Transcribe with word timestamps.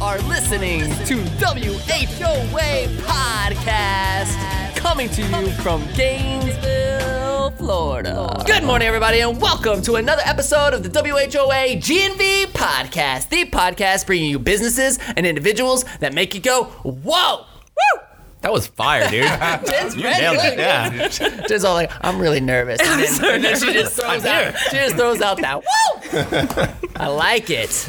are 0.00 0.18
listening 0.22 0.80
to 1.06 1.16
WHOA 1.38 2.86
Podcast, 2.98 4.76
coming 4.76 5.08
to 5.10 5.22
you 5.22 5.50
from 5.62 5.86
Gainesville, 5.94 7.50
Florida. 7.52 8.42
Good 8.46 8.64
morning, 8.64 8.88
everybody, 8.88 9.20
and 9.20 9.40
welcome 9.40 9.80
to 9.82 9.94
another 9.96 10.22
episode 10.24 10.74
of 10.74 10.82
the 10.82 10.88
WHOA 10.88 11.76
GNV 11.78 12.46
Podcast, 12.46 13.28
the 13.28 13.44
podcast 13.46 14.06
bringing 14.06 14.30
you 14.30 14.38
businesses 14.38 14.98
and 15.16 15.26
individuals 15.26 15.84
that 16.00 16.12
make 16.12 16.34
you 16.34 16.40
go, 16.40 16.64
whoa! 16.82 17.38
Woo! 17.44 18.00
That 18.40 18.52
was 18.52 18.66
fire, 18.66 19.08
dude. 19.08 19.24
Jen's 19.66 19.96
you 19.96 20.04
ready. 20.04 20.20
nailed 20.20 20.38
it. 20.44 20.58
Yeah. 20.58 21.08
Jen's 21.48 21.64
all 21.64 21.74
like, 21.74 21.90
I'm 22.02 22.18
really 22.18 22.40
nervous. 22.40 22.80
And 22.84 23.00
then, 23.02 23.34
and 23.36 23.44
then 23.44 23.58
she 23.58 23.72
just 23.72 23.98
throws 23.98 24.24
out, 24.24 24.54
she 24.70 24.76
just 24.76 24.96
throws 24.96 25.20
out 25.22 25.38
that 25.38 25.62
woo. 25.62 26.90
I 26.96 27.06
like 27.08 27.48
it. 27.50 27.88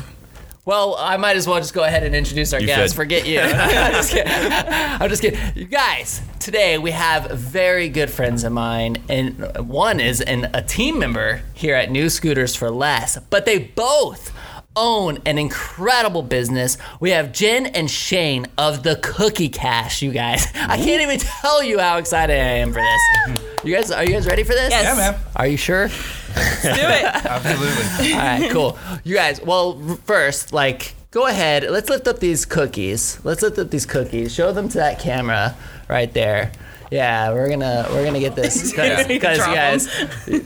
Well, 0.65 0.95
I 0.97 1.17
might 1.17 1.35
as 1.37 1.47
well 1.47 1.59
just 1.59 1.75
go 1.75 1.83
ahead 1.83 2.01
and 2.03 2.15
introduce 2.15 2.51
our 2.51 2.59
You 2.59 2.65
guests. 2.65 2.93
should. 2.93 2.95
Forget 2.95 3.27
you. 3.27 3.39
I'm 3.43 3.91
just 3.93 4.11
kidding. 4.11 4.31
I'm 4.33 5.09
just 5.09 5.21
kidding. 5.21 5.39
You 5.53 5.65
guys, 5.65 6.21
today 6.39 6.79
we 6.79 6.89
have 6.89 7.29
very 7.29 7.87
good 7.87 8.09
friends 8.09 8.43
of 8.43 8.51
mine, 8.51 8.97
and 9.07 9.55
one 9.69 9.99
is 9.99 10.21
an, 10.21 10.49
a 10.55 10.63
team 10.63 10.97
member 10.97 11.43
here 11.53 11.75
at 11.75 11.91
New 11.91 12.09
Scooters 12.09 12.55
for 12.55 12.71
Less, 12.71 13.19
but 13.29 13.45
they 13.45 13.59
both 13.59 14.35
own 14.75 15.19
an 15.27 15.37
incredible 15.37 16.23
business. 16.23 16.79
We 16.99 17.11
have 17.11 17.31
Jen 17.31 17.67
and 17.67 17.89
Shane 17.89 18.47
of 18.57 18.81
the 18.81 18.95
Cookie 18.97 19.49
Cache, 19.49 20.01
you 20.01 20.11
guys. 20.11 20.47
I 20.55 20.77
can't 20.77 21.01
even 21.03 21.19
tell 21.19 21.61
you 21.63 21.77
how 21.79 21.97
excited 21.97 22.33
I 22.33 22.43
am 22.57 22.73
for 22.73 22.81
this. 22.81 23.39
You 23.63 23.75
guys, 23.75 23.91
are 23.91 24.03
you 24.03 24.09
guys 24.13 24.25
ready 24.25 24.43
for 24.43 24.53
this? 24.53 24.71
Yes. 24.71 24.83
Yeah, 24.97 25.11
man. 25.11 25.19
Are 25.35 25.47
you 25.47 25.57
sure? 25.57 25.89
Do 26.35 26.69
it. 26.69 27.03
Absolutely. 27.25 28.13
All 28.13 28.19
right, 28.19 28.51
cool. 28.51 28.77
You 29.03 29.15
guys, 29.15 29.41
well, 29.41 29.79
first, 30.05 30.51
like, 30.53 30.93
go 31.11 31.27
ahead. 31.27 31.63
Let's 31.69 31.89
lift 31.89 32.07
up 32.07 32.19
these 32.19 32.45
cookies. 32.45 33.19
Let's 33.23 33.41
lift 33.41 33.57
up 33.57 33.69
these 33.71 33.85
cookies. 33.85 34.33
Show 34.33 34.51
them 34.51 34.67
to 34.69 34.77
that 34.79 34.99
camera 34.99 35.55
right 35.87 36.13
there. 36.13 36.51
Yeah, 36.91 37.33
we're 37.33 37.49
gonna 37.49 37.87
we're 37.91 38.05
gonna 38.05 38.19
get 38.19 38.35
this 38.35 38.71
because 39.07 39.07
you 39.09 39.19
guys 39.19 39.87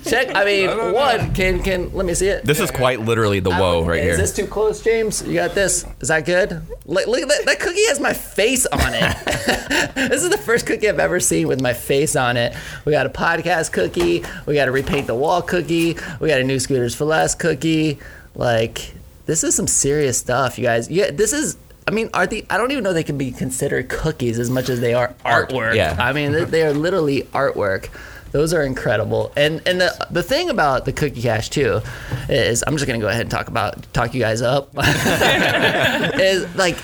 check. 0.05 0.35
I 0.35 0.45
mean, 0.45 0.65
No, 0.67 0.77
no, 0.77 0.91
no. 0.91 0.93
one 0.93 1.33
can 1.33 1.61
can 1.61 1.93
let 1.93 2.05
me 2.05 2.13
see 2.13 2.27
it. 2.27 2.45
This 2.45 2.59
is 2.59 2.71
quite 2.71 3.01
literally 3.01 3.39
the 3.39 3.51
whoa 3.51 3.83
right 3.85 3.99
is 3.99 4.03
here. 4.05 4.17
this 4.17 4.33
too 4.35 4.47
close, 4.47 4.81
James? 4.81 5.21
You 5.27 5.33
got 5.35 5.53
this? 5.53 5.85
Is 5.99 6.07
that 6.07 6.25
good? 6.25 6.61
Look, 6.85 7.07
look 7.07 7.21
at 7.21 7.27
that. 7.27 7.45
That 7.45 7.59
cookie 7.59 7.85
has 7.87 7.99
my 7.99 8.13
face 8.13 8.65
on 8.67 8.79
it. 8.93 9.15
this 9.95 10.23
is 10.23 10.29
the 10.29 10.37
first 10.37 10.65
cookie 10.65 10.87
I've 10.89 10.99
ever 10.99 11.19
seen 11.19 11.47
with 11.47 11.61
my 11.61 11.73
face 11.73 12.15
on 12.15 12.37
it. 12.37 12.55
We 12.85 12.91
got 12.91 13.05
a 13.05 13.09
podcast 13.09 13.71
cookie. 13.71 14.23
We 14.45 14.53
got 14.55 14.67
a 14.67 14.71
repaint 14.71 15.07
the 15.07 15.15
wall 15.15 15.41
cookie. 15.41 15.97
We 16.19 16.27
got 16.29 16.39
a 16.39 16.43
new 16.43 16.59
scooters 16.59 16.95
for 16.95 17.05
less 17.05 17.35
cookie. 17.35 17.99
Like 18.35 18.93
this 19.25 19.43
is 19.43 19.55
some 19.55 19.67
serious 19.67 20.17
stuff, 20.17 20.57
you 20.57 20.63
guys. 20.65 20.89
Yeah, 20.89 21.11
this 21.11 21.33
is. 21.33 21.57
I 21.87 21.91
mean, 21.91 22.09
are 22.13 22.27
the? 22.27 22.45
I 22.49 22.57
don't 22.57 22.71
even 22.71 22.83
know 22.83 22.93
they 22.93 23.03
can 23.03 23.17
be 23.17 23.31
considered 23.31 23.89
cookies 23.89 24.37
as 24.39 24.49
much 24.49 24.69
as 24.69 24.79
they 24.79 24.93
are 24.93 25.15
Art, 25.25 25.49
artwork. 25.49 25.75
yeah. 25.75 25.95
I 25.99 26.13
mean, 26.13 26.31
they, 26.31 26.43
they 26.43 26.63
are 26.63 26.73
literally 26.73 27.23
artwork. 27.33 27.89
Those 28.31 28.53
are 28.53 28.61
incredible. 28.61 29.31
And 29.35 29.59
and 29.67 29.81
the 29.81 30.07
the 30.11 30.21
thing 30.21 30.51
about 30.51 30.85
the 30.85 30.93
cookie 30.93 31.21
cache 31.23 31.49
too 31.49 31.81
is 32.29 32.63
I'm 32.67 32.75
just 32.75 32.85
gonna 32.85 32.99
go 32.99 33.07
ahead 33.07 33.21
and 33.21 33.31
talk 33.31 33.47
about 33.47 33.91
talk 33.91 34.13
you 34.13 34.19
guys 34.19 34.43
up. 34.43 34.69
is 34.77 36.55
like 36.55 36.77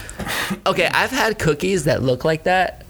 okay, 0.66 0.88
I've 0.88 1.12
had 1.12 1.38
cookies 1.38 1.84
that 1.84 2.02
look 2.02 2.26
like 2.26 2.44
that, 2.46 2.86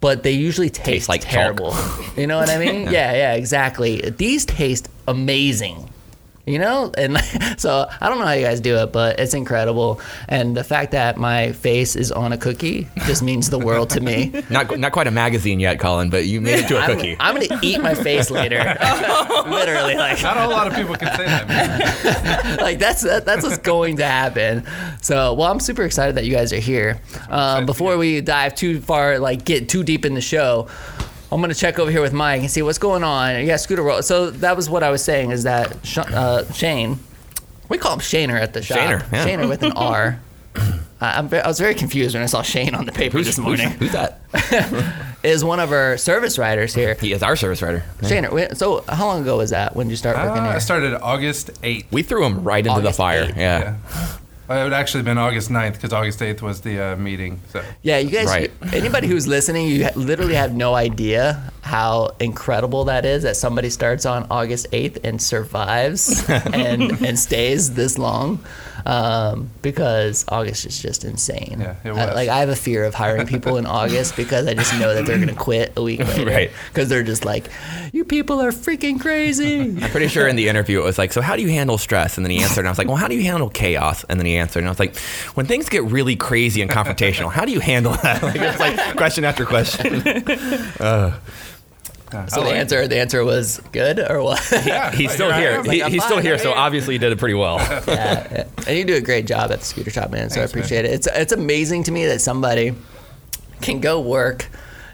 but 0.00 0.22
they 0.22 0.32
usually 0.32 0.68
taste, 0.68 1.08
like 1.08 1.22
chalk. 1.22 1.30
terrible. 1.30 1.74
You 2.18 2.26
know 2.26 2.36
what 2.38 2.50
I 2.50 2.58
mean? 2.58 2.82
yeah, 2.90 3.12
yeah, 3.14 3.32
exactly. 3.34 4.00
These 4.10 4.44
taste 4.44 4.88
amazing. 5.08 5.88
You 6.46 6.58
know, 6.58 6.90
and 6.96 7.18
so 7.58 7.88
I 8.00 8.08
don't 8.08 8.18
know 8.18 8.26
how 8.26 8.32
you 8.32 8.44
guys 8.44 8.60
do 8.60 8.76
it, 8.78 8.92
but 8.92 9.20
it's 9.20 9.34
incredible. 9.34 10.00
And 10.28 10.56
the 10.56 10.64
fact 10.64 10.92
that 10.92 11.16
my 11.16 11.52
face 11.52 11.96
is 11.96 12.10
on 12.10 12.32
a 12.32 12.38
cookie 12.38 12.88
just 13.06 13.22
means 13.22 13.50
the 13.50 13.58
world 13.58 13.90
to 13.90 14.00
me. 14.00 14.32
Not 14.50 14.78
not 14.78 14.92
quite 14.92 15.06
a 15.06 15.10
magazine 15.10 15.60
yet, 15.60 15.78
Colin, 15.78 16.10
but 16.10 16.26
you 16.26 16.40
made 16.40 16.60
it 16.60 16.68
to 16.68 16.76
a 16.76 16.80
I'm, 16.80 16.96
cookie. 16.96 17.16
I'm 17.20 17.34
gonna 17.34 17.60
eat 17.62 17.80
my 17.80 17.94
face 17.94 18.30
later. 18.30 18.58
Literally, 19.46 19.94
like, 19.94 20.22
Not 20.22 20.36
a 20.36 20.40
whole 20.40 20.50
lot 20.50 20.66
of 20.66 20.74
people 20.74 20.96
can 20.96 21.14
say 21.16 21.26
that, 21.26 21.48
man. 21.48 22.56
like 22.58 22.78
that's 22.78 23.02
that, 23.02 23.24
that's 23.24 23.44
what's 23.44 23.58
going 23.58 23.96
to 23.98 24.06
happen. 24.06 24.64
So, 25.02 25.34
well, 25.34 25.50
I'm 25.50 25.60
super 25.60 25.82
excited 25.82 26.16
that 26.16 26.24
you 26.24 26.32
guys 26.32 26.52
are 26.52 26.58
here. 26.58 27.00
Um, 27.28 27.66
before 27.66 27.96
we 27.96 28.20
dive 28.20 28.54
too 28.54 28.80
far, 28.80 29.18
like 29.18 29.44
get 29.44 29.68
too 29.68 29.82
deep 29.84 30.04
in 30.04 30.14
the 30.14 30.20
show, 30.20 30.68
I'm 31.32 31.40
gonna 31.40 31.54
check 31.54 31.78
over 31.78 31.90
here 31.90 32.02
with 32.02 32.12
Mike 32.12 32.40
and 32.40 32.50
see 32.50 32.62
what's 32.62 32.78
going 32.78 33.04
on. 33.04 33.46
Yeah, 33.46 33.56
Scooter 33.56 33.82
Roll. 33.82 34.02
So 34.02 34.30
that 34.30 34.56
was 34.56 34.68
what 34.68 34.82
I 34.82 34.90
was 34.90 35.02
saying 35.04 35.30
is 35.30 35.44
that 35.44 35.76
Sh- 35.84 35.98
uh, 35.98 36.50
Shane, 36.52 36.98
we 37.68 37.78
call 37.78 37.92
him 37.94 38.00
Shaner 38.00 38.40
at 38.40 38.52
the 38.52 38.62
shop. 38.62 38.78
Shaner, 38.78 39.12
yeah. 39.12 39.26
Shaner 39.26 39.48
with 39.48 39.62
an 39.62 39.72
R. 39.72 40.20
I, 41.02 41.18
I'm, 41.18 41.32
I 41.32 41.46
was 41.46 41.58
very 41.58 41.74
confused 41.74 42.14
when 42.14 42.22
I 42.22 42.26
saw 42.26 42.42
Shane 42.42 42.74
on 42.74 42.84
the 42.84 42.92
paper 42.92 43.16
Who's, 43.16 43.26
this 43.26 43.38
morning. 43.38 43.70
who's 43.70 43.92
that? 43.92 44.20
Is 45.22 45.44
one 45.44 45.60
of 45.60 45.70
our 45.72 45.96
service 45.98 46.38
writers 46.38 46.74
here. 46.74 46.94
He 46.94 47.12
is 47.12 47.22
our 47.22 47.36
service 47.36 47.60
writer. 47.60 47.84
Shaner, 48.00 48.32
wait, 48.32 48.56
so 48.56 48.82
how 48.88 49.06
long 49.06 49.20
ago 49.22 49.36
was 49.36 49.50
that 49.50 49.76
when 49.76 49.86
did 49.86 49.90
you 49.92 49.96
start 49.98 50.16
working 50.16 50.30
Uh, 50.42 50.44
here? 50.46 50.52
I 50.54 50.58
started 50.60 50.94
August 50.94 51.48
8th. 51.62 51.84
We 51.90 52.02
threw 52.02 52.24
him 52.24 52.42
right 52.42 52.66
into 52.66 52.80
the 52.80 52.92
fire. 52.92 53.26
8th. 53.26 53.36
Yeah. 53.36 53.76
Well, 53.94 54.19
it 54.50 54.64
would 54.64 54.72
actually 54.72 54.98
have 54.98 55.04
been 55.04 55.18
August 55.18 55.48
9th 55.48 55.74
because 55.74 55.92
August 55.92 56.18
8th 56.18 56.42
was 56.42 56.60
the 56.62 56.80
uh, 56.80 56.96
meeting. 56.96 57.40
So 57.50 57.62
Yeah, 57.82 57.98
you 57.98 58.10
guys. 58.10 58.26
Right. 58.26 58.50
Anybody 58.72 59.06
who's 59.06 59.28
listening, 59.28 59.68
you 59.68 59.88
literally 59.94 60.34
have 60.34 60.54
no 60.54 60.74
idea 60.74 61.52
how 61.62 62.10
incredible 62.18 62.84
that 62.84 63.04
is. 63.04 63.22
That 63.22 63.36
somebody 63.36 63.70
starts 63.70 64.06
on 64.06 64.26
August 64.30 64.66
eighth 64.72 64.98
and 65.04 65.22
survives 65.22 66.28
and 66.52 66.90
and 67.02 67.18
stays 67.18 67.74
this 67.74 67.98
long, 67.98 68.44
um, 68.86 69.50
because 69.62 70.24
August 70.28 70.66
is 70.66 70.80
just 70.80 71.04
insane. 71.04 71.58
Yeah, 71.60 71.74
it 71.84 71.90
I- 71.90 72.14
like 72.14 72.28
I 72.28 72.38
have 72.40 72.48
a 72.48 72.56
fear 72.56 72.84
of 72.84 72.94
hiring 72.94 73.26
people 73.26 73.56
in 73.56 73.66
August 73.66 74.16
because 74.16 74.46
I 74.46 74.54
just 74.54 74.72
know 74.78 74.94
that 74.94 75.06
they're 75.06 75.18
gonna 75.18 75.34
quit 75.34 75.72
a 75.76 75.82
week 75.82 76.00
later. 76.06 76.26
Right. 76.30 76.50
Because 76.68 76.88
they're 76.88 77.02
just 77.02 77.24
like, 77.24 77.46
you 77.92 78.04
people 78.04 78.40
are 78.40 78.50
freaking 78.52 79.00
crazy. 79.00 79.60
I'm 79.82 79.90
pretty 79.90 80.08
sure 80.08 80.26
in 80.28 80.36
the 80.36 80.48
interview 80.48 80.80
it 80.80 80.84
was 80.84 80.98
like, 80.98 81.12
so 81.12 81.20
how 81.20 81.36
do 81.36 81.42
you 81.42 81.48
handle 81.48 81.78
stress? 81.78 82.16
And 82.16 82.24
then 82.24 82.30
he 82.30 82.42
answered, 82.42 82.60
and 82.60 82.68
I 82.68 82.70
was 82.70 82.78
like, 82.78 82.88
well, 82.88 82.96
how 82.96 83.08
do 83.08 83.14
you 83.14 83.22
handle 83.22 83.50
chaos? 83.50 84.04
And 84.08 84.18
then 84.18 84.26
he 84.26 84.36
answered, 84.36 84.60
and 84.60 84.68
I 84.68 84.70
was 84.70 84.80
like, 84.80 84.96
when 85.34 85.46
things 85.46 85.68
get 85.68 85.84
really 85.84 86.16
crazy 86.16 86.62
and 86.62 86.70
confrontational, 86.70 87.30
how 87.32 87.44
do 87.44 87.52
you 87.52 87.60
handle 87.60 87.92
that? 88.02 88.22
Like, 88.30 88.36
it's 88.36 88.60
like 88.60 88.96
question 88.96 89.24
after 89.24 89.44
question. 89.44 90.02
uh, 90.80 91.18
So 92.28 92.42
the 92.42 92.50
answer, 92.50 92.88
the 92.88 92.98
answer 92.98 93.24
was 93.24 93.60
good 93.72 93.98
or 93.98 94.22
what? 94.22 94.46
yeah, 94.66 94.90
He's 94.90 95.12
still 95.12 95.32
here 95.32 95.50
here. 95.62 95.72
He, 95.72 95.82
I'm 95.82 95.92
he's 95.92 96.04
still 96.04 96.16
fine, 96.16 96.24
here, 96.24 96.38
so 96.38 96.52
obviously 96.52 96.94
he 96.94 96.98
did 96.98 97.12
it 97.12 97.18
pretty 97.18 97.34
well. 97.34 97.58
yeah, 97.88 98.46
and 98.66 98.78
you 98.78 98.84
do 98.84 98.96
a 98.96 99.00
great 99.00 99.26
job 99.26 99.50
at 99.50 99.60
the 99.60 99.64
scooter 99.64 99.90
shop, 99.90 100.10
man. 100.10 100.30
So 100.30 100.36
Thanks, 100.36 100.50
I 100.54 100.58
appreciate 100.58 100.84
it. 100.84 100.92
It's 100.92 101.06
it's 101.06 101.32
amazing 101.32 101.84
to 101.84 101.92
me 101.92 102.06
that 102.06 102.20
somebody 102.20 102.74
can 103.60 103.80
go 103.80 104.00
work 104.00 104.48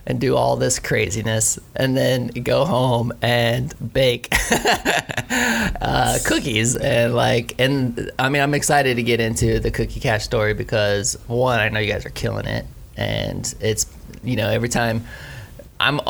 and 0.09 0.21
do 0.21 0.37
all 0.37 0.57
this 0.57 0.79
craziness 0.79 1.59
and 1.75 1.97
then 1.97 2.29
go 2.29 2.65
home 2.65 3.13
and 3.23 3.75
bake 3.93 4.29
uh, 4.51 6.19
cookies 6.25 6.77
and 6.77 7.15
like 7.15 7.55
and 7.59 8.13
I 8.19 8.29
mean 8.29 8.41
I'm 8.41 8.55
excited 8.55 8.97
to 8.97 9.03
get 9.03 9.19
into 9.21 9.59
the 9.59 9.73
cookie 9.73 9.99
cache 9.99 10.25
story 10.25 10.55
because 10.55 11.19
one 11.27 11.59
I 11.59 11.69
know 11.71 11.81
you 11.81 11.93
guys 11.93 12.07
are 12.07 12.11
killing 12.11 12.47
it 12.47 12.67
and 12.97 13.53
it's 13.61 13.87
you 14.23 14.37
know 14.37 14.49
every 14.49 14.69
time 14.69 15.05
I'm 15.81 16.01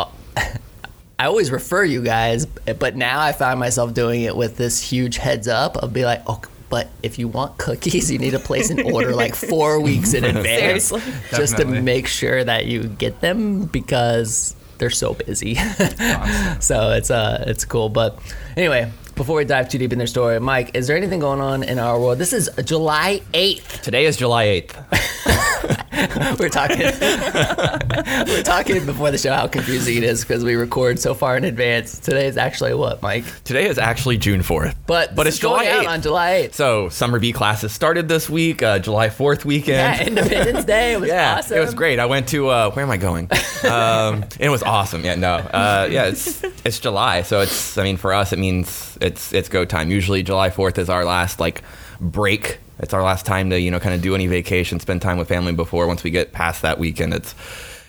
I 1.19 1.27
always 1.27 1.51
refer 1.51 1.83
you 1.83 2.03
guys, 2.03 2.45
but 2.45 2.95
now 2.95 3.21
I 3.21 3.33
find 3.33 3.59
myself 3.59 3.95
doing 3.95 4.23
it 4.23 4.37
with 4.37 4.59
this 4.59 4.83
huge 4.83 5.17
heads 5.17 5.49
up 5.49 5.79
of 5.79 5.93
be 5.93 6.05
like, 6.05 6.23
oh, 6.27 6.43
but 6.69 6.89
if 7.03 7.19
you 7.19 7.27
want 7.27 7.57
cookies, 7.57 8.11
you 8.11 8.19
need 8.19 8.33
to 8.33 8.39
place 8.39 8.69
an 8.69 8.93
order 8.93 9.15
like 9.15 9.35
four 9.51 9.81
weeks 9.81 10.13
in 10.13 10.25
advance, 10.25 10.93
just 11.31 11.57
to 11.57 11.65
make 11.65 12.07
sure 12.07 12.45
that 12.45 12.67
you 12.67 12.85
get 12.85 13.21
them 13.23 13.65
because 13.65 14.55
they're 14.77 14.91
so 14.91 15.15
busy. 15.15 15.55
so 16.61 16.91
it's 16.91 17.11
uh 17.11 17.45
it's 17.47 17.65
cool. 17.65 17.89
But 17.89 18.19
anyway, 18.57 18.93
before 19.15 19.37
we 19.37 19.45
dive 19.47 19.71
too 19.71 19.79
deep 19.79 19.93
in 19.93 19.99
their 19.99 20.07
story, 20.07 20.39
Mike, 20.39 20.73
is 20.75 20.87
there 20.87 20.97
anything 20.99 21.21
going 21.21 21.41
on 21.41 21.63
in 21.63 21.79
our 21.79 21.99
world? 21.99 22.19
This 22.19 22.35
is 22.35 22.51
July 22.65 23.23
eighth. 23.33 23.81
Today 23.83 24.05
is 24.05 24.19
July 24.19 24.67
8th. 24.69 25.86
We're 26.39 26.49
talking. 26.51 26.79
we're 28.27 28.43
talking 28.43 28.85
before 28.85 29.11
the 29.11 29.19
show 29.19 29.33
how 29.33 29.47
confusing 29.47 29.97
it 29.97 30.03
is 30.03 30.23
because 30.23 30.45
we 30.45 30.55
record 30.55 30.99
so 30.99 31.15
far 31.15 31.37
in 31.37 31.45
advance. 31.45 31.99
Today 31.99 32.27
is 32.27 32.37
actually 32.37 32.75
what, 32.75 33.01
Mike? 33.03 33.25
Today 33.45 33.67
is 33.67 33.79
actually 33.79 34.19
June 34.19 34.41
4th. 34.41 34.75
But 34.87 35.15
but 35.15 35.27
it's 35.27 35.39
July 35.39 35.67
out 35.69 35.85
8th. 35.87 35.89
on 35.89 36.03
July 36.03 36.31
8th. 36.49 36.55
So 36.55 36.89
summer 36.91 37.19
B 37.19 37.33
classes 37.33 37.73
started 37.73 38.09
this 38.09 38.29
week, 38.29 38.63
uh, 38.63 38.79
July 38.79 39.09
4th 39.09 39.45
weekend. 39.47 39.77
Yeah, 39.77 40.07
Independence 40.07 40.65
Day. 40.67 40.93
It 40.93 41.01
was 41.01 41.09
Yeah, 41.17 41.37
awesome. 41.39 41.57
it 41.57 41.61
was 41.61 41.73
great. 41.75 41.99
I 41.99 42.07
went 42.07 42.29
to 42.29 42.49
uh, 42.49 42.71
where 42.73 42.85
am 42.85 42.91
I 42.91 42.99
going? 42.99 43.31
Um, 43.65 44.25
it 44.39 44.51
was 44.51 44.63
awesome. 44.63 45.03
Yeah, 45.05 45.15
no, 45.15 45.35
uh, 45.37 45.89
yeah, 45.91 46.07
it's 46.07 46.45
it's 46.65 46.79
July, 46.79 47.23
so 47.23 47.41
it's. 47.41 47.79
I 47.79 47.85
mean, 47.85 47.97
for 47.97 48.13
us, 48.13 48.33
it 48.33 48.39
means 48.39 48.99
it's 49.01 49.33
it's 49.33 49.49
go 49.49 49.65
time. 49.65 49.91
Usually, 49.91 50.23
July 50.23 50.51
Fourth 50.51 50.79
is 50.79 50.91
our 50.91 51.05
last 51.05 51.41
like 51.41 51.63
break. 52.01 52.59
It's 52.79 52.93
our 52.93 53.03
last 53.03 53.25
time 53.27 53.51
to 53.51 53.61
you 53.61 53.71
know 53.71 53.81
kind 53.81 53.95
of 53.95 54.03
do 54.03 54.15
any 54.15 54.27
vacation, 54.27 54.81
spend 54.81 55.03
time 55.03 55.19
with 55.19 55.29
family 55.29 55.53
before. 55.53 55.87
Once 55.87 56.03
we 56.05 56.11
get 56.11 56.33
past 56.33 56.63
that 56.63 56.79
weekend, 56.79 57.15
it's 57.15 57.35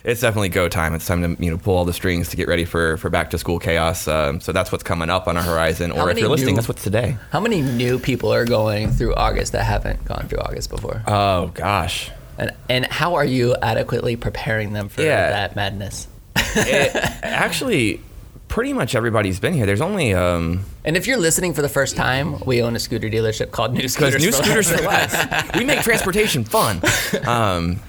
it's 0.04 0.20
definitely 0.22 0.48
go 0.48 0.68
time. 0.68 0.94
It's 0.94 1.06
time 1.06 1.36
to 1.36 1.42
you 1.44 1.50
know 1.50 1.58
pull 1.58 1.76
all 1.76 1.84
the 1.84 1.92
strings 1.92 2.28
to 2.30 2.36
get 2.36 2.48
ready 2.48 2.64
for 2.64 2.96
for 2.96 3.10
back 3.10 3.30
to 3.30 3.38
school 3.38 3.58
chaos. 3.58 4.08
Um, 4.08 4.40
so 4.40 4.52
that's 4.52 4.72
what's 4.72 4.84
coming 4.84 5.10
up 5.10 5.28
on 5.28 5.36
our 5.36 5.42
horizon. 5.42 5.90
Or 5.92 6.10
if 6.10 6.18
you're 6.18 6.28
listening, 6.30 6.54
new- 6.54 6.56
that's 6.56 6.68
what's 6.68 6.82
today. 6.84 7.16
How 7.32 7.40
many 7.40 7.60
new 7.60 7.98
people 7.98 8.32
are 8.32 8.44
going 8.46 8.90
through 8.90 9.14
August 9.14 9.52
that 9.52 9.64
haven't 9.64 10.04
gone 10.06 10.26
through 10.28 10.38
August 10.40 10.70
before? 10.70 11.02
Oh 11.06 11.48
gosh. 11.48 12.10
And 12.38 12.52
and 12.70 12.86
how 12.86 13.16
are 13.16 13.24
you 13.24 13.56
adequately 13.60 14.16
preparing 14.16 14.72
them 14.72 14.88
for 14.88 15.02
Yeah. 15.02 15.30
that 15.30 15.54
madness? 15.56 16.06
It, 16.36 16.94
actually, 17.22 18.00
pretty 18.48 18.72
much 18.72 18.94
everybody's 18.94 19.38
been 19.40 19.54
here. 19.54 19.66
There's 19.66 19.80
only 19.80 20.14
um, 20.14 20.64
And 20.84 20.96
if 20.96 21.06
you're 21.06 21.18
listening 21.18 21.54
for 21.54 21.62
the 21.62 21.68
first 21.68 21.96
time, 21.96 22.40
we 22.40 22.62
own 22.62 22.74
a 22.74 22.78
scooter 22.78 23.08
dealership 23.08 23.50
called 23.50 23.74
New 23.74 23.88
Scooters. 23.88 24.22
new 24.24 24.32
for 24.32 24.42
scooters 24.42 24.70
Less. 24.70 24.80
for 24.80 24.86
less. 25.28 25.54
We 25.56 25.64
make 25.64 25.80
transportation 25.82 26.44
fun. 26.44 26.80
Um, 27.26 27.80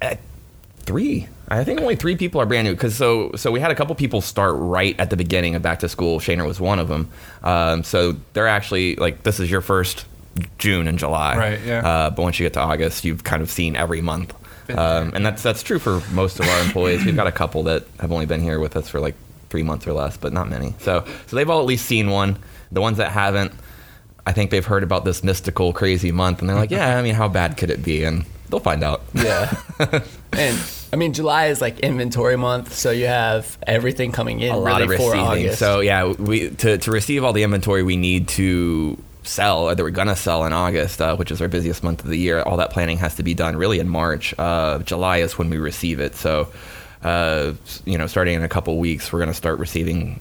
at 0.00 0.18
three, 0.80 1.28
I 1.48 1.64
think 1.64 1.80
only 1.80 1.96
three 1.96 2.16
people 2.16 2.40
are 2.40 2.46
brand 2.46 2.66
new. 2.66 2.74
Because 2.74 2.96
so 2.96 3.32
so 3.36 3.50
we 3.50 3.60
had 3.60 3.70
a 3.70 3.74
couple 3.74 3.94
people 3.94 4.20
start 4.20 4.54
right 4.56 4.98
at 4.98 5.10
the 5.10 5.16
beginning 5.16 5.54
of 5.54 5.62
back 5.62 5.78
to 5.80 5.88
school. 5.88 6.18
Shaner 6.20 6.46
was 6.46 6.60
one 6.60 6.78
of 6.78 6.88
them. 6.88 7.10
Um, 7.42 7.84
so 7.84 8.16
they're 8.32 8.48
actually 8.48 8.96
like 8.96 9.22
this 9.22 9.38
is 9.40 9.50
your 9.50 9.60
first 9.60 10.04
June 10.58 10.88
and 10.88 10.98
July. 10.98 11.36
Right, 11.36 11.60
yeah. 11.64 11.86
Uh, 11.86 12.10
but 12.10 12.22
once 12.22 12.38
you 12.40 12.44
get 12.46 12.54
to 12.54 12.60
August, 12.60 13.04
you've 13.04 13.22
kind 13.24 13.42
of 13.42 13.50
seen 13.50 13.76
every 13.76 14.00
month. 14.00 14.34
Um, 14.70 15.12
and 15.14 15.24
that's 15.26 15.42
that's 15.42 15.62
true 15.62 15.78
for 15.78 16.00
most 16.12 16.40
of 16.40 16.46
our 16.48 16.60
employees. 16.62 17.04
We've 17.04 17.16
got 17.16 17.26
a 17.26 17.32
couple 17.32 17.64
that 17.64 17.84
have 18.00 18.10
only 18.12 18.26
been 18.26 18.40
here 18.40 18.58
with 18.58 18.76
us 18.76 18.88
for 18.88 19.00
like 19.00 19.14
three 19.52 19.62
months 19.62 19.86
or 19.86 19.92
less, 19.92 20.16
but 20.16 20.32
not 20.32 20.48
many. 20.48 20.74
So 20.80 21.04
so 21.26 21.36
they've 21.36 21.48
all 21.48 21.60
at 21.60 21.66
least 21.66 21.86
seen 21.86 22.10
one. 22.10 22.38
The 22.72 22.80
ones 22.80 22.96
that 22.96 23.12
haven't, 23.12 23.52
I 24.26 24.32
think 24.32 24.50
they've 24.50 24.64
heard 24.64 24.82
about 24.82 25.04
this 25.04 25.22
mystical, 25.22 25.74
crazy 25.74 26.10
month, 26.10 26.40
and 26.40 26.48
they're 26.48 26.56
like, 26.56 26.70
yeah, 26.70 26.98
I 26.98 27.02
mean, 27.02 27.14
how 27.14 27.28
bad 27.28 27.58
could 27.58 27.70
it 27.70 27.84
be? 27.84 28.02
And 28.02 28.24
they'll 28.48 28.60
find 28.60 28.82
out. 28.82 29.02
Yeah. 29.12 29.54
and 30.32 30.58
I 30.90 30.96
mean, 30.96 31.12
July 31.12 31.46
is 31.46 31.60
like 31.60 31.80
inventory 31.80 32.36
month, 32.36 32.72
so 32.72 32.90
you 32.90 33.06
have 33.06 33.58
everything 33.66 34.10
coming 34.10 34.40
in 34.40 34.52
a 34.52 34.56
lot 34.56 34.80
really 34.80 34.84
of 34.84 34.90
receiving. 34.90 35.20
August. 35.20 35.58
So 35.58 35.80
yeah, 35.80 36.06
we 36.06 36.48
to, 36.48 36.78
to 36.78 36.90
receive 36.90 37.24
all 37.24 37.34
the 37.34 37.42
inventory 37.42 37.82
we 37.82 37.96
need 37.96 38.28
to 38.28 38.96
sell 39.22 39.64
or 39.64 39.74
that 39.74 39.82
we're 39.82 39.90
gonna 39.90 40.16
sell 40.16 40.46
in 40.46 40.54
August, 40.54 41.02
uh, 41.02 41.14
which 41.16 41.30
is 41.30 41.42
our 41.42 41.48
busiest 41.48 41.82
month 41.82 42.02
of 42.02 42.08
the 42.08 42.16
year. 42.16 42.40
All 42.40 42.56
that 42.56 42.70
planning 42.70 42.96
has 42.98 43.16
to 43.16 43.22
be 43.22 43.34
done 43.34 43.56
really 43.56 43.80
in 43.80 43.88
March. 43.88 44.34
Uh, 44.38 44.78
July 44.78 45.18
is 45.18 45.36
when 45.36 45.50
we 45.50 45.58
receive 45.58 46.00
it. 46.00 46.14
So 46.14 46.48
uh, 47.02 47.52
you 47.84 47.98
know, 47.98 48.06
starting 48.06 48.34
in 48.34 48.42
a 48.42 48.48
couple 48.48 48.78
weeks, 48.78 49.12
we're 49.12 49.18
gonna 49.18 49.34
start 49.34 49.58
receiving 49.58 50.20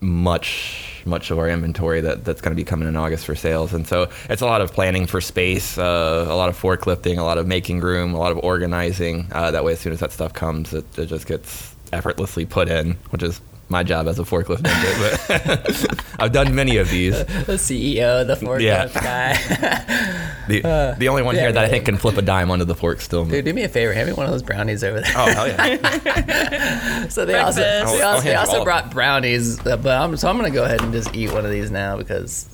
much 0.00 0.88
much 1.06 1.30
of 1.30 1.38
our 1.38 1.48
inventory 1.48 2.00
that, 2.00 2.24
that's 2.24 2.40
going 2.40 2.52
to 2.52 2.56
be 2.56 2.64
coming 2.64 2.86
in 2.86 2.96
August 2.96 3.26
for 3.26 3.34
sales. 3.34 3.72
And 3.72 3.86
so 3.86 4.08
it's 4.28 4.42
a 4.42 4.46
lot 4.46 4.60
of 4.60 4.72
planning 4.72 5.06
for 5.06 5.20
space, 5.20 5.76
uh, 5.78 6.26
a 6.28 6.36
lot 6.36 6.48
of 6.48 6.56
forklifting, 6.60 7.18
a 7.18 7.22
lot 7.22 7.38
of 7.38 7.46
making 7.46 7.80
room, 7.80 8.14
a 8.14 8.18
lot 8.18 8.30
of 8.30 8.38
organizing. 8.38 9.28
Uh, 9.32 9.50
that 9.50 9.64
way, 9.64 9.72
as 9.72 9.80
soon 9.80 9.92
as 9.92 10.00
that 10.00 10.12
stuff 10.12 10.32
comes, 10.32 10.72
it, 10.72 10.98
it 10.98 11.06
just 11.06 11.26
gets 11.26 11.74
effortlessly 11.92 12.46
put 12.46 12.68
in, 12.68 12.92
which 13.10 13.22
is 13.22 13.40
my 13.72 13.82
job 13.82 14.06
as 14.06 14.18
a 14.20 14.22
forklift 14.22 14.58
ninja. 14.62 15.88
But 15.88 16.04
I've 16.22 16.30
done 16.32 16.54
many 16.54 16.76
of 16.76 16.88
these. 16.90 17.18
the 17.24 17.54
CEO, 17.54 18.24
the 18.24 18.36
forklift 18.36 18.60
Yeah. 18.60 18.86
guy. 18.88 20.18
The, 20.48 20.96
the 20.98 21.08
only 21.08 21.22
one 21.22 21.36
yeah, 21.36 21.42
here 21.42 21.52
that 21.52 21.64
I 21.64 21.68
think 21.68 21.84
can 21.84 21.96
flip 21.96 22.16
a 22.16 22.22
dime 22.22 22.50
onto 22.50 22.64
the 22.64 22.74
fork 22.74 23.00
still. 23.00 23.24
Dude, 23.24 23.44
do 23.44 23.54
me 23.54 23.62
a 23.62 23.68
favor, 23.68 23.92
hand 23.92 24.08
me 24.08 24.12
one 24.12 24.26
of 24.26 24.32
those 24.32 24.42
brownies 24.42 24.82
over 24.82 25.00
there. 25.00 25.12
Oh 25.14 25.26
hell 25.32 25.46
yeah! 25.46 27.06
so 27.08 27.24
they 27.24 27.36
also, 27.38 27.60
they 27.60 27.80
I'll- 27.80 27.86
I'll 28.02 28.14
also, 28.16 28.24
they 28.24 28.34
also 28.34 28.64
brought 28.64 28.90
brownies, 28.90 29.64
uh, 29.64 29.76
but 29.76 29.96
I'm, 30.00 30.16
so 30.16 30.28
I'm 30.28 30.36
gonna 30.36 30.50
go 30.50 30.64
ahead 30.64 30.82
and 30.82 30.92
just 30.92 31.14
eat 31.14 31.32
one 31.32 31.44
of 31.44 31.52
these 31.52 31.70
now 31.70 31.96
because 31.96 32.46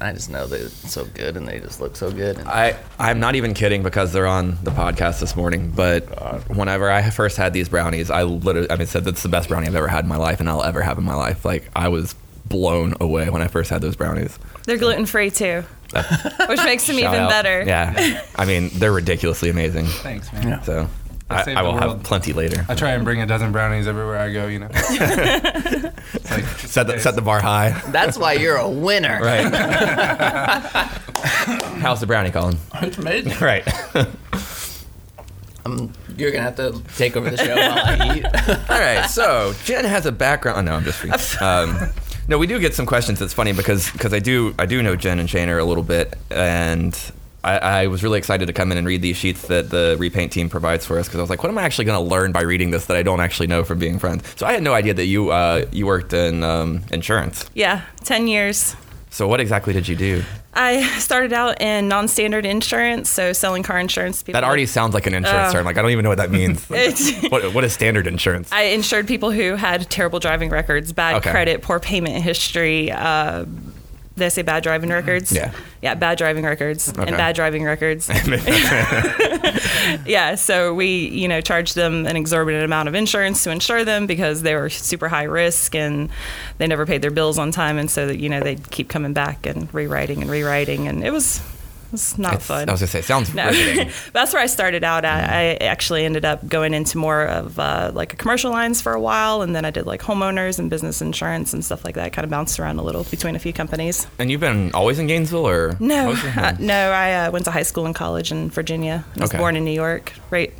I 0.00 0.12
just 0.12 0.28
know 0.30 0.46
they're 0.46 0.68
so 0.68 1.04
good 1.06 1.36
and 1.36 1.48
they 1.48 1.58
just 1.58 1.80
look 1.80 1.96
so 1.96 2.10
good. 2.10 2.38
And 2.38 2.48
I 2.48 2.76
I'm 2.98 3.18
not 3.20 3.34
even 3.34 3.54
kidding 3.54 3.82
because 3.82 4.12
they're 4.12 4.26
on 4.26 4.58
the 4.62 4.70
podcast 4.70 5.20
this 5.20 5.34
morning. 5.36 5.70
But 5.74 6.02
whenever 6.48 6.90
I 6.90 7.08
first 7.10 7.36
had 7.36 7.52
these 7.52 7.68
brownies, 7.68 8.10
I 8.10 8.22
literally 8.24 8.70
I 8.70 8.76
mean 8.76 8.86
said 8.86 9.04
that's 9.04 9.22
the 9.22 9.28
best 9.28 9.48
brownie 9.48 9.66
I've 9.66 9.74
ever 9.74 9.88
had 9.88 10.04
in 10.04 10.08
my 10.08 10.16
life 10.16 10.40
and 10.40 10.48
I'll 10.48 10.62
ever 10.64 10.82
have 10.82 10.98
in 10.98 11.04
my 11.04 11.14
life. 11.14 11.44
Like 11.44 11.70
I 11.74 11.88
was 11.88 12.14
blown 12.46 12.94
away 13.00 13.28
when 13.30 13.42
I 13.42 13.48
first 13.48 13.70
had 13.70 13.80
those 13.80 13.96
brownies. 13.96 14.38
They're 14.64 14.76
gluten 14.76 15.06
free 15.06 15.30
too, 15.30 15.64
which 16.48 16.62
makes 16.64 16.86
them 16.86 16.96
even 16.98 17.14
out. 17.14 17.30
better. 17.30 17.64
Yeah, 17.66 18.22
I 18.36 18.44
mean 18.44 18.70
they're 18.74 18.92
ridiculously 18.92 19.48
amazing. 19.50 19.86
Thanks, 19.86 20.32
man. 20.32 20.62
So 20.64 20.88
I, 21.28 21.42
saved 21.42 21.58
I 21.58 21.62
will 21.62 21.76
have 21.76 22.04
plenty 22.04 22.32
later. 22.32 22.64
I 22.68 22.74
try 22.76 22.92
and 22.92 23.04
bring 23.04 23.20
a 23.20 23.26
dozen 23.26 23.50
brownies 23.50 23.88
everywhere 23.88 24.18
I 24.18 24.32
go. 24.32 24.46
You 24.46 24.60
know. 24.60 24.68
like 26.30 26.44
Set 26.58 26.86
the, 26.86 26.98
set 27.00 27.16
the 27.16 27.22
bar 27.22 27.40
high. 27.40 27.70
that's 27.88 28.16
why 28.16 28.34
you're 28.34 28.56
a 28.56 28.68
winner. 28.68 29.18
Right. 29.20 29.44
How's 31.82 32.00
the 32.00 32.06
brownie, 32.06 32.30
Colin? 32.30 32.58
It's 32.82 32.98
amazing. 32.98 33.32
Right. 33.40 33.66
You're 36.16 36.30
gonna 36.30 36.44
have 36.44 36.56
to 36.56 36.80
take 36.96 37.16
over 37.16 37.28
the 37.28 37.36
show 37.36 37.56
while 37.56 37.78
I 37.78 38.16
eat. 38.18 38.24
All 38.70 38.78
right, 38.78 39.10
so 39.10 39.52
Jen 39.64 39.84
has 39.84 40.06
a 40.06 40.12
background. 40.12 40.58
Oh, 40.58 40.60
no, 40.62 40.76
I'm 40.76 40.84
just 40.84 40.98
free. 40.98 41.10
Um, 41.44 41.90
no, 42.28 42.38
we 42.38 42.46
do 42.46 42.58
get 42.60 42.74
some 42.74 42.86
questions. 42.86 43.20
It's 43.20 43.34
funny 43.34 43.52
because 43.52 43.90
because 43.90 44.14
I 44.14 44.20
do 44.20 44.54
I 44.58 44.66
do 44.66 44.82
know 44.82 44.94
Jen 44.96 45.18
and 45.18 45.28
Shaner 45.28 45.60
a 45.60 45.64
little 45.64 45.82
bit, 45.82 46.14
and 46.30 46.96
I, 47.46 47.58
I 47.82 47.86
was 47.86 48.02
really 48.02 48.18
excited 48.18 48.46
to 48.46 48.52
come 48.52 48.72
in 48.72 48.78
and 48.78 48.86
read 48.86 49.02
these 49.02 49.16
sheets 49.16 49.42
that 49.48 49.70
the 49.70 49.96
repaint 49.98 50.32
team 50.32 50.48
provides 50.50 50.84
for 50.84 50.98
us 50.98 51.06
because 51.06 51.18
I 51.18 51.22
was 51.22 51.30
like, 51.30 51.42
what 51.42 51.48
am 51.50 51.58
I 51.58 51.62
actually 51.62 51.84
going 51.84 52.02
to 52.04 52.10
learn 52.10 52.32
by 52.32 52.42
reading 52.42 52.70
this 52.72 52.86
that 52.86 52.96
I 52.96 53.02
don't 53.02 53.20
actually 53.20 53.46
know 53.46 53.62
from 53.64 53.78
being 53.78 53.98
friends? 53.98 54.24
So 54.36 54.46
I 54.46 54.52
had 54.52 54.62
no 54.62 54.74
idea 54.74 54.94
that 54.94 55.06
you 55.06 55.30
uh, 55.30 55.66
you 55.70 55.86
worked 55.86 56.12
in 56.12 56.42
um, 56.42 56.82
insurance. 56.90 57.48
Yeah, 57.54 57.82
10 58.04 58.26
years. 58.28 58.74
So 59.10 59.26
what 59.28 59.40
exactly 59.40 59.72
did 59.72 59.88
you 59.88 59.96
do? 59.96 60.22
I 60.52 60.82
started 60.98 61.32
out 61.32 61.60
in 61.62 61.86
non-standard 61.88 62.44
insurance, 62.44 63.08
so 63.08 63.32
selling 63.32 63.62
car 63.62 63.78
insurance. 63.78 64.18
to 64.18 64.24
People 64.26 64.40
That 64.40 64.46
already 64.46 64.66
sounds 64.66 64.92
like 64.94 65.06
an 65.06 65.14
insurance 65.14 65.50
Uh, 65.50 65.52
term. 65.52 65.64
Like 65.66 65.78
I 65.78 65.82
don't 65.82 65.90
even 65.90 66.02
know 66.02 66.08
what 66.10 66.18
that 66.18 66.30
means. 66.30 66.66
What 67.30 67.54
what 67.54 67.64
is 67.64 67.72
standard 67.72 68.06
insurance? 68.06 68.50
I 68.52 68.62
insured 68.74 69.06
people 69.06 69.30
who 69.30 69.54
had 69.54 69.88
terrible 69.88 70.18
driving 70.18 70.50
records, 70.50 70.92
bad 70.92 71.16
Okay. 71.16 71.30
credit, 71.30 71.62
poor 71.62 71.78
payment 71.78 72.22
history. 72.22 72.90
Uh, 72.90 73.44
did 74.16 74.24
I 74.24 74.28
say 74.28 74.42
bad 74.42 74.62
driving 74.62 74.90
records? 74.90 75.30
Yeah. 75.30 75.52
Yeah, 75.82 75.94
bad 75.94 76.16
driving 76.18 76.44
records 76.44 76.88
Okay. 76.88 77.02
and 77.06 77.16
bad 77.16 77.36
driving 77.36 77.64
records. 77.64 78.08
yeah, 80.06 80.34
so 80.34 80.74
we, 80.74 81.08
you 81.08 81.28
know, 81.28 81.40
charged 81.40 81.74
them 81.74 82.06
an 82.06 82.16
exorbitant 82.16 82.64
amount 82.64 82.88
of 82.88 82.94
insurance 82.94 83.44
to 83.44 83.50
insure 83.50 83.84
them 83.84 84.06
because 84.06 84.42
they 84.42 84.54
were 84.54 84.70
super 84.70 85.08
high 85.08 85.24
risk 85.24 85.74
and 85.74 86.08
they 86.58 86.66
never 86.66 86.86
paid 86.86 87.02
their 87.02 87.10
bills 87.10 87.38
on 87.38 87.50
time, 87.52 87.78
and 87.78 87.90
so 87.90 88.06
that 88.06 88.18
you 88.18 88.28
know 88.28 88.40
they'd 88.40 88.70
keep 88.70 88.88
coming 88.88 89.12
back 89.12 89.46
and 89.46 89.72
rewriting 89.74 90.22
and 90.22 90.30
rewriting, 90.30 90.88
and 90.88 91.04
it 91.04 91.12
was, 91.12 91.40
it 91.86 91.92
was 91.92 92.18
not 92.18 92.34
It's- 92.34 92.46
fun. 92.46 92.68
I 92.68 92.72
was 92.72 92.80
gonna 92.80 92.88
say, 92.88 92.98
it 92.98 93.04
sounds 93.04 93.34
No. 93.34 93.50
That's 94.12 94.32
where 94.32 94.42
I 94.42 94.46
started 94.46 94.84
out 94.84 95.04
at. 95.04 95.30
I 95.30 95.54
actually 95.64 96.04
ended 96.04 96.24
up 96.24 96.46
going 96.48 96.74
into 96.74 96.98
more 96.98 97.24
of 97.26 97.58
uh, 97.58 97.90
like 97.94 98.12
a 98.12 98.16
commercial 98.16 98.50
lines 98.50 98.80
for 98.82 98.92
a 98.92 99.00
while, 99.00 99.42
and 99.42 99.54
then 99.54 99.64
I 99.64 99.70
did 99.70 99.86
like 99.86 100.02
homeowners 100.02 100.58
and 100.58 100.68
business 100.70 101.00
insurance 101.00 101.52
and 101.52 101.64
stuff 101.64 101.84
like 101.84 101.94
that. 101.94 102.12
Kind 102.12 102.24
of 102.24 102.30
bounced 102.30 102.58
around 102.60 102.78
a 102.78 102.82
little 102.82 103.04
between 103.04 103.36
a 103.36 103.38
few 103.38 103.52
companies. 103.52 104.06
And 104.18 104.30
you've 104.30 104.40
been 104.40 104.72
always 104.74 104.98
in 104.98 105.06
Gainesville, 105.06 105.46
or 105.46 105.76
No, 105.80 106.06
most 106.06 106.24
of 106.24 106.34
the 106.34 106.46
uh, 106.46 106.56
no. 106.58 106.90
I 106.90 107.12
uh, 107.26 107.30
went 107.30 107.44
to 107.46 107.50
high 107.50 107.62
school 107.62 107.86
and 107.86 107.94
college 107.94 108.30
in 108.32 108.50
Virginia. 108.50 109.04
I 109.16 109.20
was 109.20 109.30
Okay. 109.30 109.38
born 109.38 109.56
in 109.56 109.64
New 109.64 109.70
York, 109.72 110.12
right, 110.30 110.52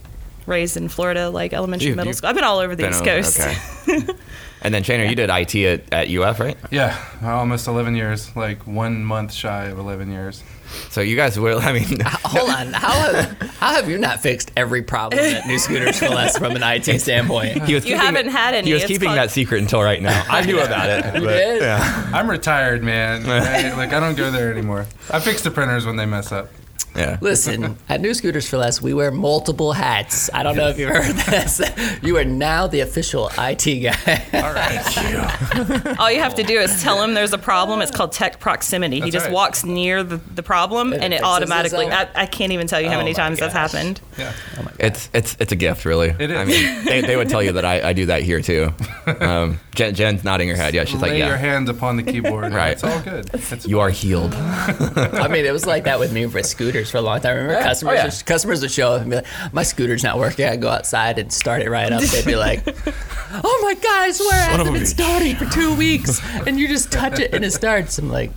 raised 0.46 0.76
in 0.76 0.88
Florida, 0.88 1.28
like 1.30 1.52
elementary, 1.52 1.88
You- 1.90 1.96
middle 1.96 2.12
school. 2.12 2.28
I've 2.30 2.34
been 2.36 2.44
all 2.44 2.58
over 2.60 2.76
the 2.76 2.84
Been 2.84 2.92
East 2.92 3.02
over- 3.02 3.10
Coast. 3.10 3.40
Okay. 3.88 4.12
and 4.62 4.72
then 4.74 4.82
Shaner, 4.84 5.08
you 5.08 5.14
did 5.16 5.30
IT 5.30 5.54
at, 5.56 5.92
at 5.92 6.08
UF, 6.10 6.40
right? 6.40 6.56
Yeah, 6.70 6.96
almost 7.22 7.66
11 7.68 7.94
years. 7.96 8.34
Like 8.36 8.66
one 8.66 9.04
month 9.04 9.32
shy 9.32 9.64
of 9.66 9.78
11 9.78 10.10
years. 10.10 10.42
So 10.90 11.00
you 11.00 11.16
guys 11.16 11.38
will. 11.38 11.60
I 11.60 11.72
mean, 11.72 12.00
uh, 12.02 12.08
Hold 12.24 12.50
on. 12.50 12.72
How 12.72 12.92
have, 12.92 13.40
how 13.60 13.74
have 13.74 13.88
you 13.88 13.98
not 13.98 14.20
fixed 14.20 14.50
every 14.56 14.82
problem 14.82 15.20
at 15.22 15.46
New 15.46 15.58
Scooters 15.58 15.98
for 15.98 16.08
Less 16.08 16.36
from 16.38 16.56
an 16.56 16.62
IT 16.62 17.00
standpoint? 17.00 17.64
he 17.64 17.74
was 17.74 17.84
You 17.84 17.94
keeping 17.94 17.98
haven't 17.98 18.28
had 18.28 18.54
any. 18.54 18.66
He 18.68 18.72
was 18.74 18.82
It's 18.82 18.88
keeping 18.92 19.08
called- 19.08 19.18
that 19.18 19.30
secret 19.30 19.60
until 19.60 19.82
right 19.82 20.00
now. 20.02 20.24
I 20.28 20.42
knew 20.44 20.60
about 20.60 20.88
it. 20.88 21.04
You 21.16 21.20
but- 21.26 21.32
did? 21.36 21.62
Yeah. 21.62 22.10
I'm 22.14 22.28
retired, 22.30 22.82
man. 22.82 23.26
I, 23.26 23.74
like 23.76 23.92
I 23.92 24.00
don't 24.00 24.16
go 24.16 24.30
there 24.30 24.52
anymore. 24.52 24.86
I 25.10 25.20
fix 25.20 25.42
the 25.42 25.50
printers 25.50 25.86
when 25.86 25.96
they 25.96 26.06
mess 26.06 26.32
up. 26.32 26.50
Yeah. 26.96 27.18
Listen, 27.20 27.76
at 27.88 28.00
New 28.00 28.14
Scooters 28.14 28.48
for 28.48 28.56
Less, 28.58 28.80
we 28.80 28.94
wear 28.94 29.10
multiple 29.10 29.72
hats. 29.72 30.30
I 30.32 30.42
don't 30.42 30.56
know 30.56 30.68
if 30.68 30.78
you've 30.78 30.90
heard 30.90 31.14
this. 31.16 31.60
You 32.02 32.16
are 32.18 32.24
now 32.24 32.66
the 32.66 32.80
official 32.80 33.30
IT 33.38 33.64
guy. 33.82 34.24
All 34.34 34.52
right. 34.52 35.98
All 36.00 36.10
you 36.10 36.20
have 36.20 36.34
to 36.36 36.42
do 36.42 36.58
is 36.58 36.82
tell 36.82 37.02
him 37.02 37.14
there's 37.14 37.32
a 37.32 37.38
problem. 37.38 37.80
It's 37.82 37.90
called 37.90 38.12
tech 38.12 38.40
proximity. 38.40 39.00
he 39.00 39.10
just 39.10 39.26
right. 39.26 39.34
walks 39.34 39.64
near 39.64 40.02
the, 40.02 40.16
the 40.16 40.42
problem, 40.42 40.92
And 40.92 41.02
and 41.04 41.14
it 41.14 41.18
it 41.18 41.22
automatically. 41.22 41.86
I. 41.86 42.08
I 42.14 42.26
can't 42.26 42.52
even 42.52 42.66
tell 42.66 42.80
you 42.80 42.88
how 42.88 42.96
Oh 42.96 42.98
many 42.98 43.10
my 43.10 43.16
times 43.16 43.38
that's 43.38 43.52
happened. 43.52 44.00
Yeah. 44.18 44.32
It's 44.78 45.08
it's 45.12 45.36
it's 45.38 45.52
a 45.52 45.56
gift, 45.56 45.84
really. 45.84 46.08
It 46.08 46.30
is. 46.30 46.36
I 46.36 46.44
mean, 46.44 46.84
they, 46.84 47.00
they 47.02 47.16
would 47.16 47.28
tell 47.28 47.42
you 47.42 47.52
that 47.52 47.64
I, 47.64 47.90
I 47.90 47.92
do 47.92 48.06
that 48.06 48.22
here 48.22 48.40
too. 48.40 48.72
Um, 49.06 49.60
Jen, 49.74 49.94
Jen's 49.94 50.24
nodding 50.24 50.48
her 50.48 50.56
head. 50.56 50.74
Yeah, 50.74 50.84
she's 50.84 51.00
Lay 51.00 51.10
like, 51.10 51.18
your 51.18 51.36
hands 51.36 51.68
upon 51.68 51.96
the 51.96 52.02
keyboard. 52.02 52.52
Right. 52.52 52.72
It's 52.72 52.84
all 52.84 53.00
good. 53.00 53.30
It's 53.34 53.66
you 53.66 53.80
are 53.80 53.90
healed. 53.90 54.34
I 54.34 55.28
mean, 55.28 55.44
it 55.44 55.52
was 55.52 55.66
like 55.66 55.84
that 55.84 55.98
with 55.98 56.12
me 56.12 56.26
for 56.26 56.42
scooters 56.42 56.85
for 56.90 56.98
a 56.98 57.00
long 57.02 57.20
time. 57.20 57.36
Remember, 57.36 57.62
customers 57.62 57.92
Oh, 57.92 57.94
yeah. 57.96 58.04
would, 58.06 58.26
customers 58.26 58.60
would 58.62 58.70
show 58.70 58.92
up 58.92 59.00
and 59.02 59.10
be 59.10 59.16
like, 59.16 59.26
"My 59.52 59.62
scooter's 59.62 60.02
not 60.04 60.18
working." 60.18 60.46
I 60.46 60.56
go 60.56 60.68
outside 60.68 61.18
and 61.18 61.32
start 61.32 61.62
it 61.62 61.70
right 61.70 61.90
up. 61.92 62.02
They'd 62.02 62.24
be 62.24 62.36
like, 62.36 62.62
"Oh 63.32 63.60
my 63.62 63.74
god, 63.74 64.00
I 64.02 64.10
swear, 64.12 64.32
I 64.34 64.50
Son 64.50 64.60
of 64.60 64.66
haven't 64.66 64.72
been 64.74 64.82
bitch." 64.82 64.86
starting 64.86 65.36
for 65.36 65.46
two 65.46 65.74
weeks, 65.76 66.20
and 66.46 66.58
you 66.58 66.68
just 66.68 66.90
touch 66.92 67.18
it 67.18 67.34
and 67.34 67.44
it 67.44 67.52
starts." 67.52 67.98
I'm 67.98 68.08
like, 68.10 68.30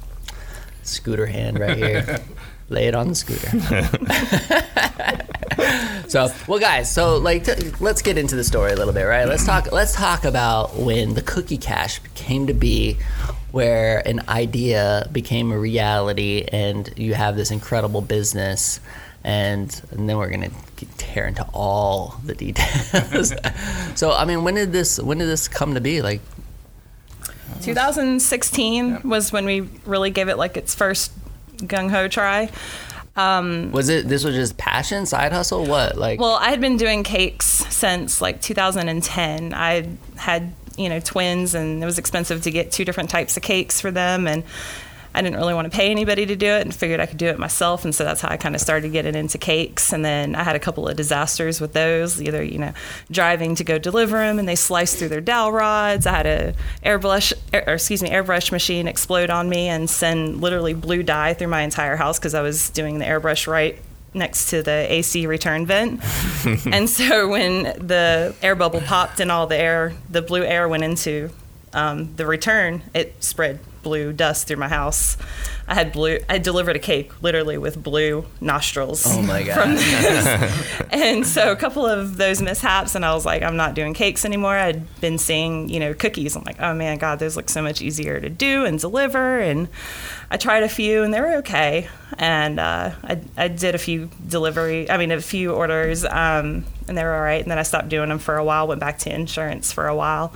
"Scooter 0.83 1.25
hand 1.25 1.59
right 1.59 1.77
here, 1.77 2.19
lay 2.69 2.87
it 2.87 2.95
on 2.95 3.09
the 3.09 3.15
scooter." 3.15 3.49
So, 6.09 6.27
well, 6.47 6.59
guys, 6.59 6.91
so 6.91 7.17
like, 7.17 7.43
t- 7.43 7.71
let's 7.79 8.01
get 8.01 8.17
into 8.17 8.35
the 8.35 8.43
story 8.43 8.71
a 8.71 8.75
little 8.75 8.93
bit, 8.93 9.03
right? 9.03 9.27
Let's 9.27 9.45
talk. 9.45 9.71
Let's 9.71 9.93
talk 9.93 10.25
about 10.25 10.75
when 10.75 11.13
the 11.13 11.21
Cookie 11.21 11.59
Cache 11.59 12.01
came 12.15 12.47
to 12.47 12.53
be, 12.55 12.97
where 13.51 13.99
an 14.07 14.23
idea 14.27 15.07
became 15.11 15.51
a 15.51 15.59
reality, 15.59 16.47
and 16.51 16.91
you 16.97 17.13
have 17.13 17.35
this 17.35 17.51
incredible 17.51 18.01
business, 18.01 18.79
and, 19.23 19.81
and 19.91 20.09
then 20.09 20.17
we're 20.17 20.31
gonna 20.31 20.49
tear 20.97 21.27
into 21.27 21.45
all 21.53 22.19
the 22.25 22.33
details. 22.33 23.31
so, 23.95 24.11
I 24.11 24.25
mean, 24.25 24.43
when 24.43 24.55
did 24.55 24.71
this? 24.71 24.99
When 24.99 25.19
did 25.19 25.27
this 25.27 25.47
come 25.47 25.75
to 25.75 25.81
be? 25.81 26.01
Like, 26.01 26.21
2016 27.61 29.01
was 29.03 29.31
when 29.31 29.45
we 29.45 29.61
really 29.85 30.09
gave 30.09 30.27
it 30.27 30.39
like 30.39 30.57
its 30.57 30.73
first 30.73 31.11
gung 31.59 31.89
ho 31.89 32.07
try. 32.07 32.49
Um, 33.15 33.71
was 33.71 33.89
it? 33.89 34.07
This 34.07 34.23
was 34.23 34.35
just 34.35 34.57
passion, 34.57 35.05
side 35.05 35.31
hustle, 35.33 35.65
what? 35.65 35.97
Like, 35.97 36.19
Well, 36.19 36.35
I 36.35 36.49
had 36.51 36.61
been 36.61 36.77
doing 36.77 37.03
cakes 37.03 37.45
since 37.45 38.21
like 38.21 38.41
2010. 38.41 39.53
I 39.53 39.89
had, 40.15 40.53
you 40.77 40.87
know, 40.87 40.99
twins 41.01 41.53
and 41.53 41.83
it 41.83 41.85
was 41.85 41.97
expensive 41.97 42.43
to 42.43 42.51
get 42.51 42.71
two 42.71 42.85
different 42.85 43.09
types 43.09 43.35
of 43.35 43.43
cakes 43.43 43.81
for 43.81 43.91
them 43.91 44.27
and 44.27 44.43
I 45.13 45.21
didn't 45.21 45.37
really 45.37 45.53
want 45.53 45.71
to 45.71 45.75
pay 45.75 45.89
anybody 45.89 46.25
to 46.27 46.35
do 46.35 46.45
it 46.45 46.61
and 46.61 46.73
figured 46.73 46.99
I 46.99 47.05
could 47.05 47.17
do 47.17 47.27
it 47.27 47.39
myself. 47.39 47.83
And 47.83 47.93
so 47.93 48.03
that's 48.03 48.21
how 48.21 48.29
I 48.29 48.37
kind 48.37 48.53
of 48.53 48.61
started 48.61 48.91
getting 48.91 49.15
into 49.15 49.37
cakes. 49.37 49.91
And 49.91 50.05
then 50.05 50.35
I 50.35 50.43
had 50.43 50.55
a 50.55 50.59
couple 50.59 50.87
of 50.87 50.95
disasters 50.95 51.59
with 51.59 51.73
those 51.73 52.21
either 52.21 52.43
you 52.43 52.59
know 52.59 52.73
driving 53.09 53.55
to 53.55 53.63
go 53.63 53.77
deliver 53.77 54.17
them 54.17 54.39
and 54.39 54.47
they 54.47 54.55
sliced 54.55 54.97
through 54.97 55.09
their 55.09 55.21
dowel 55.21 55.51
rods. 55.51 56.05
I 56.05 56.11
had 56.11 56.27
a 56.27 56.53
airbrush 56.85 57.33
or 57.53 57.73
excuse 57.73 58.03
me 58.03 58.09
airbrush 58.09 58.51
machine 58.51 58.87
explode 58.87 59.29
on 59.29 59.49
me 59.49 59.67
and 59.67 59.89
send 59.89 60.41
literally 60.41 60.73
blue 60.73 61.03
dye 61.03 61.33
through 61.33 61.47
my 61.47 61.61
entire 61.61 61.95
house 61.95 62.19
because 62.19 62.33
I 62.33 62.41
was 62.41 62.69
doing 62.69 62.99
the 62.99 63.05
airbrush 63.05 63.47
right 63.47 63.79
next 64.13 64.49
to 64.49 64.63
the 64.63 64.85
AC 64.91 65.27
return 65.27 65.65
vent. 65.65 66.01
and 66.65 66.89
so 66.89 67.27
when 67.27 67.63
the 67.63 68.35
air 68.41 68.55
bubble 68.55 68.81
popped 68.81 69.19
and 69.19 69.31
all 69.31 69.47
the 69.47 69.57
air, 69.57 69.93
the 70.09 70.21
blue 70.21 70.43
air 70.43 70.67
went 70.67 70.83
into 70.83 71.29
um, 71.73 72.15
the 72.15 72.25
return, 72.25 72.81
it 72.93 73.23
spread 73.23 73.59
blue 73.81 74.13
dust 74.13 74.47
through 74.47 74.57
my 74.57 74.67
house. 74.67 75.17
I 75.67 75.75
had 75.75 75.91
blue. 75.91 76.19
I 76.27 76.39
delivered 76.39 76.75
a 76.75 76.79
cake 76.79 77.21
literally 77.21 77.57
with 77.57 77.81
blue 77.81 78.25
nostrils. 78.41 79.03
oh 79.05 79.21
my 79.21 79.43
god. 79.43 79.79
And 80.91 81.25
so 81.25 81.51
a 81.51 81.55
couple 81.55 81.85
of 81.85 82.17
those 82.17 82.41
mishaps, 82.41 82.95
and 82.95 83.05
I 83.05 83.13
was 83.13 83.25
like, 83.25 83.43
I'm 83.43 83.55
not 83.55 83.75
doing 83.75 83.93
cakes 83.93 84.25
anymore. 84.25 84.55
I'd 84.55 84.99
been 84.99 85.17
seeing, 85.19 85.69
you 85.69 85.79
know, 85.79 85.93
cookies. 85.93 86.35
I'm 86.35 86.43
like, 86.43 86.59
oh 86.59 86.73
man, 86.73 86.97
God, 86.97 87.19
those 87.19 87.35
look 87.37 87.49
so 87.49 87.61
much 87.61 87.81
easier 87.81 88.19
to 88.19 88.29
do 88.29 88.65
and 88.65 88.79
deliver. 88.79 89.39
And 89.39 89.69
I 90.31 90.37
tried 90.37 90.63
a 90.63 90.69
few, 90.69 91.03
and 91.03 91.13
they 91.13 91.21
were 91.21 91.35
okay. 91.37 91.87
And 92.17 92.59
uh, 92.59 92.91
I, 93.03 93.21
I 93.37 93.47
did 93.49 93.75
a 93.75 93.77
few 93.77 94.09
delivery, 94.27 94.89
I 94.89 94.97
mean, 94.97 95.11
a 95.11 95.21
few 95.21 95.51
orders, 95.51 96.03
um, 96.05 96.65
and 96.87 96.97
they 96.97 97.03
were 97.03 97.13
all 97.13 97.21
right. 97.21 97.41
And 97.41 97.51
then 97.51 97.59
I 97.59 97.63
stopped 97.63 97.89
doing 97.89 98.09
them 98.09 98.19
for 98.19 98.37
a 98.37 98.43
while, 98.43 98.67
went 98.67 98.79
back 98.79 98.97
to 98.99 99.13
insurance 99.13 99.71
for 99.71 99.87
a 99.87 99.95
while. 99.95 100.33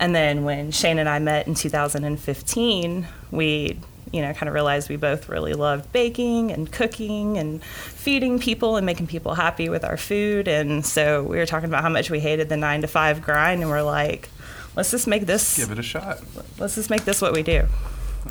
And 0.00 0.14
then 0.14 0.44
when 0.44 0.72
Shane 0.72 0.98
and 0.98 1.08
I 1.08 1.18
met 1.20 1.46
in 1.46 1.54
2015, 1.54 3.06
we 3.30 3.78
you 4.12 4.22
know, 4.22 4.32
kind 4.32 4.48
of 4.48 4.54
realized 4.54 4.88
we 4.88 4.96
both 4.96 5.28
really 5.28 5.52
loved 5.52 5.92
baking 5.92 6.50
and 6.50 6.72
cooking 6.72 7.38
and 7.38 7.62
feeding 7.62 8.40
people 8.40 8.76
and 8.76 8.84
making 8.84 9.06
people 9.06 9.34
happy 9.34 9.68
with 9.68 9.84
our 9.84 9.96
food. 9.96 10.48
And 10.48 10.84
so 10.84 11.22
we 11.22 11.36
were 11.36 11.46
talking 11.46 11.68
about 11.68 11.82
how 11.82 11.88
much 11.90 12.10
we 12.10 12.18
hated 12.18 12.48
the 12.48 12.56
nine 12.56 12.80
to 12.80 12.88
five 12.88 13.22
grind, 13.22 13.60
and 13.62 13.70
we're 13.70 13.82
like, 13.82 14.28
let's 14.74 14.90
just 14.90 15.06
make 15.06 15.26
this, 15.26 15.56
Give 15.58 15.70
it 15.70 15.78
a 15.78 15.82
shot. 15.82 16.18
let's 16.58 16.74
just 16.74 16.90
make 16.90 17.04
this 17.04 17.22
what 17.22 17.32
we 17.32 17.44
do. 17.44 17.66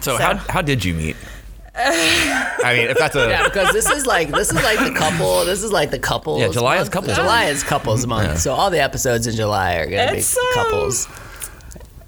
So, 0.01 0.17
So- 0.17 0.23
how, 0.23 0.35
how 0.35 0.61
did 0.61 0.83
you 0.83 0.93
meet? 0.93 1.15
I 1.81 2.73
mean, 2.75 2.89
if 2.89 2.97
that's 2.97 3.15
a 3.15 3.29
Yeah, 3.29 3.43
because 3.45 3.71
this 3.71 3.89
is 3.89 4.05
like 4.05 4.29
this 4.31 4.49
is 4.49 4.55
like 4.61 4.79
the 4.79 4.93
couple. 4.99 5.45
This 5.45 5.63
is 5.63 5.71
like 5.71 5.91
the 5.91 5.99
couples. 5.99 6.41
Yeah, 6.41 6.49
July 6.49 6.75
is 6.77 6.89
couples 6.89 7.15
July 7.15 7.45
is 7.45 7.63
couples 7.63 8.05
month. 8.05 8.27
Yeah. 8.27 8.35
So 8.35 8.53
all 8.53 8.69
the 8.69 8.81
episodes 8.81 9.27
in 9.27 9.35
July 9.35 9.75
are 9.75 9.85
gonna 9.85 10.11
It's, 10.11 10.35
be 10.35 10.41
um, 10.41 10.47
couples 10.65 11.07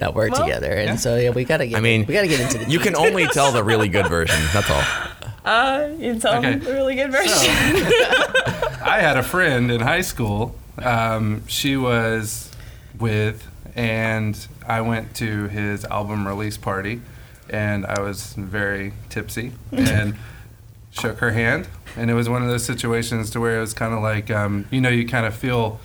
that 0.02 0.14
work 0.14 0.32
well, 0.32 0.44
together, 0.44 0.72
and 0.72 1.00
so 1.00 1.16
yeah, 1.16 1.30
we 1.30 1.46
gotta 1.46 1.66
get. 1.66 1.78
I 1.78 1.80
mean, 1.82 2.06
we 2.06 2.14
gotta 2.14 2.28
get 2.28 2.42
into 2.42 2.58
the. 2.58 2.70
you 2.70 2.80
can 2.80 2.96
only 2.96 3.26
tell 3.28 3.52
the 3.52 3.64
really 3.64 3.88
good 3.88 4.08
version. 4.08 4.40
That's 4.54 4.70
all. 4.70 4.84
Uh, 5.44 5.90
you 5.98 6.20
tell 6.20 6.38
Okay. 6.38 6.52
them 6.52 6.60
the 6.60 6.72
really 6.72 6.94
good 6.94 7.12
version. 7.12 7.32
I 8.86 9.00
had 9.02 9.18
a 9.18 9.24
friend 9.24 9.72
in 9.72 9.82
high 9.82 10.02
school. 10.02 10.54
Um, 10.78 11.42
she 11.48 11.76
was 11.76 12.52
with, 13.00 13.48
and 13.76 14.38
I 14.68 14.82
went 14.82 15.16
to 15.16 15.48
his 15.48 15.84
album 15.86 16.28
release 16.28 16.58
party, 16.58 17.02
and 17.50 17.88
I 17.88 18.02
was 18.02 18.34
very 18.34 18.94
tipsy 19.10 19.54
and 19.72 20.16
shook 20.92 21.18
her 21.18 21.32
hand. 21.32 21.68
And 21.98 22.12
it 22.12 22.14
was 22.14 22.30
one 22.30 22.44
of 22.44 22.48
those 22.48 22.64
situations 22.64 23.32
to 23.32 23.40
where 23.40 23.58
it 23.58 23.62
was 23.62 23.74
kind 23.74 23.96
of 23.96 24.04
like, 24.04 24.30
um, 24.30 24.68
you 24.70 24.80
know, 24.80 24.90
you 24.90 25.08
kind 25.08 25.26
of 25.26 25.34
feel 25.34 25.80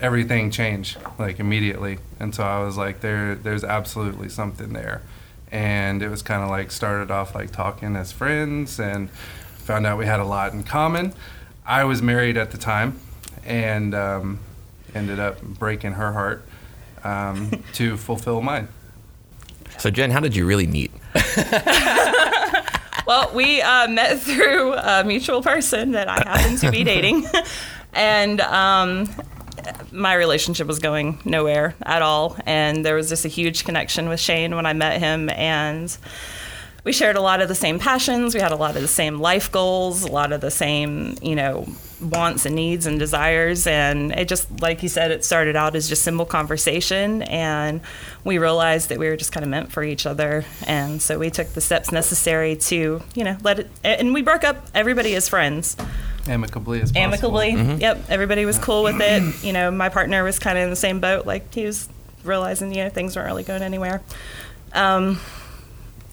everything 0.00 0.50
change 0.50 0.96
like 1.18 1.40
immediately. 1.40 1.98
And 2.20 2.34
so 2.34 2.42
I 2.42 2.62
was 2.62 2.76
like, 2.76 3.00
there, 3.00 3.34
there's 3.34 3.64
absolutely 3.64 4.28
something 4.28 4.72
there. 4.72 5.02
And 5.50 6.02
it 6.02 6.08
was 6.08 6.22
kind 6.22 6.42
of 6.42 6.50
like 6.50 6.70
started 6.70 7.10
off 7.10 7.34
like 7.34 7.50
talking 7.50 7.96
as 7.96 8.12
friends 8.12 8.78
and 8.78 9.10
found 9.10 9.86
out 9.86 9.98
we 9.98 10.06
had 10.06 10.20
a 10.20 10.24
lot 10.24 10.52
in 10.52 10.62
common. 10.62 11.14
I 11.66 11.84
was 11.84 12.02
married 12.02 12.36
at 12.36 12.50
the 12.50 12.58
time 12.58 13.00
and 13.44 13.94
um, 13.94 14.40
ended 14.94 15.18
up 15.18 15.40
breaking 15.42 15.92
her 15.92 16.12
heart 16.12 16.44
um, 17.04 17.50
to 17.74 17.96
fulfill 17.96 18.42
mine. 18.42 18.68
So, 19.78 19.90
Jen, 19.90 20.10
how 20.10 20.20
did 20.20 20.34
you 20.34 20.46
really 20.46 20.66
meet? 20.66 20.90
Well, 23.08 23.30
we 23.34 23.62
uh, 23.62 23.88
met 23.88 24.20
through 24.20 24.74
a 24.74 25.02
mutual 25.02 25.40
person 25.40 25.92
that 25.92 26.08
I 26.08 26.16
happened 26.28 26.58
to 26.58 26.70
be 26.70 26.84
dating, 26.84 27.24
and 27.94 28.38
um, 28.42 29.08
my 29.92 30.14
relationship 30.14 30.66
was 30.66 30.78
going 30.78 31.18
nowhere 31.24 31.74
at 31.82 32.02
all. 32.02 32.36
And 32.46 32.84
there 32.84 32.94
was 32.94 33.08
just 33.08 33.24
a 33.24 33.28
huge 33.28 33.64
connection 33.64 34.08
with 34.08 34.20
Shane 34.20 34.54
when 34.54 34.66
I 34.66 34.72
met 34.72 35.00
him, 35.00 35.28
and 35.30 35.96
we 36.84 36.92
shared 36.92 37.16
a 37.16 37.20
lot 37.20 37.40
of 37.40 37.48
the 37.48 37.54
same 37.54 37.78
passions. 37.78 38.34
We 38.34 38.40
had 38.40 38.52
a 38.52 38.56
lot 38.56 38.76
of 38.76 38.82
the 38.82 38.88
same 38.88 39.18
life 39.18 39.52
goals, 39.52 40.04
a 40.04 40.10
lot 40.10 40.32
of 40.32 40.40
the 40.40 40.50
same, 40.50 41.16
you 41.20 41.34
know, 41.34 41.66
wants 42.00 42.46
and 42.46 42.54
needs 42.54 42.86
and 42.86 42.98
desires. 42.98 43.66
And 43.66 44.12
it 44.12 44.28
just, 44.28 44.62
like 44.62 44.82
you 44.82 44.88
said, 44.88 45.10
it 45.10 45.24
started 45.24 45.56
out 45.56 45.76
as 45.76 45.88
just 45.88 46.02
simple 46.02 46.24
conversation. 46.24 47.22
And 47.22 47.80
we 48.24 48.38
realized 48.38 48.88
that 48.88 48.98
we 48.98 49.08
were 49.08 49.16
just 49.16 49.32
kind 49.32 49.44
of 49.44 49.50
meant 49.50 49.70
for 49.70 49.82
each 49.82 50.06
other. 50.06 50.44
And 50.66 51.02
so 51.02 51.18
we 51.18 51.28
took 51.28 51.48
the 51.48 51.60
steps 51.60 51.92
necessary 51.92 52.56
to, 52.56 53.02
you 53.14 53.24
know, 53.24 53.36
let 53.42 53.58
it, 53.58 53.70
and 53.84 54.14
we 54.14 54.22
broke 54.22 54.44
up. 54.44 54.68
Everybody 54.74 55.12
is 55.12 55.28
friends 55.28 55.76
Amicably 56.28 56.80
as 56.82 56.92
possible. 56.92 57.38
amicably. 57.40 57.80
Yep, 57.80 58.04
everybody 58.08 58.44
was 58.44 58.58
cool 58.58 58.82
with 58.82 59.00
it. 59.00 59.44
You 59.44 59.52
know, 59.52 59.70
my 59.70 59.88
partner 59.88 60.22
was 60.24 60.38
kind 60.38 60.58
of 60.58 60.64
in 60.64 60.70
the 60.70 60.76
same 60.76 61.00
boat. 61.00 61.26
Like 61.26 61.52
he 61.54 61.64
was 61.64 61.88
realizing, 62.24 62.72
you 62.74 62.84
know, 62.84 62.90
things 62.90 63.16
weren't 63.16 63.26
really 63.26 63.44
going 63.44 63.62
anywhere. 63.62 64.02
Um, 64.72 65.18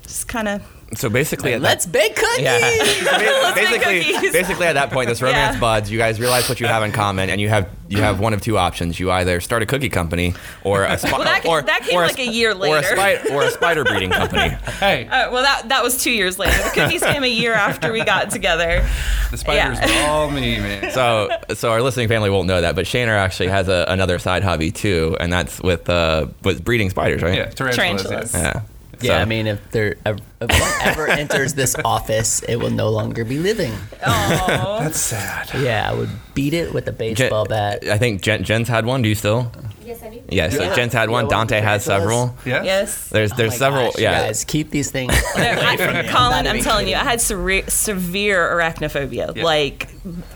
just 0.03 0.27
kind 0.27 0.47
of 0.47 0.61
So 0.95 1.09
basically, 1.09 1.53
at 1.53 1.61
that- 1.61 1.67
Let's 1.67 1.85
bake 1.87 2.15
cookies. 2.15 2.39
Yeah. 2.43 2.59
make 2.59 3.55
basically, 3.55 4.03
cookies. 4.13 4.31
basically 4.31 4.67
at 4.67 4.73
that 4.73 4.91
point, 4.91 5.09
this 5.09 5.21
romance 5.21 5.55
Yeah. 5.55 5.59
buds. 5.59 5.91
You 5.91 5.97
guys 5.97 6.19
realize 6.19 6.47
what 6.47 6.59
you 6.59 6.67
have 6.67 6.83
in 6.83 6.91
common, 6.91 7.29
and 7.29 7.41
you 7.41 7.49
have 7.49 7.67
you 7.87 7.97
have 7.99 8.19
one 8.19 8.33
of 8.33 8.41
two 8.41 8.57
options. 8.57 8.99
You 8.99 9.11
either 9.11 9.39
start 9.41 9.61
a 9.61 9.65
cookie 9.65 9.89
company, 9.89 10.33
or 10.63 10.83
a 10.83 10.97
spi- 10.97 11.11
Well, 11.11 11.23
that 11.23 11.45
or, 11.45 11.61
that 11.63 11.81
came 11.83 11.95
or 11.97 12.03
like 12.03 12.19
a 12.19 12.25
sp- 12.29 12.33
year 12.33 12.49
or 12.49 12.53
a, 12.53 12.55
later. 12.55 12.83
spi- 12.95 13.29
or 13.33 13.43
a 13.43 13.51
spider 13.51 13.83
breeding 13.83 14.11
company. 14.11 14.49
Hey, 14.79 15.07
Uh, 15.07 15.31
well, 15.31 15.43
that 15.43 15.69
that 15.69 15.83
was 15.83 16.01
two 16.03 16.11
years 16.11 16.37
later. 16.39 16.55
The 16.63 16.69
cookies 16.69 17.01
came 17.03 17.23
a 17.23 17.27
year 17.27 17.53
after 17.53 17.91
we 17.91 18.03
got 18.03 18.29
together. 18.29 18.87
the 19.31 19.37
spiders 19.37 19.79
yeah. 19.79 20.03
were 20.03 20.09
all 20.09 20.29
me, 20.31 20.59
man. 20.59 20.91
So, 20.91 21.29
so 21.55 21.71
our 21.71 21.81
listening 21.81 22.07
family 22.07 22.29
won't 22.29 22.47
know 22.47 22.61
that, 22.61 22.75
but 22.75 22.85
Shaner 22.85 23.17
actually 23.17 23.49
has 23.49 23.67
a, 23.67 23.85
another 23.87 24.19
side 24.19 24.43
hobby 24.43 24.71
too, 24.71 25.17
and 25.19 25.33
that's 25.33 25.59
with 25.61 25.89
uh, 25.89 26.27
with 26.43 26.63
breeding 26.63 26.89
spiders, 26.91 27.21
right? 27.23 27.37
yeah, 27.37 27.45
tarantulas. 27.49 28.03
Tarantulas. 28.03 28.33
yeah. 28.33 28.61
Yeah. 29.01 29.11
Yeah, 29.11 29.17
So- 29.17 29.21
I 29.21 29.25
mean, 29.25 29.47
if 29.47 29.71
there 29.71 29.95
ever, 30.05 30.19
if 30.41 30.49
one 30.49 30.71
ever 30.81 31.07
enters 31.21 31.53
this 31.53 31.75
office, 31.85 32.41
it 32.43 32.57
will 32.57 32.69
no 32.71 32.89
longer 32.89 33.23
be 33.25 33.37
living. 33.39 33.73
Oh, 34.05 34.77
That's 34.81 34.99
sad. 34.99 35.49
Yeah, 35.61 35.89
I 35.89 35.93
would 35.93 36.09
beat 36.33 36.53
it 36.53 36.73
with 36.73 36.87
a 36.87 36.91
Jen- 36.91 36.97
baseball 36.97 37.45
bat. 37.45 37.87
I 37.87 37.97
think 37.97 38.21
Jen, 38.21 38.43
Jen's 38.43 38.67
had 38.67 38.85
one. 38.85 39.01
Do 39.01 39.09
you 39.09 39.15
still? 39.15 39.51
Yes, 39.85 40.01
I 40.03 40.09
do. 40.09 40.21
Yeah. 40.29 40.49
So 40.49 40.63
Yeah. 40.63 40.75
Jen's 40.75 40.93
had 40.93 41.09
one. 41.09 41.27
Dante 41.27 41.61
has 41.61 41.85
several. 41.85 42.35
Yes. 42.45 42.65
yes. 42.65 43.09
There's 43.09 43.31
Oh 43.31 43.35
there's 43.35 43.51
my 43.51 43.57
several. 43.57 43.85
gosh, 43.91 43.99
yeah. 43.99 44.25
guys, 44.27 44.43
keep 44.43 44.71
these 44.71 44.89
things. 44.91 45.13
I, 45.35 45.77
from 45.77 45.93
me. 45.93 45.99
I'm 45.99 46.05
Colin, 46.07 46.47
I'm 46.47 46.59
telling 46.61 46.87
you. 46.87 46.95
I 46.95 47.03
had 47.03 47.21
severe, 47.21 47.63
severe 47.67 48.39
arachnophobia. 48.49 49.35
Yeah. 49.35 49.43
Like, 49.43 49.89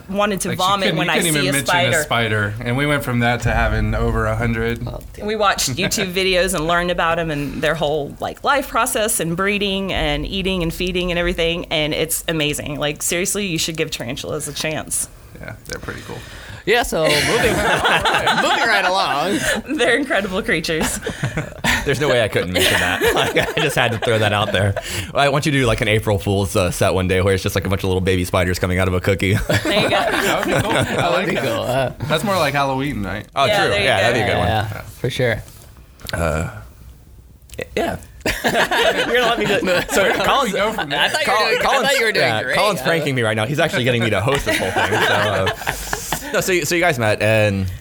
wanted 0.09 0.41
to 0.41 0.49
Like, 0.49 0.57
you 0.57 0.63
vomit 0.63 0.83
couldn't- 0.85 0.97
when 0.97 1.07
you 1.07 1.11
I 1.13 1.17
couldn't 1.17 1.33
see 1.33 1.39
even 1.39 1.49
a 1.49 1.51
mention 1.53 1.65
spider. 1.67 1.97
a 1.99 2.03
spider, 2.03 2.53
and 2.61 2.77
we 2.77 2.85
went 2.85 3.03
from 3.03 3.19
that 3.19 3.41
to 3.41 3.51
having 3.51 3.95
over 3.95 4.25
a 4.27 4.35
hundred. 4.35 4.85
We 5.21 5.35
watched 5.35 5.69
YouTube 5.75 6.13
videos 6.13 6.53
and 6.53 6.67
learned 6.67 6.91
about 6.91 7.17
them 7.17 7.31
and 7.31 7.61
their 7.61 7.75
whole 7.75 8.15
like 8.19 8.43
life 8.43 8.67
process 8.67 9.19
and 9.19 9.35
breeding 9.35 9.91
and 9.93 10.25
eating 10.25 10.63
and 10.63 10.73
feeding 10.73 11.11
and 11.11 11.17
everything. 11.19 11.65
And 11.71 11.93
it's 11.93 12.23
amazing. 12.27 12.79
Like 12.79 13.01
seriously, 13.01 13.47
you 13.47 13.57
should 13.57 13.77
give 13.77 13.89
tarantulas 13.91 14.47
a 14.47 14.53
chance. 14.53 15.07
Yeah, 15.39 15.55
they're 15.65 15.79
pretty 15.79 16.01
cool. 16.01 16.17
Yeah, 16.69 16.83
so 16.83 17.01
moving, 17.03 17.11
moving 18.43 18.67
right 18.67 18.85
along. 18.85 19.39
They're 19.77 19.97
incredible 19.97 20.43
creatures. 20.43 20.99
There's 21.85 21.99
no 21.99 22.09
way 22.09 22.21
I 22.23 22.27
couldn't 22.27 22.53
mention 22.53 22.73
that. 22.73 23.01
Like, 23.15 23.57
I 23.57 23.61
just 23.61 23.75
had 23.75 23.91
to 23.93 23.97
throw 23.97 24.19
that 24.19 24.33
out 24.33 24.51
there. 24.51 24.75
I 25.15 25.29
want 25.29 25.45
you 25.47 25.51
to 25.51 25.57
do 25.59 25.65
like 25.65 25.81
an 25.81 25.87
April 25.87 26.19
Fool's 26.19 26.55
uh, 26.55 26.69
set 26.69 26.93
one 26.93 27.07
day 27.07 27.21
where 27.21 27.33
it's 27.33 27.41
just 27.41 27.55
like 27.55 27.65
a 27.65 27.69
bunch 27.69 27.81
of 27.83 27.87
little 27.87 28.01
baby 28.01 28.23
spiders 28.23 28.59
coming 28.59 28.77
out 28.77 28.87
of 28.87 28.93
a 28.93 29.01
cookie. 29.01 29.33
There 29.33 29.81
you 29.81 29.89
go. 29.89 29.89
That 29.89 30.45
would 30.45 30.53
be 30.55 30.61
cool. 30.61 30.71
I 30.71 31.07
like 31.09 31.33
that. 31.33 31.43
cool. 31.43 31.63
Uh, 31.63 31.89
That's 32.07 32.23
more 32.23 32.35
like 32.35 32.53
Halloween 32.53 33.01
night. 33.01 33.27
Oh, 33.35 33.45
Yeah, 33.45 33.65
true. 33.65 33.73
Yeah, 33.73 33.81
go. 33.81 34.03
that'd 34.03 34.15
be 34.15 34.21
a 34.21 34.27
good 34.27 34.37
one. 34.37 34.47
yeah, 34.47 34.81
for 34.81 35.09
sure. 35.09 35.41
Yeah. 37.75 37.99
You're 38.43 38.51
gonna 38.51 39.19
let 39.21 39.39
me 39.39 39.45
do 39.45 39.59
So 39.93 40.01
Where 40.03 40.13
do 40.13 40.23
Colin's, 40.23 40.53
go 40.53 40.73
from 40.73 40.89
there? 40.89 40.99
I 40.99 41.09
thought 41.09 41.25
you 41.25 41.31
were 41.33 41.35
Colin- 41.35 41.49
doing, 41.49 41.61
I 41.61 41.63
Colin's- 41.65 41.87
thought 41.89 41.99
you 41.99 42.05
were 42.05 42.11
doing 42.11 42.25
yeah, 42.27 42.43
great. 42.43 42.57
Colin's 42.57 42.81
Uh, 42.81 42.85
pranking 42.85 43.15
me 43.15 43.21
right 43.21 43.35
now. 43.35 43.45
He's 43.45 43.59
actually 43.59 43.83
getting 43.85 44.03
me 44.03 44.09
to 44.11 44.21
host 44.21 44.45
this 44.45 44.57
whole 44.57 44.71
thing. 44.71 44.91
So, 44.91 44.97
uh, 44.97 45.47
no, 46.33 46.41
so 46.41 46.51
you, 46.51 46.65
so 46.65 46.75
you 46.75 46.81
guys 46.81 46.99
met 46.99 47.21
and 47.21 47.71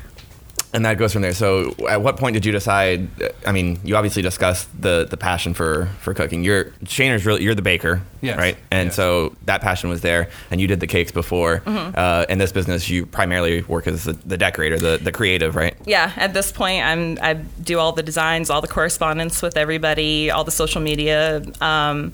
and 0.75 0.85
that 0.85 0.99
goes 0.99 1.15
from 1.15 1.23
there. 1.23 1.33
So 1.33 1.75
at 1.89 2.03
what 2.03 2.19
point 2.19 2.35
did 2.35 2.45
you 2.45 2.53
decide? 2.53 3.09
I 3.47 3.53
mean, 3.53 3.81
you 3.85 3.97
obviously 3.97 4.21
discussed 4.21 4.69
the 4.81 5.07
the 5.09 5.17
passion 5.17 5.55
for 5.55 5.87
for 6.01 6.13
cooking. 6.13 6.45
You're 6.45 6.67
Shaner's 6.85 7.25
really 7.25 7.43
you're 7.43 7.55
the 7.55 7.63
baker, 7.63 8.03
Yes. 8.21 8.37
right? 8.37 8.57
And 8.71 8.89
Yes. 8.89 8.97
so 8.97 9.35
that 9.47 9.63
passion 9.63 9.89
was 9.89 10.03
there, 10.03 10.29
and 10.51 10.61
you 10.61 10.67
did 10.67 10.81
the 10.81 10.87
cakes 10.87 11.11
before. 11.11 11.61
Mm-hmm. 11.65 11.95
Uh, 11.97 12.27
in 12.29 12.37
this 12.37 12.53
business, 12.53 12.87
you 12.91 13.07
primarily 13.07 13.63
work 13.63 13.87
as 13.87 14.05
the, 14.05 14.13
the 14.13 14.37
decorator, 14.37 14.79
the 14.79 14.99
the 15.03 15.11
creative, 15.11 15.57
right? 15.57 15.75
yeah 15.87 16.13
at 16.17 16.35
this 16.35 16.53
point 16.53 16.85
i'm 16.85 17.17
i 17.23 17.33
do 17.35 17.79
all 17.79 17.93
the 17.93 18.03
designs 18.03 18.51
all 18.51 18.61
the 18.61 18.69
correspondence 18.69 19.41
with 19.41 19.57
everybody 19.57 20.31
all 20.31 20.45
the 20.45 20.51
social 20.51 20.83
media 20.83 21.41
um, 21.63 22.13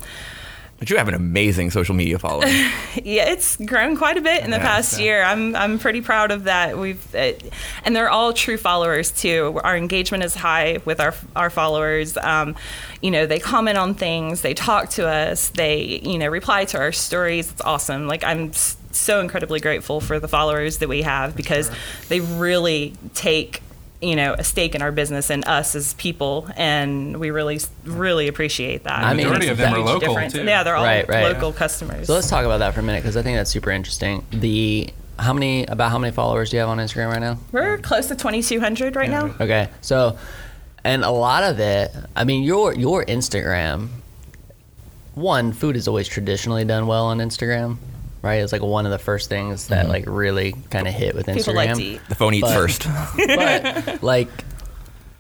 But 0.85 0.91
you 0.91 0.99
have 0.99 1.09
an 1.09 1.15
amazing 1.15 1.71
social 1.71 1.95
media 1.95 2.19
following. 2.19 2.49
yeah 3.03 3.31
it's 3.31 3.57
grown 3.57 3.97
quite 3.97 4.19
a 4.19 4.21
bit 4.21 4.45
in 4.45 4.51
the 4.51 4.59
Yeah, 4.59 4.63
past 4.67 4.91
so- 4.93 5.01
year. 5.03 5.23
I'm 5.23 5.57
i'm 5.57 5.79
pretty 5.79 6.03
proud 6.03 6.31
of 6.31 6.45
that. 6.45 6.77
We've 6.77 7.03
it, 7.15 7.51
and 7.87 7.97
they're 7.97 8.11
all 8.11 8.35
true 8.35 8.59
followers 8.59 9.11
too. 9.11 9.59
Our 9.65 9.79
engagement 9.79 10.25
is 10.25 10.35
high 10.35 10.81
with 10.85 11.01
our 11.01 11.15
our 11.35 11.49
followers. 11.49 12.19
Um, 12.19 12.55
you 13.01 13.11
know 13.11 13.25
they 13.25 13.39
comment 13.39 13.79
on 13.79 13.95
things. 13.95 14.43
They 14.43 14.53
talk 14.53 14.91
to 14.91 15.09
us. 15.09 15.49
They 15.49 16.01
you 16.05 16.19
know 16.19 16.29
reply 16.29 16.67
to 16.67 16.79
our 16.79 16.93
stories. 16.93 17.51
It's 17.51 17.63
awesome. 17.63 18.07
Like 18.07 18.23
i'm 18.23 18.53
so 18.93 19.21
incredibly 19.21 19.61
grateful 19.61 20.01
for 20.03 20.21
the 20.21 20.29
followers 20.29 20.79
that 20.79 20.89
we 20.91 21.01
have 21.01 21.35
because 21.35 21.69
they 22.11 22.21
really 22.21 22.93
take 23.15 23.63
you 24.05 24.15
know 24.17 24.35
a 24.35 24.45
stake 24.45 24.75
in 24.75 24.83
our 24.83 24.93
business 24.93 25.31
and 25.31 25.47
us 25.49 25.75
as 25.75 25.95
people 25.95 26.49
and 26.57 27.17
we 27.19 27.31
really 27.31 27.59
really 27.85 28.29
appreciate 28.29 28.85
that 28.85 29.03
I 29.03 29.15
mean, 29.15 29.27
majority 29.27 29.49
of 29.49 29.57
them 29.57 29.75
are 29.75 29.79
local, 29.81 30.01
difference. 30.01 30.33
too. 30.35 30.45
yeah 30.45 30.63
they're 30.63 30.77
all 30.77 30.85
Right, 30.85 31.09
right. 31.09 31.33
local 31.33 31.53
customers 31.53 32.07
So 32.07 32.15
let's 32.15 32.29
talk 32.29 32.45
about 32.45 32.59
that 32.59 32.75
for 32.75 32.81
a 32.81 32.83
minute 32.83 33.03
because 33.03 33.17
I 33.17 33.23
think 33.23 33.37
that's 33.37 33.51
super 33.51 33.71
interesting. 33.71 34.25
The 34.31 34.91
how 35.19 35.33
many 35.33 35.65
about 35.67 35.91
how 35.91 35.99
many 35.99 36.13
followers 36.13 36.51
do 36.51 36.57
you 36.57 36.61
have 36.61 36.69
on 36.69 36.79
Instagram 36.79 37.11
right 37.11 37.21
now? 37.21 37.39
We're 37.53 37.79
close 37.79 38.09
to 38.09 38.17
2,200 38.17 38.97
right 38.97 39.09
now. 39.11 39.35
Okay, 39.41 39.69
so 39.81 40.19
and 40.85 41.05
a 41.05 41.11
lot 41.11 41.45
of 41.45 41.61
it, 41.61 41.93
I 42.17 42.25
mean, 42.25 42.43
your 42.43 42.75
your 42.75 43.05
Instagram. 43.05 43.89
One, 45.15 45.53
food 45.53 45.77
is 45.77 45.87
always 45.87 46.09
traditionally 46.09 46.65
done 46.65 46.89
well 46.89 47.07
on 47.07 47.19
Instagram, 47.19 47.77
right? 48.25 48.43
It's 48.43 48.53
like 48.53 48.63
one 48.63 48.87
of 48.87 48.93
the 48.93 48.99
first 48.99 49.29
things 49.29 49.69
that 49.69 49.83
mm-hmm. 49.83 49.91
like 49.91 50.05
really 50.07 50.55
kind 50.71 50.89
of 50.89 50.95
hit 50.95 51.15
with 51.15 51.27
Instagram. 51.27 51.37
People 51.37 51.55
like 51.55 51.75
to 51.75 51.83
eat. 51.83 52.01
the 52.09 52.15
phone 52.15 52.35
eats 52.35 52.49
But- 52.49 52.55
first. 52.55 52.89
but 53.17 54.03
like 54.03 54.29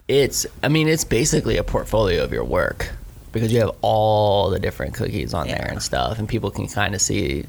it's 0.08 0.46
i 0.62 0.68
mean 0.68 0.86
it's 0.86 1.04
basically 1.04 1.56
a 1.56 1.64
portfolio 1.64 2.22
of 2.22 2.32
your 2.32 2.44
work 2.44 2.90
because 3.32 3.52
you 3.52 3.58
have 3.58 3.70
all 3.80 4.50
the 4.50 4.58
different 4.58 4.94
cookies 4.94 5.32
on 5.32 5.46
there 5.46 5.66
and 5.70 5.82
stuff 5.82 6.18
and 6.18 6.28
people 6.28 6.50
can 6.50 6.66
kind 6.68 6.94
of 6.94 7.00
see 7.00 7.44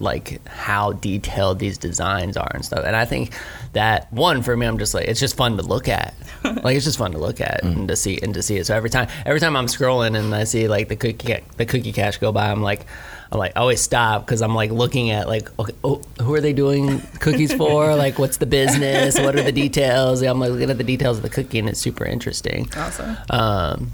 like 0.00 0.40
how 0.46 0.92
detailed 0.92 1.58
these 1.58 1.76
designs 1.76 2.36
are 2.36 2.50
and 2.54 2.64
stuff 2.64 2.82
and 2.86 2.96
i 2.96 3.04
think 3.04 3.32
that 3.74 4.10
one 4.12 4.42
for 4.42 4.56
me 4.56 4.64
i'm 4.64 4.78
just 4.78 4.94
like 4.94 5.06
it's 5.06 5.20
just 5.20 5.36
fun 5.36 5.56
to 5.56 5.62
look 5.62 5.86
at 5.86 6.14
like 6.44 6.76
it's 6.76 6.84
just 6.84 6.98
fun 6.98 7.12
to 7.12 7.18
look 7.18 7.40
at 7.40 7.62
mm. 7.62 7.76
and 7.76 7.88
to 7.88 7.96
see 7.96 8.18
and 8.22 8.32
to 8.32 8.42
see 8.42 8.56
it 8.56 8.64
so 8.64 8.74
every 8.74 8.88
time 8.88 9.08
every 9.26 9.40
time 9.40 9.54
i'm 9.54 9.66
scrolling 9.66 10.18
and 10.18 10.34
i 10.34 10.44
see 10.44 10.66
like 10.66 10.88
the 10.88 10.96
cookie 10.96 11.36
the 11.56 11.66
cookie 11.66 11.92
cache 11.92 12.16
go 12.18 12.32
by 12.32 12.50
i'm 12.50 12.62
like 12.62 12.86
I'm 13.30 13.38
like 13.38 13.52
I 13.56 13.60
always 13.60 13.80
stop 13.80 14.24
because 14.24 14.40
I'm 14.42 14.54
like 14.54 14.70
looking 14.70 15.10
at 15.10 15.28
like 15.28 15.48
okay 15.58 15.74
oh 15.84 16.00
who 16.20 16.34
are 16.34 16.40
they 16.40 16.52
doing 16.52 17.00
cookies 17.20 17.52
for 17.52 17.94
like 18.04 18.18
what's 18.18 18.38
the 18.38 18.46
business 18.46 19.18
what 19.18 19.36
are 19.36 19.42
the 19.42 19.52
details 19.52 20.22
I'm 20.22 20.40
like 20.40 20.50
looking 20.50 20.70
at 20.70 20.78
the 20.78 20.84
details 20.84 21.18
of 21.18 21.22
the 21.22 21.28
cookie 21.28 21.58
and 21.58 21.68
it's 21.68 21.80
super 21.80 22.04
interesting 22.04 22.68
Awesome. 22.76 23.16
um, 23.30 23.92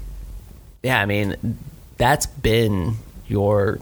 yeah, 0.83 1.01
I 1.01 1.07
mean, 1.07 1.57
that's 1.97 2.27
been 2.27 2.97
your. 3.27 3.79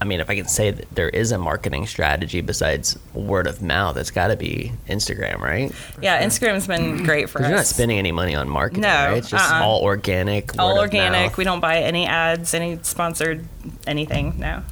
I 0.00 0.04
mean, 0.06 0.20
if 0.20 0.28
I 0.28 0.34
can 0.34 0.48
say 0.48 0.70
that 0.72 0.90
there 0.94 1.08
is 1.08 1.30
a 1.32 1.38
marketing 1.38 1.86
strategy 1.86 2.40
besides 2.40 2.98
word 3.14 3.46
of 3.46 3.62
mouth, 3.62 3.96
it's 3.96 4.10
got 4.10 4.28
to 4.28 4.36
be 4.36 4.72
Instagram, 4.88 5.38
right? 5.40 5.72
Yeah, 6.02 6.22
Instagram's 6.22 6.66
been 6.66 7.04
great 7.04 7.30
for 7.30 7.40
us. 7.40 7.48
you're 7.48 7.56
not 7.56 7.66
spending 7.66 7.98
any 7.98 8.12
money 8.12 8.34
on 8.34 8.48
marketing, 8.48 8.82
No, 8.82 8.88
right? 8.88 9.16
It's 9.18 9.30
just 9.30 9.50
uh-uh. 9.50 9.62
all 9.62 9.82
organic. 9.82 10.58
All 10.58 10.70
word 10.70 10.72
of 10.74 10.78
organic. 10.82 11.30
mouth. 11.30 11.36
We 11.36 11.44
don't 11.44 11.60
buy 11.60 11.78
any 11.78 12.06
ads, 12.06 12.54
any 12.54 12.80
sponsored 12.82 13.46
anything. 13.86 14.38
No. 14.38 14.62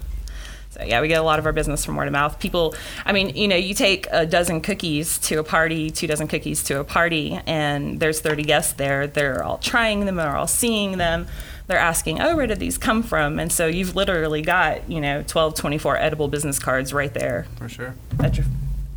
So 0.71 0.83
yeah, 0.85 1.01
we 1.03 1.09
get 1.09 1.21
a 1.21 1.23
lot 1.23 1.39
of 1.39 1.45
our 1.47 1.53
business 1.53 1.85
from 1.85 1.97
word 1.97 2.09
of 2.09 2.13
mouth. 2.13 2.39
People, 2.41 2.75
I 3.05 3.13
mean, 3.13 3.37
you 3.37 3.47
know, 3.47 3.57
you 3.57 3.75
take 3.75 4.07
a 4.11 4.25
dozen 4.27 4.61
cookies 4.63 5.19
to 5.19 5.39
a 5.39 5.45
party, 5.45 5.91
two 5.91 6.07
dozen 6.07 6.29
cookies 6.29 6.63
to 6.65 6.81
a 6.81 6.85
party, 6.85 7.39
and 7.47 8.01
there's 8.01 8.21
30 8.21 8.43
guests 8.45 8.73
there. 8.73 9.07
They're 9.07 9.45
all 9.45 9.59
trying 9.59 10.07
them, 10.07 10.17
they're 10.17 10.35
all 10.37 10.47
seeing 10.47 10.97
them. 10.99 11.27
They're 11.69 11.79
asking, 11.79 12.21
oh, 12.21 12.37
where 12.37 12.47
did 12.47 12.59
these 12.59 12.77
come 12.77 13.03
from? 13.03 13.39
And 13.39 13.51
so 13.53 13.67
you've 13.67 13.95
literally 13.97 14.43
got, 14.43 14.91
you 14.91 15.01
know, 15.01 15.23
12, 15.27 15.55
24 15.55 15.97
edible 15.97 16.29
business 16.29 16.59
cards 16.59 16.93
right 16.93 17.13
there 17.15 17.47
For 17.57 17.69
sure. 17.69 17.95
at 18.21 18.37
your 18.37 18.47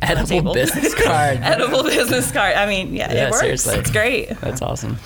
edible 0.02 0.26
table. 0.26 0.54
business 0.54 0.94
card. 1.04 1.38
edible 1.42 1.84
business 1.84 2.30
card. 2.32 2.54
I 2.56 2.66
mean, 2.66 2.94
yeah, 2.94 3.12
Yeah, 3.12 3.26
it 3.26 3.30
works. 3.30 3.40
seriously. 3.40 3.76
It's 3.78 3.90
great. 3.90 4.28
That's 4.40 4.62
awesome. 4.62 4.98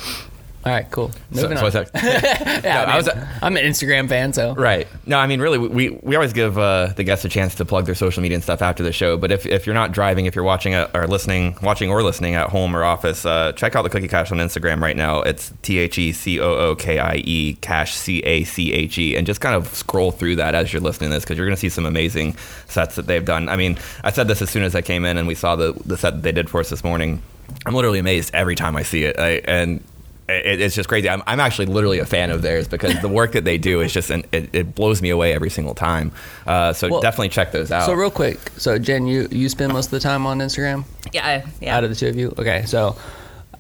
All 0.63 0.71
right, 0.73 0.91
cool. 0.91 1.11
Moving 1.31 1.57
so 1.57 1.65
on. 1.65 1.73
that? 1.73 1.91
yeah, 2.65 2.85
No, 2.85 2.91
I 2.91 2.93
I 2.93 2.97
was- 2.97 3.09
am 3.09 3.57
an 3.57 3.65
Instagram 3.65 4.11
fan, 4.11 4.35
so 4.35 4.55
Right. 4.55 4.87
No, 5.07 5.19
I 5.19 5.27
mean, 5.27 5.41
really, 5.41 5.57
we, 5.57 5.89
we 6.03 6.15
always 6.17 6.35
give 6.35 6.59
uh, 6.59 6.89
the 6.97 7.03
guests 7.03 7.25
a 7.25 7.31
chance 7.31 7.55
to 7.55 7.65
plug 7.65 7.87
their 7.87 7.95
social 7.95 8.21
media 8.21 8.35
and 8.35 8.43
stuff 8.43 8.61
after 8.61 8.83
the 8.83 8.93
show. 8.93 9.17
But 9.17 9.33
if, 9.33 9.47
if 9.47 9.65
you're 9.65 9.75
not 9.75 9.93
driving, 9.93 10.27
if 10.27 10.35
you're 10.35 10.45
watching 10.45 10.75
at, 10.75 10.95
or 10.95 11.07
listening, 11.07 11.57
watching 11.63 11.89
or 11.91 12.03
listening 12.03 12.35
at 12.35 12.51
home 12.51 12.77
or 12.77 12.85
office, 12.85 13.25
uh, 13.25 13.53
check 13.53 13.75
out 13.75 13.83
the 13.83 13.89
Cookie 13.89 14.07
Cache 14.09 14.33
on 14.33 14.39
Instagram 14.39 14.83
right 14.83 14.97
now. 14.97 15.23
It's 15.23 15.51
T 15.63 15.79
H 15.79 15.97
E 15.97 16.13
C 16.13 16.39
O 16.41 16.53
O 16.53 16.77
K 16.77 16.99
I 16.99 17.15
E 17.25 17.55
Cache 17.63 17.95
C 17.95 18.21
A 18.21 18.45
C 18.45 18.75
H 18.75 18.99
E, 18.99 19.17
and 19.17 19.27
just 19.27 19.41
kind 19.41 19.55
of 19.55 19.67
scroll 19.75 20.11
through 20.13 20.37
that 20.37 20.55
as 20.55 20.75
you're 20.75 20.83
listening 20.83 21.09
to 21.09 21.15
this 21.17 21.25
because 21.25 21.39
you're 21.39 21.47
going 21.47 21.57
to 21.57 21.61
see 21.61 21.71
some 21.71 21.87
amazing 21.87 22.37
sets 22.67 22.97
that 22.97 23.07
they've 23.07 23.25
done. 23.25 23.49
I 23.49 23.57
mean, 23.57 23.79
I 24.05 24.11
said 24.11 24.29
this 24.29 24.43
as 24.43 24.51
soon 24.51 24.65
as 24.65 24.75
I 24.75 24.83
came 24.83 25.07
in 25.07 25.17
and 25.17 25.27
we 25.27 25.35
saw 25.35 25.57
the 25.57 25.73
the 25.87 25.97
set 25.97 26.11
that 26.17 26.23
they 26.23 26.33
did 26.33 26.51
for 26.51 26.61
us 26.61 26.69
this 26.69 26.85
morning. 26.85 27.23
I'm 27.65 27.75
literally 27.75 27.99
amazed 27.99 28.33
every 28.35 28.55
time 28.57 28.77
I 28.77 28.83
see 28.83 29.05
it, 29.05 29.19
I, 29.19 29.41
and 29.47 29.83
it, 30.31 30.61
it's 30.61 30.75
just 30.75 30.89
crazy. 30.89 31.09
I'm, 31.09 31.23
I'm 31.27 31.41
actually 31.41 31.67
literally 31.67 31.99
a 31.99 32.07
fan 32.07 32.31
of 32.31 32.43
theirs 32.43 32.69
because 32.69 33.01
the 33.01 33.09
work 33.09 33.33
that 33.33 33.45
they 33.45 33.59
do 33.59 33.81
is 33.81 33.93
just 33.93 34.11
an, 34.11 34.25
it, 34.33 34.49
it 34.55 34.75
blows 34.75 35.03
me 35.03 35.11
away 35.11 35.33
every 35.33 35.51
single 35.51 35.75
time. 35.75 36.13
Uh, 36.47 36.73
so 36.73 36.89
Well, 36.89 37.01
definitely 37.01 37.29
check 37.31 37.53
those 37.53 37.71
out. 37.71 37.87
So 37.87 37.93
real 37.95 38.11
quick, 38.11 38.39
so 38.57 38.79
Jen, 38.79 39.07
you 39.07 39.29
you 39.31 39.49
spend 39.49 39.73
most 39.73 39.87
of 39.87 39.91
the 39.93 40.01
time 40.01 40.27
on 40.27 40.39
Instagram 40.39 40.85
Yeah, 41.13 41.27
I- 41.27 41.45
yeah. 41.61 41.77
out 41.77 41.85
of 41.85 41.91
the 41.91 41.97
two 41.97 42.09
of 42.09 42.17
you. 42.17 42.35
Okay, 42.39 42.65
so 42.67 42.97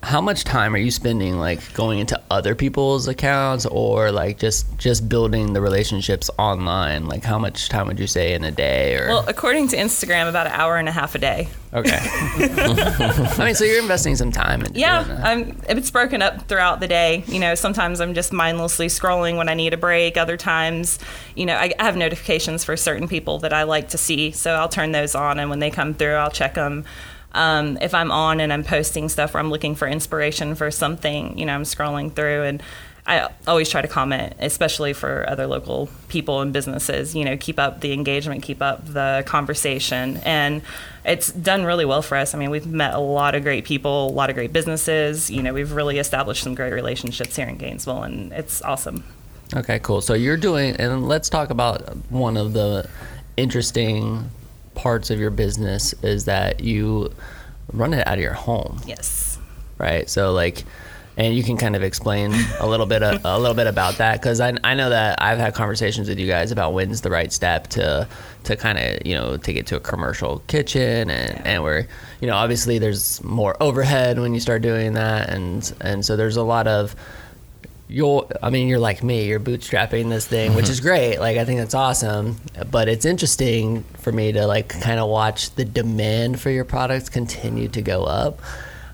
how 0.02 0.20
much 0.20 0.44
time 0.44 0.74
are 0.74 0.78
you 0.78 0.90
spending 0.90 1.38
like 1.38 1.74
going 1.74 1.98
into 1.98 2.20
other 2.30 2.54
people's 2.54 3.06
accounts 3.06 3.66
or 3.66 4.10
like 4.10 4.38
just 4.38 4.78
just 4.78 5.08
building 5.08 5.52
the 5.52 5.60
relationships 5.60 6.30
online? 6.38 7.06
Like 7.06 7.22
how 7.22 7.38
much 7.38 7.68
time 7.68 7.86
would 7.86 8.00
you 8.00 8.06
say 8.06 8.32
in 8.32 8.42
a 8.42 8.50
day 8.50 8.96
or 8.96 9.08
well, 9.08 9.24
according 9.28 9.68
to 9.68 9.76
Instagram, 9.76 10.28
about 10.28 10.46
an 10.46 10.52
hour 10.54 10.78
and 10.78 10.88
a 10.88 10.92
half 10.92 11.14
a 11.14 11.18
day. 11.18 11.48
okay? 11.74 11.98
I 12.00 13.44
mean, 13.44 13.54
so 13.54 13.64
you're 13.64 13.80
investing 13.80 14.16
some 14.16 14.32
time 14.32 14.62
into 14.62 14.80
Yeah. 14.80 15.20
I'm, 15.22 15.60
it's 15.68 15.90
broken 15.90 16.22
up 16.22 16.48
throughout 16.48 16.80
the 16.80 16.88
day. 16.88 17.22
You 17.26 17.38
know, 17.38 17.54
sometimes 17.54 18.00
I'm 18.00 18.14
just 18.14 18.32
mindlessly 18.32 18.86
scrolling 18.86 19.36
when 19.36 19.50
I 19.50 19.54
need 19.54 19.74
a 19.74 19.76
break. 19.76 20.16
Other 20.16 20.38
times, 20.38 20.98
you 21.34 21.44
know, 21.44 21.56
I, 21.56 21.72
I 21.78 21.84
have 21.84 21.96
notifications 21.96 22.64
for 22.64 22.76
certain 22.76 23.06
people 23.06 23.38
that 23.40 23.52
I 23.52 23.64
like 23.64 23.90
to 23.90 23.98
see, 23.98 24.30
so 24.30 24.54
I'll 24.54 24.68
turn 24.68 24.92
those 24.92 25.14
on, 25.14 25.38
and 25.38 25.50
when 25.50 25.58
they 25.58 25.70
come 25.70 25.92
through, 25.92 26.14
I'll 26.14 26.30
check 26.30 26.54
them. 26.54 26.84
Um, 27.32 27.78
if 27.80 27.94
I'm 27.94 28.10
on 28.10 28.40
and 28.40 28.52
I'm 28.52 28.64
posting 28.64 29.08
stuff 29.08 29.34
where 29.34 29.40
I'm 29.40 29.50
looking 29.50 29.74
for 29.74 29.86
inspiration 29.86 30.54
for 30.54 30.70
something, 30.70 31.38
you 31.38 31.46
know, 31.46 31.54
I'm 31.54 31.62
scrolling 31.62 32.12
through 32.12 32.42
and 32.42 32.62
I 33.06 33.28
always 33.46 33.68
try 33.68 33.82
to 33.82 33.88
comment, 33.88 34.34
especially 34.38 34.92
for 34.92 35.28
other 35.28 35.46
local 35.46 35.88
people 36.08 36.42
and 36.42 36.52
businesses. 36.52 37.14
You 37.14 37.24
know, 37.24 37.36
keep 37.36 37.58
up 37.58 37.80
the 37.80 37.92
engagement, 37.92 38.42
keep 38.42 38.62
up 38.62 38.86
the 38.86 39.24
conversation, 39.26 40.18
and 40.18 40.62
it's 41.04 41.32
done 41.32 41.64
really 41.64 41.84
well 41.84 42.02
for 42.02 42.16
us. 42.16 42.34
I 42.34 42.38
mean, 42.38 42.50
we've 42.50 42.66
met 42.66 42.94
a 42.94 43.00
lot 43.00 43.34
of 43.34 43.42
great 43.42 43.64
people, 43.64 44.08
a 44.08 44.12
lot 44.12 44.30
of 44.30 44.36
great 44.36 44.52
businesses. 44.52 45.30
You 45.30 45.42
know, 45.42 45.52
we've 45.52 45.72
really 45.72 45.98
established 45.98 46.42
some 46.42 46.54
great 46.54 46.72
relationships 46.72 47.34
here 47.36 47.48
in 47.48 47.56
Gainesville, 47.56 48.02
and 48.02 48.32
it's 48.32 48.62
awesome. 48.62 49.02
Okay, 49.56 49.80
cool. 49.80 50.00
So 50.00 50.14
you're 50.14 50.36
doing, 50.36 50.76
and 50.76 51.08
let's 51.08 51.28
talk 51.28 51.50
about 51.50 51.96
one 52.10 52.36
of 52.36 52.52
the 52.52 52.88
interesting 53.36 54.30
parts 54.80 55.10
of 55.10 55.18
your 55.18 55.30
business 55.30 55.92
is 56.02 56.24
that 56.24 56.60
you 56.60 57.12
run 57.72 57.92
it 57.92 58.06
out 58.06 58.14
of 58.14 58.20
your 58.20 58.32
home. 58.32 58.80
Yes. 58.86 59.38
right? 59.78 60.08
So 60.08 60.32
like, 60.32 60.64
and 61.16 61.34
you 61.34 61.42
can 61.42 61.58
kind 61.58 61.76
of 61.76 61.82
explain 61.82 62.32
a 62.60 62.66
little 62.66 62.86
bit 62.86 63.02
a, 63.02 63.20
a 63.24 63.38
little 63.38 63.54
bit 63.54 63.66
about 63.66 63.98
that 63.98 64.20
because 64.20 64.40
I, 64.40 64.54
I 64.64 64.74
know 64.74 64.88
that 64.88 65.20
I've 65.20 65.38
had 65.38 65.54
conversations 65.54 66.08
with 66.08 66.18
you 66.18 66.26
guys 66.26 66.50
about 66.50 66.72
when's 66.72 67.02
the 67.02 67.10
right 67.10 67.30
step 67.30 67.66
to 67.68 68.08
to 68.44 68.56
kind 68.56 68.78
of 68.78 69.06
you 69.06 69.14
know 69.14 69.36
take 69.36 69.56
it 69.56 69.66
to 69.66 69.76
a 69.76 69.80
commercial 69.80 70.38
kitchen 70.46 71.10
and 71.10 71.46
and 71.46 71.62
where 71.62 71.86
you 72.22 72.26
know 72.26 72.36
obviously 72.36 72.78
there's 72.78 73.22
more 73.22 73.54
overhead 73.60 74.18
when 74.18 74.32
you 74.32 74.40
start 74.40 74.62
doing 74.62 74.94
that 74.94 75.28
and 75.28 75.74
and 75.82 76.06
so 76.06 76.16
there's 76.16 76.38
a 76.38 76.42
lot 76.42 76.66
of 76.66 76.94
you're 77.90 78.26
I 78.42 78.50
mean 78.50 78.68
you're 78.68 78.78
like 78.78 79.02
me, 79.02 79.26
you're 79.26 79.40
bootstrapping 79.40 80.08
this 80.08 80.26
thing, 80.26 80.54
which 80.54 80.66
mm-hmm. 80.66 80.72
is 80.72 80.80
great. 80.80 81.18
Like 81.18 81.36
I 81.36 81.44
think 81.44 81.58
that's 81.58 81.74
awesome. 81.74 82.36
But 82.70 82.88
it's 82.88 83.04
interesting 83.04 83.82
for 83.98 84.12
me 84.12 84.32
to 84.32 84.46
like 84.46 84.68
kind 84.68 85.00
of 85.00 85.08
watch 85.08 85.54
the 85.54 85.64
demand 85.64 86.40
for 86.40 86.50
your 86.50 86.64
products 86.64 87.08
continue 87.08 87.68
to 87.68 87.82
go 87.82 88.04
up. 88.04 88.40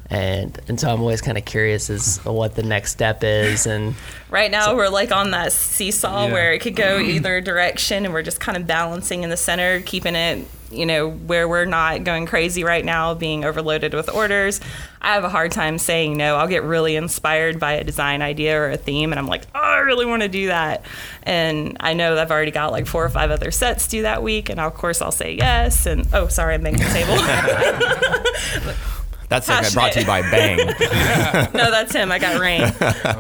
And 0.09 0.59
and 0.69 0.79
so 0.79 0.89
I'm 0.89 1.01
always 1.01 1.21
kind 1.21 1.37
of 1.37 1.45
curious 1.45 1.91
as 1.91 2.19
what 2.25 2.55
the 2.55 2.63
next 2.63 2.93
step 2.93 3.25
is 3.25 3.67
and 3.67 3.95
Right 4.31 4.51
now, 4.51 4.75
we're 4.75 4.89
like 4.89 5.13
on 5.13 5.31
that 5.33 5.53
seesaw 5.53 6.27
Yeah. 6.27 6.33
where 6.33 6.53
it 6.53 6.61
could 6.61 6.77
go 6.77 6.99
either 7.01 7.41
direction, 7.41 8.05
and 8.05 8.13
we're 8.15 8.23
just 8.23 8.41
kind 8.41 8.57
of 8.57 8.67
balancing 8.67 9.23
in 9.23 9.31
the 9.31 9.37
center, 9.37 9.81
keeping 9.83 10.17
it, 10.17 10.47
you 10.73 10.85
know, 10.85 11.09
where 11.11 11.49
we're 11.49 11.65
not 11.65 12.03
going 12.05 12.27
crazy 12.27 12.65
right 12.65 12.85
now, 12.85 13.15
being 13.15 13.45
overloaded 13.45 13.95
with 13.95 14.13
orders. 14.13 14.61
I 15.01 15.15
have 15.15 15.23
a 15.23 15.29
hard 15.29 15.53
time 15.53 15.79
saying 15.79 16.17
no. 16.17 16.35
I'll 16.37 16.49
get 16.49 16.65
really 16.65 16.97
inspired 16.97 17.61
by 17.61 17.75
a 17.75 17.85
design 17.85 18.21
idea 18.21 18.61
or 18.61 18.71
a 18.71 18.77
theme, 18.77 19.13
and 19.13 19.19
I'm 19.19 19.29
like, 19.29 19.43
oh, 19.55 19.61
I 19.61 19.79
really 19.79 20.07
want 20.07 20.23
to 20.23 20.29
do 20.29 20.49
that. 20.49 20.85
And 21.23 21.77
I 21.79 21.95
know 21.95 22.17
I've 22.17 22.31
already 22.33 22.51
got 22.51 22.73
like 22.73 22.87
four 22.89 23.05
or 23.05 23.09
five 23.09 23.31
other 23.31 23.53
sets 23.53 23.87
due 23.87 24.03
that 24.03 24.23
week, 24.25 24.51
and 24.51 24.59
of 24.59 24.75
course 24.75 25.01
I'll 25.01 25.13
say 25.13 25.35
yes. 25.35 25.87
And 25.87 26.07
oh, 26.13 26.27
sorry, 26.27 26.55
I'm 26.55 26.63
making 26.65 26.81
the 26.81 26.87
table. 26.87 28.75
That's 29.29 29.49
like 29.49 29.73
brought 29.73 29.93
to 29.93 30.01
you 30.01 30.07
by 30.07 30.23
Bang. 30.23 30.57
no, 31.55 31.71
that's 31.71 31.93
him. 31.93 32.13
I 32.13 32.19
got 32.19 32.41
rain. 32.41 32.63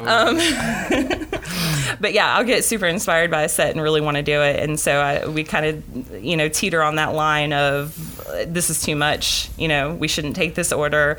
Um, 0.07 0.37
but 2.01 2.13
yeah, 2.13 2.37
I'll 2.37 2.45
get 2.45 2.65
super 2.65 2.87
inspired 2.87 3.31
by 3.31 3.43
a 3.43 3.49
set 3.49 3.71
and 3.73 3.81
really 3.83 4.01
want 4.01 4.17
to 4.17 4.23
do 4.23 4.41
it. 4.43 4.61
And 4.63 4.79
so 4.79 5.01
I, 5.01 5.27
we 5.27 5.43
kind 5.45 5.67
of, 5.67 6.25
you 6.25 6.37
know, 6.37 6.49
teeter 6.49 6.83
on 6.83 6.97
that 6.97 7.13
line 7.15 7.53
of 7.53 8.21
uh, 8.29 8.45
this 8.47 8.71
is 8.71 8.83
too 8.83 8.95
much. 8.97 9.51
You 9.59 9.69
know, 9.69 9.95
we 9.95 10.07
shouldn't 10.09 10.37
take 10.37 10.55
this 10.55 10.73
order. 10.73 11.19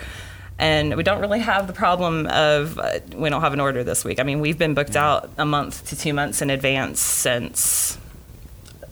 And 0.59 0.95
we 0.95 1.03
don't 1.03 1.19
really 1.21 1.39
have 1.39 1.67
the 1.67 1.73
problem 1.73 2.25
of 2.27 2.79
uh, 2.79 2.99
we 3.13 3.29
don't 3.29 3.41
have 3.41 3.53
an 3.53 3.59
order 3.59 3.83
this 3.83 4.03
week. 4.05 4.19
I 4.19 4.23
mean, 4.23 4.39
we've 4.39 4.57
been 4.57 4.73
booked 4.73 4.95
out 4.95 5.29
a 5.37 5.45
month 5.45 5.87
to 5.89 5.95
two 5.97 6.13
months 6.13 6.41
in 6.41 6.49
advance 6.49 6.99
since 6.99 7.97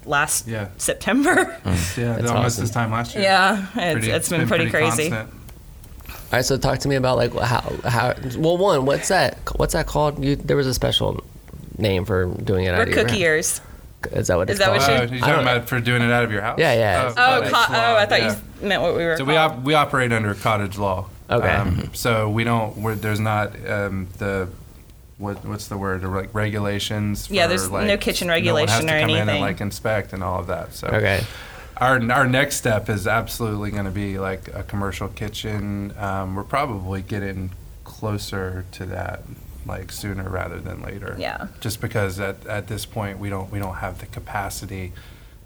last 0.05 0.47
Yeah. 0.47 0.67
September. 0.77 1.57
Yeah, 1.65 1.71
That's 2.17 2.29
almost 2.29 2.35
awesome. 2.55 2.63
this 2.65 2.71
time 2.71 2.91
last 2.91 3.15
year. 3.15 3.23
yeah, 3.23 3.65
it's, 3.75 3.93
Pretty- 3.93 4.09
it's 4.11 4.29
been, 4.29 4.47
pretty, 4.47 4.69
crazy. 4.69 5.09
constant. 5.09 5.29
All 6.31 6.39
right, 6.39 6.45
so 6.45 6.57
talk 6.57 6.79
to 6.79 6.87
me 6.87 6.95
about 6.95 7.17
like 7.17 7.33
how 7.33 7.61
how 7.85 8.13
well 8.37 8.57
one 8.57 8.85
what's 8.85 9.07
that 9.09 9.37
what's 9.57 9.73
that 9.73 9.85
called? 9.87 10.23
You 10.23 10.35
there 10.35 10.57
was 10.57 10.67
a 10.67 10.73
special 10.73 11.23
name 11.77 12.03
for 12.05 12.25
doing 12.25 12.65
it. 12.65 12.69
out 12.69 12.77
We're 12.77 12.83
of 12.83 12.89
your 12.89 13.05
cookie 13.05 13.23
house. 13.23 13.61
Is 14.11 14.27
that 14.27 14.37
what 14.37 14.49
Is 14.49 14.57
it's 14.59 14.65
that 14.65 14.71
what 14.71 14.81
called? 14.81 14.99
Oh, 14.99 15.03
you- 15.03 15.15
you're 15.17 15.25
I 15.25 15.27
talking 15.29 15.41
about 15.43 15.69
for 15.69 15.79
doing 15.79 16.01
it 16.01 16.11
out 16.11 16.23
of 16.23 16.31
your 16.31 16.41
house? 16.41 16.59
Yeah, 16.59 16.73
yeah. 16.73 17.09
Oh, 17.09 17.13
cottage 17.15 17.51
co- 17.51 17.73
oh, 17.75 17.95
I 17.95 18.05
thought 18.05 18.21
yeah. 18.21 18.35
you 18.61 18.67
meant 18.67 18.81
what 18.81 18.95
we 18.95 19.03
were. 19.05 19.17
So 19.17 19.23
we 19.23 19.35
op- 19.37 19.63
we 19.63 19.73
operate 19.73 20.11
under 20.11 20.33
cottage 20.35 20.77
law. 20.77 21.07
Okay. 21.29 21.47
Um, 21.47 21.89
so 21.93 22.29
we 22.29 22.43
don't. 22.43 22.77
We're, 22.77 22.95
there's 22.95 23.19
not 23.19 23.53
um, 23.67 24.07
the 24.17 24.47
what 25.17 25.43
what's 25.45 25.67
the 25.67 25.77
word? 25.77 26.03
Like 26.03 26.33
regulations. 26.35 27.29
Yeah, 27.31 27.47
there's 27.47 27.69
like, 27.71 27.87
no 27.87 27.97
kitchen 27.97 28.27
no 28.27 28.33
one 28.33 28.41
has 28.43 28.45
regulation 28.47 28.87
to 28.87 28.95
or 28.95 28.99
come 29.01 29.09
in 29.09 29.15
and 29.17 29.29
anything. 29.29 29.41
like 29.41 29.61
inspect 29.61 30.13
and 30.13 30.23
all 30.23 30.39
of 30.39 30.47
that. 30.47 30.73
So 30.73 30.87
Okay. 30.87 31.23
Our 31.77 32.11
our 32.11 32.27
next 32.27 32.57
step 32.57 32.89
is 32.89 33.07
absolutely 33.07 33.71
going 33.71 33.85
to 33.85 33.91
be 33.91 34.17
like 34.19 34.47
a 34.53 34.63
commercial 34.63 35.07
kitchen. 35.07 35.93
Um, 35.97 36.35
we're 36.35 36.43
probably 36.43 37.01
getting 37.01 37.51
closer 37.83 38.65
to 38.73 38.85
that 38.87 39.23
like 39.65 39.91
sooner 39.91 40.29
rather 40.29 40.59
than 40.59 40.81
later. 40.81 41.15
Yeah. 41.19 41.47
Just 41.59 41.81
because 41.81 42.19
at, 42.19 42.45
at 42.45 42.67
this 42.67 42.85
point 42.85 43.19
we 43.19 43.29
don't 43.29 43.51
we 43.51 43.59
don't 43.59 43.75
have 43.75 43.99
the 43.99 44.05
capacity 44.05 44.93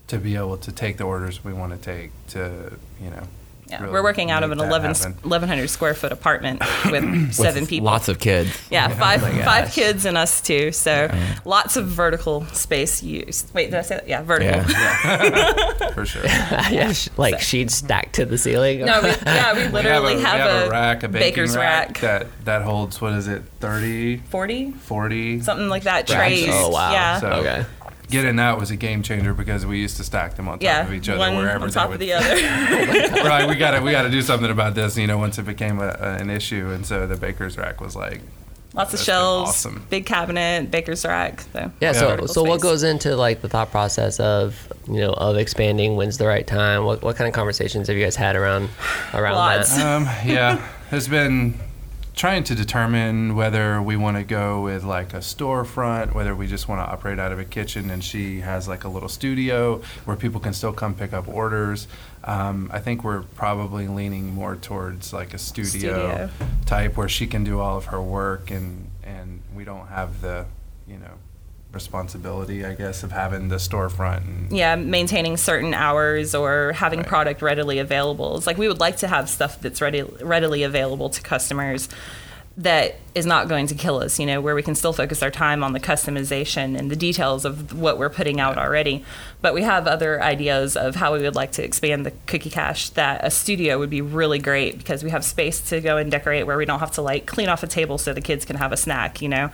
to 0.07 0.17
be 0.17 0.35
able 0.35 0.57
to 0.57 0.71
take 0.71 0.97
the 0.97 1.03
orders 1.03 1.43
we 1.43 1.53
want 1.53 1.71
to 1.71 1.77
take 1.77 2.11
to 2.27 2.77
you 3.01 3.09
know. 3.09 3.27
Yeah, 3.69 3.81
really 3.81 3.93
we're 3.93 4.03
working 4.03 4.31
out 4.31 4.43
of 4.43 4.51
an 4.51 4.57
that 4.57 4.67
11, 4.67 4.91
1,100 5.23 5.67
square 5.69 5.93
foot 5.93 6.11
apartment 6.11 6.61
with 6.91 7.33
seven 7.33 7.65
people. 7.67 7.85
Lots 7.85 8.07
of 8.07 8.19
kids. 8.19 8.49
yeah, 8.69 8.87
five 8.89 9.23
oh 9.23 9.31
my 9.31 9.43
five 9.43 9.71
kids 9.71 10.05
and 10.05 10.17
us 10.17 10.41
too. 10.41 10.71
So 10.71 11.09
lots 11.45 11.77
of 11.77 11.87
vertical 11.87 12.45
space 12.47 13.03
used. 13.03 13.53
Wait, 13.53 13.65
did 13.71 13.75
I 13.75 13.81
say 13.81 13.95
that? 13.95 14.07
Yeah, 14.07 14.21
vertical. 14.23 14.61
Yeah. 14.71 15.89
for 15.93 16.05
sure. 16.05 16.23
yeah, 16.25 16.91
sh- 16.93 17.09
like 17.17 17.39
sheets 17.41 17.75
stacked 17.75 18.15
to 18.15 18.25
the 18.25 18.37
ceiling. 18.37 18.85
No, 18.85 19.01
we, 19.01 19.09
yeah, 19.09 19.53
we 19.53 19.63
We 19.65 19.69
literally 19.69 20.15
we 20.17 20.21
have, 20.21 20.67
a, 20.67 20.69
rack, 20.69 21.03
a 21.03 21.07
baking 21.07 21.29
baker's 21.29 21.55
rack, 21.55 21.87
rack. 21.87 21.99
that 21.99 22.27
that 22.45 22.61
holds 22.63 22.99
what 23.01 23.13
is 23.13 23.27
it, 23.27 23.43
30, 23.59 24.17
40, 24.17 24.71
40? 24.71 25.41
something 25.41 25.69
like 25.69 25.83
that. 25.83 26.09
Racks. 26.09 26.11
Trays. 26.13 26.47
Oh 26.49 26.69
wow. 26.69 26.91
Yeah. 26.91 27.19
So- 27.19 27.27
okay. 27.29 27.65
Getting 28.09 28.37
that 28.37 28.57
was 28.59 28.71
a 28.71 28.75
game 28.75 29.03
changer 29.03 29.33
because 29.33 29.65
we 29.65 29.79
used 29.79 29.97
to 29.97 30.03
stack 30.03 30.35
them 30.35 30.47
on 30.47 30.59
top 30.59 30.63
yeah, 30.63 30.85
of 30.85 30.93
each 30.93 31.07
other 31.09 31.19
one 31.19 31.35
wherever 31.35 31.65
on 31.65 31.71
top 31.71 31.89
would 31.89 31.95
of 31.95 31.99
the 31.99 32.13
other. 32.13 32.35
We're 33.23 33.47
we 33.47 33.55
got 33.55 33.71
to 33.71 33.81
we 33.81 33.91
got 33.91 34.03
to 34.03 34.09
do 34.09 34.21
something 34.21 34.49
about 34.49 34.75
this. 34.75 34.97
You 34.97 35.07
know, 35.07 35.17
once 35.17 35.37
it 35.37 35.45
became 35.45 35.79
a, 35.79 35.95
a, 35.99 36.15
an 36.15 36.29
issue, 36.29 36.71
and 36.71 36.85
so 36.85 37.05
the 37.05 37.17
baker's 37.17 37.57
rack 37.57 37.81
was 37.81 37.95
like, 37.95 38.21
Lots 38.73 38.93
of 38.93 38.99
shelves, 38.99 39.49
awesome. 39.49 39.85
big 39.89 40.05
cabinet, 40.05 40.69
baker's 40.69 41.03
rack. 41.03 41.41
So 41.53 41.71
Yeah. 41.81 41.91
So 41.91 42.07
vertical 42.07 42.27
so 42.27 42.43
what 42.43 42.61
goes 42.61 42.83
into 42.83 43.15
like 43.15 43.41
the 43.41 43.49
thought 43.49 43.71
process 43.71 44.19
of 44.19 44.71
you 44.87 44.99
know 44.99 45.13
of 45.13 45.37
expanding? 45.37 45.95
When's 45.95 46.17
the 46.17 46.27
right 46.27 46.45
time? 46.45 46.85
What 46.85 47.01
what 47.01 47.15
kind 47.15 47.27
of 47.27 47.33
conversations 47.33 47.87
have 47.87 47.97
you 47.97 48.03
guys 48.03 48.15
had 48.15 48.35
around 48.35 48.69
around 49.13 49.35
Lots. 49.35 49.75
that? 49.75 49.85
um, 49.85 50.03
yeah, 50.25 50.57
has 50.89 51.07
been 51.07 51.59
trying 52.19 52.43
to 52.43 52.53
determine 52.53 53.33
whether 53.33 53.81
we 53.81 53.95
want 53.95 54.17
to 54.17 54.23
go 54.25 54.61
with 54.61 54.83
like 54.83 55.13
a 55.13 55.19
storefront, 55.19 56.13
whether 56.13 56.35
we 56.35 56.47
just 56.47 56.67
want 56.67 56.85
to 56.85 56.91
operate 56.91 57.17
out 57.17 57.31
of 57.31 57.39
a 57.39 57.45
kitchen, 57.45 57.89
and 57.89 58.03
she 58.03 58.41
has 58.41 58.67
like 58.67 58.83
a 58.83 58.89
little 58.89 59.07
studio 59.07 59.81
where 60.03 60.17
people 60.17 60.37
can 60.37 60.51
still 60.51 60.73
come 60.73 60.93
pick 60.93 61.13
up 61.13 61.29
orders. 61.29 61.87
Um, 62.25 62.69
I 62.73 62.79
think 62.79 63.05
we're 63.05 63.21
probably 63.21 63.87
leaning 63.87 64.35
more 64.35 64.57
towards 64.57 65.13
like 65.13 65.33
a 65.33 65.37
studio, 65.37 65.69
Studio. 65.69 66.29
type 66.65 66.97
where 66.97 67.07
she 67.07 67.25
can 67.25 67.45
do 67.45 67.61
all 67.61 67.77
of 67.77 67.85
her 67.85 68.01
work, 68.01 68.51
and 68.51 68.89
and 69.05 69.39
we 69.55 69.63
don't 69.63 69.87
have 69.87 70.19
the 70.19 70.45
you 70.89 70.97
know 70.97 71.13
responsibility, 71.71 72.65
I 72.65 72.73
guess, 72.73 73.03
of 73.03 73.11
having 73.11 73.49
the 73.49 73.57
storefront. 73.57 74.25
And, 74.25 74.51
yeah, 74.51 74.75
maintaining 74.75 75.37
certain 75.37 75.73
hours 75.73 76.33
or 76.33 76.73
having 76.73 76.99
Right. 76.99 77.07
product 77.07 77.41
readily 77.41 77.79
available. 77.79 78.37
It's 78.37 78.47
like 78.47 78.57
we 78.57 78.67
would 78.67 78.79
like 78.79 78.97
to 78.97 79.07
have 79.07 79.29
stuff 79.29 79.59
that's 79.61 79.81
ready, 79.81 80.01
readily 80.01 80.63
available 80.63 81.09
to 81.09 81.21
customers 81.21 81.87
that 82.57 82.95
is 83.15 83.25
not 83.25 83.47
going 83.47 83.67
to 83.67 83.75
kill 83.75 83.99
us, 83.99 84.19
you 84.19 84.25
know, 84.25 84.41
where 84.41 84.53
we 84.53 84.61
can 84.61 84.75
still 84.75 84.91
focus 84.91 85.23
our 85.23 85.31
time 85.31 85.63
on 85.63 85.71
the 85.71 85.79
customization 85.79 86.77
and 86.77 86.91
the 86.91 86.95
details 86.95 87.45
of 87.45 87.79
what 87.79 87.97
we're 87.97 88.09
putting 88.09 88.41
out 88.41 88.57
already. 88.57 89.05
But 89.41 89.53
we 89.53 89.61
have 89.61 89.87
other 89.87 90.21
ideas 90.21 90.75
of 90.75 90.95
how 90.95 91.13
we 91.13 91.21
would 91.21 91.35
like 91.35 91.53
to 91.53 91.63
expand 91.63 92.05
the 92.05 92.11
cookie 92.27 92.49
cache 92.49 92.89
that 92.91 93.23
a 93.23 93.31
studio 93.31 93.79
would 93.79 93.89
be 93.89 94.01
really 94.01 94.39
great 94.39 94.77
because 94.77 95.05
we 95.05 95.09
have 95.11 95.23
space 95.23 95.61
to 95.69 95.79
go 95.79 95.95
and 95.95 96.11
decorate 96.11 96.45
where 96.45 96.57
we 96.57 96.65
don't 96.65 96.79
have 96.79 96.91
to 96.93 97.01
like 97.01 97.25
clean 97.27 97.47
off 97.47 97.63
a 97.63 97.67
table 97.67 97.97
so 97.97 98.11
the 98.11 98.19
kids 98.19 98.43
can 98.43 98.57
have 98.57 98.73
a 98.73 98.77
snack, 98.77 99.21
you 99.21 99.29
know. 99.29 99.51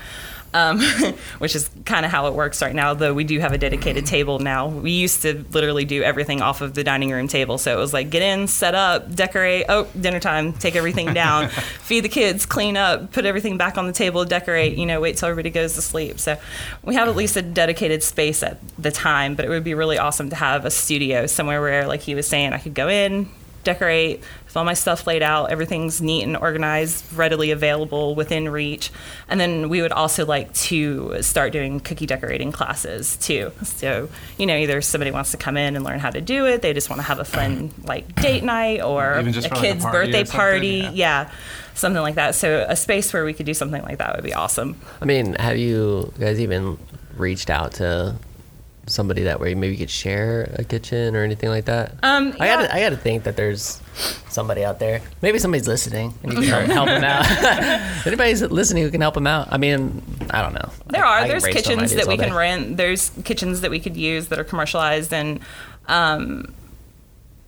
Um, 0.53 0.79
which 1.39 1.53
is 1.53 1.69
kind 1.83 2.05
of 2.05 2.11
how 2.13 2.27
it 2.27 2.33
works 2.33 2.61
right 2.61 2.73
now, 2.73 2.93
though 2.93 3.13
we 3.13 3.25
do 3.25 3.39
have 3.39 3.51
a 3.51 3.57
dedicated 3.57 4.05
table 4.05 4.39
now. 4.39 4.67
We 4.69 4.91
used 4.91 5.21
to 5.23 5.43
literally 5.51 5.83
do 5.83 6.01
everything 6.01 6.41
off 6.41 6.61
of 6.61 6.73
the 6.73 6.83
dining 6.83 7.11
room 7.11 7.27
table. 7.27 7.57
So 7.57 7.75
it 7.75 7.79
was 7.79 7.91
like 7.91 8.09
get 8.09 8.21
in, 8.21 8.47
set 8.47 8.73
up, 8.73 9.13
decorate, 9.13 9.65
oh, 9.67 9.85
dinner 9.99 10.21
time, 10.21 10.53
take 10.53 10.77
everything 10.77 11.13
down, 11.13 11.49
feed 11.81 12.05
the 12.05 12.09
kids, 12.09 12.45
clean 12.45 12.77
up, 12.77 13.11
put 13.11 13.25
everything 13.25 13.57
back 13.57 13.77
on 13.77 13.85
the 13.85 13.91
table, 13.91 14.23
decorate, 14.23 14.77
you 14.77 14.85
know, 14.85 15.01
wait 15.01 15.17
till 15.17 15.27
everybody 15.27 15.49
goes 15.49 15.73
to 15.75 15.81
sleep. 15.81 16.19
So 16.19 16.37
we 16.83 16.95
have 16.95 17.09
at 17.09 17.17
least 17.17 17.35
a 17.35 17.41
dedicated 17.41 18.01
space 18.01 18.41
at 18.41 18.59
the 18.77 18.91
time, 18.91 19.35
but 19.35 19.43
it 19.43 19.49
would 19.49 19.65
be 19.65 19.73
really 19.73 19.97
awesome 19.97 20.29
to 20.29 20.35
have 20.37 20.63
a 20.63 20.71
studio 20.71 21.27
somewhere 21.27 21.59
where, 21.59 21.85
like 21.85 22.01
he 22.01 22.15
was 22.15 22.27
saying, 22.27 22.53
I 22.53 22.59
could 22.59 22.73
go 22.73 22.87
in, 22.87 23.29
decorate, 23.65 24.23
all 24.57 24.65
my 24.65 24.73
stuff 24.73 25.07
laid 25.07 25.23
out, 25.23 25.51
everything's 25.51 26.01
neat 26.01 26.23
and 26.23 26.35
organized, 26.37 27.03
readily 27.13 27.51
available 27.51 28.15
within 28.15 28.49
reach. 28.49 28.91
And 29.27 29.39
then 29.39 29.69
we 29.69 29.81
would 29.81 29.91
also 29.91 30.25
like 30.25 30.53
to 30.53 31.21
start 31.21 31.51
doing 31.53 31.79
cookie 31.79 32.05
decorating 32.05 32.51
classes 32.51 33.17
too. 33.17 33.51
So, 33.63 34.09
you 34.37 34.45
know, 34.45 34.55
either 34.55 34.81
somebody 34.81 35.11
wants 35.11 35.31
to 35.31 35.37
come 35.37 35.57
in 35.57 35.75
and 35.75 35.83
learn 35.85 35.99
how 35.99 36.09
to 36.09 36.21
do 36.21 36.45
it, 36.45 36.61
they 36.61 36.73
just 36.73 36.89
want 36.89 36.99
to 36.99 37.07
have 37.07 37.19
a 37.19 37.25
fun 37.25 37.71
like 37.83 38.15
date 38.15 38.43
night 38.43 38.81
or 38.81 39.13
a 39.13 39.23
for, 39.23 39.41
like, 39.41 39.51
a 39.51 39.55
kid's 39.55 39.83
party 39.83 40.11
birthday 40.11 40.23
party. 40.23 40.67
yeah. 40.67 40.89
Yeah. 41.05 41.29
Something 41.75 42.01
like 42.01 42.15
that. 42.15 42.35
So 42.35 42.65
a 42.67 42.75
space 42.75 43.11
where 43.13 43.25
we 43.25 43.33
could 43.33 43.45
do 43.45 43.53
something 43.53 43.81
like 43.83 43.97
that 43.99 44.15
would 44.15 44.23
be 44.23 44.33
awesome. 44.33 44.79
I 45.01 45.05
mean, 45.05 45.33
have 45.35 45.57
you 45.57 46.13
guys 46.19 46.39
even 46.39 46.77
reached 47.17 47.49
out 47.49 47.73
to 47.73 48.15
somebody 48.87 49.23
that 49.23 49.39
way 49.39 49.55
maybe 49.55 49.73
you 49.73 49.79
could 49.79 49.89
share 49.89 50.53
a 50.57 50.63
kitchen 50.63 51.15
or 51.15 51.23
anything 51.23 51.49
like 51.49 51.65
that? 51.65 51.93
Um, 52.03 52.35
I 52.39 52.45
yeah. 52.45 52.55
gotta, 52.55 52.75
I 52.75 52.79
gotta 52.81 52.97
think 52.97 53.23
that 53.23 53.35
there's 53.35 53.81
somebody 54.29 54.63
out 54.63 54.79
there. 54.79 55.01
Maybe 55.21 55.39
somebody's 55.39 55.67
listening 55.67 56.13
and 56.23 56.33
you 56.33 56.41
can 56.41 56.47
help, 56.49 56.87
help 56.87 56.87
them 56.87 57.03
out. 57.03 57.25
Anybody's 58.07 58.41
listening 58.41 58.83
who 58.83 58.91
can 58.91 59.01
help 59.01 59.15
them 59.15 59.27
out. 59.27 59.47
I 59.51 59.57
mean, 59.57 60.03
I 60.29 60.41
don't 60.41 60.53
know. 60.53 60.69
There 60.87 61.03
I- 61.03 61.21
are. 61.21 61.25
I 61.25 61.27
There's 61.27 61.45
kitchens 61.45 61.93
that 61.95 62.07
we 62.07 62.17
can 62.17 62.33
rent. 62.33 62.77
There's 62.77 63.09
kitchens 63.23 63.61
that 63.61 63.71
we 63.71 63.79
could 63.79 63.97
use 63.97 64.27
that 64.27 64.39
are 64.39 64.43
commercialized 64.43 65.13
and 65.13 65.39
um, 65.87 66.53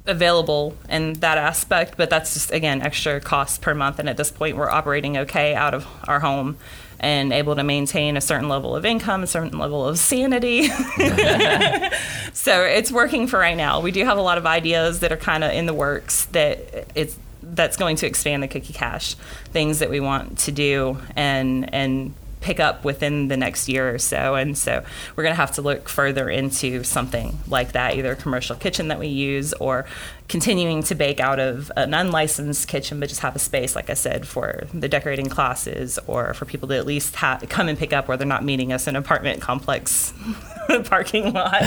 available 0.05 0.75
in 0.89 1.13
that 1.13 1.37
aspect. 1.37 1.97
But 1.97 2.09
that's 2.09 2.33
just 2.33 2.51
again 2.51 2.81
extra 2.81 3.19
cost 3.19 3.61
per 3.61 3.73
month. 3.73 3.99
And 3.99 4.09
at 4.09 4.17
this 4.17 4.31
point, 4.31 4.57
we're 4.57 4.69
operating 4.69 5.17
okay 5.17 5.53
out 5.53 5.73
of 5.73 5.85
our 6.07 6.19
home 6.19 6.57
and 6.99 7.31
able 7.31 7.55
to 7.55 7.63
maintain 7.63 8.17
a 8.17 8.21
certain 8.21 8.49
level 8.49 8.75
of 8.75 8.85
income, 8.85 9.23
a 9.23 9.27
certain 9.27 9.57
level 9.57 9.87
of 9.87 9.99
sanity. 9.99 10.67
so 12.33 12.61
it's 12.63 12.91
working 12.91 13.27
for 13.27 13.39
right 13.39 13.57
now. 13.57 13.81
We 13.81 13.91
do 13.91 14.03
have 14.05 14.17
a 14.17 14.21
lot 14.21 14.37
of 14.37 14.45
ideas 14.45 14.99
that 15.01 15.11
are 15.11 15.17
kind 15.17 15.43
of 15.43 15.51
in 15.51 15.65
the 15.65 15.73
works 15.73 16.25
that 16.25 16.87
it's 16.95 17.17
that's 17.43 17.77
going 17.77 17.95
to 17.97 18.07
expand 18.07 18.43
the 18.43 18.47
cookie 18.47 18.73
cache, 18.73 19.15
things 19.53 19.79
that 19.79 19.89
we 19.89 19.99
want 19.99 20.37
to 20.39 20.51
do 20.51 20.97
and 21.15 21.73
and 21.73 22.13
pick 22.47 22.61
up 22.61 22.85
within 22.85 23.27
the 23.27 23.35
next 23.35 23.67
year 23.67 23.93
or 23.93 23.99
so. 23.99 24.35
And 24.35 24.57
so 24.57 24.81
we're 25.17 25.23
going 25.23 25.33
to 25.33 25.41
have 25.41 25.51
to 25.55 25.61
look 25.61 25.89
further 25.89 26.29
into 26.29 26.81
something 26.85 27.37
like 27.49 27.73
that, 27.73 27.97
either 27.97 28.13
a 28.13 28.15
commercial 28.15 28.55
kitchen 28.55 28.87
that 28.87 28.99
we 28.99 29.07
use 29.07 29.51
or 29.55 29.85
continuing 30.29 30.81
to 30.83 30.95
bake 30.95 31.19
out 31.19 31.41
of 31.41 31.69
an 31.75 31.93
unlicensed 31.93 32.69
kitchen, 32.69 33.01
but 33.01 33.09
just 33.09 33.19
have 33.19 33.35
a 33.35 33.39
space, 33.39 33.75
like 33.75 33.89
I 33.89 33.95
said, 33.95 34.25
for 34.25 34.63
the 34.73 34.87
decorating 34.87 35.27
classes 35.27 35.99
or 36.07 36.33
for 36.35 36.45
people 36.45 36.69
to 36.69 36.77
at 36.77 36.85
least 36.85 37.17
ha- 37.17 37.41
come 37.49 37.67
and 37.67 37.77
pick 37.77 37.91
up 37.91 38.07
where 38.07 38.15
they're 38.15 38.25
not 38.25 38.45
meeting 38.45 38.71
us 38.71 38.87
in 38.87 38.95
an 38.95 39.03
apartment 39.03 39.41
complex 39.41 40.13
parking 40.85 41.33
lot, 41.33 41.63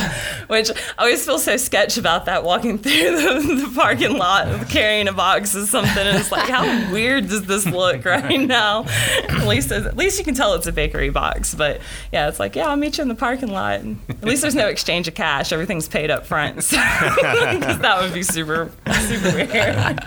which 0.49 0.71
I 0.71 0.75
always 1.03 1.25
feel 1.25 1.39
so 1.39 1.57
sketch 1.57 1.97
about 1.97 2.27
that 2.27 2.45
walking 2.45 2.79
through 2.79 2.93
the, 2.93 3.65
the 3.67 3.73
parking 3.75 4.17
lot 4.17 4.69
carrying 4.69 5.09
a 5.09 5.13
box 5.13 5.55
of 5.55 5.69
something. 5.69 6.07
And 6.07 6.17
it's 6.19 6.31
like, 6.33 6.49
how 6.49 6.93
weird 6.93 7.29
does 7.29 7.45
this 7.47 7.67
look 7.67 8.05
right 8.05 8.41
now? 8.41 8.85
At 9.29 9.47
least, 9.47 9.71
at 9.73 9.97
least 9.97 10.19
you 10.19 10.25
can 10.25 10.35
tell 10.35 10.55
it's 10.55 10.67
a 10.67 10.73
bakery 10.73 11.11
box. 11.11 11.55
But 11.55 11.81
yeah, 12.13 12.29
it's 12.29 12.39
like, 12.41 12.57
yeah, 12.57 12.69
I'll 12.69 12.77
meet 12.77 12.99
you 12.99 13.03
in 13.03 13.09
the 13.09 13.15
parking 13.15 13.51
lot. 13.53 13.81
And 13.81 13.99
at 14.09 14.25
least 14.25 14.43
there's 14.43 14.55
no 14.55 14.69
exchange 14.69 15.09
of 15.09 15.15
cash. 15.15 15.53
Everything's 15.53 15.89
paid 15.89 16.11
up 16.11 16.27
front. 16.27 16.63
So, 16.65 16.77
'cause 17.21 17.79
that 17.81 17.99
would 18.03 18.15
be 18.15 18.23
super, 18.23 18.71
super 18.93 19.35
weird. 19.35 20.01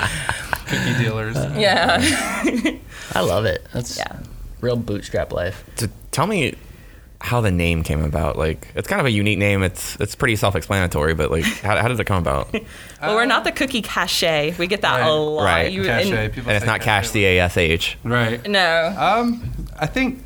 Cookie 0.67 0.93
dealers. 1.03 1.35
Yeah. 1.55 1.99
I 3.15 3.19
love 3.21 3.45
it. 3.45 3.65
That's 3.73 3.97
Yeah. 3.97 4.17
real 4.61 4.75
bootstrap 4.75 5.31
life. 5.33 5.63
So 5.75 5.87
tell 6.11 6.25
me 6.27 6.55
how 7.25 7.39
the 7.39 7.51
name 7.51 7.83
came 7.83 8.03
about. 8.03 8.37
Like, 8.37 8.67
it's 8.75 8.85
kind 8.85 8.99
of 8.99 9.05
a 9.05 9.09
unique 9.11 9.37
name. 9.39 9.63
It's 9.63 9.95
it's 10.01 10.13
pretty 10.13 10.35
self-explanatory, 10.35 11.13
but 11.13 11.31
like, 11.31 11.45
how, 11.63 11.77
how 11.77 11.87
does 11.87 11.97
it 11.99 12.03
come 12.03 12.17
about? 12.17 12.53
and 12.53 12.65
Well, 13.01 13.15
we're 13.15 13.25
not 13.25 13.45
the 13.45 13.51
cookie 13.53 13.81
cachet. 13.81 14.55
We 14.59 14.67
get 14.67 14.81
that 14.81 14.99
Right. 14.99 15.07
a 15.07 15.13
lot. 15.13 15.43
Right. 15.45 15.71
You- 15.71 15.83
Cachet. 15.85 16.25
and- 16.25 16.33
People 16.33 16.51
it's 16.51 16.65
not 16.65 16.81
cash, 16.81 17.05
cachet. 17.05 17.13
C 17.13 17.25
A 17.25 17.39
S 17.39 17.55
H. 17.57 17.97
Right. 18.03 18.45
no. 18.47 18.93
Um, 18.97 19.49
I 19.79 19.85
think 19.85 20.21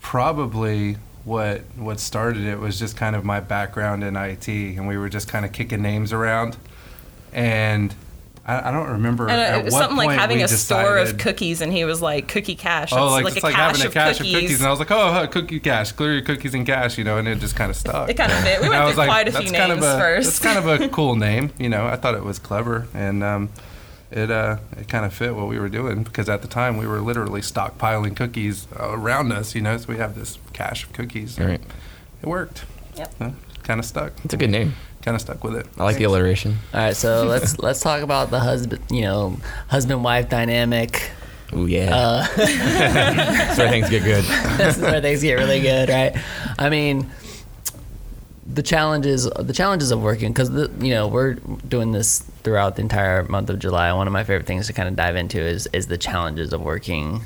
probably 0.00 0.96
what 1.24 1.60
what 1.76 2.00
started 2.00 2.44
it 2.44 2.58
was 2.58 2.78
just 2.78 2.96
kind 2.96 3.14
of 3.14 3.24
my 3.24 3.40
background 3.40 4.02
in 4.02 4.16
IT, 4.16 4.48
and 4.48 4.88
we 4.88 4.96
were 4.96 5.10
just 5.10 5.28
kind 5.28 5.44
of 5.44 5.52
kicking 5.52 5.82
names 5.82 6.14
around, 6.14 6.56
and 7.32 7.94
I, 8.48 8.70
I 8.70 8.72
don't 8.72 8.88
remember 8.92 9.28
And 9.28 9.38
uh, 9.38 9.44
at 9.44 9.58
it 9.58 9.64
was 9.66 9.74
what 9.74 9.80
something 9.80 9.98
like 9.98 10.08
point 10.08 10.20
having 10.20 10.38
we 10.38 10.42
a 10.42 10.48
store 10.48 10.96
of 10.96 11.18
cookies, 11.18 11.60
and 11.60 11.70
he 11.70 11.84
was 11.84 12.00
like, 12.00 12.28
"Cookie 12.28 12.54
cache." 12.54 12.92
Oh, 12.94 13.04
It's 13.04 13.12
like, 13.12 13.24
like, 13.24 13.34
it's 13.34 13.42
a 13.42 13.46
like 13.46 13.54
cache, 13.54 13.66
having 13.66 13.82
a 13.82 13.86
of, 13.88 13.92
cache 13.92 14.18
cookies. 14.18 14.34
of 14.34 14.40
cookies, 14.40 14.58
and 14.60 14.66
I 14.66 14.70
was 14.70 14.78
like, 14.78 14.90
oh, 14.90 15.12
huh, 15.12 15.26
cookie 15.26 15.60
cache, 15.60 15.92
clear 15.92 16.14
your 16.14 16.22
cookies 16.22 16.54
and 16.54 16.66
cache, 16.66 16.96
you 16.96 17.04
know, 17.04 17.18
and 17.18 17.28
it 17.28 17.38
just 17.40 17.54
kind 17.56 17.70
of 17.70 17.76
stuck. 17.76 18.08
It 18.08 18.14
kind 18.14 18.32
of 18.32 18.38
fit. 18.38 18.62
We 18.62 18.70
went 18.70 18.80
I 18.80 18.88
through 18.88 18.96
like, 18.96 19.08
quite 19.08 19.28
a 19.28 19.32
few 19.32 19.40
that's 19.40 19.52
names 19.52 19.66
kind 19.66 19.72
of 19.72 19.78
a, 19.82 19.98
first. 19.98 20.40
That's 20.40 20.56
kind 20.56 20.70
of 20.70 20.80
a 20.80 20.88
cool 20.94 21.14
name, 21.14 21.52
you 21.58 21.68
know. 21.68 21.86
I 21.86 21.96
thought 21.96 22.14
it 22.14 22.24
was 22.24 22.38
clever, 22.38 22.86
and 22.94 23.22
um, 23.22 23.50
it 24.10 24.30
uh, 24.30 24.56
it 24.78 24.88
kind 24.88 25.04
of 25.04 25.12
fit 25.12 25.34
what 25.36 25.48
we 25.48 25.58
were 25.58 25.68
doing 25.68 26.02
because 26.02 26.30
at 26.30 26.40
the 26.40 26.48
time 26.48 26.78
we 26.78 26.86
were 26.86 27.00
literally 27.02 27.42
stockpiling 27.42 28.16
cookies 28.16 28.66
around 28.78 29.30
us, 29.30 29.54
you 29.54 29.60
know. 29.60 29.76
So 29.76 29.88
we 29.88 29.98
have 29.98 30.14
this 30.14 30.38
cache 30.54 30.84
of 30.84 30.94
cookies. 30.94 31.38
Right. 31.38 31.60
It 32.22 32.26
worked. 32.26 32.64
Yep. 32.96 33.14
Kind 33.62 33.78
of 33.78 33.84
stuck. 33.84 34.14
It's 34.24 34.32
a 34.32 34.38
good 34.38 34.50
name. 34.50 34.74
Kind 35.08 35.16
of 35.16 35.22
stuck 35.22 35.42
with 35.42 35.56
it. 35.56 35.66
I 35.78 35.84
like 35.84 35.96
the 35.96 36.04
alliteration. 36.04 36.58
All 36.74 36.80
right, 36.80 36.94
so 36.94 37.24
let's 37.28 37.58
let's 37.58 37.80
talk 37.80 38.02
about 38.02 38.30
the 38.30 38.40
husband, 38.40 38.82
you 38.90 39.00
know, 39.00 39.38
husband 39.68 40.04
wife 40.04 40.28
dynamic. 40.28 41.10
Ooh 41.54 41.64
yeah. 41.64 41.96
Uh, 41.96 42.26
That's 42.36 43.56
where 43.58 43.70
things 43.70 43.88
get 43.88 44.04
good. 44.04 44.22
this 44.58 44.76
is 44.76 44.82
where 44.82 45.00
things 45.00 45.22
get 45.22 45.36
really 45.36 45.62
good, 45.62 45.88
right? 45.88 46.14
I 46.58 46.68
mean, 46.68 47.10
the 48.46 48.62
challenges 48.62 49.24
the 49.24 49.54
challenges 49.54 49.92
of 49.92 50.02
working 50.02 50.30
because 50.30 50.50
you 50.50 50.90
know 50.90 51.08
we're 51.08 51.36
doing 51.36 51.92
this 51.92 52.18
throughout 52.42 52.76
the 52.76 52.82
entire 52.82 53.22
month 53.22 53.48
of 53.48 53.58
July. 53.58 53.90
One 53.94 54.06
of 54.06 54.12
my 54.12 54.24
favorite 54.24 54.46
things 54.46 54.66
to 54.66 54.74
kind 54.74 54.90
of 54.90 54.94
dive 54.94 55.16
into 55.16 55.40
is 55.40 55.66
is 55.72 55.86
the 55.86 55.96
challenges 55.96 56.52
of 56.52 56.60
working 56.60 57.22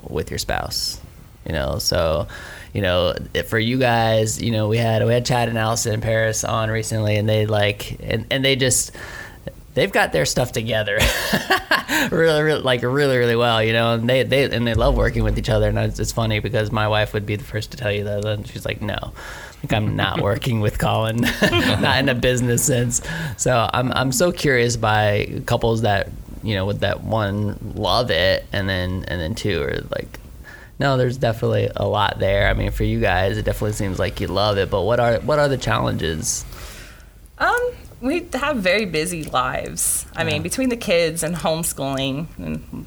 with 0.00 0.30
your 0.30 0.38
spouse. 0.38 1.00
You 1.44 1.54
know, 1.54 1.80
so 1.80 2.28
you 2.76 2.82
know 2.82 3.14
for 3.46 3.58
you 3.58 3.78
guys, 3.78 4.42
you 4.42 4.50
know 4.50 4.68
we 4.68 4.76
had 4.76 5.02
we 5.02 5.10
had 5.10 5.24
Chad 5.24 5.48
and 5.48 5.56
Allison 5.56 5.94
in 5.94 6.02
Paris 6.02 6.44
on 6.44 6.70
recently, 6.70 7.16
and 7.16 7.26
they 7.26 7.46
like 7.46 7.96
and 8.02 8.26
and 8.30 8.44
they 8.44 8.54
just 8.54 8.92
they've 9.72 9.90
got 9.90 10.12
their 10.12 10.26
stuff 10.26 10.52
together 10.52 10.98
really, 12.10 12.42
really 12.42 12.60
like 12.60 12.82
really 12.82 13.16
really 13.16 13.36
well 13.36 13.62
you 13.62 13.72
know 13.72 13.94
and 13.94 14.08
they, 14.08 14.22
they 14.22 14.44
and 14.44 14.66
they 14.66 14.74
love 14.74 14.94
working 14.94 15.24
with 15.24 15.38
each 15.38 15.48
other. 15.48 15.70
And 15.70 15.78
it's, 15.78 15.98
it's 15.98 16.12
funny 16.12 16.38
because 16.40 16.70
my 16.70 16.86
wife 16.86 17.14
would 17.14 17.24
be 17.24 17.36
the 17.36 17.44
first 17.44 17.70
to 17.70 17.78
tell 17.78 17.90
you 17.90 18.04
that 18.04 18.26
and 18.26 18.46
she's 18.46 18.66
like 18.66 18.82
no 18.82 19.12
like 19.62 19.72
i'm 19.72 19.96
not 19.96 20.20
working 20.30 20.60
with 20.60 20.78
colin 20.78 21.16
not 21.80 21.98
in 21.98 22.10
a 22.10 22.14
business 22.14 22.62
sense. 22.62 23.00
So 23.38 23.70
i'm 23.72 23.90
i'm 23.92 24.12
so 24.12 24.32
curious 24.32 24.76
by 24.76 25.40
couples 25.46 25.80
that 25.80 26.10
you 26.42 26.54
know 26.54 26.66
with 26.66 26.80
that 26.80 27.02
one 27.02 27.72
love 27.74 28.10
it 28.10 28.44
and 28.52 28.68
then 28.68 29.06
and 29.08 29.18
then 29.18 29.34
two 29.34 29.62
are 29.62 29.80
like 29.96 30.20
no 30.78 30.96
there's 30.96 31.16
definitely 31.16 31.68
a 31.76 31.86
lot 31.86 32.18
there 32.18 32.48
i 32.48 32.52
mean 32.54 32.70
for 32.70 32.84
you 32.84 33.00
guys 33.00 33.36
it 33.38 33.44
definitely 33.44 33.72
seems 33.72 33.98
like 33.98 34.20
you 34.20 34.26
love 34.26 34.58
it 34.58 34.70
but 34.70 34.82
what 34.82 35.00
are 35.00 35.18
what 35.20 35.38
are 35.38 35.48
the 35.48 35.58
challenges 35.58 36.44
Um, 37.38 37.70
we 38.00 38.26
have 38.34 38.56
very 38.58 38.86
busy 38.86 39.24
lives. 39.24 40.06
I 40.14 40.24
mean, 40.24 40.42
between 40.42 40.68
the 40.70 40.76
kids 40.76 41.22
and 41.22 41.34
homeschooling, 41.36 42.26
and 42.38 42.86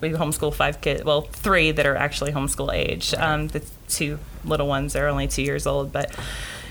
we 0.00 0.10
homeschool 0.10 0.52
five 0.54 0.80
kids. 0.80 1.04
Well, 1.04 1.22
three 1.22 1.70
that 1.72 1.86
are 1.86 1.96
actually 1.96 2.32
homeschool 2.32 2.72
age. 2.74 3.14
Um, 3.14 3.48
the 3.48 3.62
two 3.88 4.18
little 4.44 4.66
ones 4.66 4.96
are 4.96 5.06
only 5.08 5.28
two 5.28 5.42
years 5.42 5.66
old, 5.66 5.92
but. 5.92 6.10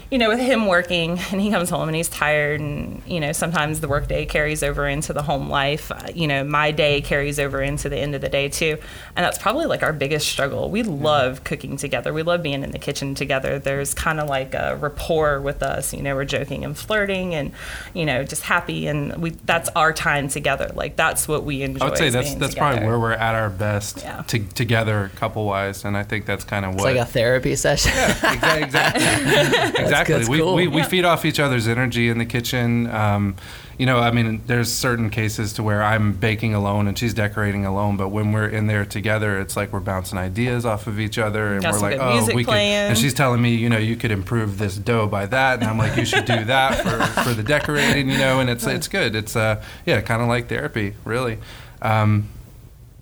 You 0.10 0.18
know, 0.20 0.30
with 0.30 0.40
him 0.40 0.68
working 0.68 1.20
and 1.32 1.42
he 1.42 1.52
comes 1.52 1.70
home 1.70 1.90
and 1.90 1.96
he's 1.96 2.08
tired, 2.08 2.62
and 2.62 3.02
you 3.06 3.20
know, 3.20 3.34
sometimes 3.34 3.82
the 3.82 3.90
workday 3.90 4.26
carries 4.26 4.64
over 4.64 4.88
into 4.88 5.12
the 5.12 5.22
home 5.22 5.50
life. 5.50 5.92
Uh, 5.92 6.08
you 6.16 6.28
know, 6.28 6.46
my 6.46 6.72
day 6.72 7.02
carries 7.02 7.40
over 7.40 7.62
into 7.62 7.90
the 7.90 7.98
end 7.98 8.16
of 8.16 8.22
the 8.22 8.30
day 8.30 8.48
too, 8.48 8.78
and 9.16 9.26
that's 9.26 9.38
probably 9.38 9.66
like 9.66 9.84
our 9.84 9.92
biggest 9.92 10.28
struggle. 10.30 10.70
We 10.70 10.84
love 10.84 11.44
cooking 11.44 11.76
together. 11.76 12.14
We 12.14 12.24
love 12.24 12.42
being 12.42 12.64
in 12.64 12.72
the 12.72 12.80
kitchen 12.80 13.16
together. 13.16 13.60
There's 13.60 13.94
kind 13.94 14.22
of 14.22 14.30
like 14.30 14.54
a 14.54 14.78
rapport 14.78 15.42
with 15.42 15.62
us. 15.62 15.94
You 15.94 16.02
know, 16.04 16.16
we're 16.16 16.24
joking 16.26 16.64
and 16.64 16.78
flirting, 16.78 17.36
and 17.36 17.52
you 17.94 18.06
know, 18.06 18.24
just 18.24 18.44
happy, 18.44 18.88
and 18.88 19.18
we 19.18 19.32
that's 19.32 19.68
our 19.76 19.92
time 19.92 20.30
together. 20.30 20.72
Like 20.74 20.96
that's 20.96 21.28
what 21.28 21.44
we 21.44 21.64
enjoy. 21.64 21.86
I 21.86 21.90
would 21.90 21.98
say 21.98 22.10
that's 22.12 22.34
that's 22.36 22.54
together. 22.54 22.76
probably 22.78 22.88
where 22.88 23.00
we're 23.00 23.12
at 23.12 23.36
our 23.36 23.50
best 23.50 23.98
Yeah. 24.04 24.22
to, 24.28 24.40
together, 24.40 25.12
couple 25.16 25.46
wise, 25.46 25.84
and 25.84 25.98
I 25.98 26.04
think 26.04 26.26
that's 26.26 26.46
kind 26.46 26.64
of 26.64 26.76
what. 26.76 26.78
it's 26.78 26.84
what 26.86 26.96
like 26.96 27.08
a 27.10 27.12
therapy 27.12 27.56
session 27.58 27.92
Exa- 27.92 28.64
exactly. 28.64 29.04
exactly. 29.84 29.97
That's 30.06 30.30
we, 30.30 30.38
cool. 30.40 30.54
we, 30.54 30.68
we 30.68 30.82
Yeah. 30.82 30.88
feed 30.88 31.06
off 31.06 31.26
each 31.26 31.40
other's 31.40 31.68
energy 31.68 32.10
in 32.10 32.18
the 32.18 32.26
kitchen. 32.26 32.88
Um, 32.92 33.36
you 33.78 33.86
know, 33.86 34.00
I 34.00 34.10
mean, 34.12 34.42
there's 34.48 34.74
certain 34.74 35.12
cases 35.12 35.54
to 35.54 35.64
where 35.64 35.84
I'm 35.84 36.14
baking 36.14 36.56
alone 36.56 36.88
and 36.88 36.98
she's 36.98 37.14
decorating 37.14 37.64
alone, 37.64 37.96
but 37.96 38.10
when 38.10 38.32
we're 38.32 38.48
in 38.48 38.66
there 38.66 38.86
together, 38.86 39.40
it's 39.40 39.56
like 39.56 39.72
we're 39.72 39.80
bouncing 39.80 40.18
ideas 40.18 40.66
off 40.66 40.88
of 40.88 41.00
each 41.00 41.20
other, 41.20 41.54
and 41.54 41.62
Got 41.62 41.74
we're 41.74 41.80
like, 41.82 42.00
oh, 42.00 42.28
we 42.34 42.44
could. 42.44 42.56
And 42.56 42.98
she's 42.98 43.14
telling 43.14 43.40
me, 43.40 43.54
you 43.54 43.70
know, 43.70 43.78
you 43.78 43.96
could 43.96 44.10
improve 44.12 44.58
this 44.58 44.76
dough 44.78 45.08
by 45.08 45.28
that, 45.28 45.60
and 45.60 45.70
I'm 45.70 45.78
like, 45.78 45.96
you 45.96 46.06
should 46.06 46.26
do 46.26 46.44
that 46.46 46.76
for, 46.82 47.22
for 47.22 47.34
the 47.36 47.44
decorating, 47.44 48.10
you 48.10 48.18
know, 48.18 48.40
and 48.40 48.50
it's 48.50 48.66
it's 48.66 48.88
good. 48.88 49.16
It's 49.16 49.36
uh, 49.36 49.64
yeah, 49.86 50.02
kind 50.02 50.24
of 50.24 50.28
like 50.28 50.50
therapy, 50.50 50.96
really. 51.06 51.38
Um, 51.82 52.30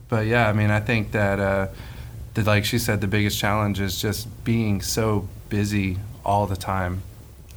but 0.10 0.26
yeah, 0.28 0.50
I 0.50 0.54
mean, 0.54 0.72
I 0.72 0.82
think 0.82 1.12
that, 1.14 1.40
uh, 1.40 1.68
that, 2.34 2.46
like 2.46 2.66
she 2.66 2.80
said, 2.80 3.00
the 3.00 3.08
biggest 3.08 3.40
challenge 3.40 3.80
is 3.80 4.02
just 4.02 4.28
being 4.44 4.82
so 4.82 5.30
busy 5.48 5.98
all 6.26 6.48
the 6.48 6.56
time. 6.56 7.02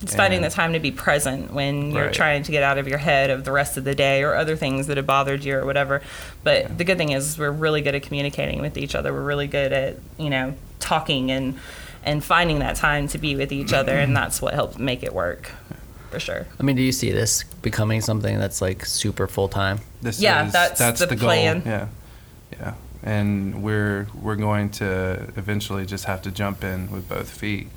It's 0.00 0.14
finding 0.14 0.42
the 0.42 0.50
time 0.50 0.74
to 0.74 0.78
be 0.78 0.92
present 0.92 1.52
when 1.52 1.90
you're 1.90 2.04
Right. 2.04 2.12
trying 2.14 2.44
to 2.44 2.52
get 2.52 2.62
out 2.62 2.78
of 2.78 2.86
your 2.86 2.98
head 2.98 3.30
of 3.30 3.44
the 3.44 3.50
rest 3.50 3.76
of 3.76 3.82
the 3.82 3.96
day 3.96 4.22
or 4.22 4.36
other 4.36 4.54
things 4.54 4.86
that 4.86 4.96
have 4.96 5.06
bothered 5.06 5.42
you 5.44 5.56
or 5.56 5.64
whatever. 5.66 6.02
But 6.44 6.78
the 6.78 6.84
good 6.84 6.98
thing 6.98 7.10
is 7.10 7.36
we're 7.36 7.50
really 7.50 7.80
good 7.80 7.96
at 7.96 8.02
communicating 8.02 8.60
with 8.60 8.78
each 8.78 8.94
other. 8.94 9.12
We're 9.12 9.24
really 9.24 9.48
good 9.48 9.72
at, 9.72 9.96
you 10.16 10.30
know, 10.30 10.54
talking 10.78 11.30
and 11.32 11.58
and 12.04 12.22
finding 12.24 12.60
that 12.60 12.76
time 12.76 13.08
to 13.08 13.18
be 13.18 13.34
with 13.34 13.50
each 13.52 13.72
other 13.72 13.92
and 13.98 14.16
that's 14.16 14.40
what 14.40 14.54
helps 14.54 14.78
make 14.78 15.02
it 15.02 15.12
work. 15.12 15.50
For 16.12 16.20
sure. 16.20 16.46
I 16.58 16.62
mean, 16.62 16.76
do 16.76 16.82
you 16.82 16.92
see 16.92 17.10
this 17.10 17.42
becoming 17.60 18.00
something 18.00 18.38
that's 18.38 18.62
like 18.62 18.86
super 18.86 19.26
full 19.26 19.48
time? 19.48 19.80
This 20.00 20.20
Yeah, 20.20 20.46
is, 20.46 20.52
that's 20.52 20.78
the 21.00 21.06
the, 21.06 21.16
plan. 21.16 21.60
goal. 21.60 21.72
Yeah, 21.72 21.86
yeah, 22.52 22.74
and 23.02 23.62
we're 23.64 24.06
we're 24.22 24.36
going 24.36 24.70
to 24.70 25.28
eventually 25.36 25.84
just 25.86 26.04
have 26.04 26.22
to 26.22 26.30
jump 26.30 26.62
in 26.64 26.90
with 26.92 27.08
both 27.08 27.28
feet, 27.28 27.68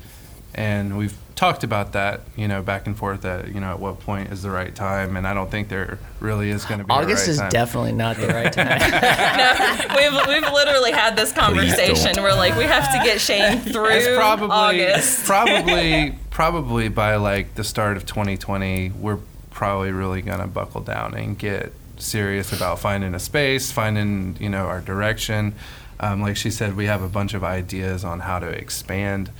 and 0.54 0.98
we've 0.98 1.16
talked 1.34 1.64
about 1.64 1.92
that, 1.92 2.20
you 2.36 2.46
know, 2.46 2.62
back 2.62 2.86
and 2.86 2.96
forth. 2.96 3.22
That 3.22 3.48
you 3.48 3.60
know, 3.60 3.70
at 3.70 3.80
what 3.80 4.00
point 4.00 4.30
is 4.30 4.42
the 4.42 4.50
right 4.50 4.74
time? 4.74 5.16
And 5.16 5.26
I 5.26 5.34
don't 5.34 5.50
think 5.50 5.68
there 5.68 5.98
really 6.20 6.50
is 6.50 6.64
going 6.64 6.78
to 6.80 6.84
be. 6.84 6.90
August 6.90 7.26
a 7.26 7.30
right 7.30 7.30
is 7.30 7.38
time. 7.38 7.50
definitely 7.50 7.92
not 7.92 8.16
the 8.16 8.28
right 8.28 8.52
time. 8.52 8.78
no, 8.78 9.96
we've, 9.96 10.28
we've 10.28 10.52
literally 10.52 10.92
had 10.92 11.16
this 11.16 11.32
conversation. 11.32 12.14
don't. 12.14 12.22
We're 12.22 12.34
like, 12.34 12.56
we 12.56 12.64
have 12.64 12.92
to 12.92 12.98
get 13.04 13.20
Shane 13.20 13.58
through 13.60 13.86
It's 13.86 14.16
probably 14.16 14.50
August. 14.50 15.24
probably 15.24 16.18
probably 16.30 16.88
by 16.88 17.16
like 17.16 17.54
the 17.54 17.64
start 17.64 17.96
of 17.96 18.06
2020, 18.06 18.90
we're 18.90 19.18
probably 19.50 19.90
really 19.90 20.22
gonna 20.22 20.46
buckle 20.46 20.80
down 20.80 21.14
and 21.14 21.38
get 21.38 21.72
serious 21.96 22.52
about 22.52 22.78
finding 22.78 23.14
a 23.14 23.18
space, 23.18 23.72
finding 23.72 24.36
you 24.38 24.48
know 24.48 24.66
our 24.66 24.80
direction. 24.80 25.54
Um, 26.00 26.20
like 26.20 26.36
she 26.36 26.50
said, 26.50 26.76
we 26.76 26.86
have 26.86 27.00
a 27.02 27.08
bunch 27.08 27.32
of 27.32 27.44
ideas 27.44 28.04
on 28.04 28.20
how 28.20 28.40
to 28.40 28.48
expand 28.48 29.30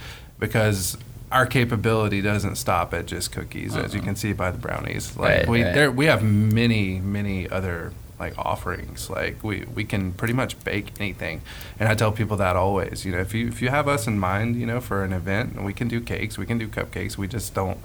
because 0.42 0.98
our 1.30 1.46
capability 1.46 2.20
doesn't 2.20 2.56
stop 2.56 2.92
at 2.92 3.06
just 3.06 3.30
cookies, 3.30 3.76
as 3.76 3.94
you 3.94 4.00
uh-huh. 4.00 4.08
can 4.08 4.16
see 4.16 4.32
by 4.32 4.50
the 4.50 4.58
brownies. 4.58 5.16
Like 5.16 5.38
Right, 5.38 5.48
we 5.48 5.62
right. 5.62 5.72
there 5.72 5.90
we 5.90 6.06
have 6.06 6.22
many 6.22 6.98
many 7.00 7.48
other 7.48 7.92
like 8.18 8.36
offerings. 8.36 9.08
Like 9.08 9.42
we, 9.44 9.64
we 9.74 9.84
can 9.84 10.12
pretty 10.12 10.34
much 10.34 10.62
bake 10.64 11.00
anything, 11.00 11.42
and 11.78 11.88
I 11.88 11.94
tell 11.94 12.10
people 12.10 12.36
that 12.38 12.56
always. 12.56 13.06
You 13.06 13.12
know, 13.12 13.20
if 13.20 13.32
you 13.34 13.46
if 13.46 13.62
you 13.62 13.68
have 13.68 13.86
us 13.86 14.08
in 14.08 14.18
mind, 14.18 14.56
you 14.56 14.66
know, 14.66 14.80
for 14.80 15.04
an 15.04 15.12
event, 15.12 15.62
we 15.62 15.72
can 15.72 15.86
do 15.86 16.00
cakes, 16.00 16.36
we 16.36 16.44
can 16.44 16.58
do 16.58 16.66
cupcakes. 16.66 17.16
We 17.16 17.28
just 17.28 17.54
don't 17.54 17.78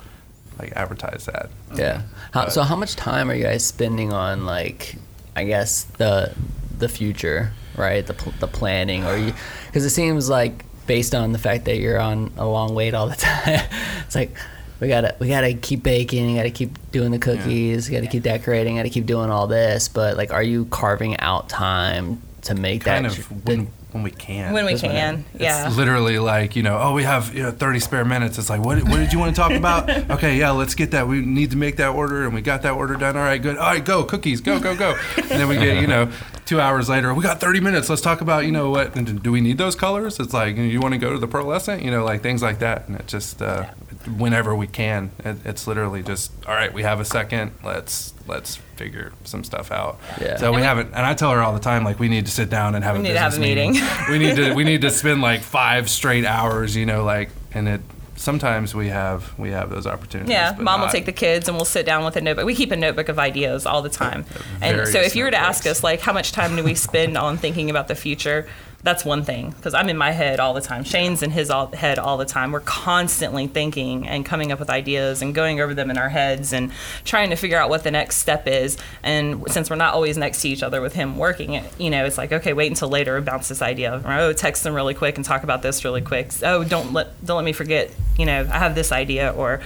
like 0.57 0.73
advertise 0.75 1.25
that. 1.25 1.51
Yeah. 1.75 2.01
How, 2.33 2.47
so 2.49 2.63
how 2.63 2.75
much 2.75 2.95
time 2.95 3.29
are 3.29 3.35
you 3.35 3.43
guys 3.43 3.65
spending 3.65 4.11
on 4.11 4.47
like, 4.47 4.95
I 5.35 5.43
guess 5.43 5.83
the 5.83 6.33
the 6.75 6.89
future, 6.89 7.53
right? 7.77 8.05
The 8.05 8.15
pl- 8.15 8.33
the 8.39 8.47
planning, 8.47 9.05
or 9.05 9.15
you? 9.15 9.33
Because 9.67 9.85
it 9.85 9.91
seems 9.91 10.27
like 10.27 10.65
based 10.87 11.13
on 11.13 11.31
the 11.33 11.37
fact 11.39 11.65
that 11.65 11.77
you're 11.77 11.99
on 11.99 12.31
a 12.37 12.45
long 12.47 12.73
wait 12.73 12.93
all 12.93 13.07
the 13.07 13.15
time, 13.17 13.59
it's 14.05 14.15
like 14.15 14.35
we 14.79 14.87
gotta 14.87 15.15
we 15.19 15.27
gotta 15.27 15.53
keep 15.53 15.83
baking, 15.83 16.35
gotta 16.35 16.49
keep 16.51 16.71
doing 16.91 17.11
the 17.11 17.19
cookies, 17.19 17.89
gotta 17.89 18.07
keep 18.07 18.23
decorating, 18.23 18.77
gotta 18.77 18.89
keep 18.89 19.05
doing 19.05 19.29
all 19.29 19.47
this. 19.47 19.87
But 19.87 20.17
like, 20.17 20.31
are 20.33 20.43
you 20.43 20.65
carving 20.65 21.19
out 21.19 21.49
time 21.49 22.21
to 22.43 22.55
make 22.55 22.83
Kind 22.83 23.05
that? 23.05 23.09
Kind 23.11 23.19
of 23.19 23.27
tr- 23.27 23.33
when 23.51 23.67
when 23.93 24.03
we 24.03 24.11
can. 24.11 24.53
when 24.53 24.65
we 24.65 24.71
Just 24.73 24.83
whenever. 24.83 25.23
can. 25.23 25.25
Yeah. 25.39 25.65
It's 25.67 25.77
literally 25.77 26.19
like, 26.19 26.55
you 26.57 26.61
know, 26.61 26.77
oh, 26.79 26.93
we 26.93 27.03
have 27.03 27.33
you 27.33 27.41
know, 27.43 27.51
30 27.51 27.79
spare 27.79 28.03
minutes. 28.05 28.37
It's 28.37 28.49
like, 28.49 28.61
what, 28.61 28.83
what 28.83 28.97
did 28.97 29.13
you 29.13 29.17
want 29.17 29.33
to 29.33 29.41
talk 29.41 29.53
about? 29.53 29.89
okay, 30.11 30.37
yeah, 30.37 30.51
let's 30.51 30.75
get 30.75 30.91
that. 30.91 31.07
We 31.07 31.21
need 31.21 31.51
to 31.51 31.57
make 31.57 31.77
that 31.77 31.89
order, 31.95 32.25
and 32.25 32.33
we 32.33 32.41
got 32.41 32.61
that 32.63 32.73
order 32.73 32.95
done. 32.95 33.15
All 33.15 33.23
right, 33.23 33.41
good. 33.41 33.57
All 33.57 33.65
right, 33.71 33.83
go. 33.83 34.03
Cookies, 34.03 34.41
go, 34.41 34.59
go, 34.59 34.75
go. 34.75 34.95
And 35.15 35.29
then 35.29 35.47
we 35.47 35.55
get, 35.55 35.81
you 35.81 35.87
know, 35.87 36.11
two 36.47 36.59
hours 36.61 36.89
later, 36.89 37.13
we 37.13 37.21
got 37.21 37.39
30 37.39 37.59
minutes. 37.59 37.89
Let's 37.89 38.01
talk 38.01 38.21
about, 38.21 38.45
you 38.45 38.51
know, 38.51 38.69
what, 38.69 38.93
do 39.21 39.31
we 39.31 39.41
need 39.41 39.57
those 39.57 39.75
colors? 39.75 40.19
It's 40.19 40.33
like, 40.33 40.55
you 40.55 40.79
want 40.79 40.93
to 40.93 40.97
go 40.97 41.11
to 41.11 41.19
the 41.19 41.27
pearlescent? 41.27 41.83
You 41.83 41.91
know, 41.91 42.03
like 42.03 42.23
things 42.23 42.41
like 42.41 42.59
that. 42.59 42.87
And 42.87 42.97
it 42.97 43.05
just, 43.05 43.41
uh, 43.41 43.65
whenever 44.17 44.55
we 44.55 44.65
can, 44.65 45.11
it, 45.19 45.37
it's 45.45 45.67
literally 45.67 46.01
just, 46.01 46.31
all 46.47 46.55
right, 46.55 46.73
we 46.73 46.83
have 46.83 46.99
a 46.99 47.05
second. 47.05 47.51
Let's, 47.63 48.13
let's 48.27 48.55
figure 48.77 49.11
some 49.25 49.43
stuff 49.43 49.71
out. 49.71 49.99
Yeah. 50.19 50.37
So 50.37 50.53
we 50.53 50.61
haven't, 50.61 50.87
and 50.87 51.05
I 51.05 51.13
tell 51.13 51.31
her 51.31 51.41
all 51.41 51.53
the 51.53 51.59
time, 51.59 51.83
like, 51.83 51.99
we 51.99 52.07
need 52.07 52.25
to 52.25 52.31
sit 52.31 52.49
down 52.49 52.75
and 52.75 52.83
have 52.83 52.95
We 52.95 53.01
a 53.01 53.03
need 53.03 53.13
to 53.13 53.19
have 53.19 53.33
business 53.33 53.45
a 53.45 53.55
meeting. 53.55 53.73
we 54.09 54.17
need 54.17 54.35
to 54.37 54.53
we 54.53 54.63
need 54.63 54.81
to 54.81 54.89
spend 54.89 55.21
like 55.21 55.41
five 55.41 55.89
straight 55.89 56.25
hours, 56.25 56.75
you 56.75 56.85
know, 56.85 57.03
like 57.03 57.29
and 57.53 57.67
it 57.67 57.81
sometimes 58.17 58.75
we 58.75 58.89
have 58.89 59.37
we 59.39 59.51
have 59.51 59.69
those 59.69 59.87
opportunities. 59.87 60.31
Yeah, 60.31 60.55
mom 60.59 60.81
will 60.81 60.89
take 60.89 61.05
the 61.05 61.11
kids 61.11 61.47
and 61.47 61.55
we'll 61.55 61.65
sit 61.65 61.85
down 61.85 62.03
with 62.03 62.15
a 62.17 62.21
notebook. 62.21 62.45
We 62.45 62.55
keep 62.55 62.71
a 62.71 62.75
notebook 62.75 63.09
of 63.09 63.19
ideas 63.19 63.65
all 63.65 63.81
the 63.81 63.89
time. 63.89 64.25
And 64.61 64.87
so 64.87 64.99
if 64.99 65.15
you 65.15 65.23
were 65.23 65.31
to 65.31 65.37
ask 65.37 65.65
us 65.65 65.83
like 65.83 66.01
how 66.01 66.13
much 66.13 66.31
time 66.31 66.55
do 66.55 66.63
we 66.63 66.75
spend 66.75 67.17
on 67.17 67.37
thinking 67.37 67.69
about 67.69 67.87
the 67.87 67.95
future, 67.95 68.47
that's 68.83 69.03
one 69.03 69.23
thing 69.23 69.51
because 69.51 69.73
I'm 69.73 69.89
in 69.89 69.97
my 69.97 70.11
head 70.11 70.39
all 70.39 70.53
the 70.53 70.61
time. 70.61 70.83
Shane's 70.83 71.23
in 71.23 71.31
his 71.31 71.49
all, 71.49 71.67
head 71.67 71.97
all 71.97 72.17
the 72.17 72.25
time. 72.25 72.51
We're 72.51 72.59
constantly 72.61 73.47
thinking 73.47 74.07
and 74.07 74.25
coming 74.25 74.51
up 74.51 74.59
with 74.59 74.69
ideas 74.69 75.21
and 75.21 75.33
going 75.33 75.59
over 75.59 75.73
them 75.73 75.89
in 75.89 75.97
our 75.97 76.09
heads 76.09 76.53
and 76.53 76.71
trying 77.03 77.31
to 77.31 77.35
figure 77.35 77.57
out 77.57 77.69
what 77.69 77.83
the 77.83 77.91
next 77.91 78.17
step 78.17 78.47
is. 78.47 78.77
And 79.03 79.43
since 79.49 79.69
we're 79.69 79.77
not 79.77 79.93
always 79.93 80.17
next 80.17 80.41
to 80.41 80.49
each 80.49 80.63
other 80.63 80.79
with 80.79 80.93
him 80.93 81.17
working 81.17 81.53
it, 81.53 81.65
you 81.79 81.89
know, 81.89 82.05
it's 82.05 82.17
like 82.17 82.31
okay, 82.31 82.53
wait 82.53 82.71
until 82.71 82.89
later 82.89 83.17
and 83.17 83.25
bounce 83.25 83.47
this 83.47 83.61
idea. 83.61 84.01
Or 84.05 84.13
oh, 84.13 84.33
text 84.33 84.63
them 84.63 84.73
really 84.73 84.93
quick 84.93 85.17
and 85.17 85.25
talk 85.25 85.43
about 85.43 85.61
this 85.61 85.83
really 85.83 86.01
quick. 86.01 86.31
Oh, 86.43 86.63
don't 86.63 86.93
let 86.93 87.25
don't 87.25 87.37
let 87.37 87.45
me 87.45 87.53
forget. 87.53 87.91
You 88.17 88.25
know, 88.25 88.41
I 88.41 88.59
have 88.59 88.75
this 88.75 88.91
idea 88.91 89.31
or 89.31 89.61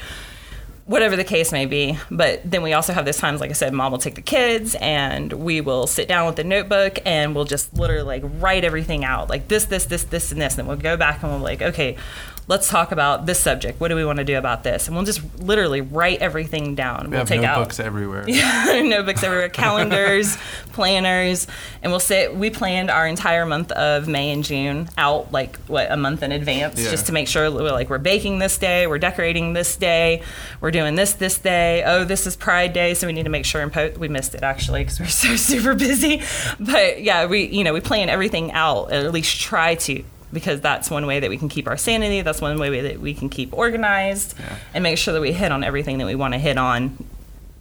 whatever 0.91 1.15
the 1.15 1.23
case 1.23 1.53
may 1.53 1.65
be. 1.65 1.97
But 2.11 2.41
then 2.43 2.61
we 2.61 2.73
also 2.73 2.91
have 2.91 3.05
this 3.05 3.17
times, 3.17 3.39
like 3.39 3.49
I 3.49 3.53
said, 3.53 3.73
mom 3.73 3.93
will 3.93 3.99
take 3.99 4.15
the 4.15 4.21
kids 4.21 4.75
and 4.75 5.31
we 5.31 5.61
will 5.61 5.87
sit 5.87 6.09
down 6.09 6.25
with 6.27 6.35
the 6.35 6.43
notebook 6.43 6.99
and 7.05 7.33
we'll 7.33 7.45
just 7.45 7.73
literally 7.73 8.03
like 8.03 8.23
write 8.41 8.65
everything 8.65 9.05
out, 9.05 9.29
like 9.29 9.47
this, 9.47 9.65
this, 9.65 9.85
this, 9.85 10.03
this, 10.03 10.33
and 10.33 10.41
this. 10.41 10.53
And 10.53 10.59
then 10.59 10.67
we'll 10.67 10.75
go 10.75 10.97
back 10.97 11.23
and 11.23 11.31
we'll 11.31 11.39
like, 11.39 11.61
okay, 11.61 11.95
let's 12.47 12.67
talk 12.69 12.91
about 12.91 13.25
this 13.25 13.39
subject. 13.39 13.79
What 13.79 13.87
do 13.87 13.95
we 13.95 14.03
want 14.03 14.17
to 14.17 14.25
do 14.25 14.37
about 14.37 14.63
this? 14.63 14.87
And 14.87 14.95
we'll 14.95 15.05
just 15.05 15.21
literally 15.39 15.81
write 15.81 16.19
everything 16.19 16.75
down. 16.75 17.05
We 17.05 17.09
we'll 17.11 17.19
have 17.19 17.27
take 17.27 17.41
notebooks 17.41 17.79
out 17.79 17.85
everywhere. 17.85 18.25
Yeah, 18.27 18.81
notebooks 18.83 19.23
everywhere, 19.23 19.49
calendars, 19.65 20.37
planners, 20.73 21.47
and 21.81 21.91
we'll 21.91 21.99
sit. 21.99 22.35
We 22.35 22.49
planned 22.49 22.89
our 22.89 23.07
entire 23.07 23.45
month 23.45 23.71
of 23.71 24.07
May 24.07 24.31
and 24.31 24.43
June 24.43 24.89
out 24.97 25.31
like 25.31 25.57
what 25.67 25.91
a 25.91 25.97
month 25.97 26.23
in 26.23 26.31
advance, 26.31 26.79
Yeah. 26.81 26.91
just 26.91 27.05
to 27.07 27.13
make 27.13 27.27
sure 27.27 27.49
we're 27.51 27.71
like 27.71 27.89
we're 27.89 27.97
baking 27.97 28.39
this 28.39 28.57
day, 28.57 28.87
we're 28.87 28.99
decorating 28.99 29.53
this 29.53 29.75
day, 29.77 30.21
we're 30.59 30.71
doing 30.71 30.95
this 30.95 31.13
this 31.13 31.37
day. 31.37 31.83
Oh, 31.85 32.03
this 32.03 32.25
is 32.27 32.35
Pride 32.35 32.73
Day, 32.73 32.93
so 32.93 33.07
we 33.07 33.13
need 33.13 33.23
to 33.23 33.29
make 33.29 33.45
sure 33.45 33.61
and 33.61 33.71
post. 33.71 33.97
We 33.97 34.07
missed 34.07 34.35
it 34.35 34.43
actually 34.43 34.81
because 34.83 34.99
we're 34.99 35.05
so 35.07 35.35
super 35.35 35.75
busy, 35.75 36.21
but 36.59 37.01
yeah, 37.01 37.25
we 37.25 37.45
you 37.45 37.63
know 37.63 37.73
we 37.73 37.81
plan 37.81 38.09
everything 38.09 38.51
out, 38.51 38.91
at 38.91 39.11
least 39.11 39.39
try 39.39 39.75
to. 39.75 40.03
Because 40.33 40.61
that's 40.61 40.89
one 40.89 41.05
way 41.05 41.19
that 41.19 41.29
we 41.29 41.37
can 41.37 41.49
keep 41.49 41.67
our 41.67 41.77
sanity. 41.77 42.21
That's 42.21 42.41
one 42.41 42.57
way 42.57 42.81
that 42.81 42.99
we 43.01 43.13
can 43.13 43.29
keep 43.29 43.53
organized 43.53 44.35
Yeah. 44.39 44.55
and 44.73 44.83
make 44.83 44.97
sure 44.97 45.13
that 45.13 45.21
we 45.21 45.33
hit 45.33 45.51
on 45.51 45.63
everything 45.63 45.97
that 45.97 46.05
we 46.07 46.15
want 46.15 46.33
to 46.33 46.39
hit 46.39 46.57
on 46.57 47.03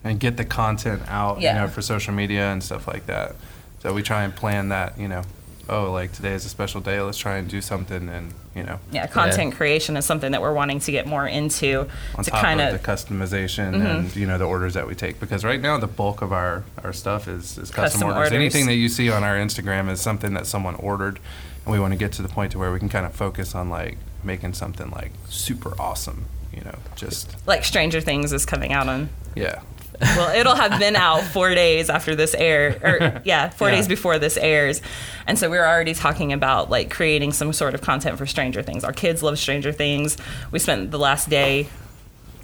And 0.04 0.18
get 0.18 0.36
the 0.36 0.44
content 0.44 1.02
out, 1.08 1.40
Yeah. 1.40 1.54
you 1.54 1.60
know, 1.62 1.68
for 1.68 1.82
social 1.82 2.14
media 2.14 2.50
and 2.52 2.62
stuff 2.62 2.86
like 2.86 3.06
that. 3.06 3.34
So 3.82 3.92
we 3.92 4.02
try 4.02 4.22
and 4.24 4.34
plan 4.34 4.68
that, 4.70 4.98
you 4.98 5.08
know, 5.08 5.22
oh, 5.68 5.90
like 5.92 6.12
today 6.12 6.32
is 6.32 6.44
a 6.46 6.48
special 6.48 6.80
day. 6.80 7.00
Let's 7.00 7.18
try 7.18 7.36
and 7.36 7.48
do 7.48 7.60
something 7.60 8.08
and, 8.08 8.32
you 8.54 8.62
know, 8.62 8.78
yeah, 8.90 9.06
content 9.06 9.54
creation 9.54 9.96
is 9.96 10.04
something 10.04 10.32
that 10.32 10.40
we're 10.42 10.52
wanting 10.52 10.80
to 10.80 10.90
get 10.92 11.06
more 11.06 11.26
into 11.26 11.86
on 12.16 12.24
to 12.24 12.30
top 12.30 12.40
kind 12.40 12.60
of 12.60 12.74
of 12.74 12.82
the 12.82 12.86
customization 12.88 13.74
Mm-hmm. 13.74 13.86
and 13.86 14.16
you 14.16 14.26
know 14.26 14.38
the 14.38 14.44
orders 14.44 14.74
that 14.74 14.86
we 14.88 14.94
take 14.94 15.20
because 15.20 15.44
right 15.44 15.60
now 15.60 15.78
the 15.78 15.86
bulk 15.86 16.20
of 16.22 16.32
our 16.32 16.64
our 16.82 16.92
stuff 16.92 17.28
is, 17.28 17.56
is 17.58 17.70
custom, 17.70 17.82
Custom 17.84 18.02
orders. 18.08 18.16
orders. 18.18 18.32
anything 18.32 18.66
that 18.66 18.74
you 18.74 18.88
see 18.88 19.08
on 19.10 19.22
our 19.22 19.36
instagram 19.36 19.88
is 19.88 20.00
something 20.00 20.34
that 20.34 20.46
someone 20.46 20.74
ordered 20.76 21.20
and 21.64 21.72
we 21.72 21.78
want 21.80 21.92
to 21.92 21.98
get 21.98 22.12
to 22.12 22.22
the 22.22 22.28
point 22.28 22.52
to 22.52 22.58
where 22.58 22.72
we 22.72 22.78
can 22.78 22.88
kind 22.88 23.06
of 23.06 23.12
focus 23.14 23.54
on 23.54 23.70
like 23.70 23.96
making 24.24 24.52
something 24.54 24.90
like 24.90 25.12
super 25.28 25.74
awesome 25.80 26.26
you 26.54 26.62
know 26.62 26.74
just 26.96 27.34
like 27.46 27.64
Stranger 27.64 28.00
Things 28.00 28.32
is 28.32 28.44
coming 28.46 28.72
out 28.72 28.88
on. 28.88 29.08
yeah 29.34 29.60
Well, 30.00 30.34
it'll 30.34 30.54
have 30.56 30.78
been 30.80 30.96
out 31.06 31.22
four 31.22 31.54
days 31.54 31.90
after 31.90 32.14
this 32.14 32.34
air, 32.34 32.78
or 32.82 33.20
yeah, 33.24 33.50
four 33.50 33.68
Yeah. 33.68 33.76
days 33.76 33.86
before 33.88 34.18
this 34.18 34.38
airs, 34.38 34.80
and 35.26 35.38
so 35.38 35.50
we 35.50 35.58
were 35.58 35.66
already 35.68 35.92
talking 35.94 36.32
about 36.32 36.70
like 36.70 36.90
creating 36.90 37.32
some 37.34 37.52
sort 37.52 37.74
of 37.74 37.82
content 37.82 38.16
for 38.16 38.24
Stranger 38.26 38.62
Things. 38.62 38.82
Our 38.82 38.94
kids 38.94 39.22
love 39.22 39.38
Stranger 39.38 39.72
Things. 39.72 40.16
We 40.52 40.58
spent 40.58 40.90
the 40.90 40.98
last 40.98 41.28
day 41.28 41.68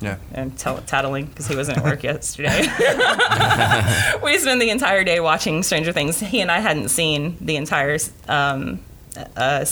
yeah 0.02 0.16
and 0.33 0.57
tell, 0.59 0.76
tattling 0.83 1.24
because 1.26 1.46
he 1.48 1.57
wasn't 1.57 1.79
at 1.79 1.85
work 1.85 2.02
yesterday. 2.12 2.61
we 4.22 4.38
spent 4.38 4.61
the 4.61 4.68
entire 4.70 5.05
day 5.05 5.20
watching 5.20 5.62
Stranger 5.62 5.92
Things. 5.92 6.20
He 6.20 6.40
and 6.40 6.50
I 6.50 6.59
hadn't 6.61 6.88
seen 6.90 7.37
the 7.40 7.57
entire, 7.57 7.96
um, 8.29 8.81
uh, 9.37 9.64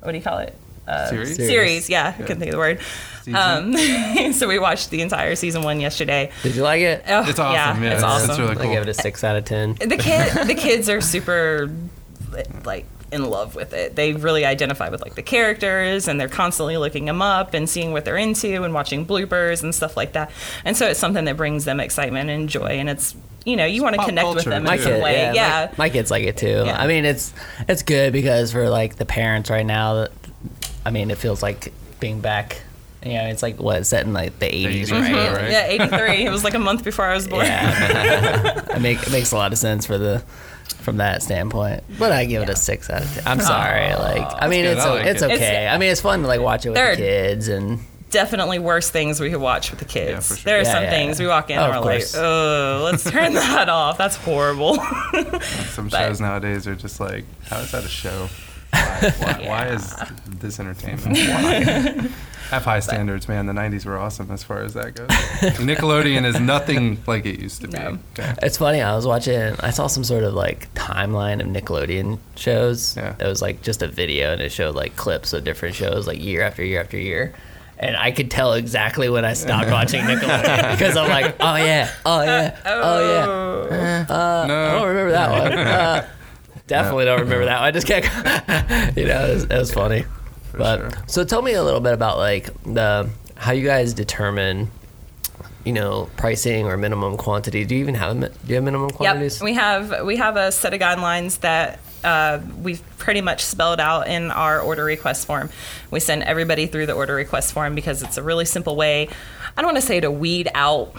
what 0.00 0.12
do 0.12 0.18
you 0.18 0.24
call 0.24 0.38
it? 0.38 0.54
Uh, 0.86 1.08
Series? 1.08 1.36
Series, 1.36 1.90
yeah, 1.90 2.08
I 2.08 2.22
couldn't 2.22 2.38
think 2.38 2.52
of 2.52 2.52
the 2.52 2.58
word. 2.58 2.80
Um, 3.34 4.32
so 4.32 4.48
we 4.48 4.58
watched 4.58 4.90
the 4.90 5.02
entire 5.02 5.36
season 5.36 5.62
one 5.62 5.80
yesterday. 5.80 6.32
Did 6.42 6.56
you 6.56 6.62
like 6.62 6.80
it? 6.80 7.04
Oh, 7.06 7.28
it's 7.28 7.38
awesome 7.38 7.82
yeah, 7.82 7.90
it's, 7.90 7.94
it's, 7.96 8.02
awesome. 8.02 8.30
it's 8.30 8.38
really 8.40 8.52
I 8.52 8.62
cool 8.62 8.72
give 8.72 8.82
it 8.82 8.88
a 8.88 8.94
six 8.94 9.22
out 9.22 9.36
of 9.36 9.44
ten. 9.44 9.74
the 9.74 9.96
kid, 9.96 10.48
the 10.48 10.54
kids 10.54 10.88
are 10.88 11.00
super, 11.00 11.70
like 12.64 12.86
in 13.12 13.28
love 13.28 13.54
with 13.56 13.72
it. 13.72 13.96
They 13.96 14.12
really 14.12 14.44
identify 14.44 14.88
with 14.88 15.02
like 15.02 15.14
the 15.16 15.22
characters, 15.22 16.06
and 16.08 16.20
they're 16.20 16.28
constantly 16.28 16.76
looking 16.76 17.04
them 17.06 17.20
up 17.20 17.54
and 17.54 17.68
seeing 17.68 17.92
what 17.92 18.04
they're 18.04 18.16
into 18.16 18.62
and 18.62 18.72
watching 18.72 19.04
bloopers 19.06 19.62
and 19.62 19.74
stuff 19.74 19.96
like 19.96 20.12
that. 20.12 20.30
And 20.64 20.76
so 20.76 20.86
it's 20.86 21.00
something 21.00 21.24
that 21.24 21.36
brings 21.36 21.64
them 21.64 21.80
excitement 21.80 22.30
and 22.30 22.48
joy, 22.48 22.66
and 22.78 22.88
it's 22.88 23.14
you 23.44 23.56
know 23.56 23.64
you 23.64 23.82
want 23.82 23.94
to 23.94 23.98
pop 23.98 24.08
connect 24.08 24.34
with 24.34 24.44
them 24.44 24.64
My 24.64 24.74
in 24.74 24.78
too. 24.78 24.84
some 24.84 24.92
kid, 24.94 25.02
way. 25.02 25.14
yeah, 25.14 25.32
Yeah, 25.34 25.66
My, 25.78 25.84
my 25.86 25.90
kids 25.90 26.10
like 26.10 26.24
it 26.24 26.36
too. 26.36 26.62
Yeah. 26.66 26.80
I 26.80 26.86
mean, 26.86 27.04
it's 27.04 27.32
it's 27.68 27.82
good 27.82 28.12
because 28.12 28.52
for 28.52 28.68
like 28.68 28.96
the 28.96 29.06
parents 29.06 29.50
right 29.50 29.66
now, 29.66 30.06
I 30.86 30.90
mean, 30.90 31.10
it 31.10 31.18
feels 31.18 31.42
like 31.42 31.72
being 32.00 32.20
back. 32.20 32.62
You 33.04 33.14
know, 33.14 33.24
it's 33.28 33.42
like 33.42 33.58
what 33.58 33.86
set 33.86 34.04
in 34.04 34.12
like 34.12 34.38
the 34.40 34.54
eighties, 34.54 34.90
80s, 34.90 35.00
right? 35.00 35.10
Mhm. 35.14 35.32
Like, 35.42 35.50
yeah, 35.50 35.66
eighty 35.68 35.86
three. 35.88 36.26
it 36.26 36.30
was 36.30 36.44
like 36.44 36.52
a 36.52 36.58
month 36.58 36.84
before 36.84 37.06
I 37.06 37.14
was 37.14 37.26
born. 37.26 37.46
Yeah, 37.46 38.60
it, 38.76 38.80
make, 38.82 39.02
it 39.02 39.10
makes 39.10 39.32
a 39.32 39.36
lot 39.36 39.52
of 39.52 39.58
sense 39.58 39.86
for 39.86 39.96
the 39.96 40.22
from 40.80 40.96
that 40.98 41.22
standpoint. 41.22 41.84
But 41.98 42.12
I 42.12 42.24
give 42.24 42.42
it 42.42 42.48
a 42.48 42.56
six 42.56 42.88
out 42.90 43.02
of 43.02 43.14
ten. 43.14 43.22
I'm 43.26 43.40
sorry, 43.40 43.94
like 43.94 44.26
I 44.42 44.48
mean, 44.48 44.64
it's 44.64 44.80
I 44.82 44.88
o- 44.88 44.94
like 44.94 45.06
it's 45.06 45.22
it. 45.22 45.26
okay. 45.26 45.34
It's- 45.34 45.74
I 45.74 45.78
mean, 45.78 45.90
it's 45.90 46.00
fun 46.00 46.22
to 46.22 46.26
like 46.28 46.40
watch 46.40 46.66
it 46.66 46.70
with 46.70 46.76
There 46.76 46.96
the 46.96 47.02
kids 47.02 47.48
and 47.48 47.80
Definitely 48.10 48.58
worse 48.58 48.90
things 48.90 49.20
we 49.20 49.30
could 49.30 49.40
watch 49.40 49.70
with 49.70 49.78
the 49.78 49.84
kids. 49.84 50.30
Yeah, 50.30 50.36
sure. 50.36 50.42
There 50.44 50.58
are 50.58 50.62
Yeah, 50.64 50.72
some 50.72 50.82
yeah, 50.82 50.90
things 50.90 51.20
yeah. 51.20 51.26
we 51.26 51.28
walk 51.30 51.48
in 51.50 51.58
Oh, 51.60 51.64
and 51.70 51.74
we're 51.76 51.80
like, 51.80 52.04
oh, 52.16 52.80
let's 52.84 53.08
turn 53.08 53.34
that 53.34 53.68
off. 53.68 53.98
That's 53.98 54.16
horrible. 54.16 54.74
some 55.68 55.88
But- 55.90 55.98
shows 56.08 56.20
nowadays 56.20 56.66
are 56.66 56.74
just 56.74 56.98
like 56.98 57.24
how 57.46 57.58
is 57.60 57.70
that 57.70 57.84
a 57.84 57.88
show 57.88 58.28
why, 58.72 59.12
why, 59.18 59.42
why 59.46 59.66
is 59.68 59.94
this 60.26 60.58
entertainment 60.58 61.16
why? 61.18 62.08
Have 62.50 62.64
high 62.64 62.80
standards 62.80 63.28
man 63.28 63.46
the 63.46 63.52
90s 63.52 63.84
were 63.86 63.98
awesome 63.98 64.30
as 64.30 64.42
far 64.42 64.62
as 64.62 64.74
that 64.74 64.94
goes 64.94 65.08
nickelodeon 65.58 66.24
is 66.24 66.38
nothing 66.40 66.98
like 67.06 67.24
it 67.26 67.40
used 67.40 67.60
to 67.62 67.68
be 67.68 67.78
No. 67.78 67.98
okay. 68.12 68.34
It's 68.42 68.58
funny. 68.58 68.80
I 68.82 68.94
was 68.96 69.06
watching. 69.06 69.54
I 69.60 69.70
saw 69.70 69.86
some 69.86 70.04
sort 70.04 70.24
of 70.24 70.34
like 70.34 70.72
timeline 70.74 71.40
of 71.40 71.46
Nickelodeon 71.46 72.18
shows. 72.36 72.96
Yeah. 72.96 73.14
It 73.18 73.24
was 73.26 73.40
like 73.40 73.62
just 73.62 73.82
a 73.82 73.88
video, 73.88 74.32
and 74.32 74.40
it 74.42 74.50
showed 74.52 74.74
like 74.74 74.96
clips 74.96 75.32
of 75.32 75.44
different 75.44 75.74
shows, 75.74 76.06
like 76.06 76.20
year 76.22 76.42
after 76.42 76.64
year 76.64 76.80
after 76.80 76.98
year. 76.98 77.32
And 77.78 77.96
I 77.96 78.10
could 78.10 78.30
tell 78.30 78.52
exactly 78.54 79.08
when 79.08 79.24
I 79.24 79.32
stopped 79.34 79.70
watching 79.78 80.02
Nickelodeon 80.04 80.72
because 80.72 80.96
I'm 80.96 81.08
like, 81.08 81.36
oh 81.40 81.56
yeah, 81.56 81.90
oh 82.04 82.22
yeah, 82.22 82.56
oh 82.66 83.00
yeah. 83.70 84.06
Uh, 84.08 84.44
I 84.48 84.72
don't 84.78 84.88
remember 84.88 85.12
that 85.12 85.30
one. 85.30 85.52
Uh, 85.66 86.08
definitely 86.66 87.04
don't 87.06 87.20
remember 87.20 87.44
that 87.46 87.58
one. 87.60 87.64
I 87.68 87.70
just 87.70 87.86
can't. 87.86 88.04
you 88.96 89.06
know, 89.06 89.26
it 89.26 89.34
was, 89.34 89.44
it 89.44 89.58
was 89.58 89.72
funny. 89.72 90.04
But 90.56 90.78
sure. 90.78 90.90
so 91.06 91.24
tell 91.24 91.42
me 91.42 91.52
a 91.52 91.62
little 91.62 91.80
bit 91.80 91.92
about 91.92 92.18
like 92.18 92.50
the 92.64 93.08
how 93.36 93.52
you 93.52 93.64
guys 93.64 93.94
determine 93.94 94.70
you 95.64 95.72
know, 95.74 96.08
pricing 96.16 96.66
or 96.66 96.76
minimum 96.76 97.16
quantity? 97.16 97.64
Do 97.64 97.74
you 97.74 97.82
even 97.82 97.94
have 97.94 98.22
a, 98.22 98.28
do 98.30 98.34
you 98.46 98.54
have 98.54 98.64
minimum 98.64 98.90
quantities? 98.90 99.36
Yep, 99.36 99.44
we 99.44 99.54
have 99.54 100.06
we 100.06 100.16
have 100.16 100.36
a 100.36 100.50
set 100.52 100.72
of 100.72 100.80
guidelines 100.80 101.40
that 101.40 101.80
uh, 102.02 102.40
we've 102.62 102.82
pretty 102.98 103.20
much 103.20 103.44
spelled 103.44 103.80
out 103.80 104.08
in 104.08 104.30
our 104.30 104.60
order 104.60 104.84
request 104.84 105.26
form. 105.26 105.50
We 105.90 106.00
send 106.00 106.22
everybody 106.22 106.66
through 106.66 106.86
the 106.86 106.94
order 106.94 107.14
request 107.14 107.52
form 107.52 107.74
because 107.74 108.02
it's 108.02 108.16
a 108.16 108.22
really 108.22 108.46
simple 108.46 108.76
way. 108.76 109.08
I 109.56 109.62
don't 109.62 109.72
want 109.72 109.76
to 109.76 109.86
say 109.86 110.00
to 110.00 110.10
weed 110.10 110.48
out 110.54 110.94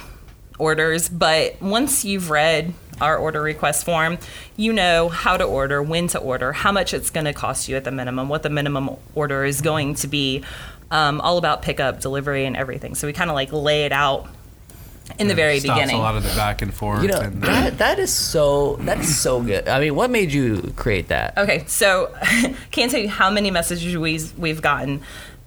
orders, 0.60 1.10
but 1.10 1.60
once 1.62 2.06
you've 2.06 2.30
read 2.30 2.74
our 3.02 3.18
order 3.18 3.42
request 3.42 3.84
form, 3.84 4.18
you 4.56 4.72
know 4.72 5.10
how 5.10 5.38
to 5.38 5.44
order, 5.44 5.82
when 5.82 6.08
to 6.08 6.20
order, 6.20 6.54
how 6.54 6.72
much 6.72 6.94
it's 6.94 7.10
going 7.10 7.26
to 7.26 7.34
cost 7.34 7.68
you 7.68 7.76
at 7.76 7.84
the 7.84 7.92
minimum, 7.92 8.30
what 8.30 8.44
the 8.44 8.50
minimum 8.50 8.92
order 9.16 9.44
is 9.44 9.62
going 9.62 9.96
to 9.96 10.08
be, 10.08 10.44
um, 10.92 11.20
all 11.22 11.38
about 11.38 11.62
pickup, 11.62 12.00
delivery, 12.00 12.46
and 12.46 12.56
everything. 12.56 12.96
So 12.96 13.08
we 13.08 13.14
kind 13.14 13.30
of 13.30 13.36
like 13.36 13.52
lay 13.52 13.86
it 13.86 13.92
out 13.92 14.28
in 15.20 15.28
the 15.28 15.36
very 15.36 15.60
Stops 15.60 15.80
beginning. 15.80 15.98
a 15.98 16.02
lot 16.02 16.16
of 16.16 16.24
the 16.24 16.36
back 16.36 16.62
and 16.62 16.74
forth. 16.74 17.02
You 17.02 17.10
know 17.10 17.20
and, 17.20 17.42
that 17.44 17.78
that 17.80 18.00
is 18.00 18.14
so 18.14 18.78
that's 18.78 19.10
so 19.16 19.42
good. 19.42 19.68
I 19.68 19.80
mean, 19.80 19.96
what 19.96 20.10
made 20.10 20.32
you 20.32 20.74
create 20.76 21.10
that? 21.10 21.38
Okay, 21.38 21.64
so 21.68 22.14
can't 22.72 22.92
tell 22.92 23.00
you 23.00 23.10
how 23.10 23.30
many 23.30 23.52
messages 23.52 23.98
we've, 23.98 24.38
we've 24.38 24.62
gotten, 24.62 25.02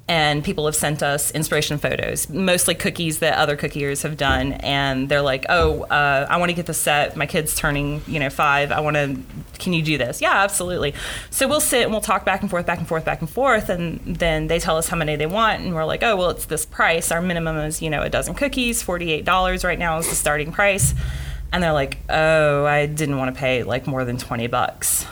and 0.06 0.44
people 0.44 0.66
have 0.66 0.76
sent 0.76 1.02
us 1.02 1.30
inspiration 1.30 1.78
photos, 1.78 2.28
mostly 2.28 2.74
cookies 2.74 3.20
that 3.20 3.38
other 3.38 3.56
cookiers 3.56 4.02
have 4.02 4.18
done, 4.18 4.52
and 4.54 5.08
they're 5.08 5.22
like, 5.22 5.46
"Oh, 5.48 5.84
uh, 5.84 6.26
I 6.28 6.36
want 6.36 6.50
to 6.50 6.54
get 6.54 6.66
the 6.66 6.74
set. 6.74 7.16
My 7.16 7.24
kid's 7.24 7.54
turning, 7.54 8.02
you 8.06 8.20
know, 8.20 8.28
five. 8.28 8.70
I 8.70 8.80
want 8.80 8.96
to. 8.96 9.18
Can 9.58 9.72
you 9.72 9.82
do 9.82 9.96
this? 9.96 10.20
Yeah, 10.20 10.42
absolutely. 10.42 10.92
So 11.30 11.48
we'll 11.48 11.60
sit 11.60 11.84
and 11.84 11.90
we'll 11.90 12.02
talk 12.02 12.26
back 12.26 12.42
and 12.42 12.50
forth, 12.50 12.66
back 12.66 12.78
and 12.78 12.86
forth, 12.86 13.04
back 13.06 13.20
and 13.20 13.30
forth, 13.30 13.70
and 13.70 13.98
then 14.04 14.48
they 14.48 14.58
tell 14.58 14.76
us 14.76 14.88
how 14.88 14.96
many 14.96 15.16
they 15.16 15.26
want, 15.26 15.62
and 15.62 15.74
we're 15.74 15.86
like, 15.86 16.02
"Oh, 16.02 16.16
well, 16.16 16.30
it's 16.30 16.44
this 16.44 16.66
price. 16.66 17.10
Our 17.10 17.22
minimum 17.22 17.56
is, 17.58 17.80
you 17.80 17.88
know, 17.88 18.02
a 18.02 18.10
dozen 18.10 18.34
cookies. 18.34 18.82
Forty-eight 18.82 19.24
dollars 19.24 19.64
right 19.64 19.78
now 19.78 19.96
is 19.98 20.08
the 20.08 20.14
starting 20.14 20.52
price." 20.52 20.94
And 21.50 21.62
they're 21.62 21.72
like, 21.72 21.98
"Oh, 22.10 22.66
I 22.66 22.86
didn't 22.86 23.16
want 23.16 23.34
to 23.34 23.40
pay 23.40 23.62
like 23.62 23.86
more 23.86 24.04
than 24.04 24.18
twenty 24.18 24.48
bucks." 24.48 25.06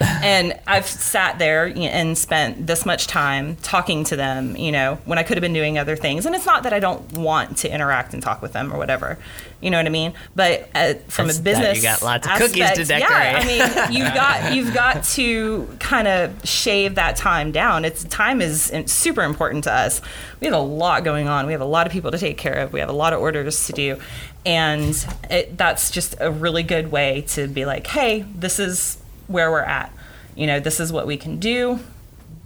And 0.00 0.58
I've 0.66 0.86
sat 0.86 1.38
there 1.38 1.66
and 1.66 2.16
spent 2.18 2.66
this 2.66 2.84
much 2.84 3.06
time 3.06 3.56
talking 3.56 4.04
to 4.04 4.16
them, 4.16 4.56
you 4.56 4.72
know, 4.72 4.98
when 5.04 5.18
I 5.18 5.22
could 5.22 5.36
have 5.36 5.42
been 5.42 5.52
doing 5.52 5.78
other 5.78 5.96
things. 5.96 6.26
And 6.26 6.34
it's 6.34 6.46
not 6.46 6.64
that 6.64 6.72
I 6.72 6.80
don't 6.80 7.12
want 7.12 7.58
to 7.58 7.72
interact 7.72 8.12
and 8.12 8.22
talk 8.22 8.42
with 8.42 8.52
them 8.52 8.72
or 8.72 8.78
whatever, 8.78 9.18
you 9.60 9.70
know 9.70 9.78
what 9.78 9.86
I 9.86 9.90
mean? 9.90 10.12
But 10.34 10.68
uh, 10.74 10.94
from 11.08 11.28
That's 11.28 11.38
a 11.38 11.42
business, 11.42 11.76
you 11.78 11.82
got 11.82 12.02
lots 12.02 12.26
of 12.26 12.34
cookies 12.34 12.72
to 12.72 12.84
decorate. 12.84 13.00
Yeah, 13.00 13.40
I 13.40 13.46
mean, 13.46 13.92
you've 13.98 14.14
got 14.14 14.54
you've 14.54 14.74
got 14.74 15.04
to 15.04 15.68
kind 15.78 16.06
of 16.06 16.46
shave 16.46 16.96
that 16.96 17.16
time 17.16 17.50
down. 17.50 17.84
It's 17.84 18.04
time 18.04 18.42
is 18.42 18.72
super 18.86 19.22
important 19.22 19.64
to 19.64 19.72
us. 19.72 20.02
We 20.40 20.46
have 20.48 20.54
a 20.54 20.58
lot 20.58 21.04
going 21.04 21.28
on. 21.28 21.46
We 21.46 21.52
have 21.52 21.62
a 21.62 21.66
lot 21.66 21.86
of 21.86 21.92
people 21.92 22.10
to 22.10 22.18
take 22.18 22.36
care 22.36 22.54
of. 22.54 22.72
We 22.72 22.80
have 22.80 22.90
a 22.90 22.94
lot 22.94 23.14
of 23.14 23.20
orders 23.20 23.66
to 23.68 23.72
do, 23.72 23.98
and 24.44 25.06
it, 25.30 25.56
that's 25.56 25.90
just 25.90 26.14
a 26.20 26.30
really 26.30 26.62
good 26.62 26.90
way 26.90 27.22
to 27.28 27.48
be 27.48 27.64
like, 27.64 27.86
hey, 27.86 28.26
this 28.34 28.58
is 28.58 28.98
where 29.26 29.50
we're 29.50 29.60
at. 29.60 29.92
You 30.34 30.46
know, 30.46 30.60
this 30.60 30.80
is 30.80 30.92
what 30.92 31.06
we 31.06 31.16
can 31.16 31.38
do. 31.38 31.80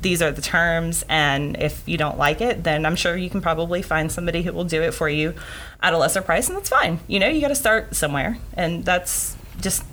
These 0.00 0.22
are 0.22 0.30
the 0.30 0.42
terms, 0.42 1.04
and 1.08 1.56
if 1.56 1.82
you 1.86 1.96
don't 1.96 2.18
like 2.18 2.40
it, 2.40 2.62
then 2.62 2.86
I'm 2.86 2.94
sure 2.94 3.16
you 3.16 3.28
can 3.28 3.40
probably 3.40 3.82
find 3.82 4.12
somebody 4.12 4.42
who 4.42 4.52
will 4.52 4.64
do 4.64 4.80
it 4.82 4.94
for 4.94 5.08
you 5.08 5.34
at 5.82 5.92
a 5.92 5.98
lesser 5.98 6.22
price, 6.22 6.48
and 6.48 6.56
that's 6.56 6.68
fine. 6.68 7.00
You 7.08 7.18
know, 7.18 7.28
you 7.28 7.40
got 7.40 7.48
to 7.48 7.56
start 7.56 7.96
somewhere, 7.96 8.38
and 8.54 8.84
that's 8.84 9.36
just 9.60 9.84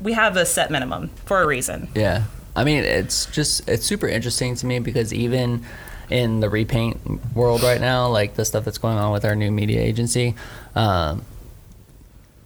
we 0.00 0.12
have 0.12 0.36
a 0.36 0.46
set 0.46 0.70
minimum 0.70 1.08
for 1.24 1.42
a 1.42 1.46
reason. 1.46 1.88
Yeah. 1.94 2.24
I 2.54 2.64
mean, 2.64 2.84
it's 2.84 3.26
just 3.26 3.68
it's 3.68 3.84
super 3.84 4.08
interesting 4.08 4.54
to 4.56 4.66
me 4.66 4.78
because 4.78 5.12
even 5.12 5.64
in 6.10 6.40
the 6.40 6.48
repaint 6.48 6.98
world 7.34 7.62
right 7.62 7.80
now, 7.80 8.08
like 8.08 8.34
the 8.34 8.44
stuff 8.44 8.64
that's 8.64 8.78
going 8.78 8.98
on 8.98 9.12
with 9.12 9.24
our 9.24 9.36
new 9.36 9.50
media 9.50 9.80
agency, 9.80 10.34
um, 10.74 11.24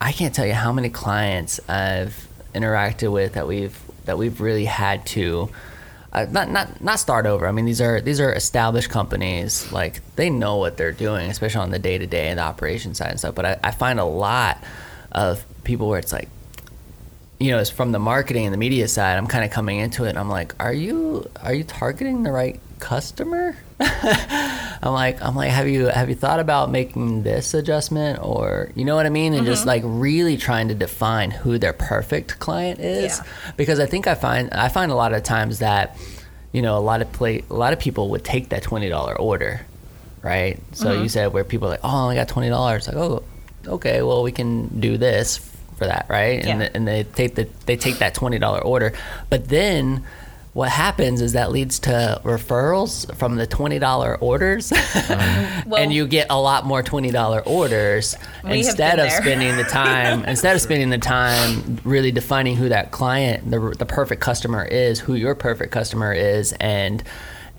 I 0.00 0.12
can't 0.12 0.34
tell 0.34 0.46
you 0.46 0.52
how 0.52 0.72
many 0.72 0.90
clients 0.90 1.60
I've 1.68 2.28
interacted 2.54 3.12
with 3.12 3.34
that 3.34 3.46
we've 3.46 3.78
that 4.04 4.18
we've 4.18 4.40
really 4.40 4.64
had 4.64 5.06
to 5.06 5.50
uh, 6.12 6.26
not 6.30 6.50
not 6.50 6.80
not 6.82 6.98
start 6.98 7.24
over. 7.24 7.46
I 7.46 7.52
mean, 7.52 7.64
these 7.64 7.80
are 7.80 8.00
these 8.00 8.20
are 8.20 8.32
established 8.32 8.90
companies. 8.90 9.72
Like 9.72 10.02
they 10.16 10.28
know 10.28 10.56
what 10.56 10.76
they're 10.76 10.92
doing, 10.92 11.30
especially 11.30 11.62
on 11.62 11.70
the 11.70 11.78
day 11.78 11.96
to 11.96 12.06
day 12.06 12.28
and 12.28 12.38
the 12.38 12.42
operation 12.42 12.94
side 12.94 13.10
and 13.10 13.18
stuff. 13.18 13.34
But 13.34 13.46
I, 13.46 13.60
I 13.64 13.70
find 13.70 13.98
a 13.98 14.04
lot 14.04 14.62
of 15.10 15.44
people 15.64 15.88
where 15.88 15.98
it's 15.98 16.12
like, 16.12 16.28
you 17.40 17.50
know, 17.50 17.58
it's 17.58 17.70
from 17.70 17.92
the 17.92 17.98
marketing 17.98 18.44
and 18.44 18.52
the 18.52 18.58
media 18.58 18.88
side. 18.88 19.16
I'm 19.16 19.26
kind 19.26 19.44
of 19.44 19.50
coming 19.50 19.78
into 19.78 20.04
it, 20.04 20.10
and 20.10 20.18
I'm 20.18 20.28
like, 20.28 20.54
are 20.62 20.72
you 20.72 21.30
are 21.42 21.54
you 21.54 21.64
targeting 21.64 22.24
the 22.24 22.32
right 22.32 22.60
customer? 22.82 23.56
I'm 23.80 24.92
like, 24.92 25.22
I'm 25.22 25.36
like, 25.36 25.50
have 25.50 25.68
you 25.68 25.86
have 25.86 26.08
you 26.08 26.16
thought 26.16 26.40
about 26.40 26.70
making 26.70 27.22
this 27.22 27.54
adjustment, 27.54 28.18
or 28.20 28.70
you 28.74 28.84
know 28.84 28.96
what 28.96 29.06
I 29.06 29.08
mean, 29.08 29.32
and 29.34 29.46
just 29.46 29.60
mm-hmm. 29.60 29.68
like 29.68 29.82
really 29.86 30.36
trying 30.36 30.68
to 30.68 30.74
define 30.74 31.30
who 31.30 31.58
their 31.58 31.72
perfect 31.72 32.40
client 32.40 32.80
is, 32.80 33.18
Yeah. 33.18 33.52
because 33.56 33.78
I 33.78 33.86
think 33.86 34.06
I 34.08 34.16
find 34.16 34.50
I 34.52 34.68
find 34.68 34.90
a 34.90 34.96
lot 34.96 35.14
of 35.14 35.22
times 35.22 35.60
that, 35.60 35.96
you 36.50 36.60
know, 36.60 36.76
a 36.76 36.80
lot 36.82 37.00
of 37.00 37.12
play 37.12 37.44
a 37.48 37.54
lot 37.54 37.72
of 37.72 37.78
people 37.78 38.10
would 38.10 38.24
take 38.24 38.48
that 38.48 38.64
twenty 38.64 38.88
dollar 38.88 39.16
order, 39.16 39.64
right? 40.22 40.58
So 40.72 40.90
you 40.90 40.98
mm-hmm. 40.98 41.06
said 41.06 41.32
where 41.32 41.44
people 41.44 41.68
are 41.68 41.72
like, 41.72 41.84
oh, 41.84 41.88
I 41.88 42.02
only 42.02 42.16
got 42.16 42.28
twenty 42.28 42.48
dollars, 42.48 42.88
it's 42.88 42.96
like, 42.96 42.96
oh, 42.96 43.22
okay, 43.66 44.02
well 44.02 44.24
we 44.24 44.32
can 44.32 44.80
do 44.80 44.98
this 44.98 45.38
for 45.78 45.86
that, 45.86 46.06
right? 46.08 46.44
And 46.44 46.60
Yeah. 46.60 46.68
and 46.74 46.88
they 46.88 47.04
take 47.04 47.36
the 47.36 47.48
they 47.66 47.76
take 47.76 47.98
that 47.98 48.14
twenty 48.14 48.40
dollar 48.40 48.60
order, 48.60 48.92
but 49.30 49.48
then 49.48 50.04
what 50.52 50.68
happens 50.68 51.22
is 51.22 51.32
that 51.32 51.50
leads 51.50 51.78
to 51.80 52.20
referrals 52.24 53.12
from 53.16 53.36
the 53.36 53.46
twenty 53.46 53.78
dollar 53.78 54.16
orders, 54.18 54.70
Well- 55.66 55.76
and 55.76 55.92
you 55.92 56.06
get 56.06 56.26
a 56.30 56.38
lot 56.40 56.66
more 56.66 56.82
twenty 56.82 57.10
dollar 57.10 57.40
orders 57.40 58.14
instead 58.44 58.98
of 58.98 59.10
spending 59.10 59.56
the 59.56 59.64
time 59.64 60.24
instead 60.26 60.54
of 60.54 60.60
spending 60.60 60.90
the 60.90 60.98
time 60.98 61.78
really 61.84 62.12
defining 62.12 62.56
who 62.56 62.68
that 62.68 62.90
client, 62.90 63.50
the 63.50 63.74
the 63.78 63.86
perfect 63.86 64.20
customer 64.20 64.64
is, 64.64 65.00
who 65.00 65.14
your 65.14 65.34
perfect 65.34 65.72
customer 65.72 66.12
is, 66.12 66.52
and 66.60 67.02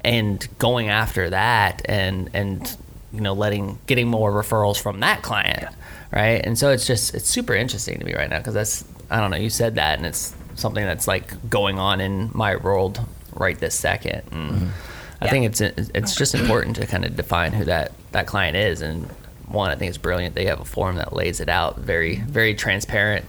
and 0.03 0.47
going 0.59 0.89
after 0.89 1.29
that 1.29 1.81
and 1.85 2.29
and 2.33 2.77
you 3.11 3.21
know 3.21 3.33
letting 3.33 3.79
getting 3.87 4.07
more 4.07 4.31
referrals 4.31 4.79
from 4.79 4.99
that 4.99 5.21
client 5.21 5.67
right? 6.11 6.45
And 6.45 6.59
so 6.59 6.69
it's 6.69 6.85
just 6.85 7.15
it's 7.15 7.27
super 7.27 7.55
interesting 7.55 7.97
to 7.97 8.05
me 8.05 8.13
right 8.13 8.29
now 8.29 8.37
because 8.37 8.53
that's 8.53 8.85
i 9.09 9.19
don't 9.19 9.31
know 9.31 9.37
you 9.37 9.49
said 9.49 9.75
that 9.75 9.97
and 9.97 10.05
it's 10.05 10.33
something 10.56 10.84
that's 10.86 11.08
like 11.08 11.49
going 11.49 11.80
on 11.80 12.01
in 12.01 12.30
my 12.34 12.56
world 12.56 12.99
right 13.34 13.58
this 13.60 13.76
second 13.76 14.22
and 14.32 14.72
i 15.22 15.26
Yeah. 15.26 15.32
think 15.32 15.45
it's 15.45 15.62
it's 15.62 16.16
just 16.16 16.36
important 16.36 16.76
to 16.78 16.86
kind 16.86 17.06
of 17.06 17.16
define 17.16 17.54
who 17.54 17.66
that 17.66 17.91
that 18.12 18.28
client 18.28 18.56
is 18.56 18.82
and 18.82 19.06
one 19.47 19.72
i 19.72 19.76
think 19.76 19.89
it's 19.89 19.97
brilliant 19.97 20.36
they 20.36 20.45
have 20.45 20.60
a 20.62 20.66
form 20.66 20.95
that 20.97 21.14
lays 21.14 21.39
it 21.39 21.49
out 21.49 21.80
very 21.80 22.18
very 22.18 22.54
transparent 22.56 23.26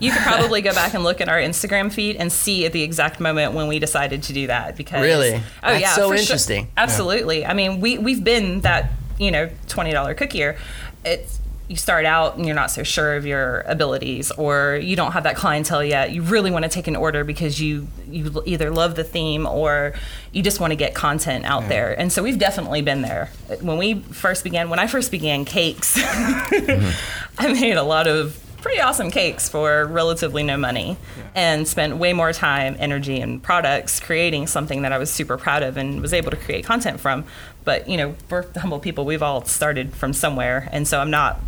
You 0.00 0.10
could 0.10 0.22
probably 0.22 0.62
go 0.62 0.72
back 0.82 0.94
and 0.94 1.04
look 1.04 1.20
at 1.20 1.28
our 1.28 1.38
Instagram 1.38 1.92
feed 1.92 2.16
and 2.16 2.32
see 2.32 2.66
at 2.66 2.72
the 2.72 2.82
exact 2.82 3.20
moment 3.20 3.52
when 3.54 3.68
we 3.68 3.78
decided 3.78 4.24
to 4.24 4.32
do 4.32 4.48
that. 4.48 4.76
Because 4.76 5.00
Really? 5.00 5.34
oh 5.36 5.40
That's 5.62 5.80
yeah, 5.80 5.94
so 5.94 6.08
for 6.08 6.16
sure. 6.16 6.22
interesting. 6.22 6.66
Absolutely. 6.76 7.46
I 7.46 7.54
mean, 7.54 7.80
we 7.80 7.98
we've 7.98 8.24
been 8.24 8.62
that 8.62 8.90
you 9.20 9.30
know 9.30 9.48
twenty 9.68 9.92
dollar 9.92 10.12
cookier. 10.16 10.56
It's 11.04 11.38
you 11.72 11.78
start 11.78 12.04
out 12.04 12.36
and 12.36 12.44
you're 12.44 12.54
not 12.54 12.70
so 12.70 12.82
sure 12.82 13.16
of 13.16 13.24
your 13.24 13.60
abilities, 13.62 14.30
or 14.32 14.76
you 14.76 14.94
don't 14.94 15.12
have 15.12 15.24
that 15.24 15.36
clientele 15.36 15.82
yet. 15.82 16.12
You 16.12 16.20
really 16.22 16.50
want 16.50 16.64
to 16.64 16.68
take 16.68 16.86
an 16.86 16.94
order 16.94 17.24
because 17.24 17.60
you 17.60 17.88
you 18.06 18.42
either 18.44 18.70
love 18.70 18.94
the 18.94 19.04
theme 19.04 19.46
or 19.46 19.94
you 20.32 20.42
just 20.42 20.60
want 20.60 20.70
to 20.70 20.76
get 20.76 20.94
content 20.94 21.46
out 21.46 21.68
there. 21.68 21.98
And 21.98 22.12
so 22.12 22.22
we've 22.22 22.38
definitely 22.38 22.82
been 22.82 23.00
there. 23.00 23.30
When 23.62 23.78
we 23.78 24.00
first 24.00 24.44
began, 24.44 24.68
when 24.68 24.78
I 24.78 24.86
first 24.86 25.10
began 25.10 25.46
cakes, 25.46 25.94
I 25.98 27.52
made 27.58 27.78
a 27.78 27.82
lot 27.82 28.06
of 28.06 28.38
pretty 28.60 28.80
awesome 28.80 29.10
cakes 29.10 29.48
for 29.48 29.86
relatively 29.86 30.42
no 30.42 30.56
money 30.56 30.96
and 31.34 31.66
spent 31.66 31.96
way 31.96 32.12
more 32.12 32.32
time, 32.32 32.76
energy, 32.78 33.20
and 33.20 33.42
products 33.42 33.98
creating 33.98 34.46
something 34.46 34.82
that 34.82 34.92
I 34.92 34.98
was 34.98 35.10
super 35.10 35.36
proud 35.36 35.62
of 35.62 35.76
and 35.76 36.00
was 36.00 36.12
able 36.12 36.30
to 36.30 36.36
create 36.36 36.64
content 36.64 37.00
from. 37.00 37.24
But, 37.64 37.88
you 37.88 37.96
know, 37.96 38.14
we're 38.30 38.46
humble 38.56 38.78
people. 38.78 39.04
We've 39.04 39.22
all 39.22 39.44
started 39.44 39.94
from 39.94 40.12
somewhere. 40.12 40.68
And 40.70 40.86
so 40.86 41.00
I'm 41.00 41.10
not, 41.10 41.40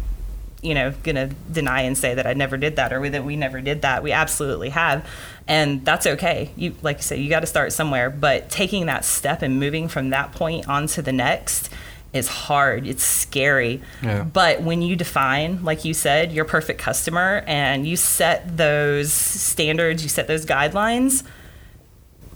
you 0.64 0.74
know, 0.74 0.92
going 1.02 1.16
to 1.16 1.26
deny 1.52 1.82
and 1.82 1.96
say 1.96 2.14
that 2.14 2.26
I 2.26 2.32
never 2.32 2.56
did 2.56 2.76
that 2.76 2.92
or 2.92 3.08
that 3.08 3.24
we 3.24 3.36
never 3.36 3.60
did 3.60 3.82
that. 3.82 4.02
We 4.02 4.12
absolutely 4.12 4.70
have. 4.70 5.06
And 5.46 5.84
that's 5.84 6.06
okay. 6.06 6.50
You, 6.56 6.74
like 6.82 6.96
you 6.98 7.02
said, 7.02 7.18
you 7.18 7.28
got 7.28 7.40
to 7.40 7.46
start 7.46 7.72
somewhere. 7.72 8.08
But 8.08 8.48
taking 8.48 8.86
that 8.86 9.04
step 9.04 9.42
and 9.42 9.60
moving 9.60 9.88
from 9.88 10.10
that 10.10 10.32
point 10.32 10.66
on 10.66 10.86
to 10.88 11.02
the 11.02 11.12
next 11.12 11.68
is 12.14 12.28
hard. 12.28 12.86
It's 12.86 13.04
scary. 13.04 13.82
Yeah. 14.02 14.22
But 14.22 14.62
when 14.62 14.80
you 14.80 14.96
define, 14.96 15.62
like 15.64 15.84
you 15.84 15.92
said, 15.92 16.32
your 16.32 16.44
perfect 16.44 16.80
customer 16.80 17.42
and 17.46 17.86
you 17.86 17.96
set 17.96 18.56
those 18.56 19.12
standards, 19.12 20.02
you 20.02 20.08
set 20.08 20.28
those 20.28 20.46
guidelines, 20.46 21.24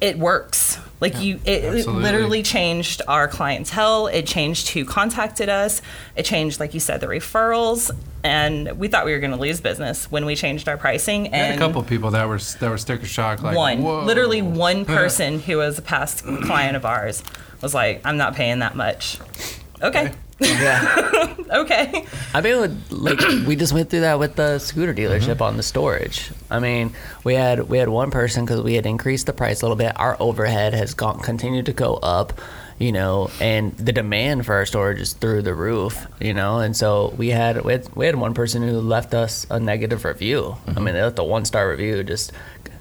it 0.01 0.19
works. 0.19 0.79
Like 1.01 1.21
you, 1.21 1.41
it, 1.45 1.65
it 1.65 1.87
literally 1.87 2.43
changed 2.43 3.03
our 3.07 3.29
clientele. 3.29 4.09
It 4.09 4.27
changed 4.27 4.71
who 4.71 4.85
contacted 4.85 5.49
us. 5.49 5.81
It 6.17 6.25
changed, 6.25 6.61
like 6.61 6.75
you 6.75 6.81
said, 6.81 7.01
the 7.01 7.07
referrals. 7.07 7.91
And 8.25 8.79
we 8.79 8.89
thought 8.89 9.05
we 9.05 9.13
were 9.13 9.21
going 9.21 9.31
to 9.31 9.37
lose 9.39 9.61
business 9.61 10.11
when 10.11 10.27
we 10.27 10.35
changed 10.35 10.69
our 10.69 10.77
pricing. 10.77 11.33
I 11.33 11.37
had 11.37 11.51
And 11.53 11.61
a 11.61 11.67
couple 11.67 11.83
people 11.83 12.11
that 12.11 12.29
were 12.29 12.39
that 12.39 12.71
were 12.71 12.79
sticker 12.79 13.07
shock. 13.07 13.43
Like 13.43 13.57
one, 13.57 13.83
Whoa. 13.83 14.05
literally 14.05 14.43
one 14.69 14.85
person 14.85 15.41
who 15.41 15.59
was 15.59 15.79
a 15.79 15.83
past 15.83 16.25
client 16.25 16.77
of 16.77 16.85
ours 16.85 17.23
was 17.63 17.75
like, 17.75 18.01
"I'm 18.05 18.17
not 18.17 18.35
paying 18.35 18.59
that 18.59 18.75
much." 18.75 19.19
Okay, 19.83 20.13
Yeah. 20.41 21.35
Okay. 21.51 22.05
I 22.35 22.43
mean, 22.43 22.61
with, 22.61 22.93
like 22.93 23.21
we 23.47 23.57
just 23.57 23.73
went 23.73 23.89
through 23.89 24.01
that 24.01 24.19
with 24.19 24.37
the 24.37 24.59
scooter 24.59 24.93
dealership 24.93 25.37
mm-hmm. 25.37 25.43
on 25.45 25.57
the 25.57 25.63
storage. 25.63 26.31
I 26.51 26.59
mean, 26.59 26.93
we 27.25 27.33
had 27.33 27.71
we 27.71 27.79
had 27.79 27.89
one 27.89 28.11
person 28.11 28.45
because 28.45 28.61
we 28.61 28.75
had 28.75 28.85
increased 28.85 29.25
the 29.25 29.33
price 29.33 29.63
a 29.63 29.65
little 29.65 29.75
bit. 29.75 29.99
Our 29.99 30.15
overhead 30.21 30.75
has 30.75 30.93
gone 30.93 31.21
continued 31.21 31.65
to 31.65 31.73
go 31.73 31.95
up, 31.95 32.39
you 32.79 32.93
know, 32.93 33.31
and 33.41 33.77
the 33.77 33.93
demand 33.93 34.47
for 34.47 34.55
our 34.55 34.67
storage 34.67 35.01
is 35.01 35.13
through 35.13 35.43
the 35.43 35.55
roof, 35.55 36.07
you 36.21 36.33
know. 36.33 36.59
And 36.59 36.77
so 36.77 37.15
we 37.17 37.29
had 37.29 37.65
we 37.65 37.73
had, 37.73 37.97
we 37.97 38.07
had 38.07 38.17
one 38.17 38.35
person 38.35 38.63
who 38.63 38.81
left 38.81 39.15
us 39.15 39.47
a 39.51 39.59
negative 39.59 40.05
review. 40.05 40.57
I 40.67 40.71
mm-hmm. 40.71 40.85
mean, 40.85 40.95
they 40.95 41.03
left 41.03 41.19
a 41.19 41.25
one 41.25 41.45
star 41.45 41.69
review 41.69 42.05
just, 42.05 42.33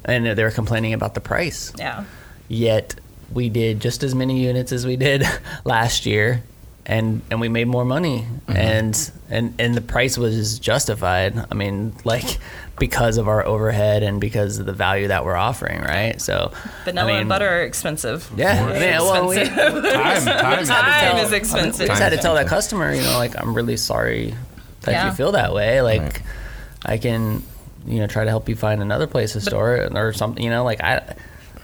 and 0.06 0.26
they 0.26 0.44
were 0.44 0.52
complaining 0.52 0.94
about 0.94 1.14
the 1.14 1.22
price 1.22 1.74
Yeah. 1.78 2.06
yet 2.48 2.96
we 3.32 3.50
did 3.50 3.82
just 3.82 4.04
as 4.04 4.16
many 4.16 4.42
units 4.42 4.72
as 4.72 4.86
we 4.86 4.96
did 4.96 5.24
last 5.66 6.06
year 6.06 6.44
and 6.86 7.22
and 7.30 7.42
we 7.42 7.50
made 7.50 7.68
more 7.68 7.84
money 7.84 8.20
mm-hmm. 8.20 8.56
and 8.56 9.12
and 9.30 9.54
and 9.60 9.76
the 9.76 9.82
price 9.82 10.18
was 10.18 10.58
justified 10.60 11.46
i 11.52 11.54
mean 11.54 11.94
like 12.06 12.38
because 12.80 13.18
of 13.18 13.28
our 13.28 13.46
overhead 13.46 14.04
and 14.04 14.22
because 14.22 14.60
of 14.60 14.66
the 14.66 14.74
value 14.74 15.08
that 15.08 15.26
we're 15.26 15.36
offering 15.36 15.82
right 15.82 16.22
so 16.22 16.52
Vanilla 16.86 17.08
I 17.08 17.12
mean, 17.12 17.20
and 17.22 17.30
butter 17.30 17.48
are 17.50 17.62
expensive. 17.64 18.30
yeah 18.38 18.64
I 18.66 18.74
mean, 18.74 18.82
well, 18.82 19.28
we, 19.28 19.38
Expensive. 19.40 19.84
Time, 19.94 20.26
time, 20.26 20.60
is 20.60 20.68
Time 20.70 21.02
tell- 21.16 21.26
is 21.26 21.32
expensive. 21.34 21.80
we 21.82 21.88
just 21.88 22.02
had 22.02 22.10
to 22.10 22.18
tell 22.18 22.36
that 22.36 22.48
customer 22.48 22.94
you 22.94 23.02
know 23.02 23.18
like 23.18 23.40
i'm 23.40 23.54
really 23.54 23.78
sorry 23.78 24.34
that 24.82 24.92
Yeah. 24.92 25.06
you 25.10 25.14
feel 25.14 25.32
that 25.34 25.54
way 25.54 25.82
like 25.82 26.02
Right. 26.02 26.22
i 26.86 26.98
can 26.98 27.44
you 27.86 28.00
know 28.00 28.08
try 28.08 28.24
to 28.24 28.30
help 28.30 28.48
you 28.50 28.56
find 28.56 28.82
another 28.82 29.08
place 29.08 29.34
to 29.34 29.42
store 29.42 29.76
it 29.78 29.96
or 29.98 30.14
something 30.14 30.44
you 30.44 30.50
know 30.50 30.64
like 30.64 30.82
i 30.84 31.16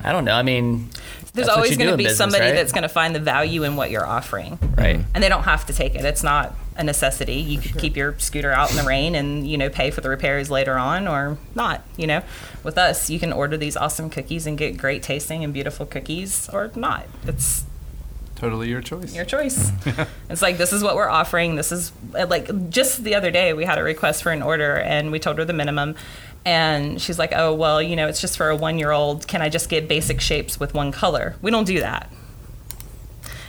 i 0.03 0.11
don't 0.11 0.25
know 0.25 0.33
i 0.35 0.41
mean 0.41 0.89
There's 1.33 1.47
that's 1.47 1.49
always 1.49 1.77
going 1.77 1.91
to 1.91 1.97
be 1.97 2.03
business, 2.05 2.17
somebody 2.17 2.45
right? 2.45 2.55
that's 2.55 2.71
going 2.71 2.83
to 2.83 2.89
find 2.89 3.13
the 3.15 3.19
value 3.19 3.63
in 3.63 3.75
what 3.75 3.91
you're 3.91 4.05
offering. 4.05 4.57
right 4.77 4.99
And 5.13 5.23
they 5.23 5.29
don't 5.29 5.43
have 5.43 5.65
to 5.67 5.73
take 5.73 5.95
it. 5.95 6.05
It's 6.05 6.23
not 6.23 6.55
a 6.75 6.83
necessity. 6.83 7.35
You 7.35 7.59
could 7.59 7.77
keep 7.77 7.95
your 7.95 8.17
scooter 8.19 8.51
out 8.51 8.71
in 8.71 8.77
the 8.77 8.83
rain 8.83 9.15
and, 9.15 9.47
you 9.47 9.57
know, 9.57 9.69
pay 9.69 9.91
for 9.91 10.01
the 10.01 10.09
repairs 10.09 10.49
later 10.49 10.77
on 10.77 11.07
or 11.07 11.37
not, 11.55 11.83
you 11.97 12.07
know. 12.07 12.23
With 12.63 12.77
us, 12.77 13.09
you 13.09 13.19
can 13.19 13.33
order 13.33 13.57
these 13.57 13.77
awesome 13.77 14.09
cookies 14.09 14.47
and 14.47 14.57
get 14.57 14.77
great 14.77 15.03
tasting 15.03 15.43
and 15.43 15.53
beautiful 15.53 15.85
cookies 15.85 16.49
or 16.49 16.71
not. 16.75 17.05
It's 17.25 17.65
totally 18.35 18.69
your 18.69 18.81
choice. 18.81 19.15
your 19.15 19.25
choice. 19.25 19.71
it's 20.29 20.41
like 20.41 20.57
this 20.57 20.73
is 20.73 20.83
what 20.83 20.95
we're 20.95 21.09
offering. 21.09 21.55
This 21.55 21.71
is 21.71 21.91
uh, 22.17 22.25
like 22.29 22.69
just 22.69 23.03
the 23.03 23.15
other 23.15 23.31
day 23.31 23.53
we 23.53 23.65
had 23.65 23.77
a 23.77 23.83
request 23.83 24.23
for 24.23 24.31
an 24.31 24.41
order 24.41 24.75
and 24.77 25.11
we 25.11 25.19
told 25.19 25.37
her 25.37 25.45
the 25.45 25.53
minimum 25.53 25.95
and 26.45 27.01
she's 27.01 27.17
like, 27.17 27.31
"Oh, 27.33 27.53
well, 27.53 27.81
you 27.81 27.95
know, 27.95 28.07
it's 28.07 28.19
just 28.19 28.35
for 28.35 28.51
a 28.51 28.57
1-year-old. 28.57 29.27
Can 29.27 29.41
I 29.41 29.47
just 29.47 29.69
get 29.69 29.87
basic 29.87 30.19
shapes 30.19 30.59
with 30.59 30.73
one 30.73 30.91
color?" 30.91 31.35
We 31.41 31.51
don't 31.51 31.65
do 31.65 31.79
that. 31.79 32.11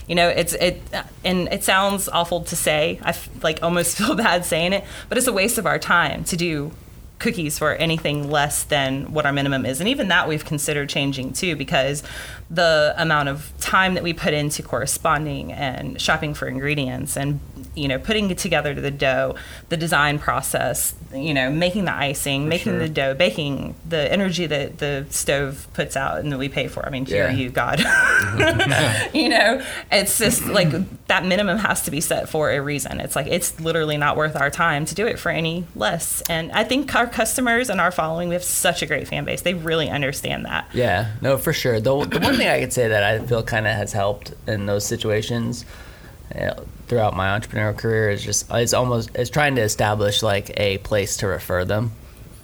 You 0.07 0.15
know, 0.15 0.29
it's 0.29 0.53
it 0.55 0.83
and 1.25 1.49
it 1.53 1.65
sounds 1.65 2.09
awful 2.09 2.43
to 2.45 2.57
say. 2.57 3.01
I 3.03 3.15
like 3.43 3.63
almost 3.63 3.97
feel 3.99 4.15
bad 4.15 4.45
saying 4.45 4.73
it, 4.73 4.85
but 5.09 5.19
it's 5.19 5.27
a 5.27 5.33
waste 5.33 5.59
of 5.59 5.67
our 5.67 5.79
time 5.79 6.25
to 6.25 6.37
do 6.37 6.73
cookies 7.19 7.59
for 7.59 7.73
anything 7.73 8.31
less 8.31 8.65
than 8.65 9.13
what 9.13 9.25
our 9.25 9.33
minimum 9.33 9.65
is. 9.65 9.81
And 9.81 9.89
even 9.89 10.09
that 10.09 10.29
we've 10.29 10.45
considered 10.45 10.89
changing 10.89 11.33
too 11.33 11.57
because 11.57 12.03
the 12.51 12.95
amount 12.99 13.29
of 13.29 13.53
time 13.61 13.95
that 13.95 14.03
we 14.03 14.13
put 14.13 14.35
into 14.35 14.63
corresponding 14.63 15.53
and 15.53 16.01
shopping 16.01 16.35
for 16.35 16.47
ingredients 16.47 17.17
and 17.17 17.41
you 17.75 17.89
know 17.89 17.99
putting 17.99 18.31
it 18.31 18.39
together 18.39 18.75
to 18.75 18.81
the 18.81 18.91
dough, 18.91 19.35
the 19.71 19.77
design 19.77 20.19
process, 20.19 20.95
you 21.13 21.33
know, 21.35 21.51
making 21.51 21.87
the 21.87 21.95
icing, 21.95 22.49
making 22.49 22.73
sure. 22.73 22.79
the 22.79 22.89
dough, 22.89 23.15
baking, 23.15 23.75
the 23.89 24.13
energy 24.13 24.47
that 24.47 24.79
the 24.79 25.07
stove 25.11 25.67
puts 25.73 25.97
out 25.97 26.21
and 26.21 26.31
that 26.33 26.39
we 26.39 26.49
pay 26.49 26.69
for. 26.69 26.85
I 26.87 26.91
mean, 26.91 27.07
Yeah. 27.07 27.31
you 27.33 27.49
God. 27.51 27.81
you 29.15 29.29
know, 29.29 29.65
it's 29.91 30.19
just 30.19 30.47
like 30.47 30.69
that 31.07 31.25
minimum 31.25 31.59
has 31.59 31.83
to 31.83 31.91
be 31.91 32.01
set 32.01 32.29
for 32.29 32.51
a 32.51 32.61
reason. 32.61 33.01
It's 33.01 33.17
like 33.17 33.27
it's 33.27 33.59
literally 33.61 33.97
not 33.97 34.17
worth 34.17 34.37
our 34.37 34.51
time 34.51 34.85
to 34.87 34.95
do 34.95 35.07
it 35.07 35.19
for 35.19 35.31
any 35.31 35.67
less. 35.75 36.23
And 36.29 36.53
I 36.53 36.65
think 36.65 36.95
our 36.95 37.07
customers 37.07 37.71
and 37.71 37.81
our 37.81 37.91
following, 37.91 38.29
we 38.29 38.35
have 38.35 38.45
such 38.45 38.83
a 38.83 38.87
great 38.87 39.09
fan 39.09 39.25
base. 39.25 39.43
They 39.43 39.55
really 39.55 39.89
understand 39.91 40.45
that. 40.45 40.69
Yeah, 40.73 41.13
no, 41.21 41.39
for 41.39 41.53
sure. 41.53 41.81
The, 41.81 42.05
the 42.05 42.21
one 42.21 42.34
thing 42.37 42.49
I 42.49 42.61
could 42.61 42.73
say 42.73 42.89
that 42.89 43.03
I 43.03 43.19
feel 43.27 43.43
kind 43.43 43.67
of 43.67 43.73
has 43.75 43.93
helped 43.93 44.33
in 44.47 44.67
those 44.67 44.85
situations 44.87 45.65
uh, 46.35 46.55
throughout 46.89 47.15
my 47.17 47.39
entrepreneurial 47.39 47.77
career 47.77 48.11
is 48.11 48.23
just 48.25 48.47
it's 48.51 48.73
almost 48.75 49.11
it's 49.15 49.31
trying 49.31 49.55
to 49.57 49.63
establish 49.63 50.23
like 50.23 50.59
a 50.59 50.79
place 50.79 51.17
to 51.19 51.27
refer 51.27 51.65
them. 51.65 51.93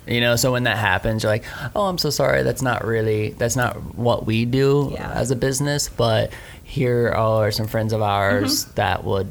You 0.06 0.20
know, 0.20 0.34
so 0.36 0.50
when 0.52 0.64
that 0.64 0.78
happens, 0.78 1.22
you're 1.22 1.30
like, 1.32 1.44
"Oh, 1.76 1.84
I'm 1.86 1.98
so 1.98 2.10
sorry. 2.10 2.42
That's 2.42 2.62
not 2.62 2.84
really 2.84 3.30
that's 3.30 3.54
not 3.56 3.76
what 3.96 4.26
we 4.26 4.44
do 4.44 4.90
Yeah. 4.92 5.10
as 5.12 5.30
a 5.30 5.36
business, 5.36 5.88
but 5.88 6.32
here 6.64 7.08
are 7.10 7.50
some 7.50 7.66
friends 7.68 7.92
of 7.92 8.02
ours 8.02 8.64
that 8.76 9.04
would 9.04 9.30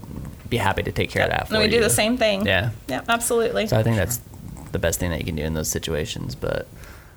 be 0.50 0.58
happy 0.58 0.84
to 0.84 0.92
take 0.92 1.10
care 1.10 1.24
of 1.24 1.32
that 1.32 1.48
for 1.48 1.56
And 1.56 1.64
we 1.64 1.66
you." 1.70 1.78
do 1.78 1.84
the 1.84 1.90
same 1.90 2.18
thing. 2.18 2.46
Yeah. 2.46 2.70
Yeah, 2.88 3.02
absolutely. 3.10 3.68
So 3.68 3.78
I 3.78 3.84
think 3.84 3.98
that's 3.98 4.22
the 4.72 4.80
best 4.80 5.00
thing 5.00 5.10
that 5.10 5.20
you 5.20 5.26
can 5.26 5.36
do 5.36 5.44
in 5.44 5.54
those 5.54 5.70
situations. 5.70 6.36
But 6.36 6.68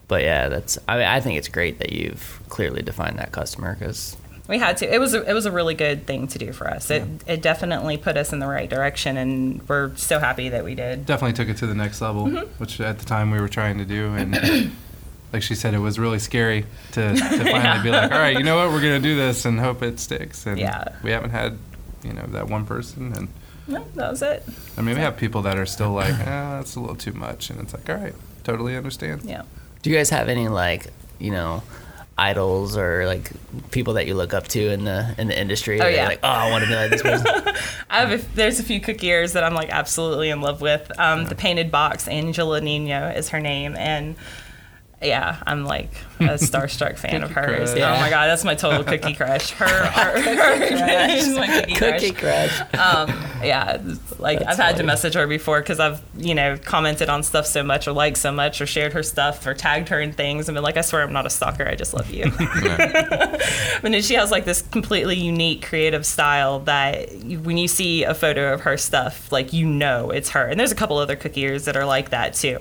but 0.08 0.22
yeah, 0.22 0.48
that's 0.48 0.78
I 0.88 0.96
mean 0.98 1.06
I 1.06 1.20
think 1.20 1.38
it's 1.38 1.48
great 1.48 1.78
that 1.78 1.92
you've 1.92 2.40
clearly 2.48 2.82
defined 2.82 3.18
that 3.18 3.32
customer 3.32 3.74
because 3.78 4.16
We 4.48 4.58
had 4.58 4.76
to. 4.78 4.92
It 4.94 4.98
was 4.98 5.14
a, 5.14 5.22
it 5.28 5.32
was 5.32 5.46
a 5.46 5.52
really 5.52 5.74
good 5.74 6.06
thing 6.06 6.26
to 6.28 6.38
do 6.38 6.52
for 6.52 6.68
us. 6.68 6.90
It 6.90 7.04
it 7.26 7.40
definitely 7.42 7.96
put 7.96 8.16
us 8.16 8.32
in 8.32 8.38
the 8.40 8.46
right 8.48 8.68
direction, 8.68 9.16
and 9.16 9.66
we're 9.68 9.94
so 9.96 10.18
happy 10.18 10.48
that 10.50 10.64
we 10.64 10.74
did. 10.74 11.06
Definitely 11.06 11.34
took 11.34 11.48
it 11.48 11.58
to 11.58 11.66
the 11.66 11.74
next 11.74 12.00
level, 12.00 12.26
Mm-hmm. 12.26 12.46
which 12.58 12.80
at 12.80 12.98
the 12.98 13.04
time 13.04 13.30
we 13.30 13.40
were 13.40 13.48
trying 13.48 13.78
to 13.78 13.84
do. 13.84 14.12
And 14.14 14.72
like 15.32 15.42
she 15.42 15.54
said, 15.54 15.72
it 15.74 15.78
was 15.78 15.98
really 15.98 16.18
scary 16.18 16.66
to, 16.92 17.14
to 17.14 17.44
finally 17.50 17.82
be 17.82 17.90
like, 17.90 18.12
all 18.12 18.18
right, 18.18 18.36
you 18.36 18.42
know 18.44 18.56
what, 18.56 18.70
we're 18.70 18.82
going 18.82 19.00
to 19.00 19.08
do 19.08 19.16
this 19.16 19.44
and 19.46 19.58
hope 19.58 19.82
it 19.82 19.98
sticks. 19.98 20.44
And 20.46 20.58
Yeah. 20.58 20.88
we 21.02 21.10
haven't 21.12 21.30
had, 21.30 21.56
you 22.04 22.12
know, 22.12 22.26
that 22.32 22.48
one 22.48 22.66
person. 22.66 23.14
And 23.14 23.28
No, 23.66 23.82
that 23.94 24.10
was 24.10 24.20
it. 24.20 24.44
I 24.76 24.82
mean, 24.82 24.96
we 24.96 25.00
have 25.00 25.16
people 25.16 25.40
that 25.42 25.56
are 25.56 25.64
still 25.66 25.92
like, 25.92 26.12
eh, 26.12 26.24
that's 26.26 26.74
a 26.76 26.80
little 26.80 26.96
too 26.96 27.12
much. 27.14 27.48
And 27.48 27.60
it's 27.60 27.72
like, 27.72 27.88
all 27.88 27.96
right, 27.96 28.14
totally 28.44 28.76
understand. 28.76 29.22
Yeah. 29.24 29.42
Do 29.82 29.90
you 29.90 29.96
guys 29.96 30.10
have 30.10 30.28
any 30.28 30.48
like 30.48 30.86
you 31.18 31.30
know 31.30 31.62
idols 32.16 32.76
or 32.76 33.06
like 33.06 33.30
people 33.70 33.94
that 33.94 34.06
you 34.06 34.14
look 34.14 34.34
up 34.34 34.46
to 34.46 34.70
in 34.70 34.84
the 34.84 35.14
in 35.18 35.28
the 35.28 35.38
industry? 35.38 35.80
Oh, 35.80 35.88
yeah. 35.88 36.06
like 36.06 36.20
oh 36.22 36.28
I 36.28 36.50
want 36.50 36.64
to 36.64 36.70
be 36.70 36.76
like 36.76 36.90
this 36.90 37.02
person. 37.02 37.26
I 37.90 38.00
have 38.00 38.12
a, 38.12 38.34
there's 38.34 38.60
a 38.60 38.62
few 38.62 38.80
cookiers 38.80 39.32
that 39.32 39.44
I'm 39.44 39.54
like 39.54 39.70
absolutely 39.70 40.30
in 40.30 40.40
love 40.40 40.60
with. 40.60 40.90
Um, 40.98 41.24
the 41.26 41.34
painted 41.34 41.70
box, 41.70 42.08
Angela 42.08 42.60
Nino 42.60 43.08
is 43.08 43.30
her 43.30 43.40
name, 43.40 43.76
and 43.76 44.16
yeah, 45.02 45.42
I'm 45.46 45.64
like 45.64 45.92
a 46.28 46.34
starstruck 46.34 46.98
fan 46.98 47.22
of 47.22 47.30
hers. 47.30 47.72
crush. 47.72 47.82
Oh 47.82 48.00
my 48.00 48.10
god, 48.10 48.26
that's 48.26 48.44
my 48.44 48.54
total 48.54 48.84
cookie 48.84 49.14
crush. 49.14 49.50
Her, 49.62 49.66
her, 49.66 50.20
her 50.20 51.10
is 51.10 51.28
my 51.36 51.46
cookie, 51.46 51.74
Cookie 51.74 52.12
crush. 52.12 52.58
crush. 52.58 52.74
Um, 52.74 53.08
yeah, 53.44 53.80
like 54.18 54.38
That's 54.38 54.58
I've 54.58 54.66
had 54.66 54.76
to 54.76 54.82
message 54.82 55.14
her 55.14 55.26
before 55.26 55.60
because 55.60 55.80
I've 55.80 56.00
you 56.16 56.34
know 56.34 56.56
commented 56.56 57.08
on 57.08 57.22
stuff 57.22 57.46
so 57.46 57.62
much 57.62 57.86
or 57.88 57.92
liked 57.92 58.16
so 58.18 58.32
much 58.32 58.60
or 58.60 58.66
shared 58.66 58.92
her 58.92 59.02
stuff 59.02 59.46
or 59.46 59.54
tagged 59.54 59.88
her 59.90 60.00
in 60.00 60.12
things 60.12 60.48
and 60.48 60.54
been 60.54 60.62
like, 60.64 60.76
I 60.76 60.80
swear 60.82 61.02
I'm 61.02 61.12
not 61.12 61.26
a 61.26 61.30
stalker. 61.30 61.66
I 61.66 61.74
just 61.74 61.94
love 61.94 62.10
you. 62.10 62.30
But 63.82 63.90
then 63.90 64.02
she 64.02 64.14
has 64.14 64.30
like 64.30 64.44
this 64.44 64.62
completely 64.62 65.16
unique 65.16 65.64
creative 65.66 66.06
style 66.06 66.60
that 66.60 67.10
when 67.42 67.56
you 67.58 67.66
see 67.68 68.04
a 68.04 68.14
photo 68.14 68.52
of 68.52 68.60
her 68.62 68.76
stuff, 68.76 69.30
like 69.32 69.52
you 69.52 69.66
know 69.66 70.10
it's 70.10 70.30
her. 70.30 70.46
And 70.46 70.58
there's 70.58 70.72
a 70.72 70.76
couple 70.76 70.98
other 70.98 71.16
cookiers 71.16 71.64
that 71.64 71.76
are 71.76 71.84
like 71.84 72.10
that 72.10 72.34
too. 72.34 72.58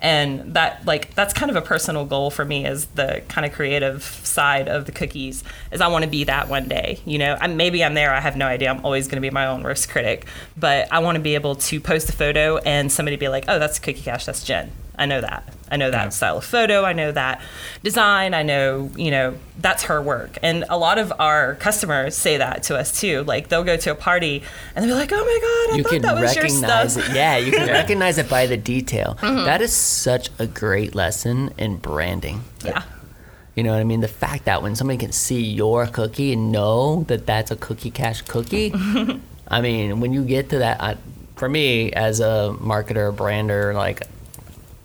And 0.00 0.54
that 0.54 0.84
like 0.86 1.14
that's 1.14 1.32
kind 1.34 1.50
of 1.50 1.56
a 1.56 1.62
personal 1.62 2.04
goal 2.06 2.30
for 2.30 2.44
me 2.44 2.64
as 2.64 2.86
the 2.86 3.01
kind 3.28 3.46
of 3.46 3.52
creative 3.52 4.02
side 4.02 4.68
of 4.68 4.86
the 4.86 4.92
cookies 4.92 5.44
is 5.70 5.80
I 5.80 5.88
want 5.88 6.04
to 6.04 6.10
be 6.10 6.24
that 6.24 6.48
one 6.48 6.68
day. 6.68 7.00
You 7.04 7.18
know, 7.18 7.36
I, 7.40 7.46
maybe 7.46 7.84
I'm 7.84 7.94
there. 7.94 8.12
I 8.12 8.20
have 8.20 8.36
no 8.36 8.46
idea. 8.46 8.70
I'm 8.70 8.84
always 8.84 9.06
going 9.06 9.16
to 9.16 9.22
be 9.22 9.30
my 9.30 9.46
own 9.46 9.62
worst 9.62 9.88
critic, 9.88 10.26
but 10.56 10.88
I 10.92 11.00
want 11.00 11.16
to 11.16 11.22
be 11.22 11.34
able 11.34 11.56
to 11.56 11.80
post 11.80 12.08
a 12.08 12.12
photo 12.12 12.58
and 12.58 12.90
somebody 12.90 13.16
be 13.16 13.28
like, 13.28 13.44
"Oh, 13.48 13.58
that's 13.58 13.78
Cookie 13.78 14.02
Cache. 14.02 14.26
That's 14.26 14.44
Jen." 14.44 14.70
I 14.98 15.06
know 15.06 15.20
that. 15.20 15.48
I 15.70 15.76
know 15.78 15.90
that 15.90 16.04
Yeah. 16.04 16.08
style 16.10 16.36
of 16.38 16.44
photo. 16.44 16.84
I 16.84 16.92
know 16.92 17.12
that 17.12 17.40
design. 17.82 18.34
I 18.34 18.42
know, 18.42 18.90
you 18.94 19.10
know, 19.10 19.34
that's 19.58 19.84
her 19.84 20.02
work. 20.02 20.38
And 20.42 20.64
a 20.68 20.76
lot 20.76 20.98
of 20.98 21.12
our 21.18 21.54
customers 21.54 22.14
say 22.14 22.36
that 22.36 22.62
to 22.64 22.76
us 22.76 23.00
too. 23.00 23.24
Like 23.24 23.48
they'll 23.48 23.64
go 23.64 23.76
to 23.78 23.90
a 23.92 23.94
party 23.94 24.42
and 24.76 24.84
they'll 24.84 24.94
be 24.94 25.00
like, 25.00 25.10
"Oh 25.12 25.16
my 25.24 25.38
god, 25.70 25.74
I 25.74 25.76
you 25.78 25.82
thought 25.84 26.02
that 26.02 26.20
was 26.20 26.34
your 26.36 26.44
recognize 26.44 26.92
stuff." 26.92 27.08
it. 27.10 27.16
Yeah, 27.16 27.36
you 27.38 27.52
can 27.52 27.68
recognize 27.80 28.18
it 28.18 28.28
by 28.28 28.46
the 28.46 28.56
detail. 28.58 29.16
Mm-hmm. 29.22 29.44
That 29.46 29.62
is 29.62 29.72
such 29.72 30.28
a 30.38 30.46
great 30.46 30.94
lesson 30.94 31.54
in 31.56 31.76
branding. 31.78 32.42
Yeah. 32.64 32.82
You 33.54 33.62
know 33.62 33.72
what 33.72 33.80
I 33.80 33.84
mean? 33.84 34.00
The 34.00 34.08
fact 34.08 34.44
that 34.46 34.62
when 34.62 34.74
somebody 34.76 34.98
can 34.98 35.12
see 35.12 35.42
your 35.42 35.86
cookie 35.86 36.32
and 36.34 36.52
know 36.52 37.04
that 37.08 37.26
that's 37.26 37.50
a 37.50 37.56
Cookie 37.56 37.90
Cache 37.90 38.22
cookie, 38.22 38.72
I 39.48 39.60
mean, 39.60 40.00
when 40.00 40.12
you 40.14 40.24
get 40.24 40.48
to 40.50 40.58
that, 40.58 40.82
I, 40.82 40.96
for 41.36 41.48
me 41.50 41.92
as 41.92 42.20
a 42.20 42.54
marketer, 42.60 43.14
brander, 43.14 43.74
like, 43.74 44.02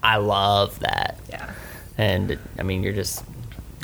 I 0.08 0.16
love 0.16 0.80
that. 0.80 1.20
Yeah. 1.30 1.52
And 1.98 2.40
I 2.58 2.64
mean, 2.64 2.82
you're 2.82 2.94
just, 2.94 3.26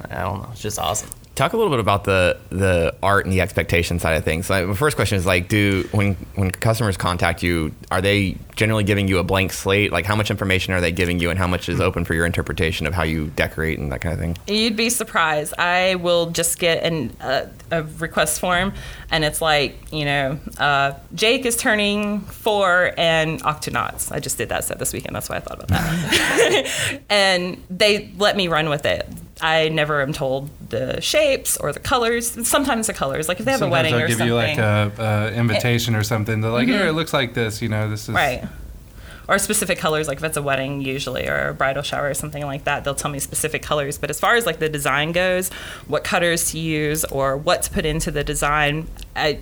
I 0.10 0.22
don't 0.22 0.42
know, 0.42 0.50
it's 0.54 0.62
just 0.62 0.80
awesome. 0.80 1.10
Talk 1.36 1.54
a 1.54 1.58
little 1.58 1.72
bit 1.72 1.80
about 1.80 2.04
the 2.04 2.38
the 2.50 2.96
art 3.02 3.26
and 3.26 3.34
the 3.34 3.42
expectation 3.42 3.98
side 3.98 4.14
of 4.14 4.24
things. 4.24 4.52
Like, 4.52 4.68
my 4.68 4.76
first 4.76 4.96
question 4.96 5.18
is 5.18 5.26
like, 5.26 5.48
do 5.48 5.88
when 5.92 6.14
when 6.36 6.52
customers 6.52 6.96
contact 6.96 7.42
you, 7.42 7.74
are 7.90 8.02
they 8.02 8.38
generally 8.56 8.84
giving 8.84 9.08
you 9.08 9.18
a 9.18 9.24
blank 9.24 9.52
slate? 9.52 9.92
Like, 9.92 10.06
how 10.06 10.16
much 10.16 10.30
information 10.30 10.76
are 10.76 10.82
they 10.82 10.92
giving 10.92 11.20
you, 11.20 11.32
and 11.32 11.40
how 11.40 11.48
much 11.48 11.70
is 11.70 11.82
open 11.82 12.06
for 12.06 12.14
your 12.14 12.28
interpretation 12.28 12.86
of 12.86 12.94
how 12.94 13.02
you 13.02 13.32
decorate 13.36 13.80
and 13.80 13.92
that 13.92 14.02
kind 14.02 14.14
of 14.14 14.20
thing? 14.20 14.38
You'd 14.46 14.76
be 14.76 14.92
surprised. 14.92 15.56
I 15.58 15.96
will 15.96 16.30
just 16.30 16.60
get 16.60 16.84
an, 16.84 17.16
uh, 17.20 17.48
a 17.72 17.82
request 17.82 18.40
form, 18.40 18.74
and 19.10 19.26
it's 19.26 19.42
like, 19.42 19.92
you 19.92 20.06
know, 20.06 20.40
uh, 20.60 20.94
Jake 21.16 21.48
is 21.48 21.58
turning 21.58 22.22
four 22.22 22.94
and 22.96 23.42
Octonauts. 23.42 24.12
I 24.12 24.20
just 24.20 24.38
did 24.38 24.50
that 24.50 24.66
set 24.66 24.78
this 24.78 24.94
weekend. 24.94 25.16
That's 25.16 25.30
why 25.30 25.38
I 25.38 25.40
thought 25.40 25.64
about 25.64 25.70
that. 25.70 27.02
and 27.10 27.64
they 27.72 28.12
let 28.20 28.38
me 28.38 28.48
run 28.48 28.70
with 28.70 28.86
it. 28.86 29.08
I 29.42 29.70
never 29.70 30.02
am 30.02 30.14
told 30.14 30.50
the 30.70 31.02
shapes 31.02 31.58
or 31.58 31.74
the 31.74 31.80
colors. 31.80 32.48
Sometimes 32.48 32.88
the 32.88 32.94
colors, 32.94 33.28
like 33.28 33.40
if 33.40 33.46
they 33.46 33.52
have 33.52 33.60
Sometimes 33.60 33.72
a 33.72 33.74
wedding 33.74 33.94
they'll 33.94 34.06
or 34.06 34.08
give 34.08 34.20
you 34.22 34.36
like 34.36 34.58
a, 34.58 34.92
a 34.98 35.34
invitation 35.34 35.96
or 35.96 36.04
something. 36.04 36.42
They're 36.42 36.52
like, 36.52 36.68
here, 36.68 36.82
mm-hmm. 36.82 36.90
it 36.90 36.94
looks 36.94 37.14
like 37.14 37.34
this. 37.34 37.62
You 37.62 37.70
know, 37.70 37.90
this 37.90 38.08
is 38.08 38.16
Right. 38.16 38.44
Or 39.28 39.40
specific 39.40 39.80
colors, 39.80 40.08
like 40.10 40.18
if 40.18 40.24
it's 40.26 40.36
a 40.36 40.42
wedding 40.42 40.82
usually 40.82 41.28
or 41.30 41.48
a 41.48 41.54
bridal 41.54 41.82
shower 41.82 42.10
or 42.10 42.14
something 42.14 42.46
like 42.46 42.66
that, 42.66 42.84
they'll 42.84 42.94
tell 42.94 43.10
me 43.10 43.20
specific 43.20 43.64
colors. 43.64 43.98
But 43.98 44.10
as 44.10 44.20
far 44.20 44.36
as 44.36 44.46
like 44.46 44.60
the 44.60 44.68
design 44.68 45.14
goes, 45.14 45.50
what 45.88 46.04
cutters 46.04 46.52
to 46.52 46.60
use 46.60 47.06
or 47.06 47.38
what 47.38 47.64
to 47.64 47.72
put 47.72 47.86
into 47.86 48.12
the 48.12 48.24
design, 48.24 48.88
I 49.16 49.40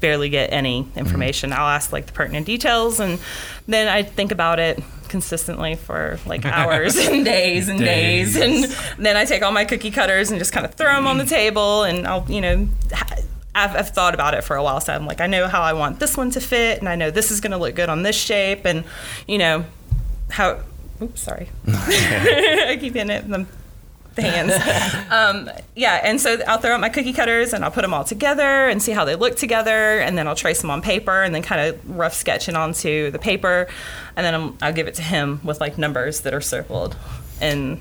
barely 0.00 0.28
get 0.28 0.52
any 0.52 0.86
information. 0.96 1.50
Mm-hmm. 1.50 1.60
I'll 1.60 1.68
ask 1.68 1.92
like 1.92 2.06
the 2.06 2.12
pertinent 2.12 2.46
details 2.46 3.00
and 3.00 3.18
then 3.66 3.88
I 3.88 4.02
think 4.02 4.32
about 4.32 4.58
it 4.58 4.82
consistently 5.08 5.76
for 5.76 6.18
like 6.26 6.44
hours 6.46 6.96
and 6.96 7.24
days 7.24 7.68
and 7.68 7.78
days. 7.78 8.34
Days. 8.34 8.66
And 8.66 9.04
then 9.04 9.16
I 9.16 9.24
take 9.24 9.42
all 9.42 9.52
my 9.52 9.64
cookie 9.64 9.90
cutters 9.90 10.30
and 10.30 10.38
just 10.38 10.52
kind 10.52 10.66
of 10.66 10.74
throw 10.74 10.94
them 10.94 11.06
on 11.06 11.18
the 11.18 11.24
mm-hmm. 11.24 11.34
table 11.34 11.84
and 11.84 12.06
I'll, 12.06 12.24
you 12.28 12.40
know, 12.40 12.68
ha- 12.92 13.16
I've, 13.54 13.76
I've 13.76 13.88
thought 13.90 14.14
about 14.14 14.34
it 14.34 14.42
for 14.42 14.56
a 14.56 14.62
while. 14.62 14.80
So 14.80 14.92
I'm 14.92 15.06
like, 15.06 15.20
I 15.20 15.26
know 15.26 15.46
how 15.46 15.62
I 15.62 15.74
want 15.74 16.00
this 16.00 16.16
one 16.16 16.30
to 16.30 16.40
fit 16.40 16.78
and 16.78 16.88
I 16.88 16.96
know 16.96 17.10
this 17.10 17.30
is 17.30 17.40
going 17.40 17.52
to 17.52 17.58
look 17.58 17.74
good 17.74 17.88
on 17.88 18.02
this 18.02 18.16
shape 18.16 18.64
and, 18.64 18.84
you 19.28 19.38
know, 19.38 19.64
how, 20.30 20.60
oops, 21.00 21.20
sorry. 21.20 21.48
I 21.66 22.78
keep 22.80 22.94
hitting 22.94 23.10
it. 23.10 23.46
The, 24.14 24.22
the 24.22 24.28
hands. 24.28 25.10
um, 25.10 25.50
yeah, 25.74 26.00
and 26.04 26.20
so 26.20 26.38
I'll 26.46 26.58
throw 26.58 26.72
out 26.74 26.80
my 26.80 26.88
cookie 26.88 27.12
cutters 27.12 27.52
and 27.52 27.64
I'll 27.64 27.70
put 27.70 27.82
them 27.82 27.94
all 27.94 28.04
together 28.04 28.68
and 28.68 28.82
see 28.82 28.92
how 28.92 29.04
they 29.04 29.14
look 29.14 29.36
together, 29.36 30.00
and 30.00 30.16
then 30.18 30.26
I'll 30.28 30.34
trace 30.34 30.60
them 30.60 30.70
on 30.70 30.82
paper 30.82 31.22
and 31.22 31.34
then 31.34 31.42
kind 31.42 31.60
of 31.74 31.96
rough 31.98 32.14
sketch 32.14 32.48
it 32.48 32.54
onto 32.56 33.10
the 33.10 33.18
paper, 33.18 33.68
and 34.16 34.24
then 34.24 34.34
I'm, 34.34 34.58
I'll 34.60 34.72
give 34.72 34.86
it 34.88 34.94
to 34.94 35.02
him 35.02 35.40
with 35.44 35.60
like 35.60 35.78
numbers 35.78 36.20
that 36.22 36.34
are 36.34 36.40
circled, 36.40 36.96
and 37.40 37.80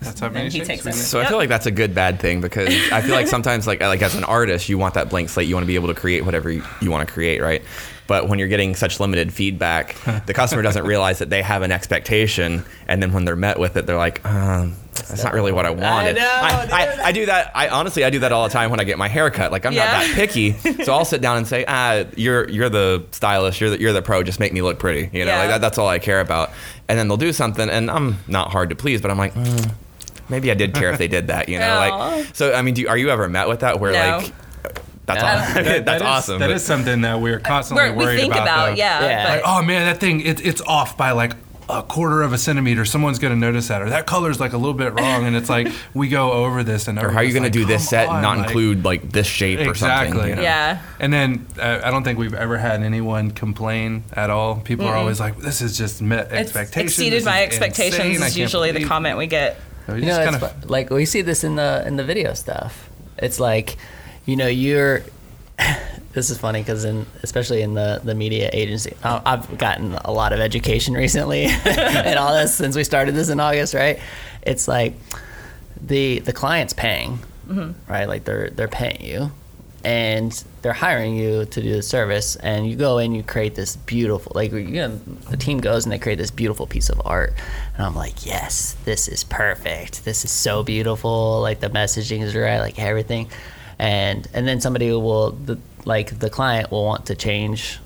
That's 0.00 0.18
how 0.18 0.28
many 0.30 0.50
he 0.50 0.60
takes 0.60 0.84
we 0.84 0.90
it. 0.90 0.94
need. 0.94 1.00
So 1.00 1.20
I 1.20 1.26
feel 1.26 1.36
like 1.36 1.48
that's 1.48 1.66
a 1.66 1.70
good 1.70 1.94
bad 1.94 2.18
thing 2.18 2.40
because 2.40 2.68
I 2.90 3.00
feel 3.02 3.14
like 3.14 3.28
sometimes 3.28 3.66
like 3.68 3.80
like 3.80 4.02
as 4.02 4.14
an 4.16 4.24
artist 4.24 4.68
you 4.68 4.78
want 4.78 4.94
that 4.94 5.08
blank 5.10 5.28
slate 5.28 5.46
you 5.48 5.54
want 5.54 5.62
to 5.64 5.68
be 5.68 5.76
able 5.76 5.88
to 5.88 5.94
create 5.94 6.24
whatever 6.24 6.50
you, 6.50 6.64
you 6.80 6.90
want 6.90 7.06
to 7.06 7.12
create 7.12 7.40
right 7.40 7.62
but 8.08 8.28
when 8.28 8.40
you're 8.40 8.48
getting 8.48 8.74
such 8.74 8.98
limited 8.98 9.32
feedback 9.32 9.94
the 10.26 10.34
customer 10.34 10.60
doesn't 10.60 10.84
realize 10.92 11.20
that 11.20 11.30
they 11.30 11.40
have 11.40 11.62
an 11.62 11.70
expectation 11.70 12.64
and 12.88 13.00
then 13.00 13.12
when 13.12 13.24
they're 13.24 13.36
met 13.36 13.60
with 13.60 13.76
it 13.76 13.86
they're 13.86 13.96
like 13.96 14.24
um, 14.26 14.74
that's 15.08 15.24
not 15.24 15.34
really 15.34 15.52
what 15.52 15.66
I 15.66 15.70
wanted 15.70 16.16
know, 16.16 16.22
I. 16.22 16.68
I, 17.00 17.06
I 17.08 17.12
do 17.12 17.26
that 17.26 17.50
I 17.54 17.68
honestly 17.68 18.04
I 18.04 18.10
do 18.10 18.18
that 18.20 18.32
all 18.32 18.44
the 18.44 18.52
time 18.52 18.70
when 18.70 18.80
I 18.80 18.84
get 18.84 18.98
my 18.98 19.08
hair 19.08 19.30
cut 19.30 19.52
like 19.52 19.64
I'm 19.66 19.72
Yeah. 19.72 19.84
not 19.84 19.92
that 20.06 20.14
picky 20.14 20.52
so 20.84 20.92
I'll 20.92 21.04
sit 21.04 21.20
down 21.20 21.36
and 21.38 21.46
say 21.46 21.64
ah 21.68 22.04
you're 22.16 22.48
you're 22.48 22.68
the 22.68 23.04
stylist 23.12 23.60
you're 23.60 23.70
the, 23.70 23.80
you're 23.80 23.92
the 23.92 24.02
pro 24.02 24.22
just 24.22 24.40
make 24.40 24.52
me 24.52 24.62
look 24.62 24.78
pretty 24.78 25.10
you 25.16 25.24
know 25.24 25.30
Yeah. 25.32 25.38
like 25.40 25.48
that, 25.48 25.60
that's 25.60 25.78
all 25.78 25.88
I 25.88 25.98
care 25.98 26.20
about 26.20 26.50
and 26.88 26.98
then 26.98 27.08
they'll 27.08 27.16
do 27.16 27.32
something 27.32 27.68
and 27.68 27.90
I'm 27.90 28.18
not 28.28 28.50
hard 28.50 28.70
to 28.70 28.76
please 28.76 29.00
but 29.00 29.10
I'm 29.10 29.18
like 29.18 29.34
mm, 29.34 29.72
maybe 30.28 30.50
I 30.50 30.54
did 30.54 30.74
care 30.74 30.90
if 30.92 30.98
they 30.98 31.08
did 31.08 31.26
that, 31.26 31.48
you 31.48 31.58
know. 31.58 31.68
Aw. 31.68 32.08
Like, 32.16 32.34
so 32.34 32.54
I 32.54 32.62
mean, 32.62 32.74
do 32.74 32.88
are 32.88 32.96
you 32.96 33.10
ever 33.10 33.28
met 33.28 33.48
with 33.48 33.60
that 33.60 33.78
where 33.80 33.92
No. 33.92 34.18
like 34.18 34.32
that's 35.04 35.20
No. 35.20 35.26
awesome? 35.28 35.54
That- 35.64 35.64
that's 35.64 35.84
that 35.84 35.96
is- 35.96 36.02
awesome. 36.02 36.38
That 36.38 36.46
but- 36.46 36.56
is 36.56 36.64
something 36.64 37.00
that 37.02 37.20
we're 37.20 37.40
constantly 37.40 37.90
We're, 37.90 37.96
we 37.96 38.04
worried 38.04 38.20
think 38.20 38.32
about. 38.34 38.44
about, 38.46 38.76
yeah, 38.76 39.00
Yeah. 39.04 39.28
Like, 39.34 39.42
oh 39.44 39.62
man, 39.62 39.86
that 39.86 39.98
thing 40.00 40.20
it, 40.20 40.44
it's 40.46 40.60
off 40.62 40.96
by 40.96 41.10
like 41.10 41.32
a 41.68 41.82
quarter 41.82 42.22
of 42.22 42.32
a 42.32 42.38
centimeter. 42.38 42.84
Someone's 42.84 43.18
gonna 43.18 43.36
notice 43.36 43.68
that, 43.68 43.82
or 43.82 43.90
that 43.90 44.06
color's 44.06 44.40
like 44.40 44.52
a 44.52 44.56
little 44.56 44.74
bit 44.74 44.92
wrong. 44.92 45.26
And 45.26 45.36
it's 45.36 45.48
like 45.48 45.68
we 45.94 46.08
go 46.08 46.32
over 46.32 46.62
this, 46.62 46.88
and 46.88 46.98
or 46.98 47.10
how 47.10 47.18
are 47.18 47.24
you 47.24 47.32
going 47.32 47.44
to 47.44 47.50
do 47.50 47.64
this 47.64 47.88
set 47.88 48.08
and 48.08 48.22
not 48.22 48.38
include 48.38 48.84
like 48.84 49.10
this 49.10 49.26
shape 49.26 49.60
or 49.60 49.74
something? 49.74 50.08
Exactly. 50.08 50.30
you 50.30 50.36
know? 50.36 50.42
yeah. 50.42 50.82
And 50.98 51.12
then 51.12 51.46
uh, 51.58 51.80
I 51.84 51.90
don't 51.90 52.04
think 52.04 52.18
we've 52.18 52.34
ever 52.34 52.58
had 52.58 52.82
anyone 52.82 53.30
complain 53.30 54.04
at 54.12 54.30
all. 54.30 54.56
People 54.56 54.86
are 54.86 54.96
always 54.96 55.20
like, 55.20 55.38
"This 55.38 55.60
is 55.60 55.76
just 55.76 56.02
met 56.02 56.26
It's 56.26 56.34
expectations." 56.34 56.92
exceeded 56.92 57.18
This 57.20 57.24
my 57.24 57.42
expectations 57.42 58.16
insane. 58.16 58.26
Is 58.26 58.38
usually 58.38 58.72
the 58.72 58.84
comment 58.84 59.18
we 59.18 59.26
get. 59.26 59.58
So 59.86 59.94
we 59.94 60.00
You 60.00 60.06
know, 60.06 60.12
just 60.12 60.20
it's 60.20 60.30
kind 60.40 60.52
of 60.62 60.70
like 60.70 60.90
we 60.90 61.04
see 61.04 61.22
this 61.22 61.44
in 61.44 61.56
the 61.56 61.84
in 61.86 61.96
the 61.96 62.04
video 62.04 62.34
stuff. 62.34 62.88
It's 63.18 63.40
like, 63.40 63.76
you 64.26 64.36
know, 64.36 64.48
you're. 64.48 65.02
This 66.12 66.30
is 66.30 66.38
funny 66.38 66.60
because 66.60 66.84
in 66.84 67.06
especially 67.22 67.62
in 67.62 67.74
the 67.74 68.00
the 68.04 68.14
media 68.14 68.50
agency, 68.52 68.94
I've 69.02 69.58
gotten 69.58 69.94
a 70.04 70.12
lot 70.12 70.32
of 70.32 70.40
education 70.40 70.94
recently 71.04 71.44
and 71.64 72.18
all 72.18 72.34
this 72.34 72.54
since 72.54 72.76
we 72.76 72.84
started 72.84 73.14
this 73.14 73.28
in 73.28 73.40
August, 73.40 73.74
right? 73.74 73.98
It's 74.42 74.68
like 74.68 74.94
the 75.80 76.20
the 76.20 76.32
client's 76.32 76.72
paying, 76.72 77.18
mm-hmm. 77.46 77.90
right? 77.90 78.08
Like 78.08 78.24
they're 78.24 78.50
they're 78.50 78.68
paying 78.68 79.02
you, 79.02 79.32
and 79.84 80.44
they're 80.62 80.72
hiring 80.72 81.16
you 81.16 81.44
to 81.46 81.62
do 81.62 81.72
the 81.72 81.82
service, 81.82 82.36
and 82.36 82.68
you 82.68 82.76
go 82.76 82.98
in, 82.98 83.14
you 83.14 83.22
create 83.22 83.54
this 83.54 83.76
beautiful, 83.76 84.32
like 84.34 84.52
you 84.52 84.64
know, 84.64 85.00
the 85.30 85.36
team 85.36 85.58
goes 85.58 85.84
and 85.84 85.92
they 85.92 85.98
create 85.98 86.18
this 86.18 86.30
beautiful 86.30 86.66
piece 86.66 86.88
of 86.88 87.00
art, 87.04 87.34
and 87.76 87.84
I'm 87.84 87.94
like, 87.94 88.24
yes, 88.24 88.76
this 88.84 89.08
is 89.08 89.24
perfect. 89.24 90.04
This 90.04 90.24
is 90.24 90.30
so 90.30 90.62
beautiful. 90.62 91.40
Like 91.40 91.60
the 91.60 91.70
messaging 91.70 92.20
is 92.20 92.34
right, 92.34 92.60
like 92.60 92.78
everything, 92.78 93.28
and 93.78 94.28
and 94.34 94.46
then 94.46 94.60
somebody 94.60 94.90
will 94.92 95.32
the 95.32 95.58
like 95.84 96.18
the 96.18 96.30
client 96.30 96.70
will 96.70 96.84
want 96.84 97.06
to 97.06 97.14
change 97.14 97.78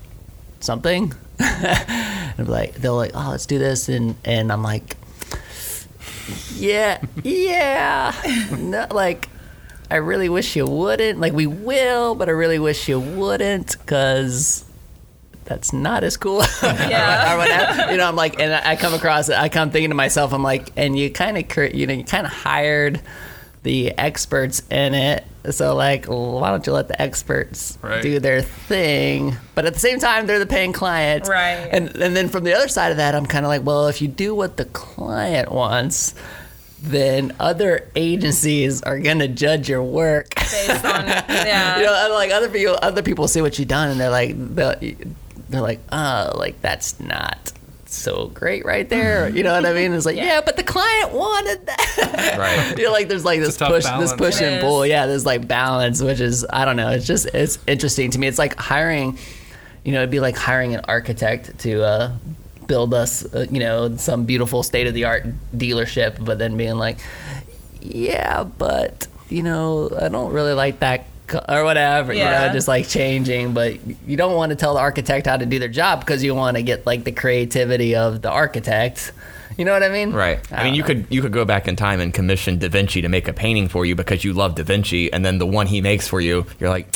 something. 0.59 1.13
and 1.39 2.37
be 2.37 2.43
like 2.43 2.75
they'll 2.75 2.95
like, 2.95 3.11
oh, 3.13 3.29
let's 3.31 3.45
do 3.45 3.59
this, 3.59 3.89
and 3.89 4.15
and 4.25 4.51
I'm 4.51 4.63
like, 4.63 4.97
yeah, 6.55 7.01
yeah, 7.23 8.13
no, 8.57 8.87
like. 8.91 9.29
I 9.89 9.95
really 9.95 10.27
wish 10.27 10.57
you 10.57 10.65
wouldn't. 10.65 11.21
Like, 11.21 11.31
we 11.31 11.47
will, 11.47 12.13
but 12.13 12.27
I 12.27 12.33
really 12.33 12.59
wish 12.59 12.89
you 12.89 12.99
wouldn't 12.99 13.77
because 13.79 14.65
that's 15.47 15.71
not 15.71 16.03
as 16.03 16.17
cool. 16.17 16.43
Yeah. 16.61 17.33
or 17.33 17.37
whatever. 17.37 17.91
You 17.91 17.97
know, 17.97 18.07
I'm 18.07 18.15
like, 18.17 18.39
and 18.39 18.53
I 18.53 18.75
come 18.75 18.93
across 18.93 19.29
it, 19.29 19.37
I 19.37 19.47
come 19.49 19.71
thinking 19.71 19.89
to 19.91 19.95
myself, 19.95 20.33
I'm 20.33 20.43
like, 20.43 20.71
and 20.75 20.99
you 20.99 21.09
kind 21.09 21.37
of, 21.37 21.73
you 21.73 21.87
know, 21.87 21.93
you 21.93 22.03
kind 22.03 22.25
of 22.25 22.33
hired 22.33 23.01
the 23.63 23.97
experts 23.97 24.61
in 24.69 24.93
it. 24.93 25.25
So, 25.51 25.75
like, 25.75 26.05
why 26.05 26.49
don't 26.51 26.65
you 26.67 26.73
let 26.73 26.87
the 26.87 27.01
experts 27.01 27.77
Right. 27.81 28.01
do 28.01 28.19
their 28.19 28.41
thing? 28.41 29.35
But 29.55 29.65
at 29.65 29.73
the 29.73 29.79
same 29.79 29.99
time, 29.99 30.27
they're 30.27 30.39
the 30.39 30.45
paying 30.45 30.73
client. 30.73 31.27
Right. 31.27 31.69
And, 31.71 31.95
and 31.95 32.15
then 32.15 32.29
from 32.29 32.43
the 32.43 32.53
other 32.53 32.67
side 32.67 32.91
of 32.91 32.97
that, 32.97 33.15
I'm 33.15 33.25
kind 33.25 33.45
of 33.45 33.49
like, 33.49 33.63
well, 33.65 33.87
if 33.87 34.01
you 34.01 34.07
do 34.07 34.35
what 34.35 34.57
the 34.57 34.65
client 34.65 35.51
wants, 35.51 36.15
then 36.81 37.33
other 37.39 37.89
agencies 37.95 38.83
are 38.83 38.99
gonna 38.99 39.27
judge 39.27 39.67
your 39.69 39.81
work. 39.83 40.35
Based 40.35 40.85
on, 40.85 41.07
yeah. 41.29 41.77
you 41.79 41.83
know, 41.85 42.09
like 42.13 42.31
other 42.31 42.49
people, 42.49 42.77
other 42.81 43.01
people 43.01 43.27
see 43.27 43.41
what 43.41 43.57
you've 43.57 43.67
done, 43.67 43.89
and 43.89 43.99
they're 43.99 44.09
like, 44.11 44.33
they're, 44.35 44.75
they're 45.49 45.61
like, 45.61 45.79
oh, 45.91 46.33
like 46.35 46.61
that's 46.61 46.99
not 46.99 47.51
so 47.93 48.27
great 48.33 48.65
right 48.65 48.87
there. 48.89 49.29
You 49.29 49.43
know 49.43 49.53
what 49.53 49.65
I 49.65 49.73
mean? 49.73 49.93
It's 49.93 50.05
like, 50.05 50.15
yeah, 50.27 50.41
but 50.45 50.57
the 50.57 50.63
client 50.63 51.11
wanted 51.11 51.65
that. 51.65 51.83
Right. 52.37 52.75
you 52.77 52.85
know, 52.85 52.91
like 52.91 53.07
there's 53.07 53.25
like 53.25 53.39
this 53.39 53.57
push, 53.57 53.83
balance. 53.83 54.11
this 54.11 54.17
push 54.17 54.35
It 54.41 54.45
and 54.45 54.55
is. 54.57 54.63
pull. 54.63 54.85
Yeah, 54.85 55.05
there's 55.07 55.25
like 55.25 55.47
balance, 55.47 56.01
which 56.01 56.19
is 56.19 56.45
I 56.49 56.65
don't 56.65 56.75
know. 56.75 56.89
It's 56.91 57.07
just 57.07 57.25
it's 57.33 57.57
interesting 57.67 58.11
to 58.11 58.19
me. 58.19 58.27
It's 58.27 58.37
like 58.37 58.55
hiring. 58.57 59.17
You 59.83 59.93
know, 59.93 59.99
it'd 59.99 60.11
be 60.11 60.19
like 60.19 60.35
hiring 60.35 60.75
an 60.75 60.81
architect 60.87 61.59
to 61.59 61.81
uh, 61.83 62.11
build 62.67 62.93
us, 62.93 63.23
uh, 63.33 63.45
you 63.49 63.59
know, 63.59 63.95
some 63.97 64.25
beautiful 64.25 64.61
state 64.63 64.85
of 64.87 64.93
the 64.93 65.05
art 65.05 65.25
dealership, 65.55 66.23
but 66.23 66.37
then 66.39 66.57
being 66.57 66.75
like, 66.77 66.97
yeah, 67.81 68.43
but 68.43 69.07
you 69.29 69.43
know, 69.43 69.89
I 69.99 70.09
don't 70.09 70.33
really 70.33 70.53
like 70.53 70.79
that 70.79 71.05
co- 71.05 71.05
or 71.33 71.63
whatever. 71.63 72.13
You 72.13 72.23
know, 72.23 72.49
just 72.53 72.67
like 72.67 72.87
changing, 72.87 73.53
but 73.53 73.77
you 74.07 74.17
don't 74.17 74.35
want 74.35 74.51
to 74.51 74.55
tell 74.55 74.73
the 74.73 74.79
architect 74.79 75.27
how 75.27 75.37
to 75.37 75.45
do 75.45 75.59
their 75.59 75.67
job 75.67 75.99
because 76.01 76.23
you 76.23 76.35
want 76.35 76.57
to 76.57 76.63
get 76.63 76.85
like 76.85 77.03
the 77.03 77.11
creativity 77.11 77.95
of 77.95 78.21
the 78.21 78.29
architect. 78.29 79.11
You 79.57 79.65
know 79.65 79.73
what 79.73 79.83
I 79.83 79.89
mean? 79.89 80.13
Right. 80.13 80.39
I, 80.51 80.63
mean, 80.63 80.75
you 80.75 80.81
know. 80.81 80.87
could 80.87 81.07
you 81.09 81.21
could 81.21 81.33
go 81.33 81.43
back 81.43 81.67
in 81.67 81.75
time 81.75 81.99
and 81.99 82.13
commission 82.13 82.59
Da 82.59 82.69
Vinci 82.69 83.01
to 83.01 83.09
make 83.09 83.27
a 83.27 83.33
painting 83.33 83.67
for 83.67 83.85
you 83.85 83.95
because 83.95 84.23
you 84.23 84.33
love 84.33 84.55
Da 84.55 84.63
Vinci, 84.63 85.11
and 85.11 85.25
then 85.25 85.39
the 85.39 85.47
one 85.47 85.65
he 85.67 85.81
makes 85.81 86.07
for 86.07 86.21
you, 86.21 86.45
you're 86.59 86.69
like, 86.69 86.95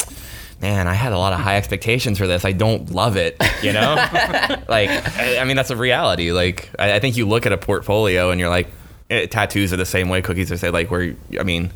man, 0.62 0.88
I 0.88 0.94
had 0.94 1.12
a 1.12 1.18
lot 1.18 1.34
of 1.34 1.40
high 1.40 1.58
expectations 1.58 2.20
for 2.20 2.28
this. 2.28 2.46
I 2.46 2.52
don't 2.52 2.92
love 2.92 3.18
it. 3.18 3.42
You 3.64 3.74
know, 3.74 3.96
like 4.68 4.90
I, 4.90 5.40
I 5.40 5.44
mean, 5.46 5.56
that's 5.56 5.72
a 5.72 5.76
reality. 5.76 6.32
Like 6.32 6.70
I, 6.78 6.94
I 6.94 7.00
think 7.00 7.18
you 7.18 7.28
look 7.28 7.46
at 7.48 7.52
a 7.52 7.58
portfolio 7.58 8.30
and 8.30 8.40
you're 8.40 8.50
like, 8.50 8.68
eh, 9.10 9.26
tattoos 9.26 9.74
are 9.74 9.78
the 9.78 9.86
same 9.86 10.10
way. 10.10 10.22
Cookies 10.22 10.52
are 10.52 10.58
say 10.58 10.70
like 10.70 10.92
where 10.92 11.16
I 11.40 11.44
mean. 11.44 11.72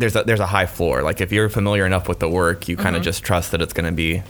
There's 0.00 0.16
a 0.16 0.24
there's 0.24 0.40
a 0.40 0.46
high 0.46 0.66
floor. 0.66 1.02
Like 1.02 1.20
if 1.20 1.30
you're 1.32 1.48
familiar 1.48 1.86
enough 1.86 2.08
with 2.08 2.18
the 2.18 2.28
work, 2.28 2.68
you 2.68 2.76
kind 2.76 2.96
of 2.96 3.02
just 3.02 3.22
trust 3.22 3.52
that 3.52 3.62
it's 3.62 3.72
going 3.72 3.86
to 3.86 3.92
be 3.92 4.22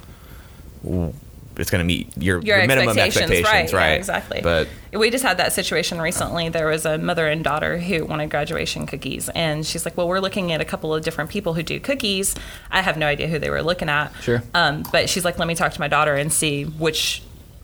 it's 1.60 1.70
going 1.70 1.80
to 1.80 1.84
meet 1.84 2.16
your, 2.16 2.40
your, 2.40 2.66
minimum 2.66 2.98
expectations, 2.98 3.30
expectations, 3.30 3.72
right? 3.72 3.80
right? 3.80 3.90
Yeah, 3.90 3.96
exactly. 3.96 4.40
But 4.42 4.68
we 4.92 5.10
just 5.10 5.22
had 5.22 5.36
that 5.38 5.52
situation 5.52 6.00
recently. 6.00 6.48
There 6.48 6.66
was 6.66 6.86
a 6.86 6.96
mother 6.96 7.28
and 7.28 7.44
daughter 7.44 7.78
who 7.78 8.04
wanted 8.06 8.30
graduation 8.30 8.86
cookies, 8.86 9.28
and 9.30 9.66
she's 9.66 9.84
like, 9.84 9.96
"Well, 9.96 10.08
we're 10.08 10.20
looking 10.20 10.52
at 10.52 10.60
a 10.60 10.64
couple 10.64 10.94
of 10.94 11.04
different 11.04 11.30
people 11.30 11.54
who 11.54 11.62
do 11.62 11.78
cookies. 11.78 12.34
I 12.70 12.82
have 12.82 12.96
no 12.96 13.06
idea 13.06 13.28
who 13.28 13.38
they 13.38 13.50
were 13.50 13.62
looking 13.62 13.88
at. 13.88 14.12
Sure. 14.22 14.42
Um, 14.54 14.84
but 14.90 15.08
she's 15.08 15.24
like, 15.24 15.38
let 15.38 15.48
me 15.48 15.54
talk 15.54 15.72
to 15.72 15.80
my 15.80 15.88
daughter 15.88 16.14
and 16.14 16.32
see 16.32 16.64
which 16.64 17.22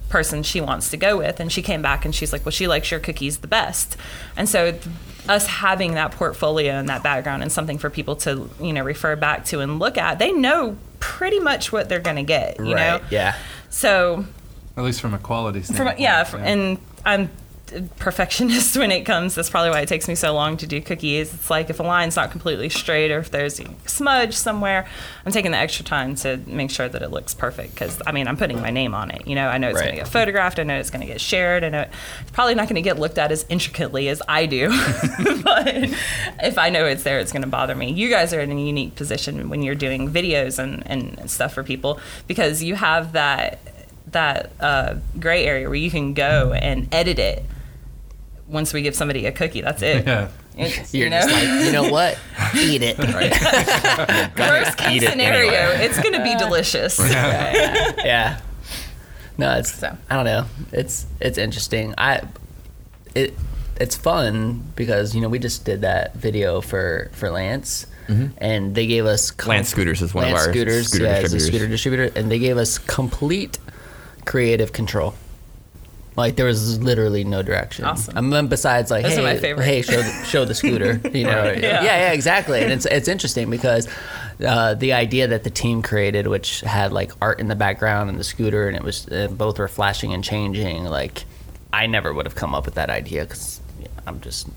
person 0.09 0.42
she 0.42 0.61
wants 0.61 0.90
to 0.90 0.96
go 0.96 1.18
with. 1.18 1.40
And 1.40 1.50
she 1.50 1.62
came 1.62 1.82
back 1.82 2.04
and 2.04 2.14
she's 2.14 2.32
like, 2.32 2.44
well, 2.44 2.52
she 2.52 2.66
likes 2.68 2.90
your 2.90 3.00
cookies 3.00 3.38
the 3.38 3.48
best. 3.48 3.96
And 4.36 4.48
so 4.48 4.72
th- 4.72 4.84
us 5.28 5.46
having 5.46 5.94
that 5.94 6.12
portfolio 6.12 6.72
and 6.74 6.88
that 6.88 7.02
background 7.02 7.42
and 7.42 7.50
something 7.50 7.78
for 7.78 7.90
people 7.90 8.14
to 8.14 8.48
you 8.61 8.72
know 8.72 8.84
refer 8.84 9.16
back 9.16 9.44
to 9.46 9.61
and 9.61 9.78
look 9.80 9.98
at, 9.98 10.18
they 10.20 10.32
know 10.32 10.76
pretty 11.00 11.40
much 11.40 11.72
what 11.72 11.88
they're 11.88 11.98
going 12.00 12.16
to 12.16 12.22
get. 12.22 12.59
You 12.59 12.74
know. 12.74 13.00
Yeah. 13.11 13.36
So 13.68 14.24
At 14.76 14.84
least 14.84 15.00
from 15.00 15.14
a 15.14 15.18
quality 15.18 15.62
standpoint. 15.62 15.96
from 15.96 16.02
yeah, 16.02 16.24
from, 16.24 16.42
and 16.42 16.78
I'm 17.04 17.22
a 17.22 17.28
perfectionist 17.97 18.77
when 18.79 18.91
it 18.91 19.05
comes. 19.05 19.35
That's 19.35 19.51
probably 19.51 19.71
why 19.71 19.81
it 19.81 19.89
takes 19.89 20.09
me 20.09 20.14
so 20.14 20.33
long 20.33 20.57
to 20.59 20.67
do 20.67 20.81
cookies. 20.81 21.33
It's 21.33 21.51
like 21.51 21.71
if 21.71 21.81
a 21.81 21.83
line's 21.83 22.17
not 22.17 22.31
completely 22.31 22.69
straight 22.69 23.11
or 23.11 23.19
if 23.19 23.31
there's 23.31 23.61
a 23.61 23.67
smudge 23.87 24.35
somewhere, 24.35 24.87
I'm 25.25 25.33
taking 25.33 25.51
the 25.51 25.59
extra 25.59 25.85
time 25.85 26.14
to 26.17 26.39
make 26.47 26.71
sure 26.71 26.89
that 26.89 27.03
it 27.03 27.11
looks 27.11 27.35
perfect. 27.35 27.75
Because 27.75 28.01
I 28.07 28.12
mean, 28.12 28.29
I'm 28.29 28.37
putting 28.37 28.61
my 28.61 28.71
name 28.71 28.95
on 28.95 29.11
it. 29.11 29.27
You 29.27 29.35
know, 29.35 29.49
I 29.49 29.59
know 29.59 29.69
it's 29.69 29.81
going 29.81 29.93
to 29.93 29.99
get 29.99 30.09
photographed. 30.09 30.59
I 30.59 30.62
know 30.62 30.79
it's 30.79 30.91
going 30.91 31.01
to 31.01 31.12
get 31.12 31.21
shared. 31.21 31.64
I 31.64 31.69
know 31.69 31.87
it's 32.21 32.31
probably 32.33 32.55
not 32.55 32.69
going 32.69 32.77
to 32.77 32.83
get 32.83 32.99
looked 32.99 33.19
at 33.19 33.33
as 33.33 33.45
intricately 33.49 34.09
as 34.09 34.23
I 34.29 34.47
do. 34.47 34.69
but 35.43 35.67
if 36.43 36.59
I 36.59 36.71
know 36.71 36.87
it's 36.87 37.03
there, 37.03 37.19
it's 37.19 37.33
going 37.33 37.43
to 37.43 37.49
bother 37.49 37.75
me. 37.75 37.93
You 37.93 38.09
guys 38.09 38.33
are 38.33 38.41
in 38.41 38.53
a 38.53 38.61
unique 38.61 38.95
position 38.95 39.49
when 39.49 39.62
you're 39.62 39.75
doing 39.75 40.11
videos 40.11 40.59
and, 40.59 40.87
and 40.87 41.31
stuff 41.31 41.55
for 41.55 41.62
people 41.62 42.01
because 42.27 42.62
you 42.62 42.75
have 42.77 43.12
that 43.12 43.59
that 44.09 44.53
uh, 44.61 44.95
gray 45.19 45.45
area 45.45 45.69
where 45.69 45.77
you 45.77 45.91
can 45.91 46.14
go 46.14 46.53
and 46.53 46.89
edit 46.95 47.19
it 47.19 47.45
once 48.49 48.72
we 48.72 48.82
give 48.82 48.94
somebody 48.94 49.26
a 49.26 49.32
cookie. 49.32 49.61
That's 49.61 49.82
it. 49.82 50.07
Yeah. 50.57 50.68
It's, 50.68 50.94
You're 50.94 51.05
you 51.05 51.11
know? 51.11 51.20
just 51.20 51.32
like, 51.34 51.64
you 51.66 51.72
know 51.72 51.90
what? 51.90 52.18
Eat 52.57 52.80
it. 52.82 52.97
Worst 54.38 54.78
case 54.78 54.90
eat 54.90 55.03
it 55.03 55.11
scenario, 55.11 55.51
anyway. 55.53 55.84
it's 55.84 56.01
going 56.01 56.14
to 56.14 56.22
be 56.22 56.34
delicious. 56.36 56.99
yeah. 56.99 58.40
No, 59.36 59.53
it's 59.59 59.72
So. 59.74 59.94
I 60.09 60.14
don't 60.16 60.24
know. 60.24 60.47
It's 60.72 61.05
it's 61.20 61.36
interesting. 61.36 61.92
I 61.99 62.22
it 63.14 63.34
it's 63.78 63.97
fun 63.97 64.62
because 64.76 65.14
you 65.14 65.20
know 65.20 65.28
we 65.28 65.38
just 65.38 65.66
did 65.66 65.82
that 65.82 66.14
video 66.14 66.62
for 66.62 67.11
for 67.12 67.28
Lance. 67.30 67.86
Mm-hmm. 68.09 68.38
And 68.38 68.74
they 68.74 68.86
gave 68.86 69.05
us 69.05 69.30
com- 69.32 69.51
Lance 69.51 69.68
Scooters 69.68 70.01
is 70.01 70.14
one 70.14 70.28
of 70.28 70.32
our 70.34 70.51
scooters, 70.53 70.88
scooter 70.88 71.05
yeah, 71.05 71.16
it's 71.18 71.32
a 71.32 71.36
distributors. 71.36 71.47
scooter 71.47 71.66
distributor, 71.68 72.18
and 72.18 72.30
they 72.30 72.38
gave 72.38 72.57
us 72.57 72.78
complete 72.78 73.59
creative 74.24 74.72
control. 74.72 75.12
Like 76.17 76.37
there 76.37 76.47
was 76.47 76.81
literally 76.83 77.25
no 77.25 77.43
direction. 77.43 77.85
Awesome. 77.85 78.17
I 78.17 78.21
mean, 78.23 78.47
besides 78.49 78.91
like, 78.91 79.03
Those 79.05 79.17
hey, 79.17 79.23
my 79.23 79.37
favorite. 79.37 79.64
hey, 79.64 79.83
show 79.83 80.01
the, 80.01 80.25
show 80.25 80.45
the 80.45 80.55
scooter. 80.55 81.01
You 81.17 81.25
know, 81.25 81.45
yeah. 81.45 81.59
Yeah. 81.61 81.83
yeah, 81.83 82.12
exactly. 82.12 82.62
And 82.62 82.73
it's 82.73 82.87
it's 82.87 83.09
interesting 83.09 83.51
because 83.51 83.89
uh, 84.45 84.75
the 84.75 84.93
idea 84.93 85.27
that 85.29 85.45
the 85.45 85.51
team 85.51 85.83
created, 85.83 86.27
which 86.27 86.61
had 86.61 86.93
like 86.93 87.12
art 87.23 87.41
in 87.41 87.49
the 87.49 87.55
background 87.55 88.11
and 88.11 88.19
the 88.19 88.25
scooter, 88.25 88.67
and 88.69 88.77
it 88.77 88.83
was 88.83 89.09
uh, 89.09 89.29
both 89.31 89.59
were 89.59 89.69
flashing 89.69 90.12
and 90.12 90.23
changing. 90.25 90.85
Like, 90.85 91.25
I 91.73 91.87
never 91.87 92.12
would 92.12 92.27
have 92.27 92.35
come 92.35 92.55
up 92.55 92.64
with 92.67 92.75
that 92.75 92.91
idea 92.91 93.25
because 93.25 93.61
I'm 94.07 94.21
just 94.21 94.49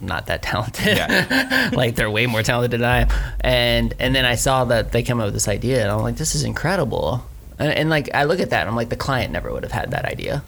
not 0.00 0.26
that 0.26 0.42
talented. 0.42 0.96
Yeah. 0.96 1.70
like 1.74 1.94
they're 1.96 2.10
way 2.10 2.26
more 2.26 2.42
talented 2.42 2.80
than 2.80 2.88
I 2.88 3.00
am. 3.02 3.08
And 3.40 3.94
and 3.98 4.14
then 4.14 4.24
I 4.24 4.34
saw 4.36 4.64
that 4.66 4.92
they 4.92 5.02
came 5.02 5.20
up 5.20 5.26
with 5.26 5.34
this 5.34 5.48
idea, 5.48 5.82
and 5.82 5.90
I'm 5.90 6.00
like, 6.00 6.16
this 6.16 6.34
is 6.34 6.44
incredible. 6.44 7.24
And, 7.58 7.72
and 7.72 7.90
like 7.90 8.08
I 8.14 8.24
look 8.24 8.40
at 8.40 8.50
that, 8.50 8.60
and 8.60 8.68
I'm 8.70 8.76
like, 8.76 8.88
the 8.90 8.96
client 8.96 9.32
never 9.32 9.52
would 9.52 9.62
have 9.64 9.72
had 9.72 9.90
that 9.90 10.04
idea. 10.04 10.42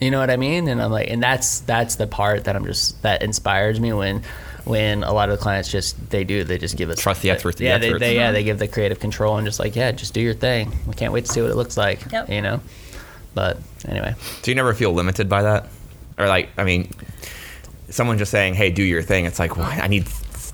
You 0.00 0.10
know 0.10 0.20
what 0.20 0.30
I 0.30 0.36
mean? 0.36 0.68
And 0.68 0.80
I'm 0.80 0.92
like, 0.92 1.10
and 1.10 1.22
that's 1.22 1.60
that's 1.60 1.96
the 1.96 2.06
part 2.06 2.44
that 2.44 2.54
I'm 2.54 2.64
just 2.64 3.02
that 3.02 3.22
inspires 3.22 3.80
me 3.80 3.92
when 3.92 4.22
when 4.64 5.02
a 5.02 5.12
lot 5.12 5.30
of 5.30 5.38
the 5.38 5.42
clients 5.42 5.72
just 5.72 6.10
they 6.10 6.24
do 6.24 6.44
they 6.44 6.58
just 6.58 6.76
give 6.76 6.90
us 6.90 7.00
Trust 7.00 7.22
the 7.22 7.30
experts, 7.30 7.58
the 7.58 7.64
yeah, 7.64 7.78
they, 7.78 7.86
experts. 7.86 8.00
they 8.00 8.14
yeah 8.14 8.26
mm-hmm. 8.26 8.34
they 8.34 8.44
give 8.44 8.58
the 8.58 8.68
creative 8.68 9.00
control 9.00 9.38
and 9.38 9.46
just 9.46 9.58
like 9.58 9.74
yeah 9.74 9.90
just 9.92 10.14
do 10.14 10.20
your 10.20 10.34
thing. 10.34 10.72
We 10.86 10.94
can't 10.94 11.12
wait 11.12 11.24
to 11.24 11.32
see 11.32 11.42
what 11.42 11.50
it 11.50 11.56
looks 11.56 11.76
like. 11.76 12.12
Yep. 12.12 12.30
You 12.30 12.42
know. 12.42 12.60
But 13.34 13.58
anyway, 13.86 14.14
Do 14.42 14.50
you 14.50 14.54
never 14.54 14.74
feel 14.74 14.92
limited 14.92 15.28
by 15.28 15.42
that, 15.42 15.68
or 16.16 16.26
like 16.26 16.48
I 16.56 16.64
mean, 16.64 16.90
someone 17.90 18.18
just 18.18 18.30
saying, 18.30 18.54
"Hey, 18.54 18.70
do 18.70 18.82
your 18.82 19.02
thing." 19.02 19.26
It's 19.26 19.38
like, 19.38 19.56
why? 19.56 19.78
I 19.80 19.86
need 19.86 20.06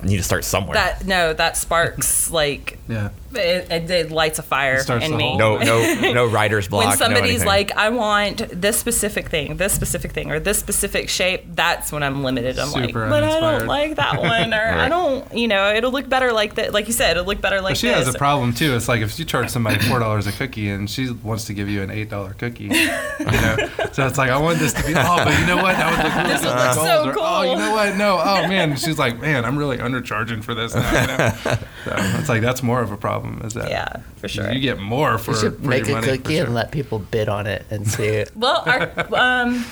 I 0.02 0.06
need 0.06 0.18
to 0.18 0.22
start 0.22 0.44
somewhere. 0.44 0.74
That 0.74 1.06
no, 1.06 1.32
that 1.32 1.56
sparks 1.56 2.30
like 2.30 2.78
Yeah. 2.88 3.10
It, 3.36 3.70
it, 3.70 3.90
it 3.90 4.10
lights 4.10 4.38
a 4.38 4.42
fire 4.42 4.80
starts 4.80 5.04
in 5.04 5.12
the 5.12 5.16
me. 5.16 5.28
whole- 5.28 5.38
no, 5.38 5.58
no, 5.58 6.12
no 6.12 6.26
writer's 6.26 6.68
block. 6.68 6.80
when 6.84 6.90
no 6.90 6.96
somebody's 6.96 7.30
anything. 7.30 7.46
like, 7.46 7.76
I 7.76 7.88
want 7.90 8.38
this 8.60 8.78
specific 8.78 9.28
thing, 9.28 9.56
this 9.56 9.72
specific 9.72 10.12
thing, 10.12 10.30
or 10.30 10.40
this 10.40 10.58
specific 10.58 11.08
shape, 11.08 11.44
that's 11.48 11.92
when 11.92 12.02
I'm 12.02 12.22
limited. 12.22 12.58
I'm 12.58 12.70
like, 12.72 12.86
Super 12.86 13.08
but 13.08 13.22
I 13.24 13.40
don't 13.40 13.66
like 13.66 13.96
that 13.96 14.20
one, 14.20 14.52
or 14.54 14.56
I 14.62 14.74
Right. 14.84 14.88
don't, 14.88 15.32
you 15.34 15.48
know, 15.48 15.72
it'll 15.74 15.92
look 15.92 16.08
better 16.08 16.32
like 16.32 16.54
that. 16.56 16.72
Like 16.72 16.86
you 16.86 16.92
said, 16.92 17.12
it'll 17.12 17.24
look 17.26 17.40
better 17.40 17.60
like 17.60 17.72
But 17.72 17.78
she 17.78 17.88
this. 17.88 18.06
has 18.06 18.14
a 18.14 18.18
problem 18.18 18.52
too. 18.52 18.74
It's 18.74 18.88
like 18.88 19.00
if 19.02 19.18
you 19.18 19.24
charge 19.24 19.48
somebody 19.50 19.78
four 19.80 19.98
dollars 19.98 20.26
a 20.26 20.32
cookie 20.32 20.68
and 20.68 20.88
she 20.90 21.10
wants 21.10 21.44
to 21.46 21.54
give 21.54 21.68
you 21.68 21.82
an 21.82 21.90
eight 21.90 22.10
dollar 22.10 22.34
cookie, 22.34 22.64
you 22.64 22.70
know. 22.70 23.56
So 23.92 24.06
it's 24.06 24.18
like 24.18 24.30
I 24.30 24.38
want 24.38 24.58
this 24.58 24.72
to 24.74 24.82
be. 24.86 24.92
Oh, 24.96 25.24
but 25.24 25.38
you 25.38 25.46
know 25.46 25.56
what? 25.56 25.76
That 25.76 25.90
would 25.90 26.04
look 26.04 26.14
really 26.16 26.28
This 26.34 26.42
would 26.42 26.50
look 26.50 26.76
oh, 26.76 26.84
so 27.04 27.10
Or, 27.10 27.14
cool. 27.14 27.22
Oh, 27.24 27.42
you 27.42 27.56
know 27.56 27.72
what? 27.72 27.96
No. 27.96 28.18
Oh 28.22 28.48
man. 28.48 28.76
She's 28.76 28.98
like, 28.98 29.20
man, 29.20 29.44
I'm 29.44 29.56
really 29.56 29.78
undercharging 29.78 30.42
for 30.42 30.54
this 30.54 30.74
now. 30.74 31.00
You 31.00 31.06
know? 31.06 31.28
so 31.84 32.18
it's 32.18 32.28
like 32.28 32.42
that's 32.42 32.62
more 32.62 32.80
of 32.80 32.90
a 32.92 32.96
problem. 33.24 33.46
Is 33.46 33.54
that? 33.54 33.68
Yeah, 33.70 33.96
for 34.16 34.28
sure. 34.28 34.50
You 34.52 34.60
get 34.60 34.78
more 34.80 35.18
for, 35.18 35.32
we 35.32 35.38
should 35.38 35.56
for 35.56 35.66
make 35.68 35.86
your 35.86 35.98
a 35.98 36.00
money, 36.00 36.18
cookie 36.18 36.36
sure. 36.36 36.44
and 36.46 36.54
let 36.54 36.70
people 36.72 36.98
bid 36.98 37.28
on 37.28 37.46
it 37.46 37.64
and 37.70 37.86
see. 37.88 38.04
It. 38.06 38.30
well, 38.36 38.62
our 38.66 38.82
um, 39.14 39.64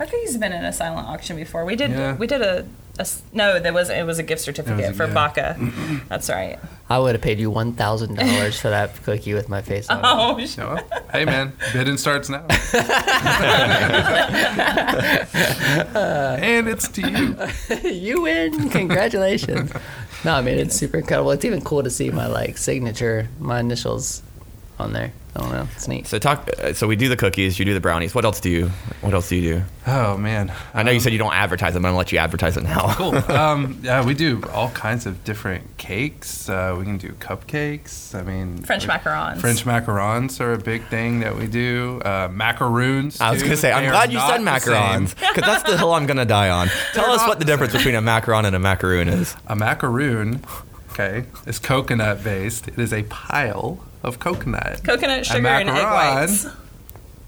our 0.00 0.06
cookies 0.06 0.32
have 0.32 0.40
been 0.40 0.52
in 0.52 0.64
a 0.64 0.72
silent 0.72 1.06
auction 1.08 1.36
before. 1.36 1.64
We 1.64 1.76
did 1.76 1.90
Yeah. 1.90 2.16
we 2.16 2.26
did 2.26 2.42
a 2.42 2.66
no, 3.32 3.58
there 3.58 3.72
was 3.72 3.90
it 3.90 4.06
was 4.06 4.20
a 4.20 4.22
gift 4.22 4.40
certificate 4.42 4.90
a- 4.90 4.94
for 4.94 5.06
yeah. 5.06 5.14
Baca. 5.14 5.56
That's 6.08 6.28
right. 6.30 6.58
I 6.88 6.98
would 7.00 7.14
have 7.14 7.22
paid 7.22 7.40
you 7.40 7.50
one 7.50 7.72
thousand 7.72 8.14
dollars 8.16 8.60
for 8.60 8.68
that 8.70 9.02
cookie 9.02 9.34
with 9.34 9.48
my 9.48 9.62
face 9.62 9.88
on 9.90 9.98
it. 9.98 10.02
Oh, 10.04 10.46
sh- 10.46 10.56
No. 10.58 10.78
Hey 11.10 11.24
man, 11.24 11.52
bidding 11.72 11.96
starts 11.96 12.28
now. 12.28 12.46
and 16.36 16.68
it's 16.68 16.88
to 16.88 17.00
you. 17.10 17.90
you 17.90 18.22
win! 18.22 18.68
Congratulations. 18.70 19.72
No, 20.24 20.34
I 20.34 20.40
mean 20.40 20.58
it's 20.58 20.74
super 20.74 20.98
incredible. 20.98 21.30
It's 21.32 21.44
even 21.44 21.60
cool 21.60 21.82
to 21.82 21.90
see 21.90 22.10
my 22.10 22.26
like 22.26 22.58
signature, 22.58 23.28
my 23.38 23.60
initials 23.60 24.22
on 24.78 24.92
there. 24.92 25.12
I 25.36 25.40
don't 25.40 25.50
know. 25.50 25.68
It's 25.74 25.88
neat. 25.88 26.06
so 26.06 26.18
talk. 26.20 26.48
Uh, 26.62 26.72
so 26.74 26.86
we 26.86 26.94
do 26.94 27.08
the 27.08 27.16
cookies. 27.16 27.58
You 27.58 27.64
do 27.64 27.74
the 27.74 27.80
brownies. 27.80 28.14
What 28.14 28.24
else 28.24 28.38
do 28.38 28.50
you? 28.50 28.68
What 29.00 29.14
else 29.14 29.28
do 29.28 29.36
you 29.36 29.54
do? 29.54 29.62
Oh 29.86 30.16
man. 30.16 30.52
I 30.72 30.84
know 30.84 30.92
you 30.92 31.00
said 31.00 31.12
you 31.12 31.18
don't 31.18 31.32
advertise 31.34 31.74
them. 31.74 31.82
but 31.82 31.88
I'm 31.88 31.92
gonna 31.92 31.98
let 31.98 32.12
you 32.12 32.18
advertise 32.18 32.56
it 32.56 32.62
now. 32.62 32.94
Cool. 32.94 33.14
Um, 33.34 33.80
yeah, 33.82 34.04
we 34.04 34.14
do 34.14 34.42
all 34.52 34.70
kinds 34.70 35.06
of 35.06 35.24
different 35.24 35.76
cakes. 35.76 36.48
Uh, 36.48 36.76
we 36.78 36.84
can 36.84 36.98
do 36.98 37.10
cupcakes. 37.14 38.14
I 38.14 38.22
mean, 38.22 38.58
French 38.62 38.86
macarons. 38.86 39.40
French 39.40 39.64
macarons 39.64 40.40
are 40.40 40.52
a 40.52 40.58
big 40.58 40.84
thing 40.84 41.20
that 41.20 41.36
we 41.36 41.46
do. 41.48 42.00
Uh, 42.04 42.28
macaroons. 42.30 43.20
I 43.20 43.32
was 43.32 43.40
too. 43.40 43.46
gonna 43.48 43.56
say, 43.56 43.72
I'm 43.72 43.84
They 43.84 43.90
glad 43.90 44.12
you 44.12 44.20
said 44.20 44.40
macarons 44.40 45.14
because 45.16 45.42
that's 45.42 45.68
the 45.68 45.76
hill 45.76 45.92
I'm 45.94 46.06
gonna 46.06 46.24
die 46.24 46.48
on. 46.50 46.68
Tell 46.92 47.04
They're 47.06 47.14
us 47.14 47.26
what 47.26 47.38
the 47.40 47.44
the 47.44 47.50
difference 47.50 47.72
between 47.72 47.96
a 47.96 48.02
macaron 48.02 48.44
and 48.44 48.54
a 48.54 48.60
macaroon 48.60 49.08
is. 49.08 49.36
A 49.48 49.56
macaroon, 49.56 50.42
okay, 50.92 51.24
is 51.46 51.58
coconut 51.58 52.22
based. 52.22 52.68
It 52.68 52.78
is 52.78 52.92
a 52.92 53.02
pile 53.04 53.84
of 54.04 54.18
coconut. 54.18 54.84
coconut 54.84 55.26
sugar 55.26 55.46
and 55.46 55.68
egg 55.68 55.84
whites. 55.84 56.46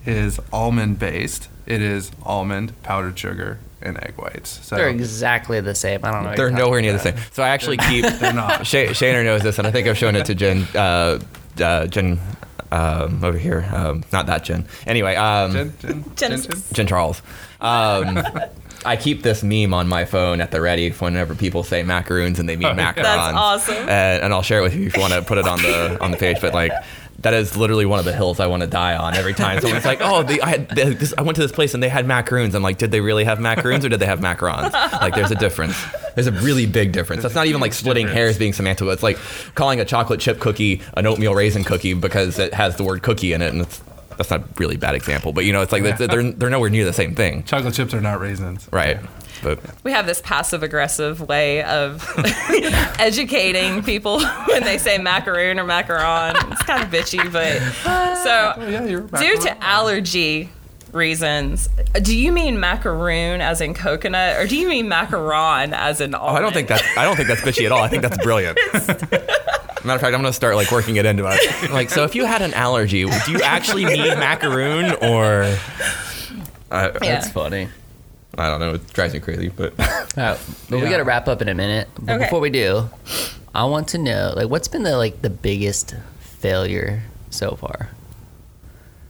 is 0.05 0.39
almond 0.53 0.99
based. 0.99 1.49
It 1.67 1.83
is 1.83 2.13
almond, 2.23 2.81
powdered 2.83 3.19
sugar, 3.19 3.59
and 3.83 3.97
egg 4.05 4.15
whites. 4.17 4.65
So 4.65 4.77
They're 4.77 4.89
exactly 4.89 5.61
the 5.61 5.75
same. 5.75 6.05
I 6.05 6.13
don't 6.13 6.25
know. 6.25 6.37
They're 6.37 6.51
nowhere 6.51 6.81
talking 6.81 6.83
near 6.83 6.93
the 6.93 6.99
same. 6.99 7.17
So 7.33 7.43
I 7.43 7.49
actually 7.49 7.79
keep. 7.79 8.05
They're 8.05 8.33
not. 8.33 8.67
Shay, 8.67 8.89
Shayner 8.89 9.25
knows 9.25 9.43
this, 9.43 9.59
and 9.59 9.67
I 9.67 9.71
think 9.71 9.89
I've 9.89 9.99
shown 9.99 10.15
it 10.15 10.27
to 10.27 10.35
Jen. 10.35 10.67
Uh, 10.75 11.19
uh, 11.61 11.87
Jen 11.87 12.21
um, 12.71 13.25
over 13.25 13.39
here. 13.39 13.69
Um, 13.73 14.05
not 14.13 14.27
that 14.27 14.45
Jen. 14.45 14.67
Anyway, 14.87 15.17
um, 15.17 15.53
Jen, 15.53 15.75
Jen, 15.81 16.05
Genesis. 16.17 16.71
Jen 16.71 16.87
Charles. 16.87 17.23
I 18.87 18.97
keep 18.97 19.23
this 19.23 19.43
meme 19.43 19.75
on 19.75 19.89
my 19.89 20.05
phone 20.05 20.41
at 20.41 20.51
the 20.51 20.61
ready 20.61 20.91
whenever 20.91 21.35
people 21.35 21.63
say 21.63 21.83
macaroons 21.83 22.39
and 22.39 22.49
they 22.49 22.57
mean 22.57 22.69
Oh, 22.69 22.75
macarons. 22.75 23.03
That's 23.03 23.37
awesome. 23.37 23.89
And, 23.89 24.23
and 24.23 24.33
I'll 24.33 24.43
share 24.43 24.61
it 24.61 24.63
with 24.63 24.75
you 24.75 24.87
if 24.87 24.97
you 24.97 25.01
want 25.01 25.13
to 25.13 25.23
put 25.23 25.39
it 25.39 25.47
on 25.47 25.61
the 25.61 25.99
on 26.03 26.11
the 26.13 26.17
page. 26.17 26.39
But 26.41 26.55
like. 26.55 26.73
That 27.21 27.33
is 27.33 27.57
literally 27.57 27.87
one 27.87 27.99
of 27.99 28.05
the 28.05 28.13
hills 28.13 28.41
I 28.41 28.47
want 28.47 28.61
to 28.61 28.67
die 28.69 28.95
on 28.95 29.15
every 29.17 29.33
time. 29.33 29.59
Someone's 29.61 29.87
like, 29.87 30.01
"Oh, 30.03 30.23
they, 30.23 30.39
I, 30.39 30.51
had, 30.51 30.69
they, 30.69 30.91
this, 30.91 31.15
I 31.17 31.23
went 31.23 31.37
to 31.37 31.43
this 31.43 31.51
place 31.51 31.73
and 31.73 31.83
they 31.83 31.89
had 31.89 32.07
macaroons." 32.07 32.55
I'm 32.55 32.63
like, 32.63 32.77
"Did 32.77 32.91
they 32.91 33.01
really 33.01 33.25
have 33.25 33.41
macaroons 33.41 33.87
or 33.87 33.89
did 33.89 34.01
they 34.01 34.07
have 34.07 34.21
macarons?" 34.21 34.71
Like, 35.01 35.15
there's 35.15 35.31
a 35.31 35.35
difference. 35.35 35.83
There's 36.15 36.27
a 36.27 36.33
really 36.33 36.67
big 36.67 36.93
difference. 36.93 37.23
That's 37.23 37.35
not 37.35 37.47
even 37.47 37.61
like 37.63 37.73
splitting 37.73 38.05
difference. 38.07 38.37
hairs 38.37 38.39
being 38.39 38.53
semantical. 38.53 38.93
It's 38.93 39.03
like 39.03 39.19
calling 39.55 39.81
a 39.81 39.85
chocolate 39.87 40.21
chip 40.21 40.41
cookie 40.41 40.83
an 40.95 41.07
oatmeal 41.07 41.35
raisin 41.35 41.65
cookie 41.65 41.95
because 41.95 42.39
it 42.39 42.53
has 42.53 42.77
the 42.77 42.85
word 42.85 43.03
cookie 43.03 43.33
in 43.33 43.41
it, 43.41 43.51
and 43.51 43.63
it's, 43.63 43.81
that's 44.17 44.31
not 44.31 44.41
a 44.41 44.45
really 44.59 44.77
bad 44.77 44.95
example. 44.95 45.33
But 45.33 45.45
you 45.45 45.53
know, 45.53 45.63
it's 45.63 45.73
like 45.73 45.83
they're, 45.83 45.97
they're 46.09 46.31
they're 46.33 46.51
nowhere 46.51 46.71
near 46.71 46.85
the 46.85 46.93
same 46.93 47.15
thing, 47.15 47.43
Chocolate 47.45 47.75
chips 47.75 47.93
are 47.95 48.01
not 48.01 48.21
raisins. 48.21 48.69
right? 48.73 48.99
But 49.43 49.61
We 49.85 49.93
have 49.93 50.07
this 50.07 50.21
passive 50.23 50.63
aggressive 50.63 51.21
way 51.21 51.63
of 51.63 52.03
educating 52.99 53.83
people 53.83 54.21
when 54.49 54.63
they 54.65 54.79
say 54.79 54.99
macaroon 54.99 55.59
or 55.61 55.65
macaron. 55.65 56.35
It's 56.53 56.63
kind 56.63 56.83
of 56.83 56.89
bitchy, 56.91 57.31
but 57.31 57.61
So, 58.25 58.55
Oh, 58.57 58.69
yeah, 58.69 58.85
you're 58.87 59.03
due 59.03 59.37
to 59.43 59.63
allergy 59.65 60.51
reasons, 60.93 61.69
do 62.01 62.17
you 62.17 62.33
mean 62.33 62.59
macaroon 62.59 63.43
as 63.43 63.61
in 63.61 63.75
coconut, 63.75 64.39
or 64.39 64.47
do 64.47 64.57
you 64.57 64.67
mean 64.69 64.87
macaron 64.87 65.75
as 65.75 66.01
in 66.01 66.15
Oh. 66.15 66.19
I 66.29 66.41
don't 66.41 66.55
think 66.55 66.69
that's 66.69 66.83
I 66.97 67.05
don't 67.05 67.17
think 67.17 67.29
that's 67.29 67.43
bitchy 67.43 67.67
at 67.67 67.73
all. 67.73 67.83
I 67.83 67.89
think 67.89 68.03
that's 68.03 68.17
brilliant. 68.25 68.59
Matter 69.85 69.97
of 69.97 70.01
fact, 70.01 70.15
I'm 70.15 70.21
gonna 70.23 70.33
start 70.33 70.57
like 70.57 70.71
working 70.73 70.97
it 70.97 71.07
into 71.07 71.25
it. 71.29 71.71
Like, 71.71 71.91
so 71.91 72.05
if 72.05 72.15
you 72.15 72.25
had 72.25 72.43
an 72.43 72.55
allergy, 72.55 73.05
do 73.05 73.33
you 73.33 73.41
actually 73.43 73.85
need 73.85 73.99
macaroon 74.19 74.93
or? 75.03 75.57
I, 76.71 76.87
Yeah. 76.89 76.99
That's 77.01 77.31
funny. 77.31 77.69
I 78.39 78.49
don't 78.49 78.61
know. 78.61 78.75
It 78.75 78.93
drives 78.93 79.15
me 79.15 79.21
crazy, 79.21 79.49
but 79.49 79.73
All 79.79 79.87
right, 79.87 80.17
uh, 80.19 80.37
but 80.69 80.81
we 80.81 80.89
got 80.91 80.99
to 80.99 81.05
wrap 81.05 81.27
up 81.29 81.41
in 81.41 81.49
a 81.49 81.55
minute. 81.55 81.89
But 81.99 82.17
Okay. 82.17 82.25
before 82.25 82.41
we 82.41 82.51
do, 82.51 82.89
I 83.55 83.65
want 83.65 83.89
to 83.89 83.99
know 83.99 84.33
like 84.37 84.49
what's 84.51 84.69
been 84.69 84.83
the 84.83 84.97
like 84.97 85.23
the 85.23 85.31
biggest 85.31 85.95
failure 86.21 87.03
so 87.31 87.53
far? 87.57 87.91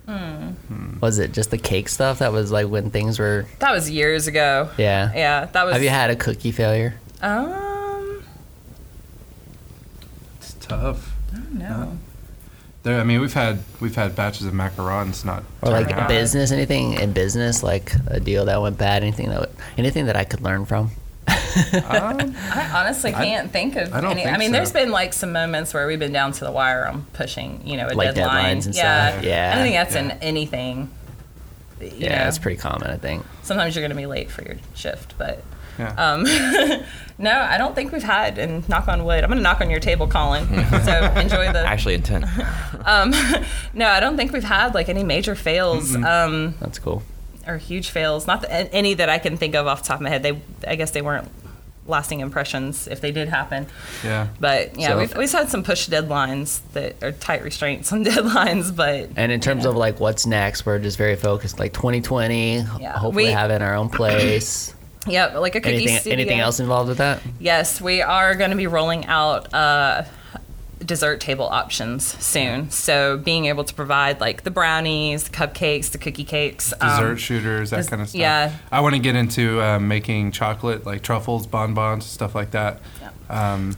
Hmm. 0.07 0.51
hmm. 0.51 0.99
Was 1.01 1.19
it 1.19 1.33
just 1.33 1.51
the 1.51 1.59
cake 1.59 1.89
stuff 1.89 2.21
that 2.21 2.33
was 2.33 2.53
like 2.53 2.69
when 2.69 2.91
things 2.91 3.19
were 3.19 3.47
That 3.59 3.73
was 3.73 3.91
years 3.91 4.29
ago. 4.29 4.71
yeah? 4.79 5.11
Yeah, 5.15 5.47
that 5.47 5.65
was. 5.65 5.73
Have 5.75 5.83
you 5.83 5.89
had 5.89 6.11
a 6.11 6.17
cookie 6.17 6.53
failure? 6.53 6.95
Um, 7.23 7.49
It's 10.67 10.75
tough. 10.75 11.15
no. 11.53 11.97
There, 12.83 13.01
I 13.01 13.05
mean, 13.05 13.21
we've 13.21 13.33
had 13.35 13.59
we've 13.81 13.95
had 13.97 14.15
batches 14.15 14.47
of 14.47 14.53
macarons 14.53 15.25
not 15.25 15.43
Or 15.63 15.71
like 15.71 15.91
out. 15.93 16.09
business, 16.09 16.53
anything 16.53 16.95
in 16.95 17.13
business, 17.13 17.63
like 17.63 17.93
a 18.07 18.21
deal 18.21 18.45
that 18.45 18.61
went 18.63 18.79
bad, 18.79 19.03
anything 19.03 19.29
that 19.31 19.51
anything 19.77 20.07
that 20.07 20.17
I 20.17 20.25
could 20.25 20.41
learn 20.43 20.67
from. 20.67 20.91
Um, 21.57 22.37
I 22.53 22.71
honestly 22.75 23.13
can't 23.13 23.51
think 23.51 23.77
of 23.77 23.95
I 23.95 24.03
don't 24.03 24.11
any. 24.13 24.27
I 24.27 24.37
mean, 24.37 24.51
so. 24.51 24.53
there's 24.53 24.73
been 24.73 24.91
like 24.91 25.15
some 25.15 25.33
moments 25.33 25.73
where 25.73 25.87
we've 25.87 25.99
been 25.99 26.13
down 26.13 26.33
to 26.33 26.45
the 26.45 26.53
wire 26.53 26.87
on 26.87 27.07
pushing, 27.15 27.67
you 27.67 27.79
know, 27.79 27.87
a 27.89 27.95
Like 27.95 28.15
deadline. 28.15 28.59
deadlines 28.59 28.67
and 28.67 28.75
yeah. 28.75 29.11
stuff. 29.13 29.25
Yeah. 29.25 29.51
I 29.53 29.55
don't 29.55 29.65
think 29.65 29.77
that's 29.77 29.95
in 29.95 30.11
anything. 30.23 30.91
Yeah, 31.81 31.91
know, 32.11 32.25
that's 32.25 32.39
pretty 32.39 32.59
common, 32.59 32.91
I 32.91 32.99
think. 32.99 33.25
Sometimes 33.43 33.75
you're 33.75 33.81
going 33.81 33.91
to 33.91 33.97
be 33.97 34.05
late 34.05 34.31
for 34.31 34.43
your 34.45 34.57
shift, 34.75 35.15
but 35.17 35.43
yeah. 35.79 35.93
um, 35.93 36.23
no, 37.19 37.31
I 37.33 37.59
don't 37.59 37.75
think 37.75 37.93
we've 37.93 38.03
had. 38.03 38.39
And 38.39 38.69
knock 38.69 38.89
on 38.89 39.05
wood, 39.05 39.23
I'm 39.25 39.29
going 39.31 39.39
to 39.39 39.43
knock 39.43 39.61
on 39.61 39.71
your 39.71 39.81
table, 39.81 40.07
Colin. 40.09 40.47
so 40.85 41.13
enjoy 41.17 41.53
the. 41.53 41.63
actually 41.67 41.95
intent. 41.95 42.25
Um, 42.87 43.13
no, 43.75 43.89
I 43.89 43.99
don't 43.99 44.17
think 44.17 44.33
we've 44.33 44.45
had 44.45 44.73
like 44.73 44.89
any 44.89 45.03
major 45.03 45.35
fails. 45.35 45.97
Um, 45.97 46.55
That's 46.61 46.79
cool. 46.79 47.03
or 47.45 47.57
huge 47.59 47.91
fails. 47.91 48.29
Not 48.29 48.43
that, 48.43 48.69
any 48.73 48.95
that 48.95 49.09
I 49.09 49.19
can 49.19 49.37
think 49.37 49.57
of 49.57 49.67
off 49.67 49.83
the 49.83 49.89
top 49.89 49.97
of 49.97 50.03
my 50.03 50.09
head. 50.11 50.23
They, 50.23 50.41
I 50.69 50.77
guess, 50.77 50.93
they 50.93 51.03
weren't 51.03 51.29
lasting 51.89 52.21
impressions 52.21 52.87
if 52.87 53.01
they 53.01 53.11
did 53.11 53.29
happen. 53.29 53.67
yeah. 54.05 54.29
But 54.39 54.79
yeah, 54.79 54.89
So- 54.91 54.99
we've 54.99 55.13
always 55.15 55.33
had 55.33 55.49
some 55.49 55.65
push 55.65 55.89
deadlines 55.89 56.61
that 56.75 57.03
are 57.03 57.11
tight 57.13 57.43
restraints 57.43 57.93
on 57.93 58.05
deadlines. 58.05 58.75
But 58.75 59.11
And 59.17 59.33
in 59.33 59.41
terms 59.41 59.65
of 59.67 59.75
like 59.75 59.99
what's 59.99 60.27
next, 60.27 60.65
we're 60.65 60.79
just 60.79 60.99
very 60.99 61.17
focused. 61.17 61.59
Like 61.59 61.73
2020, 61.73 62.57
Yeah. 62.79 62.93
hopefully 62.93 63.25
We- 63.25 63.31
having 63.33 63.63
our 63.63 63.75
own 63.75 63.89
place. 63.89 64.73
yeah, 65.07 65.39
like 65.39 65.55
a 65.55 65.61
cookie 65.61 65.75
anything, 65.77 65.99
studio. 65.99 66.13
anything 66.19 66.41
else 66.41 66.61
involved 66.61 66.89
with 66.89 66.99
that? 66.99 67.21
Yes, 67.39 67.81
we 67.81 68.03
are 68.03 68.35
going 68.35 68.51
to 68.51 68.57
be 68.57 68.67
rolling 68.67 69.07
out 69.07 69.53
uh, 69.55 70.05
dessert 70.85 71.21
table 71.21 71.47
options 71.47 72.05
soon. 72.25 72.71
So 72.71 73.17
being 73.17 73.47
able 73.47 73.65
to 73.65 73.75
provide 73.75 74.21
like 74.21 74.43
the 74.45 74.51
brownies, 74.51 75.25
the 75.25 75.31
cupcakes, 75.31 75.91
the 75.91 75.99
cookie 75.99 76.25
cakes, 76.25 76.73
Dessert 76.81 77.11
um, 77.13 77.17
shooters, 77.17 77.71
that 77.71 77.85
des- 77.85 77.89
kind 77.91 78.03
of 78.03 78.09
stuff. 78.09 78.21
yeah. 78.21 78.57
I 78.71 78.81
want 78.81 78.95
to 78.95 79.01
get 79.01 79.17
into 79.17 79.61
uh, 79.63 79.79
making 79.79 80.33
chocolate, 80.33 80.85
like 80.87 81.03
truffles, 81.03 81.47
bonbons, 81.47 82.05
stuff 82.05 82.35
like 82.35 82.51
that. 82.53 82.81
Um, 83.29 83.77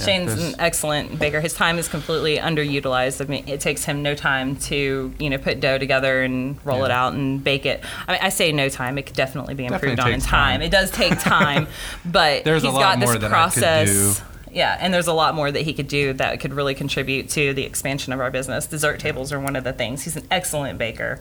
yeah, 0.00 0.06
Shane's 0.06 0.34
there's- 0.34 0.54
an 0.54 0.60
excellent 0.60 1.18
baker. 1.18 1.40
His 1.40 1.54
time 1.54 1.78
is 1.78 1.86
completely 1.88 2.38
underutilized. 2.38 3.24
I 3.24 3.28
mean, 3.28 3.44
it 3.48 3.60
takes 3.60 3.84
him 3.84 4.02
no 4.02 4.14
time 4.14 4.56
to 4.56 5.12
you 5.18 5.30
know 5.30 5.38
put 5.38 5.60
dough 5.60 5.78
together 5.78 6.22
and 6.22 6.58
roll 6.64 6.84
it 6.84 6.90
out 6.90 7.12
and 7.14 7.42
bake 7.42 7.66
it. 7.66 7.84
I 8.08 8.12
mean, 8.12 8.20
I 8.22 8.28
say 8.30 8.52
no 8.52 8.68
time. 8.68 8.98
It 8.98 9.06
could 9.06 9.16
definitely 9.16 9.54
be 9.54 9.64
improved 9.66 9.82
Definitely 9.96 10.12
on 10.12 10.14
in 10.14 10.20
time. 10.20 10.60
time. 10.60 10.62
It 10.62 10.70
does 10.70 10.90
take 10.90 11.18
time, 11.20 11.66
but 12.04 12.44
There's 12.44 12.62
he's 12.62 12.72
got 12.72 12.98
this 13.00 13.08
that 13.10 13.16
I 13.18 13.20
could 13.20 13.30
process. 13.30 14.22
Yeah, 14.52 14.76
and 14.80 14.92
there's 14.92 15.06
a 15.06 15.12
lot 15.12 15.36
more 15.36 15.48
that 15.48 15.60
he 15.62 15.72
could 15.72 15.86
do 15.86 16.12
that 16.14 16.40
could 16.40 16.52
really 16.54 16.74
contribute 16.74 17.28
to 17.30 17.54
the 17.54 17.62
expansion 17.62 18.12
of 18.12 18.18
our 18.18 18.32
business. 18.32 18.66
Dessert 18.66 18.98
tables 18.98 19.32
are 19.32 19.38
one 19.38 19.54
of 19.54 19.62
the 19.62 19.72
things. 19.72 20.02
He's 20.02 20.16
an 20.16 20.26
excellent 20.28 20.76
baker. 20.76 21.20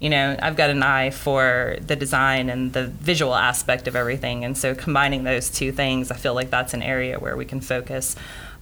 You 0.00 0.10
know, 0.10 0.36
I've 0.40 0.56
got 0.56 0.70
an 0.70 0.82
eye 0.82 1.10
for 1.10 1.76
the 1.80 1.96
design 1.96 2.50
and 2.50 2.72
the 2.72 2.86
visual 2.86 3.34
aspect 3.34 3.88
of 3.88 3.96
everything. 3.96 4.44
And 4.44 4.56
so 4.56 4.74
combining 4.74 5.24
those 5.24 5.50
two 5.50 5.72
things, 5.72 6.10
I 6.10 6.16
feel 6.16 6.34
like 6.34 6.50
that's 6.50 6.72
an 6.72 6.82
area 6.82 7.18
where 7.18 7.36
we 7.36 7.44
can 7.44 7.60
focus. 7.60 8.14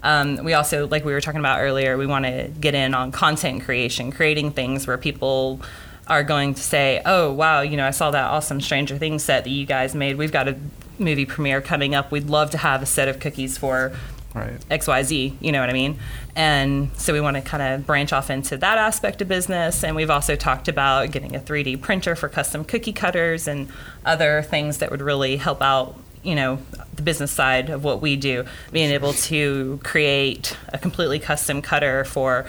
Um, 0.03 0.45
we 0.45 0.55
also, 0.55 0.87
like 0.87 1.05
we 1.05 1.13
were 1.13 1.21
talking 1.21 1.41
about 1.41 1.61
earlier, 1.61 1.99
we 1.99 2.07
want 2.07 2.25
to 2.25 2.51
get 2.61 2.75
in 2.75 2.95
on 2.95 3.13
content 3.13 3.65
creation, 3.65 4.13
creating 4.13 4.53
things 4.53 4.87
where 4.87 4.97
people 4.97 5.61
are 6.07 6.23
going 6.23 6.55
to 6.55 6.63
say, 6.63 7.03
"Oh, 7.05 7.33
wow, 7.33 7.63
you 7.63 7.77
know, 7.77 7.87
I 7.87 7.91
saw 7.91 8.11
that 8.13 8.25
awesome 8.25 8.61
Stranger 8.61 8.97
Things 8.97 9.25
set 9.25 9.45
that 9.45 9.51
you 9.51 9.67
guys 9.67 9.95
made. 9.95 10.17
We've 10.17 10.33
got 10.33 10.49
a 10.49 10.57
movie 10.99 11.27
premiere 11.27 11.61
coming 11.61 11.95
up. 11.95 12.11
We'd 12.11 12.29
love 12.29 12.51
to 12.53 12.59
have 12.59 12.83
a 12.83 12.87
set 12.87 13.09
of 13.09 13.21
cookies 13.21 13.59
for 13.59 13.93
right. 14.37 14.61
XYZ, 14.69 15.37
you 15.41 15.53
know 15.53 15.61
what 15.61 15.71
I 15.71 15.73
mean? 15.73 15.99
And 16.35 16.91
so 16.97 17.13
we 17.13 17.21
want 17.21 17.37
to 17.37 17.43
kind 17.43 17.63
of 17.63 17.87
branch 17.87 18.13
off 18.13 18.31
into 18.31 18.57
that 18.59 18.79
aspect 18.79 19.23
of 19.23 19.29
business. 19.29 19.83
And 19.83 19.97
we've 19.97 20.11
also 20.11 20.37
talked 20.37 20.69
about 20.69 21.11
getting 21.11 21.35
a 21.35 21.41
3D 21.41 21.81
printer 21.81 22.15
for 22.15 22.29
custom 22.29 22.65
cookie 22.65 22.93
cutters 22.93 23.49
and 23.49 23.69
other 24.05 24.43
things 24.43 24.79
that 24.79 24.91
would 24.91 25.03
really 25.03 25.37
help 25.37 25.63
out, 25.63 25.97
you 26.23 26.35
know, 26.35 26.59
the 26.95 27.03
business 27.03 27.33
side 27.33 27.71
of 27.71 27.85
what 27.85 28.01
we 28.01 28.17
do. 28.17 28.45
Being 28.73 28.91
able 28.91 29.13
to 29.15 29.81
create 29.83 30.57
a 30.69 30.79
completely 30.79 31.19
custom 31.19 31.63
cutter 31.63 32.05
for 32.05 32.47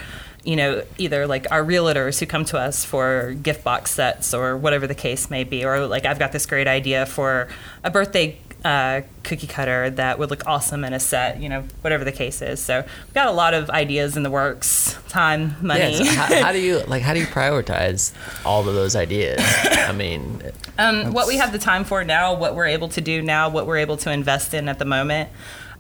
you 0.48 0.56
know, 0.56 0.82
either 0.98 1.28
like 1.28 1.46
our 1.52 1.62
realtors 1.62 2.22
who 2.22 2.26
come 2.26 2.46
to 2.46 2.58
us 2.58 2.86
for 2.86 3.34
gift 3.34 3.66
box 3.66 3.92
sets 3.92 4.34
or 4.34 4.56
whatever 4.56 4.88
the 4.88 4.96
case 4.96 5.30
may 5.30 5.44
be, 5.44 5.66
or 5.66 5.86
like 5.88 6.06
I've 6.06 6.20
got 6.20 6.32
this 6.32 6.46
great 6.46 6.68
idea 6.68 7.06
for 7.06 7.50
a 7.84 7.92
birthday 7.92 8.38
uh, 8.68 9.02
cookie 9.24 9.48
cutter 9.48 9.90
that 9.92 10.20
would 10.20 10.30
look 10.30 10.46
awesome 10.46 10.84
in 10.84 10.92
a 10.92 11.00
set, 11.00 11.40
you 11.42 11.48
know, 11.48 11.64
whatever 11.80 12.04
the 12.04 12.12
case 12.12 12.42
is. 12.42 12.60
So 12.60 12.82
we've 12.82 13.14
got 13.14 13.28
a 13.28 13.32
lot 13.32 13.54
of 13.54 13.70
ideas 13.70 14.18
in 14.18 14.24
the 14.24 14.30
works, 14.30 14.98
time, 15.08 15.56
money. 15.62 15.94
Yeah, 15.94 16.04
so 16.04 16.06
how, 16.06 16.44
how 16.44 16.52
do 16.52 16.60
you 16.60 16.80
like? 16.80 17.02
How 17.02 17.14
do 17.14 17.22
you 17.22 17.28
prioritize 17.28 18.14
all 18.46 18.68
of 18.68 18.76
those 18.76 18.94
ideas? 18.94 19.40
I 19.40 19.94
mean, 19.94 20.42
um, 20.78 21.14
what 21.14 21.28
we 21.28 21.38
have 21.38 21.54
the 21.54 21.60
time 21.60 21.86
for 21.86 22.04
now, 22.04 22.36
what 22.36 22.56
we're 22.56 22.66
able 22.66 22.90
to 22.90 23.00
do 23.00 23.22
now, 23.22 23.48
what 23.48 23.68
we're 23.68 23.78
able 23.78 23.96
to 23.98 24.12
invest 24.12 24.54
in 24.54 24.68
at 24.68 24.80
the 24.80 24.86
moment. 24.86 25.30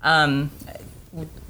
Um, 0.01 0.51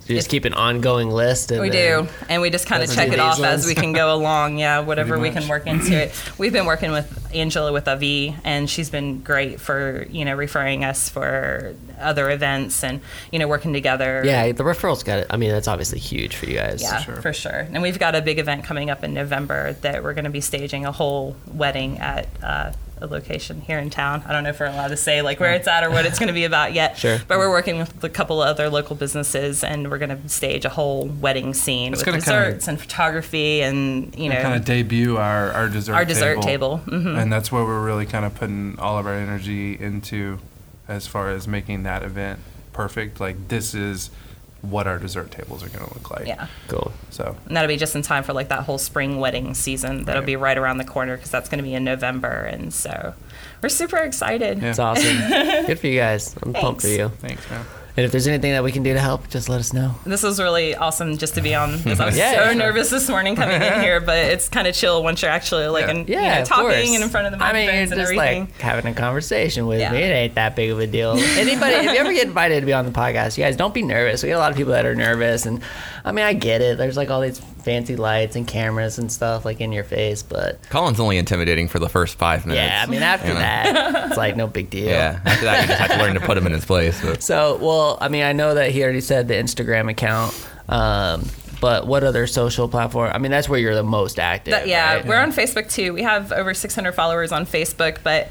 you 0.09 0.15
just 0.15 0.29
keep 0.29 0.45
an 0.45 0.53
ongoing 0.53 1.09
list. 1.09 1.51
And 1.51 1.61
We 1.61 1.69
do, 1.69 2.07
and 2.29 2.41
we 2.41 2.49
just 2.49 2.67
kind 2.67 2.83
of 2.83 2.93
check 2.93 3.09
it 3.09 3.19
off 3.19 3.37
these 3.37 3.45
as 3.45 3.65
we 3.65 3.75
can 3.75 3.93
go 3.93 4.13
along. 4.13 4.57
Yeah, 4.57 4.79
whatever 4.79 5.19
we 5.19 5.31
can 5.31 5.47
work 5.47 5.67
into 5.67 5.93
it. 5.93 6.13
We've 6.37 6.53
been 6.53 6.65
working 6.65 6.91
with 6.91 7.29
Angela 7.33 7.71
with 7.71 7.87
Avi, 7.87 8.35
and 8.43 8.69
she's 8.69 8.89
been 8.89 9.21
great 9.21 9.59
for 9.59 10.05
you 10.09 10.25
know 10.25 10.35
referring 10.35 10.83
us 10.83 11.09
for 11.09 11.75
other 11.99 12.29
events 12.29 12.83
and 12.83 13.01
you 13.31 13.39
know 13.39 13.47
working 13.47 13.73
together. 13.73 14.21
Yeah, 14.25 14.51
the 14.51 14.63
referrals 14.63 15.03
got 15.03 15.19
it. 15.19 15.27
I 15.29 15.37
mean, 15.37 15.51
that's 15.51 15.67
obviously 15.67 15.99
huge 15.99 16.35
for 16.35 16.45
you 16.45 16.55
guys. 16.55 16.81
Yeah, 16.81 17.01
sure. 17.01 17.21
for 17.21 17.33
sure. 17.33 17.67
And 17.71 17.81
we've 17.81 17.99
got 17.99 18.15
a 18.15 18.21
big 18.21 18.39
event 18.39 18.63
coming 18.63 18.89
up 18.89 19.03
in 19.03 19.13
November 19.13 19.73
that 19.81 20.03
we're 20.03 20.13
going 20.13 20.25
to 20.25 20.31
be 20.31 20.41
staging 20.41 20.85
a 20.85 20.91
whole 20.91 21.35
wedding 21.47 21.99
at 21.99 22.27
uh, 22.41 22.71
a 23.01 23.07
location 23.07 23.61
here 23.61 23.79
in 23.79 23.89
town. 23.89 24.23
I 24.27 24.33
don't 24.33 24.43
know 24.43 24.49
if 24.49 24.59
we're 24.59 24.65
allowed 24.67 24.89
to 24.89 24.97
say 24.97 25.21
like 25.21 25.39
where 25.39 25.53
it's 25.53 25.67
at 25.67 25.83
or 25.83 25.89
what 25.89 26.05
it's 26.05 26.19
going 26.19 26.27
to 26.27 26.33
be 26.33 26.45
about 26.45 26.73
yet. 26.73 26.97
Sure. 26.97 27.19
But 27.27 27.37
we're 27.37 27.49
working 27.51 27.77
with 27.77 28.03
a 28.03 28.09
couple 28.09 28.41
of 28.41 28.47
other 28.49 28.69
local 28.69 28.95
businesses, 28.95 29.63
and 29.63 29.89
we're 29.91 29.97
going 29.99 30.21
to 30.21 30.29
stage 30.29 30.65
a 30.65 30.69
whole 30.69 31.05
wedding 31.07 31.53
scene 31.53 31.93
It's 31.93 31.99
with 32.01 32.05
gonna 32.07 32.21
kinda- 32.21 32.45
desserts 32.45 32.67
and 32.67 32.79
photography, 32.79 33.61
and 33.61 34.15
you 34.17 34.29
know, 34.29 34.41
kind 34.41 34.55
of 34.55 34.65
debut 34.65 35.17
our, 35.17 35.51
our 35.51 35.69
dessert 35.69 35.93
our 35.93 36.05
dessert 36.05 36.41
table. 36.41 36.79
table. 36.79 36.99
hmm 37.01 37.15
and 37.17 37.31
that's 37.31 37.51
where 37.51 37.63
we're 37.63 37.83
really 37.85 38.05
kind 38.05 38.25
of 38.25 38.33
putting 38.35 38.77
all 38.79 38.97
of 38.97 39.05
our 39.05 39.13
energy 39.13 39.79
into 39.79 40.39
as 40.87 41.05
far 41.07 41.29
as 41.29 41.47
making 41.47 41.83
that 41.83 42.01
event 42.03 42.39
perfect 42.73 43.19
like 43.19 43.47
this 43.49 43.73
is 43.73 44.09
what 44.61 44.87
our 44.87 44.97
dessert 44.97 45.31
tables 45.31 45.63
are 45.63 45.69
going 45.69 45.85
to 45.87 45.93
look 45.93 46.09
like 46.11 46.27
Yeah. 46.27 46.47
Cool. 46.67 46.91
so 47.09 47.35
And 47.45 47.55
that'll 47.55 47.67
be 47.67 47.77
just 47.77 47.95
in 47.95 48.01
time 48.01 48.23
for 48.23 48.33
like 48.33 48.49
that 48.49 48.61
whole 48.63 48.77
spring 48.77 49.19
wedding 49.19 49.53
season. 49.53 50.05
That'll 50.05 50.21
Right. 50.21 50.25
be 50.25 50.35
right 50.35 50.57
around 50.57 50.77
the 50.79 50.83
corner 50.85 51.15
because 51.15 51.31
that's 51.31 51.47
going 51.49 51.59
to 51.59 51.63
be 51.63 51.73
in 51.75 51.83
November, 51.83 52.31
and 52.31 52.73
so 52.73 53.13
we're 53.61 53.69
super 53.69 53.97
excited. 53.97 54.59
Yeah. 54.61 54.69
It's 54.69 54.79
awesome. 54.79 55.17
Good 55.67 55.79
for 55.79 55.87
you 55.87 55.99
guys. 55.99 56.35
I'm 56.41 56.53
pumped 56.53 56.81
for 56.81 56.87
you. 56.87 57.09
thanks 57.19 57.49
man 57.49 57.65
And 57.97 58.05
if 58.05 58.11
there's 58.11 58.27
anything 58.27 58.51
that 58.51 58.63
we 58.63 58.71
can 58.71 58.83
do 58.83 58.93
to 58.93 58.99
help, 58.99 59.27
just 59.27 59.49
let 59.49 59.59
us 59.59 59.73
know. 59.73 59.95
This 60.05 60.21
was 60.21 60.39
really 60.39 60.75
awesome 60.75 61.17
just 61.17 61.33
to 61.33 61.41
be 61.41 61.55
on. 61.55 61.77
Because 61.79 61.99
I 61.99 62.05
was 62.05 62.15
Yeah, 62.19 62.31
so 62.33 62.45
sure. 62.45 62.53
nervous 62.55 62.91
this 62.91 63.09
morning 63.09 63.35
coming 63.35 63.59
in 63.59 63.81
here, 63.81 63.99
but 63.99 64.17
it's 64.19 64.47
kind 64.49 64.67
of 64.67 64.75
chill 64.75 65.01
once 65.01 65.23
you're 65.23 65.31
actually 65.31 65.65
like 65.67 65.85
Yeah. 65.85 65.91
in, 65.91 66.07
you 66.07 66.15
know, 66.15 66.45
talking 66.45 66.63
course. 66.65 66.93
and 66.93 67.03
in 67.03 67.09
front 67.09 67.25
of 67.25 67.39
the 67.39 67.43
I 67.43 67.53
mean, 67.53 67.65
microphones 67.65 67.91
and 67.93 67.99
just 67.99 68.11
everything. 68.13 68.41
like 68.41 68.59
having 68.61 68.85
a 68.91 68.93
conversation 68.93 69.65
with 69.65 69.79
Yeah. 69.79 69.91
me. 69.93 69.97
It 69.97 70.11
ain't 70.11 70.35
that 70.35 70.55
big 70.55 70.69
of 70.69 70.79
a 70.79 70.85
deal. 70.85 71.17
Anybody, 71.17 71.73
if 71.73 71.83
you 71.85 71.97
ever 71.97 72.13
get 72.13 72.27
invited 72.27 72.59
to 72.59 72.65
be 72.67 72.73
on 72.73 72.85
the 72.85 72.91
podcast, 72.91 73.35
you 73.35 73.43
guys 73.43 73.55
don't 73.55 73.73
be 73.73 73.81
nervous. 73.81 74.21
We 74.21 74.29
get 74.29 74.35
a 74.35 74.39
lot 74.39 74.51
of 74.51 74.57
people 74.57 74.73
that 74.73 74.85
are 74.85 74.93
nervous, 74.93 75.47
and 75.47 75.63
I 76.05 76.11
mean, 76.11 76.23
I 76.23 76.33
get 76.33 76.61
it. 76.61 76.77
There's 76.77 76.97
like 76.97 77.09
all 77.09 77.21
these 77.21 77.41
fancy 77.67 77.97
lights 77.97 78.37
and 78.37 78.47
cameras 78.47 78.97
and 78.97 79.11
stuff 79.11 79.43
like 79.43 79.59
in 79.59 79.73
your 79.73 79.83
face, 79.83 80.23
but 80.23 80.57
Colin's 80.69 80.99
only 81.01 81.17
intimidating 81.17 81.67
for 81.67 81.79
the 81.79 81.89
first 81.89 82.17
five 82.17 82.45
minutes. 82.45 82.65
yeah, 82.65 82.81
I 82.81 82.89
mean, 82.89 83.03
after 83.03 83.27
You 83.27 83.33
know? 83.33 83.39
that, 83.41 84.07
it's 84.07 84.17
like 84.17 84.37
no 84.37 84.47
big 84.47 84.69
deal. 84.69 84.87
Yeah. 84.87 85.19
After 85.25 85.43
that, 85.45 85.61
you 85.63 85.67
just 85.67 85.79
have 85.81 85.91
to 85.91 85.97
learn 85.97 86.13
to 86.13 86.21
put 86.21 86.37
him 86.37 86.45
in 86.47 86.53
his 86.53 86.63
place. 86.65 87.01
But 87.01 87.21
So, 87.21 87.57
well, 87.61 87.97
I 87.99 88.07
mean, 88.07 88.23
I 88.23 88.31
know 88.31 88.53
that 88.55 88.71
he 88.71 88.81
already 88.83 89.01
said 89.01 89.27
the 89.27 89.33
Instagram 89.33 89.89
account. 89.91 90.33
Um, 90.69 91.25
but 91.59 91.87
what 91.87 92.03
other 92.03 92.25
social 92.27 92.69
platform? 92.69 93.11
I 93.13 93.17
mean, 93.17 93.31
that's 93.31 93.49
where 93.49 93.59
you're 93.59 93.75
the 93.75 93.83
most 93.83 94.19
active. 94.19 94.51
That- 94.51 94.67
yeah, 94.67 94.93
right? 94.95 95.05
we're 95.05 95.17
on 95.19 95.33
Facebook 95.33 95.69
too. 95.69 95.91
We 95.93 96.03
have 96.03 96.31
over 96.31 96.53
600 96.53 96.93
followers 96.93 97.31
on 97.31 97.45
Facebook, 97.45 97.97
but 98.03 98.29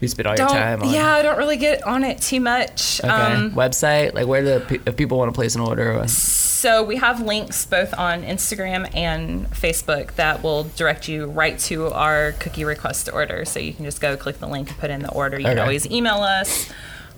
you 0.00 0.08
spend 0.08 0.26
all 0.26 0.36
your 0.36 0.48
time 0.48 0.80
don't. 0.80 0.88
on. 0.88 0.94
Yeah, 0.94 1.12
I 1.14 1.22
don't 1.22 1.38
really 1.38 1.56
get 1.56 1.82
on 1.82 2.04
it 2.04 2.20
too 2.20 2.40
much. 2.40 3.00
Okay. 3.02 3.10
Um, 3.12 3.50
Website, 3.52 4.14
like 4.14 4.26
where 4.26 4.42
the 4.42 4.64
pe- 4.66 4.80
if 4.86 4.96
people 4.96 5.18
want 5.18 5.28
to 5.32 5.34
place 5.34 5.54
an 5.54 5.60
order. 5.60 5.92
uh, 5.92 6.06
So 6.06 6.82
we 6.82 6.96
have 6.96 7.20
links 7.20 7.64
both 7.66 7.92
on 7.98 8.22
Instagram 8.22 8.94
and 8.94 9.50
Facebook 9.50 10.14
that 10.14 10.42
will 10.42 10.64
direct 10.64 11.08
you 11.08 11.26
right 11.26 11.58
to 11.60 11.88
our 11.88 12.32
cookie 12.32 12.64
request 12.64 13.06
to 13.06 13.12
order. 13.12 13.44
So 13.44 13.60
you 13.60 13.72
can 13.74 13.84
just 13.84 14.00
go 14.00 14.16
click 14.16 14.38
the 14.38 14.46
link 14.48 14.68
and 14.68 14.78
put 14.78 14.90
in 14.90 15.02
the 15.02 15.10
order. 15.12 15.38
You 15.38 15.44
can 15.46 15.58
always 15.58 15.90
email 15.90 16.16
us. 16.22 16.70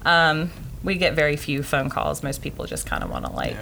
Um, 0.05 0.51
we 0.83 0.97
get 0.97 1.14
very 1.14 1.37
few 1.37 1.62
phone 1.62 1.89
calls. 1.89 2.22
Most 2.24 2.43
people 2.43 2.66
just 2.66 2.87
kind 2.87 3.05
of 3.05 3.11
want 3.11 3.24
to 3.26 3.33
like, 3.33 3.57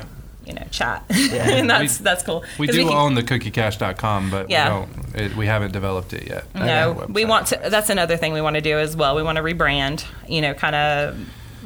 you 0.46 0.54
know, 0.54 0.64
chat, 0.70 1.04
and 1.10 1.68
that's 1.70 1.98
We- 2.00 2.04
that's 2.04 2.22
cool. 2.24 2.44
we 2.58 2.66
do 2.66 2.84
can- 2.86 2.92
own 2.96 3.14
the 3.14 3.22
cookiecache.com, 3.22 4.30
but 4.30 4.48
Yeah. 4.50 4.64
we 4.80 4.86
don't. 4.86 5.14
It, 5.14 5.36
we 5.36 5.46
haven't 5.46 5.72
developed 5.72 6.12
it 6.12 6.28
yet. 6.28 6.44
No, 6.54 7.06
we 7.08 7.24
want 7.24 7.48
to. 7.48 7.60
That's 7.68 7.90
another 7.90 8.16
thing 8.16 8.32
we 8.32 8.40
want 8.40 8.54
to 8.56 8.60
do 8.62 8.78
as 8.78 8.96
well. 8.96 9.14
We 9.16 9.22
want 9.22 9.36
to 9.36 9.42
rebrand. 9.42 10.04
You 10.28 10.40
know, 10.40 10.54
kind 10.54 10.74
of 10.76 11.16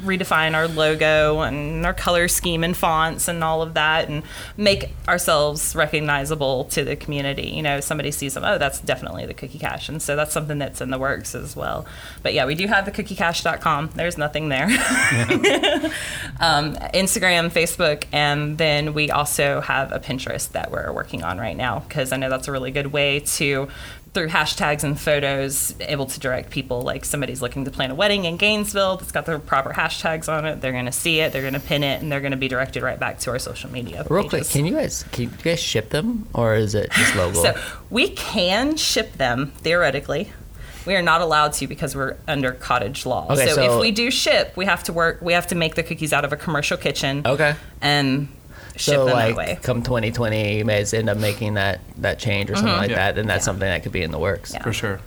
redefine 0.04 0.54
our 0.54 0.68
logo 0.68 1.40
and 1.40 1.84
our 1.84 1.94
color 1.94 2.28
scheme 2.28 2.62
and 2.62 2.76
fonts 2.76 3.28
and 3.28 3.42
all 3.42 3.62
of 3.62 3.74
that, 3.74 4.08
and 4.08 4.22
make 4.56 4.90
ourselves 5.08 5.74
recognizable 5.74 6.64
to 6.66 6.84
the 6.84 6.96
community. 6.96 7.48
You 7.48 7.62
know, 7.62 7.80
somebody 7.80 8.10
sees 8.10 8.34
them, 8.34 8.44
oh, 8.44 8.58
that's 8.58 8.80
definitely 8.80 9.26
the 9.26 9.34
Cookie 9.34 9.58
Cache, 9.58 9.88
and 9.88 10.00
so 10.00 10.16
that's 10.16 10.32
something 10.32 10.58
that's 10.58 10.80
in 10.80 10.90
the 10.90 10.98
works 10.98 11.34
as 11.34 11.56
well. 11.56 11.86
But 12.22 12.34
yeah, 12.34 12.46
we 12.46 12.54
do 12.54 12.66
have 12.66 12.84
the 12.84 12.92
CookieCache.com. 12.92 13.90
There's 13.94 14.18
nothing 14.18 14.48
there. 14.48 14.64
um, 16.40 16.74
Instagram, 16.94 17.50
Facebook, 17.50 18.04
and 18.12 18.58
then 18.58 18.94
we 18.94 19.10
also 19.10 19.60
have 19.60 19.92
a 19.92 19.98
Pinterest 19.98 20.50
that 20.52 20.70
we're 20.70 20.92
working 20.92 21.22
on 21.22 21.38
right 21.38 21.56
now 21.56 21.80
because 21.80 22.12
I 22.12 22.16
know 22.16 22.28
that's 22.28 22.48
a 22.48 22.52
really 22.52 22.70
good 22.70 22.88
way 22.88 23.20
to, 23.20 23.68
through 24.14 24.28
hashtags 24.28 24.84
and 24.84 24.98
photos, 24.98 25.74
able 25.80 26.06
to 26.06 26.20
direct 26.20 26.50
people. 26.50 26.80
Like 26.82 27.04
somebody's 27.04 27.42
looking 27.42 27.64
to 27.64 27.70
plan 27.70 27.90
a 27.90 27.94
wedding 27.94 28.24
in 28.24 28.36
Gainesville 28.36 28.96
that's 28.96 29.12
got 29.12 29.26
the 29.26 29.38
proper 29.40 29.72
hashtags 29.72 30.32
on 30.32 30.46
it. 30.46 30.60
They're 30.60 30.72
going 30.72 30.86
to 30.86 30.92
see 30.92 31.20
it, 31.20 31.32
they're 31.32 31.42
going 31.42 31.54
to 31.54 31.60
pin 31.60 31.82
it, 31.82 32.00
and 32.00 32.10
they're 32.10 32.20
going 32.20 32.30
to 32.30 32.36
be 32.38 32.48
directed 32.48 32.82
right 32.82 32.98
back 32.98 33.18
to 33.20 33.30
our 33.30 33.38
social 33.38 33.70
media. 33.70 34.06
Real 34.08 34.28
quick, 34.28 34.48
can 34.48 34.64
you 34.64 34.74
guys 34.74 35.02
can 35.12 35.24
you 35.24 35.30
guys 35.42 35.60
ship 35.60 35.90
them 35.90 36.26
or 36.32 36.54
is 36.54 36.74
it 36.74 36.90
just 36.92 37.14
local? 37.16 37.42
So 37.42 37.60
we 37.90 38.08
can 38.10 38.76
ship 38.76 39.14
them 39.14 39.48
theoretically. 39.58 40.30
We 40.86 40.94
are 40.94 41.02
not 41.02 41.20
allowed 41.22 41.54
to 41.54 41.66
because 41.66 41.96
we're 41.96 42.16
under 42.28 42.52
cottage 42.52 43.06
law. 43.06 43.26
Okay, 43.30 43.46
so, 43.48 43.54
so- 43.54 43.74
if 43.76 43.80
we 43.80 43.90
do 43.90 44.10
ship, 44.10 44.52
we 44.56 44.66
have 44.66 44.84
to 44.84 44.92
work. 44.92 45.20
We 45.22 45.32
have 45.32 45.46
to 45.48 45.54
make 45.54 45.74
the 45.74 45.82
cookies 45.82 46.12
out 46.12 46.24
of 46.24 46.32
a 46.32 46.36
commercial 46.36 46.76
kitchen. 46.76 47.22
okay. 47.26 47.56
And 47.80 48.28
So 48.76 49.06
them 49.06 49.14
like 49.14 49.36
that 49.36 49.36
way. 49.36 49.58
come 49.62 49.82
2020, 49.82 50.58
you 50.58 50.64
may 50.64 50.84
end 50.92 51.08
up 51.08 51.18
making 51.18 51.54
that 51.54 51.80
that 51.98 52.18
change 52.18 52.50
or 52.50 52.56
something 52.56 52.72
like 52.76 52.90
Yeah. 52.90 52.96
that, 52.96 53.14
then 53.14 53.26
that's 53.26 53.44
something 53.44 53.66
that 53.68 53.82
could 53.82 53.92
be 53.92 54.02
in 54.02 54.10
the 54.10 54.18
works. 54.18 54.50
Mm-hmm. 54.50 54.56
Yeah. 54.58 54.62
for 54.64 54.72
sure. 54.72 55.00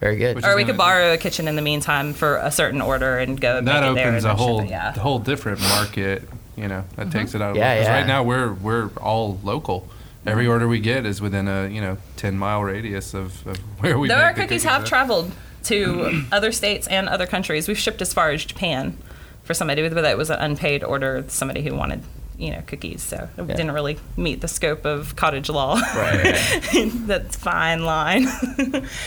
Very 0.00 0.16
good. 0.16 0.34
Which 0.36 0.44
Or 0.44 0.56
we 0.56 0.64
could 0.64 0.76
borrow 0.76 1.12
a 1.12 1.16
kitchen 1.16 1.46
in 1.46 1.54
the 1.54 1.62
meantime 1.62 2.12
for 2.12 2.36
a 2.38 2.50
certain 2.50 2.80
order 2.80 3.18
and 3.18 3.40
go 3.40 3.58
and 3.58 3.68
That 3.68 3.82
make 3.82 3.92
it 3.92 3.94
there 3.94 4.08
opens 4.08 4.24
and 4.24 4.32
a 4.32 4.36
whole 4.36 4.60
it, 4.60 4.68
yeah. 4.68 4.92
whole 4.94 5.20
different 5.20 5.60
market. 5.60 6.28
You 6.56 6.66
know, 6.68 6.84
that 6.96 7.10
takes 7.12 7.34
it 7.34 7.40
out 7.40 7.52
of 7.52 7.56
Yeah, 7.56 7.74
because 7.74 7.86
yeah. 7.88 7.94
right 7.98 8.06
now 8.06 8.22
we're 8.24 8.52
we're 8.52 8.88
all 9.00 9.38
local. 9.44 9.88
Every 10.26 10.46
order 10.46 10.66
we 10.68 10.80
get 10.80 11.06
is 11.06 11.20
within 11.20 11.46
a 11.48 11.68
you 11.68 11.80
know 11.80 11.98
ten 12.16 12.36
mile 12.36 12.62
radius 12.64 13.14
of, 13.14 13.46
of 13.46 13.56
where 13.80 13.96
we. 13.98 14.08
Though 14.08 14.16
our 14.16 14.34
the 14.34 14.40
cookies 14.40 14.64
have 14.64 14.82
at. 14.82 14.88
traveled 14.88 15.30
to 15.64 16.24
other 16.32 16.50
states 16.50 16.88
and 16.88 17.08
other 17.08 17.26
countries, 17.26 17.68
we've 17.68 17.78
shipped 17.78 18.02
as 18.02 18.12
far 18.12 18.30
as 18.30 18.44
Japan 18.44 18.98
for 19.44 19.54
somebody 19.54 19.82
with 19.82 19.92
that 19.94 20.18
was 20.18 20.30
an 20.30 20.38
unpaid 20.40 20.82
order, 20.84 21.24
somebody 21.28 21.62
who 21.62 21.74
wanted 21.76 22.02
you 22.42 22.50
know 22.50 22.62
cookies, 22.66 23.02
so 23.02 23.28
it 23.36 23.40
Yeah. 23.48 23.54
didn't 23.54 23.70
really 23.72 23.98
meet 24.16 24.40
the 24.40 24.48
scope 24.48 24.84
of 24.84 25.14
cottage 25.16 25.48
law. 25.48 25.74
Right. 25.96 26.34
That's 27.06 27.36
fine 27.36 27.84
line. 27.84 28.26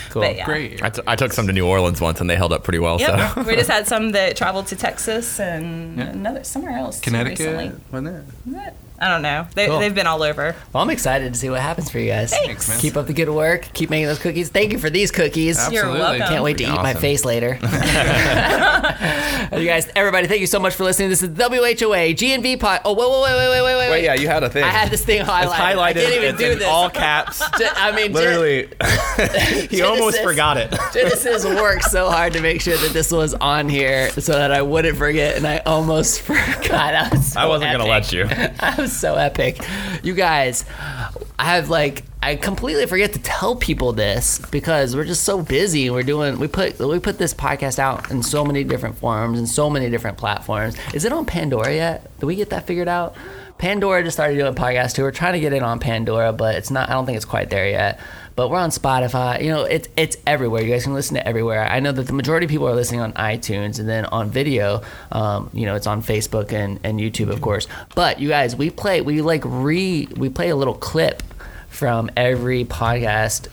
Cool. 0.09 0.21
But 0.21 0.35
yeah. 0.37 0.45
Great. 0.45 0.81
I, 0.81 0.89
t- 0.89 1.01
I 1.05 1.15
took 1.15 1.33
some 1.33 1.47
to 1.47 1.53
New 1.53 1.65
Orleans 1.67 1.99
once 1.99 2.21
and 2.21 2.29
they 2.29 2.35
held 2.37 2.53
up 2.53 2.63
pretty 2.63 2.79
well. 2.79 2.99
Yep. 2.99 3.33
So 3.35 3.41
we 3.43 3.55
just 3.55 3.69
had 3.77 3.87
some 3.87 4.11
that 4.13 4.37
traveled 4.37 4.67
to 4.67 4.75
Texas 4.75 5.39
and 5.39 5.97
Yeah. 5.97 6.05
another 6.09 6.43
somewhere 6.43 6.77
else. 6.77 6.99
too 7.01 7.11
Connecticut, 7.11 7.39
recently. 7.57 7.81
wasn't 7.91 8.25
it? 8.47 8.73
I 8.97 9.09
don't 9.09 9.21
know. 9.21 9.45
They, 9.55 9.67
Cool. 9.67 9.79
They've 9.79 9.93
been 9.93 10.07
all 10.07 10.23
over. 10.23 10.55
Well, 10.73 10.81
I'm 10.83 10.89
excited 10.89 11.33
to 11.33 11.39
see 11.39 11.49
what 11.49 11.59
happens 11.61 11.89
for 11.89 11.99
you 11.99 12.09
guys. 12.11 12.31
Thanks. 12.31 12.69
man. 12.69 12.79
Keep 12.79 12.95
up 12.97 13.07
the 13.07 13.13
good 13.13 13.29
work. 13.29 13.67
Keep 13.73 13.89
making 13.89 14.07
those 14.07 14.19
cookies. 14.19 14.49
Thank 14.49 14.71
you 14.71 14.79
for 14.79 14.89
these 14.89 15.11
cookies. 15.11 15.57
You're 15.71 15.85
Absolutely. 15.85 15.99
welcome. 16.19 16.27
Can't 16.27 16.43
wait 16.43 16.57
to 16.59 16.63
eat 16.63 16.67
Freaking 16.69 16.83
my 16.83 16.93
face 16.93 17.25
later. 17.25 17.57
you 19.59 19.65
guys, 19.67 19.89
everybody, 19.95 20.27
thank 20.27 20.41
you 20.41 20.47
so 20.47 20.59
much 20.59 20.75
for 20.75 20.83
listening. 20.83 21.09
This 21.09 21.21
is 21.23 21.29
WHOA 21.29 22.13
GNV 22.15 22.59
Pod. 22.59 22.81
Oh, 22.85 22.93
wait, 22.93 23.09
wait, 23.09 23.21
wait, 23.21 23.37
wait, 23.37 23.49
wait, 23.49 23.63
wait, 23.63 23.77
wait. 23.77 23.89
Wait, 23.91 24.03
yeah, 24.03 24.13
you 24.15 24.27
had 24.27 24.43
a 24.43 24.49
thing. 24.49 24.63
I 24.63 24.67
had 24.69 24.89
this 24.91 25.03
thing 25.03 25.23
highlighted. 25.25 25.43
It's 25.45 25.51
I 25.53 25.73
highlighted. 25.73 25.93
didn't 25.95 26.13
even 26.17 26.29
it's 26.29 26.39
do 26.39 26.51
in 26.51 26.59
this. 26.59 26.67
all 26.67 26.89
caps. 26.89 27.39
Ju- 27.57 27.67
I 27.75 27.91
mean, 27.91 28.05
Gen- 28.07 28.13
Literally, 28.13 28.69
he 29.69 29.81
almost 29.81 30.21
forgot 30.21 30.57
it. 30.57 30.73
Genesis 30.93 31.45
worked 31.45 31.83
so 31.85 32.09
hard 32.09 32.33
to 32.33 32.41
make 32.41 32.61
sure 32.61 32.77
that 32.77 32.93
this 32.93 33.11
was 33.11 33.33
on 33.35 33.67
here 33.69 34.09
so 34.11 34.33
that 34.33 34.51
I 34.51 34.61
wouldn't 34.61 34.97
forget, 34.97 35.35
and 35.37 35.45
I 35.45 35.57
almost 35.59 36.21
forgot. 36.21 36.93
I, 36.95 37.09
was 37.09 37.33
so 37.33 37.39
I 37.39 37.45
wasn't 37.45 37.71
gonna 37.71 37.85
let 37.85 38.11
you. 38.13 38.25
Was 38.85 38.95
so 38.95 39.15
epic. 39.15 39.57
You 40.03 40.13
guys, 40.13 40.63
I 41.39 41.45
have 41.55 41.71
like 41.71 42.03
I 42.21 42.35
completely 42.35 42.85
forget 42.85 43.13
to 43.13 43.19
tell 43.19 43.55
people 43.55 43.93
this 43.93 44.37
because 44.51 44.95
we're 44.95 45.05
just 45.05 45.23
so 45.23 45.41
busy. 45.41 45.89
We're 45.89 46.03
doing 46.03 46.37
we 46.37 46.47
put 46.47 46.77
we 46.77 46.99
put 46.99 47.17
this 47.17 47.33
podcast 47.33 47.79
out 47.79 48.11
in 48.11 48.21
so 48.21 48.45
many 48.45 48.63
different 48.63 48.95
forms 48.99 49.39
and 49.39 49.49
so 49.49 49.71
many 49.71 49.89
different 49.89 50.19
platforms. 50.19 50.75
Is 50.93 51.03
it 51.03 51.11
on 51.11 51.25
Pandora 51.25 51.73
yet? 51.73 52.15
Did 52.19 52.27
we 52.27 52.35
get 52.35 52.51
that 52.51 52.67
figured 52.67 52.87
out? 52.87 53.15
Pandora 53.57 54.03
just 54.03 54.17
started 54.17 54.37
doing 54.37 54.53
podcasts 54.53 54.93
too. 54.93 55.01
We're 55.01 55.09
trying 55.09 55.33
to 55.33 55.39
get 55.39 55.51
it 55.51 55.63
on 55.63 55.79
Pandora, 55.79 56.31
but 56.31 56.53
it's 56.53 56.69
not. 56.69 56.87
I 56.87 56.93
don't 56.93 57.07
think 57.07 57.15
it's 57.15 57.25
quite 57.25 57.49
there 57.49 57.67
yet. 57.67 57.99
But 58.35 58.49
we're 58.49 58.59
on 58.59 58.69
Spotify. 58.69 59.41
You 59.41 59.49
know, 59.49 59.63
it's 59.63 59.87
it's 59.95 60.17
everywhere. 60.27 60.61
You 60.61 60.71
guys 60.71 60.83
can 60.83 60.93
listen 60.93 61.15
to 61.15 61.25
everywhere. 61.25 61.65
I 61.65 61.79
know 61.79 61.91
that 61.91 62.07
the 62.07 62.13
majority 62.13 62.45
of 62.45 62.49
people 62.49 62.67
are 62.67 62.75
listening 62.75 63.01
on 63.01 63.13
iTunes, 63.13 63.79
and 63.79 63.87
then 63.87 64.05
on 64.05 64.29
video, 64.29 64.81
um, 65.11 65.49
you 65.53 65.65
know, 65.65 65.75
it's 65.75 65.87
on 65.87 66.01
Facebook 66.01 66.51
and, 66.51 66.79
and 66.83 66.99
YouTube, 66.99 67.29
of 67.29 67.41
course. 67.41 67.67
But 67.95 68.19
you 68.19 68.29
guys, 68.29 68.55
we 68.55 68.69
play 68.69 69.01
we 69.01 69.21
like 69.21 69.43
re 69.45 70.07
we 70.17 70.29
play 70.29 70.49
a 70.49 70.55
little 70.55 70.73
clip 70.73 71.23
from 71.69 72.09
every 72.17 72.65
podcast, 72.65 73.47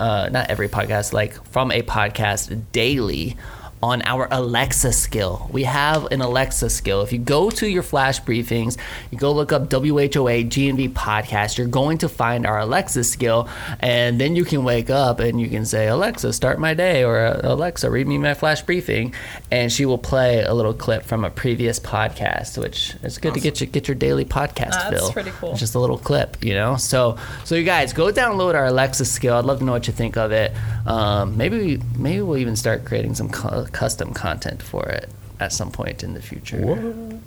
uh, 0.00 0.28
not 0.30 0.48
every 0.50 0.68
podcast, 0.68 1.12
like 1.12 1.42
from 1.48 1.70
a 1.70 1.82
podcast 1.82 2.62
daily 2.72 3.36
on 3.84 4.00
our 4.06 4.26
Alexa 4.30 4.92
skill. 4.92 5.46
We 5.52 5.64
have 5.64 6.06
an 6.10 6.22
Alexa 6.22 6.70
skill. 6.70 7.02
If 7.02 7.12
you 7.12 7.18
go 7.18 7.50
to 7.50 7.68
your 7.68 7.82
flash 7.82 8.18
briefings, 8.22 8.78
you 9.10 9.18
go 9.18 9.30
look 9.30 9.52
up 9.52 9.68
WHOA 9.68 10.48
GNV 10.48 10.94
podcast, 10.94 11.58
you're 11.58 11.66
going 11.66 11.98
to 11.98 12.08
find 12.08 12.46
our 12.46 12.60
Alexa 12.60 13.04
skill. 13.04 13.46
And 13.80 14.18
then 14.18 14.36
you 14.36 14.46
can 14.46 14.64
wake 14.64 14.88
up 14.88 15.20
and 15.20 15.38
you 15.38 15.48
can 15.50 15.66
say, 15.66 15.86
Alexa, 15.88 16.32
start 16.32 16.58
my 16.58 16.72
day, 16.72 17.04
or 17.04 17.26
Alexa, 17.26 17.90
read 17.90 18.06
me 18.06 18.16
my 18.16 18.32
flash 18.32 18.62
briefing. 18.62 19.12
And 19.50 19.70
she 19.70 19.84
will 19.84 19.98
play 19.98 20.42
a 20.42 20.54
little 20.54 20.72
clip 20.72 21.02
from 21.04 21.22
a 21.22 21.30
previous 21.30 21.78
podcast, 21.78 22.56
which 22.56 22.94
is 23.02 23.18
good 23.18 23.34
to 23.34 23.40
get 23.40 23.60
you 23.60 23.66
get 23.66 23.86
your 23.86 23.96
daily 23.96 24.24
podcast 24.24 24.70
That's 24.70 24.96
fill. 24.96 25.12
pretty 25.12 25.30
cool. 25.32 25.50
It's 25.50 25.60
just 25.60 25.74
a 25.74 25.78
little 25.78 25.98
clip, 25.98 26.42
you 26.42 26.54
know. 26.54 26.76
So, 26.76 27.18
so 27.44 27.54
you 27.54 27.64
guys 27.64 27.92
go 27.92 28.10
download 28.10 28.54
our 28.54 28.64
Alexa 28.64 29.04
skill. 29.04 29.34
I'd 29.36 29.44
love 29.44 29.58
to 29.58 29.64
know 29.66 29.72
what 29.72 29.86
you 29.86 29.92
think 29.92 30.16
of 30.16 30.32
it. 30.32 30.52
Um, 30.86 31.36
maybe, 31.36 31.80
maybe 31.98 32.22
we'll 32.22 32.38
even 32.38 32.56
start 32.56 32.86
creating 32.86 33.14
some 33.14 33.28
cu- 33.28 33.66
custom 33.74 34.14
content 34.14 34.62
for 34.62 34.88
it 34.88 35.10
at 35.40 35.52
some 35.52 35.70
point 35.70 36.02
in 36.02 36.14
the 36.14 36.22
future. 36.22 36.56
I 36.58 36.62
don't 36.62 37.20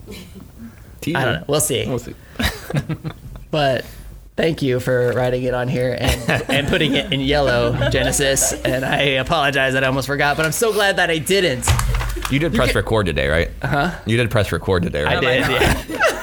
know. 1.05 1.43
We'll 1.47 1.59
see. 1.59 1.85
We'll 1.87 1.99
see. 1.99 2.15
But 3.49 3.85
thank 4.35 4.61
you 4.61 4.81
for 4.81 5.13
writing 5.13 5.43
it 5.43 5.53
on 5.53 5.69
here 5.69 5.95
and, 5.97 6.43
and 6.49 6.67
putting 6.67 6.95
it 6.95 7.13
in 7.13 7.21
yellow, 7.21 7.89
Genesis. 7.89 8.51
And 8.51 8.83
I 8.83 9.01
apologize 9.23 9.71
that 9.73 9.85
I 9.85 9.87
almost 9.87 10.05
forgot, 10.07 10.35
but 10.35 10.45
I'm 10.45 10.51
so 10.51 10.73
glad 10.73 10.97
that 10.97 11.09
I 11.09 11.17
didn't. 11.17 11.65
You 12.29 12.39
did 12.39 12.53
press 12.53 12.71
can- 12.71 12.77
record 12.77 13.05
today, 13.05 13.29
right? 13.29 13.49
Uh 13.61 13.67
huh. 13.67 13.99
You 14.05 14.17
did 14.17 14.29
press 14.29 14.51
record 14.51 14.83
today, 14.83 15.03
right? 15.03 15.23
I 15.23 15.41
right? 15.41 15.87
did, 15.87 15.89
yeah. 15.89 16.13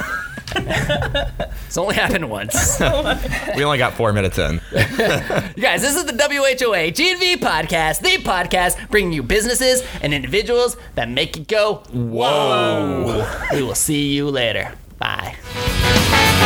it's 1.67 1.77
only 1.77 1.95
happened 1.95 2.31
once. 2.31 2.79
we 3.57 3.65
only 3.65 3.79
got 3.79 3.95
four 3.95 4.13
minutes 4.13 4.39
in. 4.39 4.61
you 4.73 5.63
guys, 5.63 5.83
this 5.83 5.97
is 5.97 6.05
the 6.05 6.13
WHOA 6.13 6.93
GNV 6.93 7.37
podcast, 7.37 8.01
the 8.01 8.23
podcast 8.23 8.89
bringing 8.91 9.13
you 9.13 9.23
businesses 9.23 9.83
and 10.03 10.15
individuals 10.15 10.77
that 10.95 11.09
make 11.09 11.37
you 11.37 11.45
go, 11.45 11.83
whoa. 11.93 13.27
we 13.53 13.63
will 13.63 13.75
see 13.75 14.15
you 14.15 14.31
later. 14.31 14.73
Bye. 14.99 15.35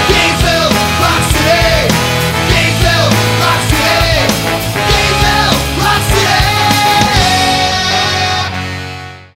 Gainesville, 0.08 0.70
Gainesville, 2.48 3.10
Gainesville, 4.88 6.27